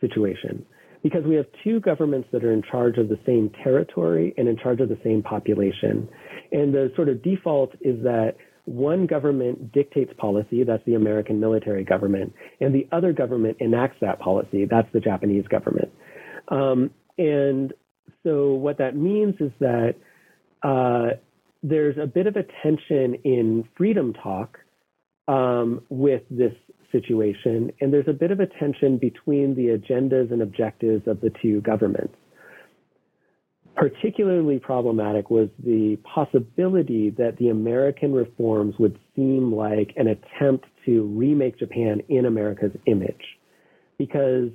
situation 0.00 0.64
because 1.02 1.24
we 1.24 1.36
have 1.36 1.46
two 1.62 1.78
governments 1.78 2.28
that 2.32 2.42
are 2.42 2.52
in 2.52 2.62
charge 2.68 2.98
of 2.98 3.08
the 3.08 3.18
same 3.24 3.48
territory 3.62 4.34
and 4.36 4.48
in 4.48 4.56
charge 4.56 4.80
of 4.80 4.88
the 4.88 4.98
same 5.04 5.22
population. 5.22 6.08
And 6.50 6.74
the 6.74 6.90
sort 6.96 7.08
of 7.08 7.22
default 7.22 7.74
is 7.80 8.02
that 8.02 8.34
one 8.64 9.06
government 9.06 9.70
dictates 9.70 10.12
policy, 10.18 10.64
that's 10.64 10.84
the 10.84 10.94
American 10.94 11.38
military 11.38 11.84
government, 11.84 12.32
and 12.60 12.74
the 12.74 12.88
other 12.90 13.12
government 13.12 13.58
enacts 13.60 13.98
that 14.00 14.18
policy, 14.18 14.66
that's 14.68 14.88
the 14.92 14.98
Japanese 14.98 15.46
government. 15.46 15.92
Um, 16.48 16.90
and 17.16 17.72
so 18.24 18.54
what 18.54 18.78
that 18.78 18.96
means 18.96 19.36
is 19.38 19.52
that 19.60 19.94
uh, 20.64 21.18
there's 21.68 21.96
a 21.98 22.06
bit 22.06 22.26
of 22.26 22.36
a 22.36 22.44
tension 22.62 23.14
in 23.24 23.64
freedom 23.76 24.12
talk 24.12 24.58
um, 25.26 25.82
with 25.88 26.22
this 26.30 26.52
situation, 26.92 27.72
and 27.80 27.92
there's 27.92 28.08
a 28.08 28.12
bit 28.12 28.30
of 28.30 28.38
a 28.38 28.46
tension 28.46 28.98
between 28.98 29.54
the 29.56 29.76
agendas 29.76 30.30
and 30.32 30.42
objectives 30.42 31.06
of 31.08 31.20
the 31.20 31.30
two 31.42 31.60
governments. 31.62 32.14
Particularly 33.74 34.58
problematic 34.58 35.28
was 35.28 35.48
the 35.62 35.98
possibility 36.14 37.10
that 37.10 37.36
the 37.38 37.48
American 37.48 38.12
reforms 38.12 38.74
would 38.78 38.98
seem 39.14 39.52
like 39.52 39.92
an 39.96 40.06
attempt 40.06 40.66
to 40.86 41.02
remake 41.02 41.58
Japan 41.58 42.00
in 42.08 42.24
America's 42.24 42.72
image. 42.86 43.20
Because 43.98 44.50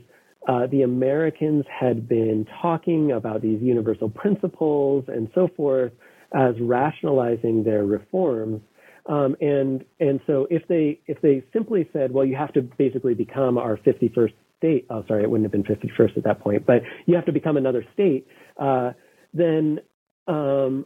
uh, 0.48 0.66
the 0.68 0.82
Americans 0.82 1.66
had 1.70 2.08
been 2.08 2.48
talking 2.62 3.12
about 3.12 3.42
these 3.42 3.62
universal 3.62 4.10
principles 4.10 5.04
and 5.08 5.30
so 5.36 5.50
forth 5.56 5.92
as 6.34 6.56
rationalizing 6.60 7.64
their 7.64 7.86
reforms 7.86 8.62
um, 9.08 9.36
and 9.42 9.84
and 10.00 10.20
so 10.28 10.48
if 10.50 10.68
they 10.68 11.00
if 11.08 11.22
they 11.22 11.44
simply 11.54 11.90
said, 11.92 12.12
well, 12.12 12.26
you 12.26 12.36
have 12.36 12.54
to 12.54 12.62
basically 12.62 13.14
become 13.14 13.58
our 13.58 13.78
51st 13.78 14.34
state. 14.58 14.86
Oh, 14.90 15.04
sorry, 15.08 15.24
it 15.24 15.30
wouldn't 15.30 15.52
have 15.52 15.52
been 15.52 15.64
51st 15.64 16.18
at 16.18 16.24
that 16.24 16.40
point, 16.40 16.66
but 16.66 16.84
you 17.08 17.16
have 17.16 17.26
to 17.26 17.32
become 17.32 17.58
another 17.58 17.84
state. 17.94 18.28
Uh, 18.58 18.92
then 19.34 19.80
um, 20.28 20.86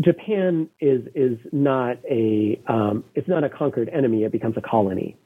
Japan 0.00 0.68
is 0.80 1.02
is 1.14 1.38
not 1.52 1.96
a 2.08 2.60
um, 2.68 3.04
it's 3.14 3.28
not 3.28 3.44
a 3.44 3.48
conquered 3.48 3.88
enemy. 3.88 4.24
It 4.24 4.32
becomes 4.32 4.56
a 4.56 4.62
colony. 4.62 5.16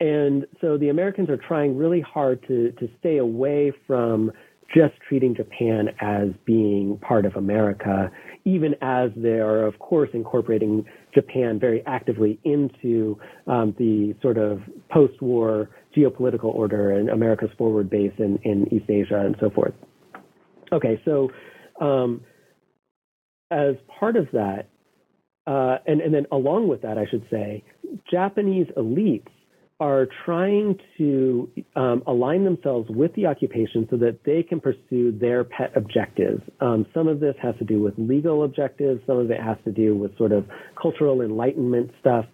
And 0.00 0.46
so 0.60 0.78
the 0.78 0.90
Americans 0.90 1.28
are 1.28 1.38
trying 1.38 1.76
really 1.76 2.02
hard 2.02 2.46
to 2.46 2.72
to 2.72 2.88
stay 3.00 3.16
away 3.16 3.72
from 3.86 4.32
just 4.74 4.94
treating 5.08 5.34
Japan 5.34 5.88
as 6.00 6.28
being 6.44 6.98
part 6.98 7.24
of 7.24 7.36
America, 7.36 8.10
even 8.44 8.74
as 8.82 9.10
they 9.16 9.40
are, 9.40 9.66
of 9.66 9.78
course, 9.78 10.10
incorporating 10.12 10.84
Japan 11.14 11.58
very 11.58 11.82
actively 11.86 12.38
into 12.44 13.18
um, 13.46 13.74
the 13.78 14.14
sort 14.20 14.36
of 14.36 14.60
post 14.90 15.20
war 15.22 15.70
geopolitical 15.96 16.54
order 16.54 16.90
and 16.90 17.08
America's 17.08 17.50
forward 17.56 17.88
base 17.88 18.12
in, 18.18 18.38
in 18.44 18.72
East 18.72 18.90
Asia 18.90 19.20
and 19.24 19.36
so 19.40 19.48
forth. 19.50 19.72
Okay, 20.70 21.00
so 21.04 21.30
um, 21.80 22.20
as 23.50 23.74
part 23.98 24.16
of 24.16 24.28
that, 24.32 24.68
uh, 25.46 25.78
and, 25.86 26.02
and 26.02 26.12
then 26.12 26.26
along 26.30 26.68
with 26.68 26.82
that, 26.82 26.98
I 26.98 27.06
should 27.10 27.26
say, 27.30 27.64
Japanese 28.10 28.66
elites 28.76 29.28
are 29.80 30.08
trying 30.24 30.76
to 30.96 31.48
um, 31.76 32.02
align 32.06 32.44
themselves 32.44 32.88
with 32.90 33.14
the 33.14 33.26
occupation 33.26 33.86
so 33.90 33.96
that 33.96 34.18
they 34.24 34.42
can 34.42 34.60
pursue 34.60 35.12
their 35.12 35.44
pet 35.44 35.70
objectives. 35.76 36.42
Um, 36.60 36.84
some 36.92 37.06
of 37.06 37.20
this 37.20 37.36
has 37.40 37.54
to 37.58 37.64
do 37.64 37.80
with 37.80 37.94
legal 37.96 38.42
objectives, 38.42 39.00
some 39.06 39.18
of 39.18 39.30
it 39.30 39.40
has 39.40 39.56
to 39.64 39.70
do 39.70 39.94
with 39.96 40.16
sort 40.18 40.32
of 40.32 40.46
cultural 40.80 41.22
enlightenment 41.22 41.92
stuff. 42.00 42.24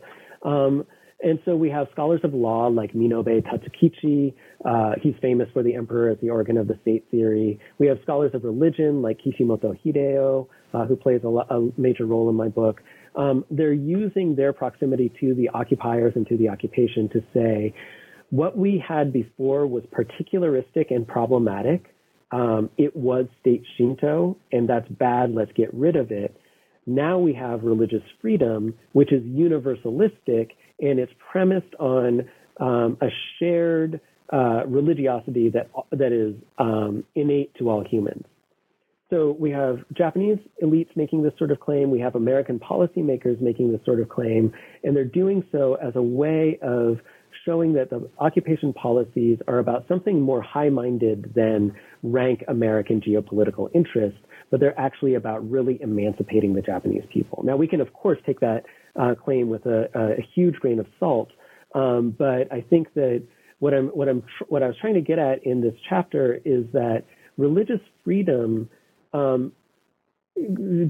Um, 0.42 0.86
and 1.22 1.38
so 1.44 1.56
we 1.56 1.70
have 1.70 1.86
scholars 1.92 2.20
of 2.22 2.34
law 2.34 2.66
like 2.66 2.92
Minobe 2.92 3.42
Tatsukichi. 3.44 4.34
Uh, 4.64 4.92
he's 5.00 5.14
famous 5.22 5.48
for 5.52 5.62
the 5.62 5.74
emperor 5.74 6.10
as 6.10 6.18
the 6.20 6.28
organ 6.28 6.58
of 6.58 6.68
the 6.68 6.78
state 6.82 7.06
theory. 7.10 7.58
We 7.78 7.86
have 7.86 7.98
scholars 8.02 8.32
of 8.34 8.44
religion 8.44 9.00
like 9.00 9.20
Kishimoto 9.24 9.74
Hideo, 9.84 10.48
uh, 10.74 10.84
who 10.84 10.96
plays 10.96 11.20
a, 11.24 11.28
a, 11.28 11.70
major 11.78 12.04
role 12.04 12.28
in 12.28 12.34
my 12.34 12.48
book 12.48 12.82
um, 13.16 13.44
they're 13.50 13.72
using 13.72 14.34
their 14.36 14.52
proximity 14.52 15.12
to 15.20 15.34
the 15.34 15.48
occupiers 15.50 16.12
and 16.16 16.26
to 16.28 16.36
the 16.36 16.48
occupation 16.48 17.08
to 17.10 17.22
say 17.32 17.74
what 18.30 18.56
we 18.56 18.82
had 18.86 19.12
before 19.12 19.66
was 19.66 19.84
particularistic 19.96 20.90
and 20.90 21.06
problematic. 21.06 21.94
Um, 22.32 22.70
it 22.76 22.96
was 22.96 23.26
state 23.40 23.62
Shinto, 23.76 24.36
and 24.50 24.68
that's 24.68 24.88
bad. 24.88 25.32
Let's 25.32 25.52
get 25.52 25.72
rid 25.72 25.94
of 25.94 26.10
it. 26.10 26.36
Now 26.86 27.18
we 27.18 27.32
have 27.34 27.62
religious 27.62 28.02
freedom, 28.20 28.74
which 28.92 29.12
is 29.12 29.22
universalistic, 29.22 30.50
and 30.80 30.98
it's 30.98 31.12
premised 31.30 31.74
on 31.78 32.28
um, 32.60 32.98
a 33.00 33.08
shared 33.38 34.00
uh, 34.32 34.66
religiosity 34.66 35.50
that 35.50 35.70
that 35.92 36.12
is 36.12 36.34
um, 36.58 37.04
innate 37.14 37.54
to 37.58 37.70
all 37.70 37.84
humans. 37.88 38.24
So 39.10 39.36
we 39.38 39.50
have 39.50 39.78
Japanese 39.92 40.38
elites 40.62 40.96
making 40.96 41.22
this 41.22 41.32
sort 41.36 41.50
of 41.50 41.60
claim. 41.60 41.90
We 41.90 42.00
have 42.00 42.14
American 42.14 42.58
policymakers 42.58 43.40
making 43.40 43.70
this 43.70 43.80
sort 43.84 44.00
of 44.00 44.08
claim, 44.08 44.52
and 44.82 44.96
they're 44.96 45.04
doing 45.04 45.44
so 45.52 45.74
as 45.74 45.94
a 45.94 46.02
way 46.02 46.58
of 46.62 46.98
showing 47.44 47.74
that 47.74 47.90
the 47.90 48.08
occupation 48.18 48.72
policies 48.72 49.38
are 49.46 49.58
about 49.58 49.86
something 49.88 50.20
more 50.20 50.40
high-minded 50.40 51.32
than 51.34 51.74
rank 52.02 52.42
American 52.48 53.00
geopolitical 53.00 53.68
interest, 53.74 54.16
but 54.50 54.60
they're 54.60 54.78
actually 54.78 55.14
about 55.14 55.48
really 55.48 55.78
emancipating 55.82 56.54
the 56.54 56.62
Japanese 56.62 57.04
people. 57.12 57.42
Now 57.44 57.56
we 57.56 57.68
can 57.68 57.80
of 57.80 57.92
course 57.92 58.18
take 58.24 58.40
that 58.40 58.62
uh, 58.96 59.14
claim 59.14 59.48
with 59.48 59.66
a, 59.66 59.88
a, 59.94 60.22
huge 60.34 60.54
grain 60.56 60.78
of 60.78 60.86
salt, 60.98 61.30
um, 61.74 62.14
but 62.16 62.52
I 62.52 62.64
think 62.70 62.94
that 62.94 63.22
what 63.58 63.74
I'm 63.74 63.88
what 63.88 64.08
I'm 64.08 64.22
tr- 64.22 64.44
what 64.48 64.62
I 64.62 64.68
was 64.68 64.76
trying 64.80 64.94
to 64.94 65.00
get 65.00 65.18
at 65.18 65.44
in 65.44 65.60
this 65.60 65.74
chapter 65.88 66.40
is 66.44 66.64
that 66.72 67.04
religious 67.36 67.80
freedom 68.04 68.68
um, 69.14 69.52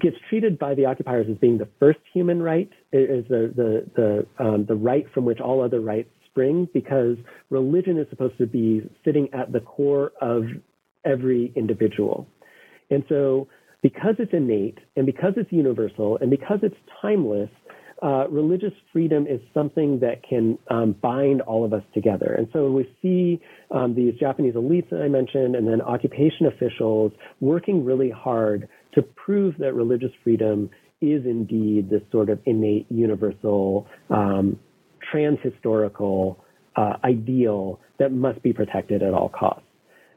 gets 0.00 0.16
treated 0.28 0.58
by 0.58 0.74
the 0.74 0.86
occupiers 0.86 1.26
as 1.30 1.36
being 1.36 1.58
the 1.58 1.68
first 1.78 2.00
human 2.12 2.42
right, 2.42 2.70
is 2.92 3.24
the 3.28 3.52
the 3.54 4.26
the 4.38 4.44
um, 4.44 4.64
the 4.66 4.74
right 4.74 5.06
from 5.12 5.24
which 5.24 5.38
all 5.40 5.62
other 5.62 5.80
rights 5.80 6.08
spring, 6.30 6.68
because 6.72 7.16
religion 7.50 7.98
is 7.98 8.06
supposed 8.10 8.36
to 8.38 8.46
be 8.46 8.82
sitting 9.04 9.28
at 9.32 9.52
the 9.52 9.60
core 9.60 10.12
of 10.20 10.44
every 11.04 11.52
individual, 11.54 12.26
and 12.90 13.04
so 13.08 13.46
because 13.82 14.14
it's 14.18 14.32
innate 14.32 14.78
and 14.96 15.04
because 15.04 15.34
it's 15.36 15.52
universal 15.52 16.16
and 16.22 16.30
because 16.30 16.58
it's 16.62 16.76
timeless, 17.02 17.50
uh, 18.04 18.28
religious 18.28 18.72
freedom 18.92 19.26
is 19.26 19.40
something 19.54 19.98
that 20.00 20.22
can 20.28 20.58
um, 20.70 20.94
bind 21.00 21.40
all 21.40 21.64
of 21.64 21.72
us 21.72 21.82
together. 21.94 22.34
And 22.36 22.46
so 22.52 22.70
we 22.70 22.84
see 23.00 23.40
um, 23.70 23.94
these 23.94 24.12
Japanese 24.20 24.54
elites 24.54 24.90
that 24.90 25.00
I 25.00 25.08
mentioned 25.08 25.56
and 25.56 25.66
then 25.66 25.80
occupation 25.80 26.46
officials 26.46 27.12
working 27.40 27.82
really 27.82 28.10
hard 28.10 28.68
to 28.94 29.02
prove 29.02 29.54
that 29.58 29.72
religious 29.72 30.10
freedom 30.22 30.68
is 31.00 31.24
indeed 31.24 31.88
this 31.88 32.02
sort 32.12 32.28
of 32.28 32.38
innate, 32.44 32.86
universal, 32.90 33.86
um, 34.10 34.58
transhistorical 35.12 36.36
uh, 36.76 36.94
ideal 37.04 37.80
that 37.98 38.12
must 38.12 38.42
be 38.42 38.52
protected 38.52 39.02
at 39.02 39.14
all 39.14 39.30
costs. 39.30 39.62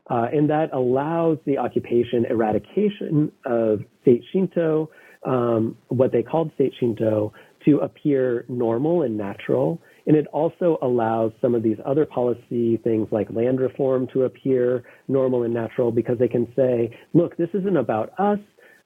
Uh, 0.09 0.27
and 0.33 0.49
that 0.49 0.73
allows 0.73 1.37
the 1.45 1.57
occupation 1.57 2.25
eradication 2.29 3.31
of 3.45 3.79
state 4.01 4.23
Shinto, 4.31 4.89
um, 5.25 5.77
what 5.89 6.11
they 6.11 6.23
called 6.23 6.51
state 6.55 6.73
Shinto, 6.79 7.33
to 7.67 7.79
appear 7.79 8.45
normal 8.47 9.01
and 9.01 9.17
natural. 9.17 9.81
And 10.05 10.15
it 10.15 10.25
also 10.27 10.77
allows 10.81 11.33
some 11.41 11.53
of 11.53 11.63
these 11.63 11.77
other 11.85 12.05
policy 12.05 12.77
things 12.77 13.09
like 13.11 13.29
land 13.29 13.59
reform 13.59 14.07
to 14.13 14.23
appear 14.23 14.85
normal 15.07 15.43
and 15.43 15.53
natural 15.53 15.91
because 15.91 16.17
they 16.17 16.29
can 16.29 16.47
say, 16.55 16.97
look, 17.13 17.35
this 17.35 17.49
isn't 17.53 17.75
about 17.75 18.17
us. 18.17 18.39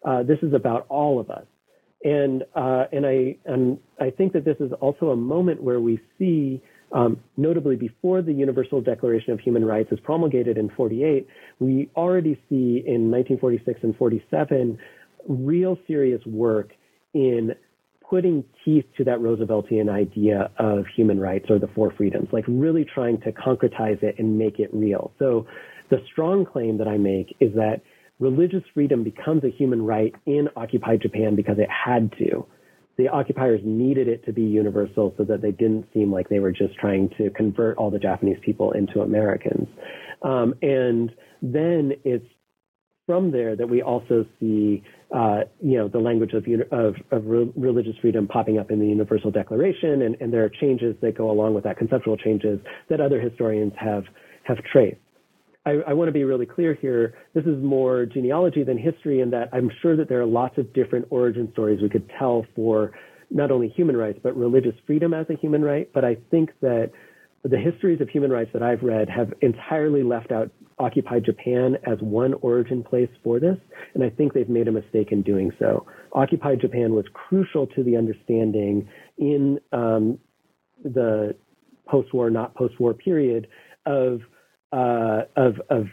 Uh, 0.04 0.24
this 0.24 0.40
is 0.42 0.54
about 0.54 0.88
all 0.90 1.20
of 1.20 1.30
us. 1.30 1.46
And, 2.04 2.44
uh, 2.56 2.86
and 2.92 3.06
I, 3.06 3.38
and 3.46 3.78
I 4.00 4.10
think 4.10 4.34
that 4.34 4.46
this 4.46 4.58
is 4.60 4.72
also 4.82 5.10
a 5.10 5.16
moment 5.16 5.62
where 5.62 5.80
we 5.80 6.02
see, 6.18 6.60
um, 6.92 7.20
notably 7.38 7.76
before 7.76 8.24
the 8.24 8.34
Universal 8.34 8.82
Declaration 8.82 9.32
of 9.34 9.40
Human 9.42 9.64
Rights 9.64 9.92
is 9.92 10.00
promulgated 10.00 10.58
in 10.58 10.72
48, 10.76 11.28
we 11.60 11.92
already 11.96 12.34
see 12.50 12.82
in 12.88 13.12
1946 13.12 13.80
and 13.84 13.96
47 13.96 14.80
real 15.28 15.78
serious 15.86 16.26
work 16.26 16.72
in 17.14 17.52
putting 18.12 18.44
teeth 18.66 18.84
to 18.98 19.06
that 19.06 19.20
Rooseveltian 19.20 19.90
idea 19.90 20.52
of 20.60 20.84
human 20.94 21.18
rights 21.18 21.46
or 21.50 21.58
the 21.60 21.70
four 21.74 21.94
freedoms, 21.96 22.28
like 22.34 22.44
really 22.46 22.86
trying 22.86 23.22
to 23.22 23.32
concretize 23.32 24.04
it 24.04 24.16
and 24.20 24.38
make 24.38 24.60
it 24.60 24.70
real. 24.74 25.14
So 25.18 25.48
the 25.90 26.00
strong 26.12 26.46
claim 26.46 26.78
that 26.80 26.90
I 26.90 26.98
make 26.98 27.38
is 27.40 27.54
that 27.54 27.82
religious 28.20 28.64
freedom 28.74 29.06
becomes 29.06 29.46
a 29.46 29.50
human 29.50 29.82
right 29.82 30.14
in 30.26 30.50
occupied 30.58 31.02
Japan 31.02 31.38
because 31.38 31.58
it 31.58 31.70
had 31.70 32.12
to. 32.18 32.46
The 32.98 33.08
occupiers 33.08 33.62
needed 33.64 34.10
it 34.10 34.26
to 34.26 34.34
be 34.34 34.44
universal 34.44 35.14
so 35.18 35.24
that 35.24 35.42
they 35.42 35.52
didn't 35.52 35.88
seem 35.94 36.12
like 36.12 36.28
they 36.28 36.40
were 36.40 36.52
just 36.52 36.76
trying 36.76 37.10
to 37.18 37.30
convert 37.30 37.78
all 37.78 37.90
the 37.90 37.98
Japanese 37.98 38.38
people 38.44 38.74
into 38.74 39.00
Americans. 39.00 39.70
Um, 40.22 40.54
and 40.62 41.12
then 41.42 41.94
it's 42.04 42.28
from 43.12 43.30
there 43.30 43.58
that 43.58 43.68
we 43.68 43.82
also 43.82 44.26
see, 44.40 44.82
uh, 45.14 45.42
you 45.62 45.78
know, 45.78 45.90
the 45.90 46.00
language 46.00 46.32
of, 46.32 46.46
of, 46.72 46.96
of 47.12 47.26
re- 47.26 47.52
religious 47.58 47.96
freedom 48.00 48.26
popping 48.26 48.58
up 48.58 48.72
in 48.72 48.80
the 48.80 48.88
Universal 48.88 49.32
Declaration, 49.32 50.04
and, 50.04 50.16
and 50.22 50.32
there 50.32 50.46
are 50.46 50.50
changes 50.50 50.96
that 51.02 51.18
go 51.18 51.30
along 51.30 51.54
with 51.54 51.66
that, 51.66 51.78
conceptual 51.78 52.16
changes 52.16 52.58
that 52.90 53.02
other 53.02 53.20
historians 53.20 53.74
have 53.78 54.06
have 54.46 54.60
traced. 54.72 54.96
I, 55.66 55.72
I 55.90 55.94
want 55.94 56.08
to 56.08 56.14
be 56.14 56.24
really 56.24 56.46
clear 56.46 56.74
here. 56.74 57.16
This 57.34 57.44
is 57.44 57.62
more 57.62 58.06
genealogy 58.06 58.64
than 58.64 58.78
history, 58.78 59.20
in 59.20 59.30
that 59.32 59.50
I'm 59.52 59.70
sure 59.82 59.98
that 59.98 60.08
there 60.08 60.22
are 60.22 60.26
lots 60.26 60.58
of 60.58 60.72
different 60.74 61.08
origin 61.10 61.50
stories 61.52 61.82
we 61.82 61.90
could 61.90 62.10
tell 62.18 62.46
for 62.56 62.94
not 63.30 63.52
only 63.52 63.68
human 63.68 63.98
rights 63.98 64.20
but 64.24 64.38
religious 64.38 64.76
freedom 64.88 65.14
as 65.14 65.26
a 65.30 65.36
human 65.36 65.62
right. 65.62 65.90
But 65.94 66.06
I 66.06 66.16
think 66.32 66.52
that 66.62 66.92
the 67.44 67.58
histories 67.58 68.00
of 68.00 68.08
human 68.08 68.32
rights 68.32 68.52
that 68.54 68.64
I've 68.64 68.84
read 68.84 69.10
have 69.10 69.34
entirely 69.42 70.02
left 70.02 70.32
out 70.32 70.50
occupied 70.82 71.24
Japan 71.24 71.78
as 71.86 71.98
one 72.02 72.34
origin 72.42 72.84
place 72.84 73.10
for 73.24 73.40
this, 73.40 73.58
and 73.94 74.04
I 74.04 74.10
think 74.10 74.34
they've 74.34 74.50
made 74.50 74.68
a 74.68 74.72
mistake 74.72 75.12
in 75.12 75.22
doing 75.22 75.52
so. 75.60 75.86
Occupied 76.14 76.60
Japan 76.62 76.94
was 76.94 77.06
crucial 77.14 77.68
to 77.68 77.84
the 77.84 77.96
understanding 77.96 78.90
in 79.18 79.60
um, 79.72 80.18
the 80.84 81.36
post-war, 81.88 82.30
not 82.30 82.56
post-war 82.56 82.94
period 82.94 83.48
of 83.86 84.22
uh, 84.74 85.22
of, 85.36 85.62
of 85.70 85.86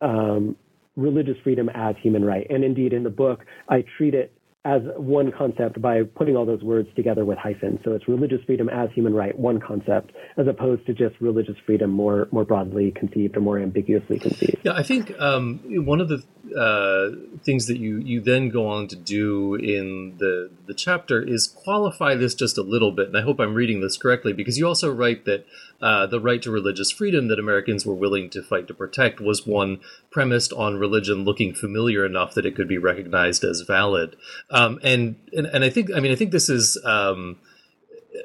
um, 0.00 0.56
religious 0.96 1.36
freedom 1.42 1.68
as 1.74 1.94
human 2.02 2.24
right. 2.24 2.46
And 2.50 2.62
indeed, 2.62 2.92
in 2.92 3.02
the 3.02 3.10
book, 3.10 3.44
I 3.68 3.84
treat 3.96 4.14
it 4.14 4.37
as 4.68 4.82
one 4.96 5.32
concept 5.32 5.80
by 5.80 6.02
putting 6.02 6.36
all 6.36 6.44
those 6.44 6.62
words 6.62 6.88
together 6.94 7.24
with 7.24 7.38
hyphens. 7.38 7.80
So 7.84 7.92
it's 7.92 8.06
religious 8.06 8.40
freedom 8.44 8.68
as 8.68 8.90
human 8.94 9.14
right, 9.14 9.36
one 9.36 9.60
concept, 9.60 10.12
as 10.36 10.46
opposed 10.46 10.84
to 10.86 10.92
just 10.92 11.14
religious 11.20 11.56
freedom 11.64 11.90
more 11.90 12.28
more 12.30 12.44
broadly 12.44 12.92
conceived 12.94 13.36
or 13.36 13.40
more 13.40 13.58
ambiguously 13.58 14.18
conceived. 14.18 14.58
Yeah, 14.62 14.74
I 14.74 14.82
think 14.82 15.18
um, 15.18 15.60
one 15.86 16.02
of 16.02 16.08
the 16.08 16.22
uh, 16.56 17.10
things 17.44 17.66
that 17.66 17.78
you 17.78 17.98
you 17.98 18.20
then 18.20 18.48
go 18.48 18.68
on 18.68 18.88
to 18.88 18.96
do 18.96 19.54
in 19.54 20.16
the 20.18 20.50
the 20.66 20.74
chapter 20.74 21.22
is 21.22 21.46
qualify 21.46 22.14
this 22.14 22.34
just 22.34 22.58
a 22.58 22.62
little 22.62 22.92
bit, 22.92 23.08
and 23.08 23.16
I 23.16 23.22
hope 23.22 23.40
I'm 23.40 23.54
reading 23.54 23.80
this 23.80 23.96
correctly 23.96 24.32
because 24.32 24.58
you 24.58 24.66
also 24.66 24.92
write 24.92 25.24
that 25.24 25.46
uh, 25.80 26.06
the 26.06 26.20
right 26.20 26.42
to 26.42 26.50
religious 26.50 26.90
freedom 26.90 27.28
that 27.28 27.38
Americans 27.38 27.86
were 27.86 27.94
willing 27.94 28.30
to 28.30 28.42
fight 28.42 28.66
to 28.68 28.74
protect 28.74 29.20
was 29.20 29.46
one 29.46 29.80
premised 30.10 30.52
on 30.52 30.76
religion 30.76 31.24
looking 31.24 31.54
familiar 31.54 32.04
enough 32.04 32.34
that 32.34 32.46
it 32.46 32.54
could 32.54 32.68
be 32.68 32.78
recognized 32.78 33.44
as 33.44 33.62
valid. 33.62 34.16
Um, 34.50 34.80
and, 34.82 35.16
and 35.32 35.46
and 35.46 35.64
I 35.64 35.70
think 35.70 35.90
I 35.94 36.00
mean 36.00 36.12
I 36.12 36.16
think 36.16 36.32
this 36.32 36.48
is 36.48 36.80
um, 36.84 37.38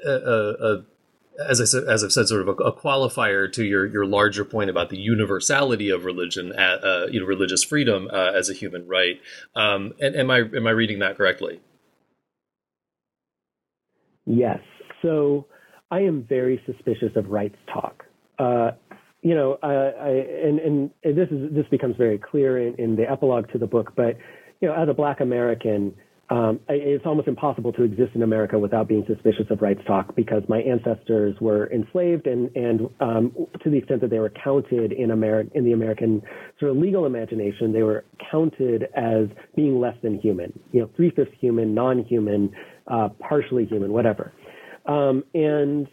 a, 0.05 0.11
a, 0.11 0.83
as 1.49 1.59
I 1.59 1.65
said, 1.65 1.83
as 1.85 2.03
I've 2.03 2.11
said, 2.11 2.27
sort 2.27 2.47
of 2.47 2.47
a, 2.47 2.63
a, 2.63 2.73
qualifier 2.73 3.51
to 3.53 3.63
your 3.63 3.85
your 3.85 4.05
larger 4.05 4.45
point 4.45 4.69
about 4.69 4.89
the 4.89 4.97
universality 4.97 5.89
of 5.89 6.05
religion, 6.05 6.51
at, 6.53 6.83
uh, 6.83 7.07
you 7.09 7.19
know, 7.19 7.25
religious 7.25 7.63
freedom 7.63 8.09
uh, 8.11 8.31
as 8.35 8.49
a 8.49 8.53
human 8.53 8.87
right. 8.87 9.19
Um, 9.55 9.93
and 9.99 10.15
am 10.15 10.29
I 10.29 10.39
am 10.39 10.67
I 10.67 10.71
reading 10.71 10.99
that 10.99 11.17
correctly? 11.17 11.59
Yes. 14.25 14.59
So 15.01 15.47
I 15.91 16.01
am 16.01 16.23
very 16.23 16.61
suspicious 16.65 17.11
of 17.15 17.29
rights 17.29 17.57
talk. 17.71 18.03
Uh, 18.39 18.71
you 19.21 19.35
know, 19.35 19.57
I, 19.63 19.73
I, 19.73 20.09
and, 20.09 20.59
and 20.59 20.91
this 21.03 21.29
is 21.31 21.53
this 21.53 21.65
becomes 21.71 21.95
very 21.97 22.17
clear 22.17 22.57
in, 22.57 22.75
in 22.75 22.95
the 22.95 23.09
epilogue 23.09 23.51
to 23.53 23.57
the 23.57 23.67
book. 23.67 23.93
But 23.95 24.17
you 24.61 24.67
know, 24.67 24.75
as 24.75 24.89
a 24.89 24.93
Black 24.93 25.19
American, 25.19 25.93
um, 26.29 26.61
it's 26.69 27.05
almost 27.05 27.27
impossible 27.27 27.73
to 27.73 27.83
exist 27.83 28.11
in 28.15 28.23
America 28.23 28.57
without 28.57 28.87
being 28.87 29.03
suspicious 29.07 29.45
of 29.49 29.61
rights 29.61 29.81
talk 29.85 30.15
because 30.15 30.41
my 30.47 30.59
ancestors 30.59 31.35
were 31.41 31.69
enslaved, 31.71 32.27
and 32.27 32.49
and 32.55 32.89
um, 33.01 33.31
to 33.61 33.69
the 33.69 33.77
extent 33.77 34.01
that 34.01 34.09
they 34.09 34.19
were 34.19 34.31
counted 34.43 34.93
in 34.93 35.11
America 35.11 35.51
in 35.53 35.65
the 35.65 35.73
American 35.73 36.21
sort 36.59 36.71
of 36.71 36.77
legal 36.77 37.05
imagination, 37.05 37.73
they 37.73 37.83
were 37.83 38.05
counted 38.31 38.83
as 38.95 39.27
being 39.55 39.79
less 39.81 39.95
than 40.01 40.17
human. 40.19 40.57
You 40.71 40.81
know, 40.81 40.89
three 40.95 41.11
fifths 41.11 41.31
human, 41.39 41.73
non-human, 41.73 42.51
uh, 42.87 43.09
partially 43.19 43.65
human, 43.65 43.91
whatever. 43.91 44.31
Um, 44.85 45.25
and 45.33 45.87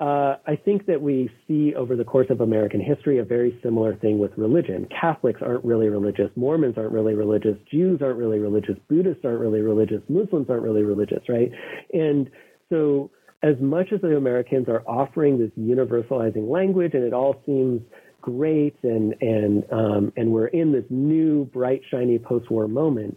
uh, 0.00 0.36
I 0.46 0.54
think 0.54 0.86
that 0.86 1.02
we 1.02 1.28
see 1.48 1.74
over 1.74 1.96
the 1.96 2.04
course 2.04 2.28
of 2.30 2.40
American 2.40 2.80
history 2.80 3.18
a 3.18 3.24
very 3.24 3.58
similar 3.64 3.96
thing 3.96 4.18
with 4.18 4.30
religion. 4.36 4.86
Catholics 5.00 5.40
aren't 5.42 5.64
really 5.64 5.88
religious, 5.88 6.30
Mormons 6.36 6.74
aren't 6.76 6.92
really 6.92 7.14
religious, 7.14 7.56
Jews 7.70 8.00
aren't 8.00 8.16
really 8.16 8.38
religious, 8.38 8.76
Buddhists 8.88 9.24
aren't 9.24 9.40
really 9.40 9.60
religious, 9.60 10.00
Muslims 10.08 10.46
aren't 10.48 10.62
really 10.62 10.82
religious, 10.82 11.22
right? 11.28 11.50
And 11.92 12.30
so, 12.68 13.10
as 13.42 13.54
much 13.60 13.88
as 13.92 14.00
the 14.00 14.16
Americans 14.16 14.68
are 14.68 14.82
offering 14.86 15.38
this 15.38 15.50
universalizing 15.58 16.48
language, 16.48 16.92
and 16.94 17.02
it 17.02 17.12
all 17.12 17.40
seems 17.44 17.80
great, 18.20 18.76
and 18.84 19.14
and 19.20 19.64
um, 19.72 20.12
and 20.16 20.30
we're 20.30 20.48
in 20.48 20.72
this 20.72 20.84
new 20.90 21.44
bright, 21.46 21.80
shiny 21.90 22.18
post-war 22.18 22.68
moment, 22.68 23.16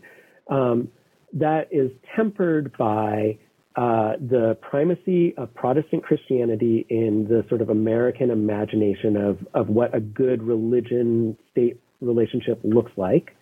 um, 0.49 0.87
that 1.33 1.67
is 1.71 1.91
tempered 2.15 2.75
by 2.77 3.37
uh, 3.75 4.13
the 4.19 4.57
primacy 4.61 5.33
of 5.37 5.53
Protestant 5.53 6.03
Christianity 6.03 6.85
in 6.89 7.25
the 7.29 7.45
sort 7.47 7.61
of 7.61 7.69
American 7.69 8.29
imagination 8.29 9.15
of, 9.15 9.37
of 9.53 9.69
what 9.69 9.95
a 9.95 10.01
good 10.01 10.43
religion 10.43 11.37
state 11.51 11.79
relationship 12.01 12.59
looks 12.63 12.91
like. 12.97 13.35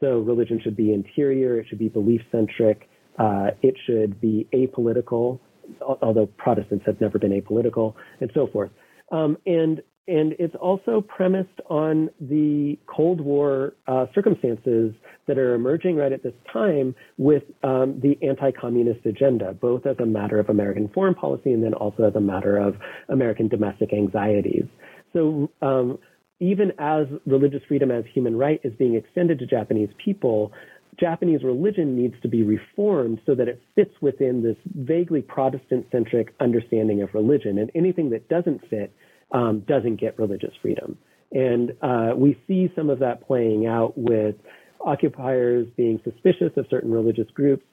So 0.00 0.18
religion 0.18 0.60
should 0.62 0.76
be 0.76 0.92
interior, 0.92 1.60
it 1.60 1.66
should 1.68 1.78
be 1.78 1.88
belief 1.88 2.20
centric, 2.32 2.88
uh, 3.18 3.50
it 3.62 3.74
should 3.86 4.20
be 4.20 4.48
apolitical, 4.52 5.40
although 5.80 6.26
Protestants 6.26 6.84
have 6.86 7.00
never 7.00 7.18
been 7.18 7.32
apolitical, 7.32 7.94
and 8.20 8.30
so 8.34 8.48
forth. 8.48 8.70
Um, 9.12 9.38
and 9.46 9.82
and 10.08 10.34
it's 10.38 10.54
also 10.54 11.02
premised 11.02 11.60
on 11.68 12.08
the 12.18 12.78
Cold 12.86 13.20
War 13.20 13.74
uh, 13.86 14.06
circumstances 14.14 14.94
that 15.26 15.36
are 15.36 15.54
emerging 15.54 15.96
right 15.96 16.10
at 16.10 16.22
this 16.22 16.32
time 16.50 16.94
with 17.18 17.42
um, 17.62 18.00
the 18.02 18.18
anti-communist 18.26 19.04
agenda, 19.04 19.52
both 19.52 19.84
as 19.84 19.96
a 20.00 20.06
matter 20.06 20.40
of 20.40 20.48
American 20.48 20.88
foreign 20.88 21.14
policy 21.14 21.52
and 21.52 21.62
then 21.62 21.74
also 21.74 22.04
as 22.04 22.14
a 22.14 22.20
matter 22.20 22.56
of 22.56 22.76
American 23.10 23.48
domestic 23.48 23.92
anxieties. 23.92 24.64
So 25.12 25.50
um, 25.60 25.98
even 26.40 26.72
as 26.78 27.06
religious 27.26 27.60
freedom 27.68 27.90
as 27.90 28.04
human 28.12 28.34
right 28.34 28.60
is 28.64 28.72
being 28.78 28.94
extended 28.94 29.38
to 29.40 29.46
Japanese 29.46 29.90
people, 30.02 30.52
Japanese 30.98 31.42
religion 31.44 31.96
needs 31.96 32.14
to 32.22 32.28
be 32.28 32.42
reformed 32.42 33.20
so 33.26 33.34
that 33.34 33.46
it 33.46 33.60
fits 33.74 33.92
within 34.00 34.42
this 34.42 34.56
vaguely 34.74 35.20
Protestant 35.20 35.86
centric 35.92 36.34
understanding 36.40 37.02
of 37.02 37.12
religion. 37.12 37.58
And 37.58 37.70
anything 37.74 38.08
that 38.10 38.28
doesn't 38.30 38.62
fit 38.70 38.90
um, 39.32 39.60
doesn't 39.60 39.96
get 39.96 40.18
religious 40.18 40.52
freedom. 40.62 40.98
And 41.32 41.72
uh, 41.82 42.12
we 42.16 42.38
see 42.46 42.72
some 42.74 42.88
of 42.90 43.00
that 43.00 43.26
playing 43.26 43.66
out 43.66 43.92
with 43.96 44.36
occupiers 44.84 45.66
being 45.76 46.00
suspicious 46.04 46.52
of 46.56 46.66
certain 46.70 46.90
religious 46.90 47.26
groups. 47.34 47.64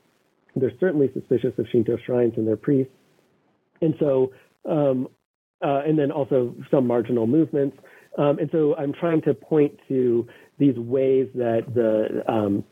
They're 0.55 0.71
certainly 0.79 1.09
suspicious 1.13 1.53
of 1.57 1.65
Shinto 1.71 1.97
shrines 2.05 2.33
and 2.37 2.47
their 2.47 2.57
priests. 2.57 2.93
And 3.81 3.93
so, 3.99 4.31
um, 4.69 5.07
uh, 5.63 5.81
and 5.85 5.97
then 5.97 6.11
also 6.11 6.55
some 6.71 6.87
marginal 6.87 7.27
movements. 7.27 7.77
Um, 8.17 8.39
and 8.39 8.49
so 8.51 8.75
I'm 8.75 8.93
trying 8.93 9.21
to 9.23 9.33
point 9.33 9.77
to 9.89 10.27
these 10.57 10.75
ways 10.77 11.27
that 11.35 11.63
the 11.73 12.23
um, 12.31 12.63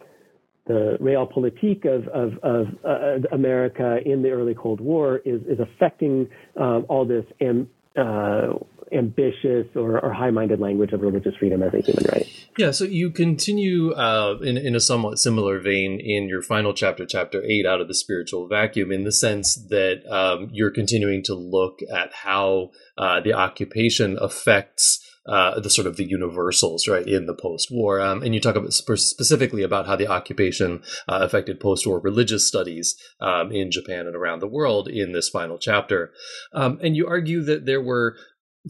the 0.65 0.97
realpolitik 1.01 1.85
of, 1.85 2.07
of, 2.07 2.37
of 2.41 2.67
uh, 2.85 3.27
America 3.35 3.97
in 4.05 4.21
the 4.21 4.29
early 4.29 4.55
Cold 4.55 4.79
War 4.79 5.17
is, 5.25 5.41
is 5.41 5.59
affecting 5.59 6.29
um, 6.57 6.85
all 6.87 7.05
this 7.05 7.25
and 7.41 7.67
uh, 7.97 8.53
ambitious 8.93 9.67
or, 9.75 9.99
or 9.99 10.13
high-minded 10.13 10.59
language 10.59 10.93
of 10.93 11.01
religious 11.01 11.35
freedom 11.37 11.63
as 11.63 11.73
a 11.73 11.81
human 11.81 12.05
right. 12.11 12.27
Yeah, 12.57 12.71
so 12.71 12.83
you 12.85 13.09
continue 13.09 13.91
uh, 13.93 14.37
in 14.41 14.57
in 14.57 14.75
a 14.75 14.79
somewhat 14.79 15.19
similar 15.19 15.59
vein 15.59 15.99
in 15.99 16.29
your 16.29 16.41
final 16.41 16.73
chapter, 16.73 17.05
chapter 17.05 17.41
eight, 17.43 17.65
out 17.65 17.81
of 17.81 17.87
the 17.87 17.95
spiritual 17.95 18.47
vacuum, 18.47 18.91
in 18.91 19.03
the 19.03 19.11
sense 19.11 19.55
that 19.69 20.05
um, 20.09 20.49
you're 20.51 20.71
continuing 20.71 21.23
to 21.23 21.33
look 21.33 21.79
at 21.91 22.13
how 22.13 22.69
uh, 22.97 23.19
the 23.21 23.33
occupation 23.33 24.17
affects. 24.21 24.99
Uh, 25.25 25.57
the 25.61 25.69
sort 25.69 25.87
of 25.87 25.95
the 25.95 26.03
universals, 26.03 26.85
right, 26.85 27.07
in 27.07 27.27
the 27.27 27.33
post-war, 27.33 28.01
um, 28.01 28.21
and 28.23 28.35
you 28.35 28.41
talk 28.41 28.57
about 28.57 28.73
sp- 28.75 28.99
specifically 28.99 29.63
about 29.63 29.87
how 29.87 29.95
the 29.95 30.05
occupation 30.05 30.83
uh, 31.07 31.19
affected 31.21 31.61
post-war 31.61 31.97
religious 32.01 32.45
studies 32.45 32.97
um, 33.21 33.49
in 33.49 33.71
Japan 33.71 34.05
and 34.05 34.17
around 34.17 34.41
the 34.41 34.49
world 34.49 34.89
in 34.89 35.13
this 35.13 35.29
final 35.29 35.57
chapter, 35.57 36.11
um, 36.51 36.77
and 36.83 36.97
you 36.97 37.07
argue 37.07 37.41
that 37.41 37.65
there 37.65 37.81
were 37.81 38.17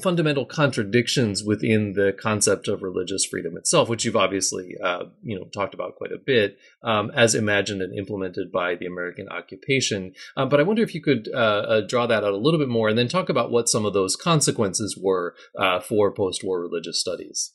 fundamental 0.02 0.46
contradictions 0.46 1.44
within 1.44 1.94
the 1.94 2.16
concept 2.20 2.68
of 2.68 2.82
religious 2.82 3.26
freedom 3.26 3.56
itself, 3.56 3.90
which 3.90 4.06
you've 4.06 4.16
obviously 4.16 4.76
uh, 4.84 5.06
you 5.22 5.38
know 5.38 5.46
talked 5.46 5.74
about 5.74 5.96
quite 5.96 6.12
a 6.12 6.18
bit, 6.18 6.58
um, 6.84 7.12
as 7.16 7.36
imagined 7.36 7.82
and 7.82 7.98
implemented 7.98 8.52
by 8.52 8.76
the 8.76 8.88
American 8.88 9.30
occupation. 9.30 10.14
Um, 10.36 10.50
but 10.50 10.60
I 10.60 10.64
wonder 10.64 10.82
if 10.82 10.96
you 10.96 11.02
could 11.02 11.30
uh, 11.34 11.38
uh, 11.38 11.82
draw 11.82 12.08
that 12.08 12.24
out 12.24 12.34
a 12.34 12.38
little 12.38 12.60
bit 12.60 12.70
more, 12.70 12.90
and 12.90 12.98
then 12.98 13.08
talk 13.08 13.30
about 13.30 13.52
what 13.52 13.70
some 13.70 13.86
of 13.86 13.94
those 13.94 14.16
consequences 14.16 14.98
were 15.00 15.36
uh, 15.58 15.80
for 15.80 16.12
post-war 16.12 16.60
religious 16.60 17.00
studies. 17.00 17.52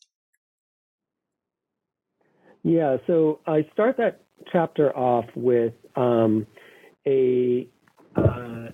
Yeah, 2.62 2.98
so 3.06 3.40
I 3.46 3.66
start 3.72 3.96
that 3.96 4.22
chapter 4.52 4.96
off 4.96 5.26
with 5.34 5.74
um, 5.96 6.46
a 7.06 7.68
uh, 8.16 8.68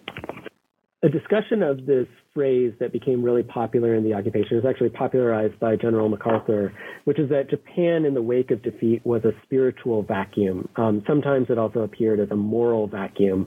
a 1.03 1.09
discussion 1.09 1.63
of 1.63 1.87
this 1.87 2.09
phrase 2.35 2.73
that 2.81 2.93
became 2.93 3.23
really 3.23 3.43
popular 3.43 3.95
in 3.95 4.03
the 4.03 4.13
occupation. 4.13 4.57
It 4.57 4.65
was 4.65 4.71
actually 4.71 4.91
popularized 4.91 5.59
by 5.61 5.77
General 5.77 6.09
MacArthur, 6.09 6.75
which 7.05 7.19
is 7.19 7.31
that 7.31 7.49
Japan, 7.49 8.05
in 8.05 8.15
the 8.15 8.23
wake 8.23 8.51
of 8.51 8.63
defeat, 8.63 9.01
was 9.05 9.25
a 9.25 9.33
spiritual 9.45 10.03
vacuum. 10.03 10.69
Um, 10.77 11.03
sometimes 11.07 11.47
it 11.49 11.59
also 11.59 11.81
appeared 11.81 12.21
as 12.21 12.31
a 12.31 12.37
moral 12.37 12.89
vacuum, 12.89 13.47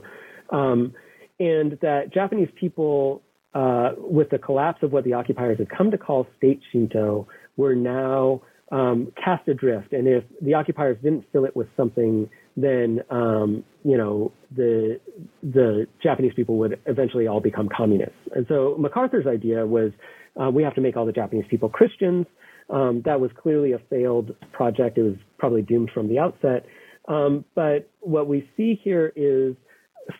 um, 0.50 0.94
and 1.38 1.78
that 1.82 2.12
Japanese 2.12 2.48
people, 2.58 3.22
uh, 3.54 3.90
with 3.98 4.30
the 4.30 4.38
collapse 4.38 4.82
of 4.82 4.92
what 4.92 5.04
the 5.04 5.12
occupiers 5.12 5.58
had 5.58 5.68
come 5.68 5.90
to 5.90 5.98
call 5.98 6.26
state 6.36 6.60
Shinto, 6.72 7.28
were 7.56 7.74
now 7.74 8.42
um, 8.72 9.12
cast 9.22 9.46
adrift. 9.48 9.92
And 9.92 10.08
if 10.08 10.24
the 10.42 10.54
occupiers 10.54 10.96
didn't 11.02 11.24
fill 11.32 11.44
it 11.44 11.54
with 11.54 11.68
something 11.76 12.28
then 12.62 13.00
um, 13.10 13.64
you 13.84 13.96
know 13.96 14.32
the 14.54 15.00
the 15.42 15.86
Japanese 16.02 16.32
people 16.34 16.58
would 16.58 16.80
eventually 16.86 17.26
all 17.26 17.40
become 17.40 17.68
communists. 17.74 18.16
And 18.34 18.46
so 18.48 18.76
MacArthur's 18.78 19.26
idea 19.26 19.66
was 19.66 19.92
uh, 20.40 20.50
we 20.50 20.62
have 20.62 20.74
to 20.74 20.80
make 20.80 20.96
all 20.96 21.06
the 21.06 21.12
Japanese 21.12 21.44
people 21.50 21.68
Christians. 21.68 22.26
Um, 22.70 23.02
that 23.06 23.20
was 23.20 23.30
clearly 23.40 23.72
a 23.72 23.78
failed 23.90 24.34
project. 24.52 24.98
It 24.98 25.02
was 25.02 25.16
probably 25.38 25.62
doomed 25.62 25.90
from 25.94 26.08
the 26.08 26.18
outset. 26.18 26.66
Um, 27.08 27.44
but 27.54 27.88
what 28.00 28.28
we 28.28 28.48
see 28.56 28.78
here 28.82 29.10
is 29.16 29.56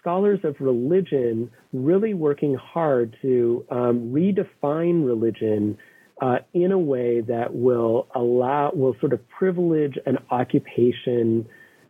scholars 0.01 0.41
of 0.45 0.57
religion 0.59 1.51
really 1.73 2.15
working 2.15 2.55
hard 2.55 3.17
to 3.23 3.65
um, 3.71 4.13
redefine 4.13 5.05
religion 5.05 5.77
uh, 6.21 6.39
in 6.53 6.73
a 6.73 6.79
way 6.79 7.21
that 7.21 7.55
will 7.55 8.09
allow, 8.15 8.73
will 8.75 8.97
sort 9.01 9.13
of 9.13 9.21
privilege 9.29 9.97
an 10.07 10.19
occupation 10.31 11.47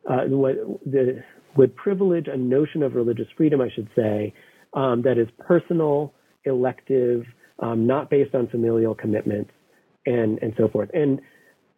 uh, 0.09 0.25
what 0.29 0.57
the, 0.85 1.23
would 1.57 1.77
privilege 1.77 2.27
a 2.29 2.37
notion 2.37 2.83
of 2.83 2.95
religious 2.95 3.27
freedom, 3.37 3.61
I 3.61 3.69
should 3.75 3.89
say, 3.95 4.35
um, 4.75 5.03
that 5.03 5.19
is 5.19 5.29
personal, 5.39 6.15
elective, 6.45 7.25
um, 7.61 7.87
not 7.87 8.11
based 8.11 8.35
on 8.35 8.49
familial 8.49 8.95
commitments, 8.95 9.51
and 10.07 10.39
and 10.43 10.55
so 10.57 10.69
forth. 10.69 10.91
And 10.95 11.21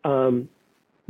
um, 0.05 0.49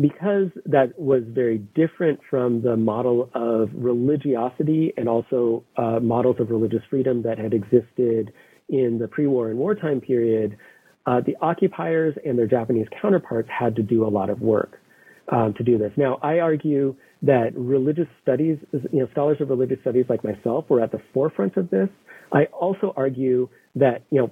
because 0.00 0.48
that 0.66 0.98
was 0.98 1.22
very 1.28 1.58
different 1.58 2.20
from 2.30 2.62
the 2.62 2.76
model 2.76 3.30
of 3.34 3.68
religiosity 3.74 4.92
and 4.96 5.08
also 5.08 5.64
uh, 5.76 6.00
models 6.00 6.36
of 6.38 6.50
religious 6.50 6.82
freedom 6.88 7.22
that 7.22 7.38
had 7.38 7.52
existed 7.52 8.32
in 8.68 8.98
the 8.98 9.08
pre-war 9.08 9.50
and 9.50 9.58
wartime 9.58 10.00
period, 10.00 10.56
uh, 11.06 11.20
the 11.26 11.36
occupiers 11.42 12.14
and 12.24 12.38
their 12.38 12.46
Japanese 12.46 12.86
counterparts 13.02 13.48
had 13.50 13.76
to 13.76 13.82
do 13.82 14.06
a 14.06 14.08
lot 14.08 14.30
of 14.30 14.40
work 14.40 14.80
um, 15.30 15.52
to 15.54 15.64
do 15.64 15.76
this. 15.76 15.92
Now, 15.96 16.18
I 16.22 16.38
argue 16.38 16.96
that 17.22 17.50
religious 17.54 18.08
studies, 18.22 18.58
you 18.72 19.00
know, 19.00 19.08
scholars 19.12 19.38
of 19.40 19.50
religious 19.50 19.78
studies 19.82 20.06
like 20.08 20.24
myself 20.24 20.64
were 20.68 20.80
at 20.80 20.92
the 20.92 21.00
forefront 21.12 21.56
of 21.56 21.70
this. 21.70 21.88
I 22.32 22.44
also 22.46 22.92
argue 22.96 23.48
that, 23.74 24.02
you 24.10 24.20
know, 24.20 24.30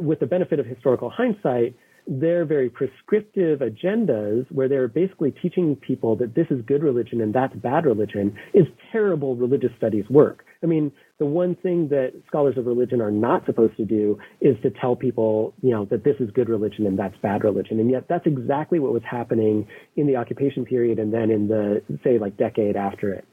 with 0.00 0.20
the 0.20 0.26
benefit 0.26 0.58
of 0.58 0.66
historical 0.66 1.10
hindsight, 1.10 1.76
their 2.06 2.44
very 2.44 2.68
prescriptive 2.68 3.60
agendas, 3.60 4.50
where 4.50 4.68
they're 4.68 4.88
basically 4.88 5.30
teaching 5.30 5.76
people 5.76 6.16
that 6.16 6.34
this 6.34 6.46
is 6.50 6.60
good 6.66 6.82
religion 6.82 7.20
and 7.20 7.34
that's 7.34 7.54
bad 7.56 7.84
religion, 7.84 8.36
is 8.54 8.66
terrible 8.90 9.36
religious 9.36 9.70
studies 9.76 10.04
work. 10.10 10.44
I 10.62 10.66
mean, 10.66 10.92
the 11.18 11.26
one 11.26 11.56
thing 11.56 11.88
that 11.88 12.12
scholars 12.26 12.56
of 12.56 12.66
religion 12.66 13.00
are 13.00 13.10
not 13.10 13.44
supposed 13.46 13.76
to 13.76 13.84
do 13.84 14.18
is 14.40 14.56
to 14.62 14.70
tell 14.70 14.96
people, 14.96 15.54
you 15.62 15.70
know, 15.70 15.84
that 15.86 16.04
this 16.04 16.16
is 16.20 16.30
good 16.30 16.48
religion 16.48 16.86
and 16.86 16.98
that's 16.98 17.16
bad 17.22 17.44
religion. 17.44 17.80
And 17.80 17.90
yet 17.90 18.06
that's 18.08 18.26
exactly 18.26 18.78
what 18.78 18.92
was 18.92 19.02
happening 19.08 19.66
in 19.96 20.06
the 20.06 20.16
occupation 20.16 20.64
period 20.64 20.98
and 20.98 21.12
then 21.12 21.30
in 21.30 21.48
the, 21.48 21.82
say, 22.04 22.18
like 22.18 22.36
decade 22.36 22.76
after 22.76 23.12
it. 23.12 23.24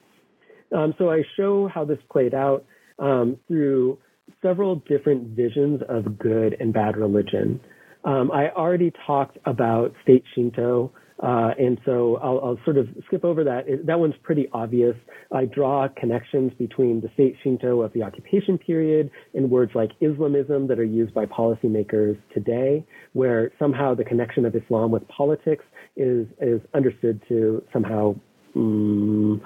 Um, 0.75 0.93
so 0.97 1.09
I 1.09 1.23
show 1.35 1.67
how 1.67 1.85
this 1.85 1.99
played 2.11 2.33
out 2.33 2.65
um, 2.99 3.37
through 3.47 3.97
several 4.41 4.75
different 4.87 5.35
visions 5.35 5.81
of 5.87 6.19
good 6.19 6.55
and 6.59 6.73
bad 6.73 6.97
religion. 6.97 7.59
Um, 8.03 8.31
I 8.31 8.49
already 8.49 8.91
talked 9.05 9.37
about 9.45 9.93
state 10.03 10.23
Shinto, 10.35 10.91
uh, 11.21 11.51
and 11.59 11.79
so 11.85 12.17
I'll, 12.23 12.39
I'll, 12.39 12.59
sort 12.63 12.77
of 12.77 12.87
skip 13.07 13.25
over 13.25 13.43
that. 13.43 13.67
It, 13.67 13.85
that 13.87 13.99
one's 13.99 14.15
pretty 14.23 14.47
obvious. 14.53 14.95
I 15.33 15.45
draw 15.45 15.87
connections 15.89 16.53
between 16.57 17.01
the 17.01 17.09
state 17.13 17.35
Shinto 17.43 17.81
of 17.81 17.91
the 17.91 18.03
occupation 18.03 18.57
period 18.57 19.11
and 19.33 19.51
words 19.51 19.73
like 19.75 19.91
Islamism 19.99 20.67
that 20.67 20.79
are 20.79 20.85
used 20.85 21.13
by 21.13 21.25
policymakers 21.25 22.17
today, 22.33 22.85
where 23.11 23.51
somehow 23.59 23.95
the 23.95 24.05
connection 24.05 24.45
of 24.45 24.55
Islam 24.55 24.91
with 24.91 25.05
politics 25.09 25.65
is 25.97 26.25
is 26.39 26.61
understood 26.73 27.21
to 27.27 27.63
somehow 27.73 28.15
um, 28.55 29.41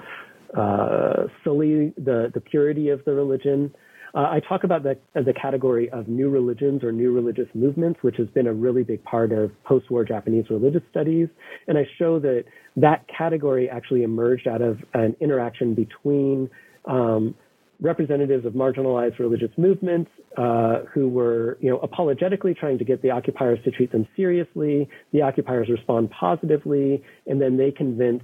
uh, 0.56 1.24
sully 1.42 1.92
the 1.96 2.30
the 2.32 2.40
purity 2.40 2.90
of 2.90 3.04
the 3.04 3.12
religion. 3.12 3.74
Uh, 4.14 4.28
I 4.30 4.40
talk 4.48 4.62
about 4.62 4.84
the, 4.84 4.96
the 5.14 5.32
category 5.32 5.90
of 5.90 6.06
new 6.06 6.30
religions 6.30 6.84
or 6.84 6.92
new 6.92 7.12
religious 7.12 7.48
movements, 7.52 7.98
which 8.02 8.16
has 8.18 8.28
been 8.28 8.46
a 8.46 8.52
really 8.52 8.84
big 8.84 9.02
part 9.02 9.32
of 9.32 9.50
post-war 9.64 10.04
Japanese 10.04 10.44
religious 10.50 10.82
studies. 10.90 11.28
And 11.66 11.76
I 11.76 11.82
show 11.98 12.20
that 12.20 12.44
that 12.76 13.06
category 13.08 13.68
actually 13.68 14.04
emerged 14.04 14.46
out 14.46 14.62
of 14.62 14.78
an 14.94 15.16
interaction 15.20 15.74
between 15.74 16.48
um, 16.84 17.34
representatives 17.80 18.46
of 18.46 18.52
marginalized 18.52 19.18
religious 19.18 19.50
movements 19.56 20.10
uh, 20.38 20.82
who 20.92 21.08
were, 21.08 21.58
you 21.60 21.70
know, 21.70 21.78
apologetically 21.78 22.54
trying 22.54 22.78
to 22.78 22.84
get 22.84 23.02
the 23.02 23.10
occupiers 23.10 23.58
to 23.64 23.72
treat 23.72 23.90
them 23.90 24.06
seriously. 24.16 24.88
The 25.12 25.22
occupiers 25.22 25.68
respond 25.68 26.10
positively, 26.10 27.02
and 27.26 27.40
then 27.40 27.56
they 27.56 27.72
convince 27.72 28.22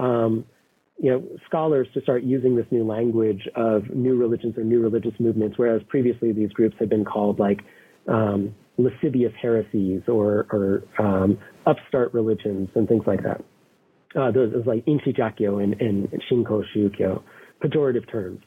um, 0.00 0.44
you 1.00 1.10
know, 1.10 1.22
scholars 1.46 1.86
to 1.94 2.00
start 2.00 2.24
using 2.24 2.56
this 2.56 2.66
new 2.70 2.84
language 2.84 3.48
of 3.54 3.88
new 3.90 4.16
religions 4.16 4.56
or 4.58 4.64
new 4.64 4.80
religious 4.80 5.12
movements, 5.20 5.56
whereas 5.56 5.80
previously 5.88 6.32
these 6.32 6.50
groups 6.50 6.74
had 6.78 6.88
been 6.88 7.04
called 7.04 7.38
like 7.38 7.60
um, 8.08 8.54
lascivious 8.78 9.32
heresies 9.40 10.02
or, 10.08 10.46
or 10.50 10.84
um, 10.98 11.38
upstart 11.66 12.12
religions 12.14 12.68
and 12.74 12.88
things 12.88 13.04
like 13.06 13.22
that. 13.22 13.44
Uh, 14.18 14.30
those 14.32 14.52
like 14.66 14.84
Inshi 14.86 15.16
Jakyo 15.16 15.62
and, 15.62 15.80
and 15.80 16.08
Shinko 16.30 16.62
Shukyo, 16.74 17.22
pejorative 17.62 18.10
terms. 18.10 18.40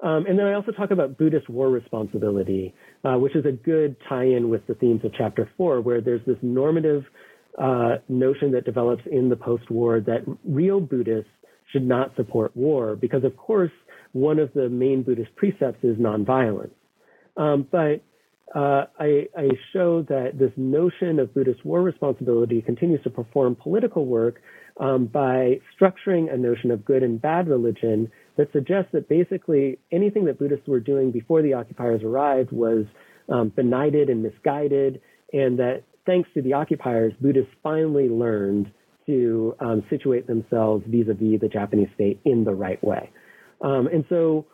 Um, 0.00 0.26
and 0.26 0.38
then 0.38 0.46
I 0.46 0.54
also 0.54 0.70
talk 0.70 0.92
about 0.92 1.18
Buddhist 1.18 1.48
war 1.50 1.68
responsibility, 1.68 2.72
uh, 3.04 3.14
which 3.14 3.34
is 3.34 3.44
a 3.44 3.50
good 3.50 3.96
tie-in 4.08 4.48
with 4.48 4.64
the 4.68 4.74
themes 4.74 5.00
of 5.04 5.12
chapter 5.18 5.50
four, 5.56 5.80
where 5.80 6.00
there's 6.00 6.24
this 6.24 6.36
normative 6.40 7.02
uh, 7.60 7.96
notion 8.08 8.52
that 8.52 8.64
develops 8.64 9.02
in 9.10 9.28
the 9.28 9.34
post-war 9.34 10.00
that 10.00 10.20
real 10.44 10.78
Buddhists 10.78 11.30
should 11.72 11.86
not 11.86 12.14
support 12.16 12.56
war 12.56 12.96
because, 12.96 13.24
of 13.24 13.36
course, 13.36 13.72
one 14.12 14.38
of 14.38 14.52
the 14.54 14.68
main 14.68 15.02
Buddhist 15.02 15.34
precepts 15.36 15.84
is 15.84 15.96
nonviolence. 15.96 16.72
Um, 17.36 17.66
but 17.70 18.02
uh, 18.54 18.86
I, 18.98 19.26
I, 19.36 19.48
show 19.72 20.02
that 20.08 20.38
this 20.38 20.50
notion 20.56 21.18
of 21.18 21.34
Buddhist 21.34 21.64
war 21.66 21.82
responsibility 21.82 22.62
continues 22.62 23.02
to 23.02 23.10
perform 23.10 23.54
political 23.54 24.06
work 24.06 24.40
um, 24.80 25.06
by 25.06 25.60
structuring 25.78 26.32
a 26.32 26.36
notion 26.36 26.70
of 26.70 26.84
good 26.84 27.02
and 27.02 27.20
bad 27.20 27.46
religion 27.46 28.10
that 28.38 28.50
suggests 28.52 28.90
that 28.92 29.08
basically 29.08 29.78
anything 29.92 30.24
that 30.24 30.38
Buddhists 30.38 30.66
were 30.66 30.80
doing 30.80 31.10
before 31.10 31.42
the 31.42 31.52
occupiers 31.52 32.02
arrived 32.02 32.50
was 32.50 32.86
um, 33.28 33.52
benighted 33.54 34.08
and 34.08 34.22
misguided, 34.22 35.02
and 35.32 35.58
that 35.58 35.82
thanks 36.06 36.30
to 36.32 36.40
the 36.40 36.54
occupiers, 36.54 37.12
Buddhists 37.20 37.52
finally 37.62 38.08
learned 38.08 38.72
to 39.08 39.56
um, 39.58 39.82
situate 39.90 40.26
themselves 40.26 40.84
vis-a-vis 40.86 41.40
the 41.40 41.48
Japanese 41.48 41.88
state 41.94 42.20
in 42.24 42.44
the 42.44 42.54
right 42.54 42.82
way. 42.84 43.10
Um, 43.60 43.88
and 43.92 44.04
so 44.08 44.46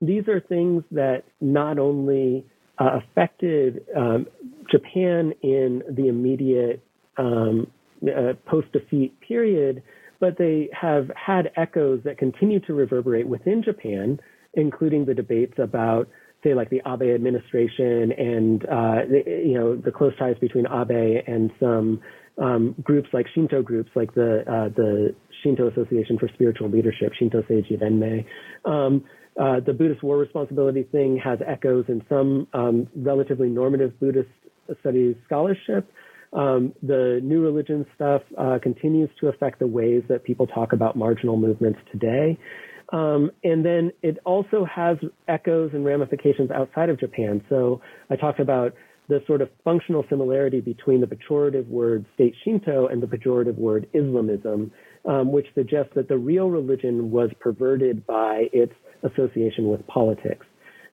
these 0.00 0.26
are 0.26 0.40
things 0.40 0.82
that 0.90 1.22
not 1.40 1.78
only 1.78 2.46
uh, 2.78 2.98
affected 2.98 3.84
um, 3.96 4.26
Japan 4.70 5.32
in 5.42 5.82
the 5.88 6.08
immediate 6.08 6.84
um, 7.16 7.68
uh, 8.02 8.32
post-defeat 8.46 9.20
period, 9.20 9.82
but 10.18 10.36
they 10.38 10.68
have 10.72 11.10
had 11.14 11.50
echoes 11.56 12.00
that 12.04 12.18
continue 12.18 12.60
to 12.60 12.74
reverberate 12.74 13.28
within 13.28 13.62
Japan, 13.62 14.18
including 14.54 15.04
the 15.04 15.14
debates 15.14 15.54
about 15.58 16.08
say 16.42 16.54
like 16.54 16.70
the 16.70 16.82
Abe 16.86 17.14
administration 17.14 18.12
and 18.12 18.64
uh, 18.64 19.00
the, 19.08 19.22
you 19.26 19.54
know 19.54 19.76
the 19.76 19.90
close 19.90 20.12
ties 20.18 20.36
between 20.40 20.66
Abe 20.66 21.22
and 21.26 21.50
some 21.58 22.00
um, 22.38 22.74
groups 22.82 23.08
like 23.12 23.26
Shinto 23.34 23.62
groups, 23.62 23.90
like 23.94 24.14
the 24.14 24.40
uh, 24.40 24.68
the 24.74 25.14
Shinto 25.42 25.70
Association 25.70 26.18
for 26.18 26.28
Spiritual 26.34 26.68
Leadership, 26.68 27.12
Shinto 27.18 27.42
Seiji 27.42 27.80
Renmei. 27.80 28.24
Um, 28.64 29.04
uh, 29.40 29.60
the 29.64 29.72
Buddhist 29.72 30.02
war 30.02 30.16
responsibility 30.16 30.84
thing 30.84 31.20
has 31.22 31.38
echoes 31.46 31.84
in 31.88 32.02
some 32.08 32.46
um, 32.52 32.88
relatively 32.94 33.48
normative 33.48 33.98
Buddhist 33.98 34.28
studies 34.80 35.16
scholarship. 35.26 35.90
Um, 36.32 36.72
the 36.82 37.20
new 37.22 37.42
religion 37.42 37.86
stuff 37.94 38.22
uh, 38.36 38.58
continues 38.62 39.10
to 39.20 39.28
affect 39.28 39.60
the 39.60 39.66
ways 39.66 40.02
that 40.08 40.24
people 40.24 40.46
talk 40.46 40.72
about 40.72 40.96
marginal 40.96 41.36
movements 41.36 41.78
today. 41.92 42.38
Um, 42.92 43.30
and 43.42 43.64
then 43.64 43.92
it 44.02 44.18
also 44.24 44.64
has 44.64 44.98
echoes 45.26 45.70
and 45.72 45.84
ramifications 45.84 46.50
outside 46.50 46.90
of 46.90 46.98
Japan. 46.98 47.42
So 47.48 47.80
I 48.10 48.16
talked 48.16 48.40
about 48.40 48.74
the 49.08 49.20
sort 49.26 49.42
of 49.42 49.48
functional 49.64 50.04
similarity 50.08 50.60
between 50.60 51.00
the 51.00 51.06
pejorative 51.06 51.66
word 51.68 52.06
state 52.14 52.34
Shinto 52.44 52.86
and 52.86 53.02
the 53.02 53.06
pejorative 53.06 53.56
word 53.56 53.86
Islamism, 53.92 54.70
um, 55.04 55.32
which 55.32 55.46
suggests 55.54 55.92
that 55.94 56.08
the 56.08 56.16
real 56.16 56.48
religion 56.48 57.10
was 57.10 57.30
perverted 57.40 58.06
by 58.06 58.48
its 58.52 58.72
association 59.02 59.68
with 59.68 59.86
politics. 59.86 60.46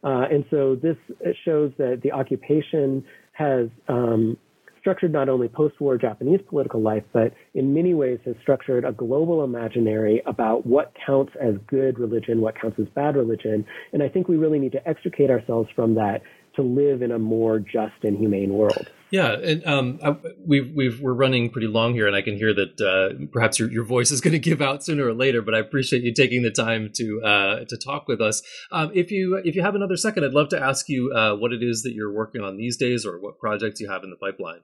Uh, 0.03 0.25
and 0.31 0.43
so 0.49 0.75
this 0.75 0.97
shows 1.45 1.71
that 1.77 2.01
the 2.03 2.11
occupation 2.11 3.03
has 3.33 3.67
um, 3.88 4.35
structured 4.79 5.13
not 5.13 5.29
only 5.29 5.47
post-war 5.47 5.97
Japanese 5.97 6.41
political 6.49 6.81
life, 6.81 7.03
but 7.13 7.33
in 7.53 7.73
many 7.73 7.93
ways 7.93 8.19
has 8.25 8.35
structured 8.41 8.83
a 8.83 8.91
global 8.91 9.43
imaginary 9.43 10.21
about 10.25 10.65
what 10.65 10.91
counts 11.05 11.31
as 11.39 11.53
good 11.67 11.99
religion, 11.99 12.41
what 12.41 12.59
counts 12.59 12.77
as 12.79 12.88
bad 12.95 13.15
religion. 13.15 13.63
And 13.93 14.01
I 14.01 14.09
think 14.09 14.27
we 14.27 14.38
really 14.38 14.59
need 14.59 14.71
to 14.73 14.88
extricate 14.88 15.29
ourselves 15.29 15.69
from 15.75 15.95
that 15.95 16.21
to 16.56 16.61
live 16.61 17.02
in 17.02 17.11
a 17.11 17.19
more 17.19 17.60
just 17.60 18.03
and 18.03 18.18
humane 18.18 18.53
world. 18.53 18.88
Yeah, 19.11 19.34
and 19.34 19.65
um, 19.65 19.99
I, 20.02 20.15
we've 20.45 20.72
we've 20.73 21.02
we're 21.02 21.14
running 21.14 21.49
pretty 21.49 21.68
long 21.68 21.94
here, 21.94 22.07
and 22.07 22.15
I 22.15 22.22
can 22.22 22.38
hear 22.38 22.53
that 22.53 22.80
uh, 22.80 23.26
perhaps 23.34 23.60
your, 23.60 23.69
your 23.69 23.84
voice 23.84 24.10
is 24.10 24.22
going 24.22 24.32
to 24.40 24.40
give 24.40 24.61
out 24.61 24.84
sooner 24.84 25.06
or 25.06 25.14
later. 25.14 25.41
But 25.41 25.53
I 25.53 25.60
appreciate 25.60 26.03
you 26.03 26.14
taking 26.14 26.44
the 26.44 26.52
time 26.52 26.90
to 26.95 27.22
uh, 27.22 27.65
to 27.65 27.78
talk 27.78 28.07
with 28.07 28.22
us. 28.22 28.41
Um, 28.72 28.90
if 28.94 29.11
you 29.11 29.36
if 29.44 29.56
you 29.56 29.64
have 29.64 29.76
another 29.76 29.98
second, 29.98 30.23
I'd 30.23 30.34
love 30.34 30.48
to 30.49 30.61
ask 30.61 30.88
you 30.88 31.11
uh, 31.11 31.36
what 31.36 31.52
it 31.52 31.61
is 31.61 31.84
that 31.84 31.94
you're 31.94 32.11
working 32.11 32.41
on 32.41 32.56
these 32.56 32.78
days, 32.78 33.06
or 33.06 33.19
what 33.19 33.38
projects 33.38 33.82
you 33.82 33.90
have 33.90 34.03
in 34.03 34.11
the 34.11 34.15
pipeline. 34.15 34.61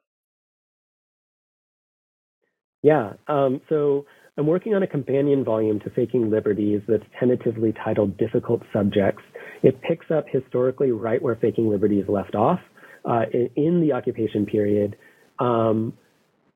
Yeah, 2.83 3.13
um, 3.27 3.59
so 3.67 4.05
I'm 4.37 4.47
working 4.47 4.75
on 4.75 4.83
a 4.83 4.87
companion 4.87 5.43
volume 5.43 5.79
to 5.81 5.89
Faking 5.89 6.29
Liberties 6.29 6.81
that's 6.87 7.03
tentatively 7.19 7.73
titled 7.73 8.17
Difficult 8.17 8.61
Subjects. 8.71 9.23
It 9.63 9.81
picks 9.81 10.11
up 10.11 10.25
historically 10.27 10.91
right 10.91 11.21
where 11.21 11.35
Faking 11.35 11.69
Liberties 11.69 12.05
left 12.07 12.35
off 12.35 12.59
uh, 13.05 13.23
in, 13.33 13.49
in, 13.55 13.81
the 13.81 13.93
occupation 13.93 14.45
period. 14.45 14.95
Um, 15.39 15.93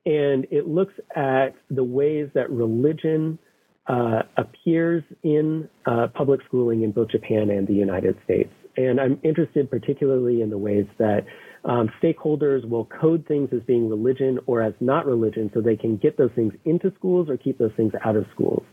and 0.04 0.46
it 0.50 0.66
looks 0.66 0.94
at 1.14 1.54
the 1.70 1.84
ways 1.84 2.28
that 2.34 2.50
religion 2.50 3.38
uh, 3.86 4.22
appears 4.36 5.02
in 5.22 5.68
uh, 5.86 6.08
public 6.14 6.40
schooling 6.46 6.82
in 6.82 6.92
both 6.92 7.10
Japan 7.10 7.50
and 7.50 7.66
the 7.66 7.74
United 7.74 8.16
States. 8.24 8.52
And 8.76 9.00
I'm 9.00 9.20
interested 9.22 9.70
particularly 9.70 10.40
in 10.40 10.50
the 10.50 10.58
ways 10.58 10.86
that 10.98 11.20
um, 11.64 11.90
stakeholders 12.02 12.68
will 12.68 12.86
code 12.86 13.24
things 13.26 13.50
as 13.52 13.60
being 13.66 13.88
religion 13.88 14.38
or 14.46 14.62
as 14.62 14.72
not 14.80 15.06
religion 15.06 15.50
so 15.54 15.60
they 15.60 15.76
can 15.76 15.96
get 15.96 16.16
those 16.16 16.30
things 16.34 16.52
into 16.64 16.92
schools 16.98 17.28
or 17.28 17.36
keep 17.36 17.58
those 17.58 17.72
things 17.76 17.92
out 18.04 18.16
of 18.16 18.24
schools. 18.34 18.64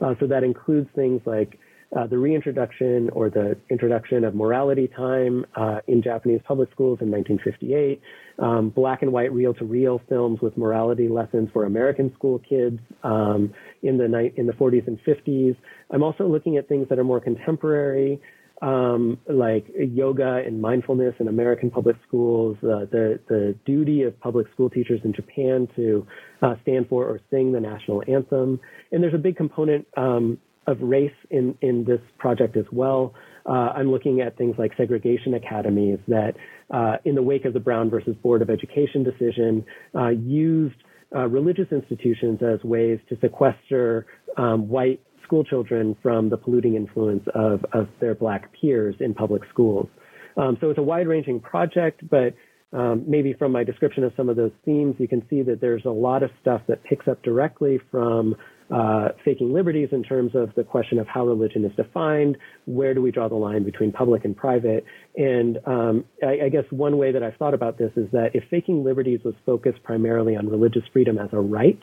Uh, 0.00 0.14
so 0.20 0.26
that 0.26 0.42
includes 0.42 0.88
things 0.94 1.20
like 1.24 1.58
uh, 1.96 2.06
the 2.06 2.18
reintroduction 2.18 3.10
or 3.10 3.30
the 3.30 3.56
introduction 3.70 4.24
of 4.24 4.34
morality 4.34 4.88
time 4.96 5.46
uh, 5.56 5.78
in 5.86 6.02
Japanese 6.02 6.40
public 6.46 6.70
schools 6.72 6.98
in 7.00 7.10
1958, 7.10 8.00
um, 8.38 8.70
black 8.70 9.02
and 9.02 9.12
white 9.12 9.32
reel 9.32 9.54
to 9.54 9.64
reel 9.64 10.00
films 10.08 10.40
with 10.40 10.56
morality 10.56 11.08
lessons 11.08 11.48
for 11.52 11.64
American 11.64 12.12
school 12.14 12.40
kids 12.48 12.78
um, 13.02 13.52
in 13.82 13.96
the 13.96 14.08
ni- 14.08 14.32
in 14.36 14.46
the 14.46 14.52
40s 14.54 14.86
and 14.86 14.98
50s. 15.06 15.56
I'm 15.90 16.02
also 16.02 16.26
looking 16.26 16.56
at 16.56 16.68
things 16.68 16.88
that 16.88 16.98
are 16.98 17.04
more 17.04 17.20
contemporary, 17.20 18.20
um, 18.62 19.18
like 19.28 19.66
yoga 19.76 20.42
and 20.44 20.60
mindfulness 20.60 21.14
in 21.20 21.28
American 21.28 21.70
public 21.70 21.96
schools, 22.06 22.56
uh, 22.62 22.86
the 22.90 23.20
the 23.28 23.54
duty 23.66 24.02
of 24.02 24.18
public 24.20 24.46
school 24.52 24.70
teachers 24.70 25.00
in 25.04 25.12
Japan 25.12 25.68
to 25.76 26.06
uh, 26.42 26.54
stand 26.62 26.88
for 26.88 27.04
or 27.04 27.20
sing 27.30 27.52
the 27.52 27.60
national 27.60 28.02
anthem, 28.08 28.58
and 28.90 29.02
there's 29.02 29.14
a 29.14 29.18
big 29.18 29.36
component 29.36 29.86
um, 29.96 30.38
of 30.66 30.80
race 30.80 31.12
in 31.30 31.56
in 31.60 31.84
this 31.84 32.00
project 32.18 32.56
as 32.56 32.66
well. 32.72 33.14
Uh, 33.46 33.72
I'm 33.76 33.90
looking 33.90 34.20
at 34.20 34.38
things 34.38 34.56
like 34.58 34.72
segregation 34.76 35.34
academies 35.34 35.98
that, 36.08 36.34
uh, 36.70 36.96
in 37.04 37.14
the 37.14 37.22
wake 37.22 37.44
of 37.44 37.52
the 37.52 37.60
Brown 37.60 37.90
versus 37.90 38.16
Board 38.22 38.40
of 38.40 38.48
Education 38.48 39.04
decision, 39.04 39.66
uh, 39.94 40.08
used 40.08 40.76
uh, 41.14 41.28
religious 41.28 41.66
institutions 41.70 42.40
as 42.42 42.62
ways 42.64 42.98
to 43.08 43.16
sequester 43.20 44.06
um, 44.36 44.68
white 44.68 45.00
school 45.22 45.44
children 45.44 45.96
from 46.02 46.30
the 46.30 46.36
polluting 46.36 46.74
influence 46.74 47.24
of, 47.34 47.64
of 47.72 47.88
their 48.00 48.14
black 48.14 48.50
peers 48.58 48.94
in 49.00 49.14
public 49.14 49.42
schools. 49.50 49.88
Um, 50.36 50.56
so 50.60 50.70
it's 50.70 50.78
a 50.78 50.82
wide 50.82 51.06
ranging 51.06 51.40
project, 51.40 52.02
but 52.08 52.34
um, 52.72 53.04
maybe 53.06 53.34
from 53.34 53.52
my 53.52 53.62
description 53.62 54.02
of 54.02 54.12
some 54.16 54.28
of 54.28 54.36
those 54.36 54.50
themes, 54.64 54.96
you 54.98 55.06
can 55.06 55.24
see 55.30 55.42
that 55.42 55.60
there's 55.60 55.84
a 55.84 55.90
lot 55.90 56.22
of 56.22 56.30
stuff 56.40 56.62
that 56.68 56.82
picks 56.82 57.06
up 57.06 57.22
directly 57.22 57.78
from 57.90 58.34
uh, 58.70 59.08
faking 59.24 59.52
liberties 59.52 59.88
in 59.92 60.02
terms 60.02 60.32
of 60.34 60.54
the 60.54 60.64
question 60.64 60.98
of 60.98 61.06
how 61.06 61.26
religion 61.26 61.64
is 61.64 61.72
defined, 61.76 62.36
where 62.64 62.94
do 62.94 63.02
we 63.02 63.10
draw 63.10 63.28
the 63.28 63.34
line 63.34 63.62
between 63.62 63.92
public 63.92 64.24
and 64.24 64.36
private. 64.36 64.84
And 65.16 65.58
um, 65.66 66.04
I, 66.22 66.46
I, 66.46 66.48
guess 66.48 66.64
one 66.70 66.96
way 66.96 67.12
that 67.12 67.22
I've 67.22 67.36
thought 67.36 67.54
about 67.54 67.78
this 67.78 67.92
is 67.96 68.10
that 68.12 68.30
if 68.34 68.44
faking 68.50 68.82
liberties 68.82 69.20
was 69.24 69.34
focused 69.44 69.82
primarily 69.82 70.34
on 70.34 70.48
religious 70.48 70.82
freedom 70.92 71.18
as 71.18 71.28
a 71.32 71.40
right, 71.40 71.78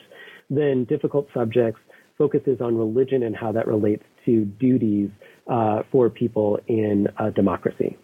then 0.50 0.84
difficult 0.84 1.28
subjects 1.32 1.80
focuses 2.18 2.60
on 2.60 2.76
religion 2.76 3.22
and 3.22 3.34
how 3.34 3.52
that 3.52 3.66
relates 3.66 4.04
to 4.26 4.44
duties 4.44 5.10
uh, 5.50 5.82
for 5.90 6.10
people 6.10 6.58
in 6.66 7.08
a 7.18 7.30
democracy. 7.30 7.96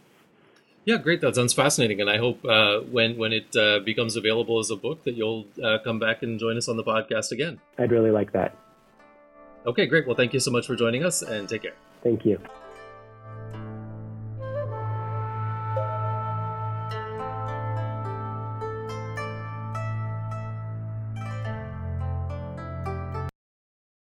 Yeah, 0.84 0.96
great. 0.96 1.20
That 1.20 1.34
sounds 1.34 1.52
fascinating, 1.52 2.00
and 2.00 2.08
I 2.08 2.16
hope 2.16 2.42
uh, 2.46 2.78
when 2.80 3.18
when 3.18 3.34
it 3.34 3.54
uh, 3.54 3.80
becomes 3.80 4.16
available 4.16 4.58
as 4.58 4.70
a 4.70 4.76
book 4.76 5.04
that 5.04 5.14
you'll 5.16 5.46
uh, 5.62 5.78
come 5.84 5.98
back 5.98 6.22
and 6.22 6.40
join 6.40 6.56
us 6.56 6.66
on 6.66 6.78
the 6.78 6.84
podcast 6.84 7.30
again. 7.30 7.60
I'd 7.76 7.92
really 7.92 8.10
like 8.10 8.32
that. 8.32 8.56
Okay, 9.68 9.86
great. 9.86 10.06
Well, 10.06 10.16
thank 10.16 10.32
you 10.32 10.40
so 10.40 10.50
much 10.50 10.66
for 10.66 10.74
joining 10.74 11.04
us, 11.04 11.20
and 11.20 11.46
take 11.46 11.62
care. 11.62 11.74
Thank 12.02 12.24
you. 12.24 12.40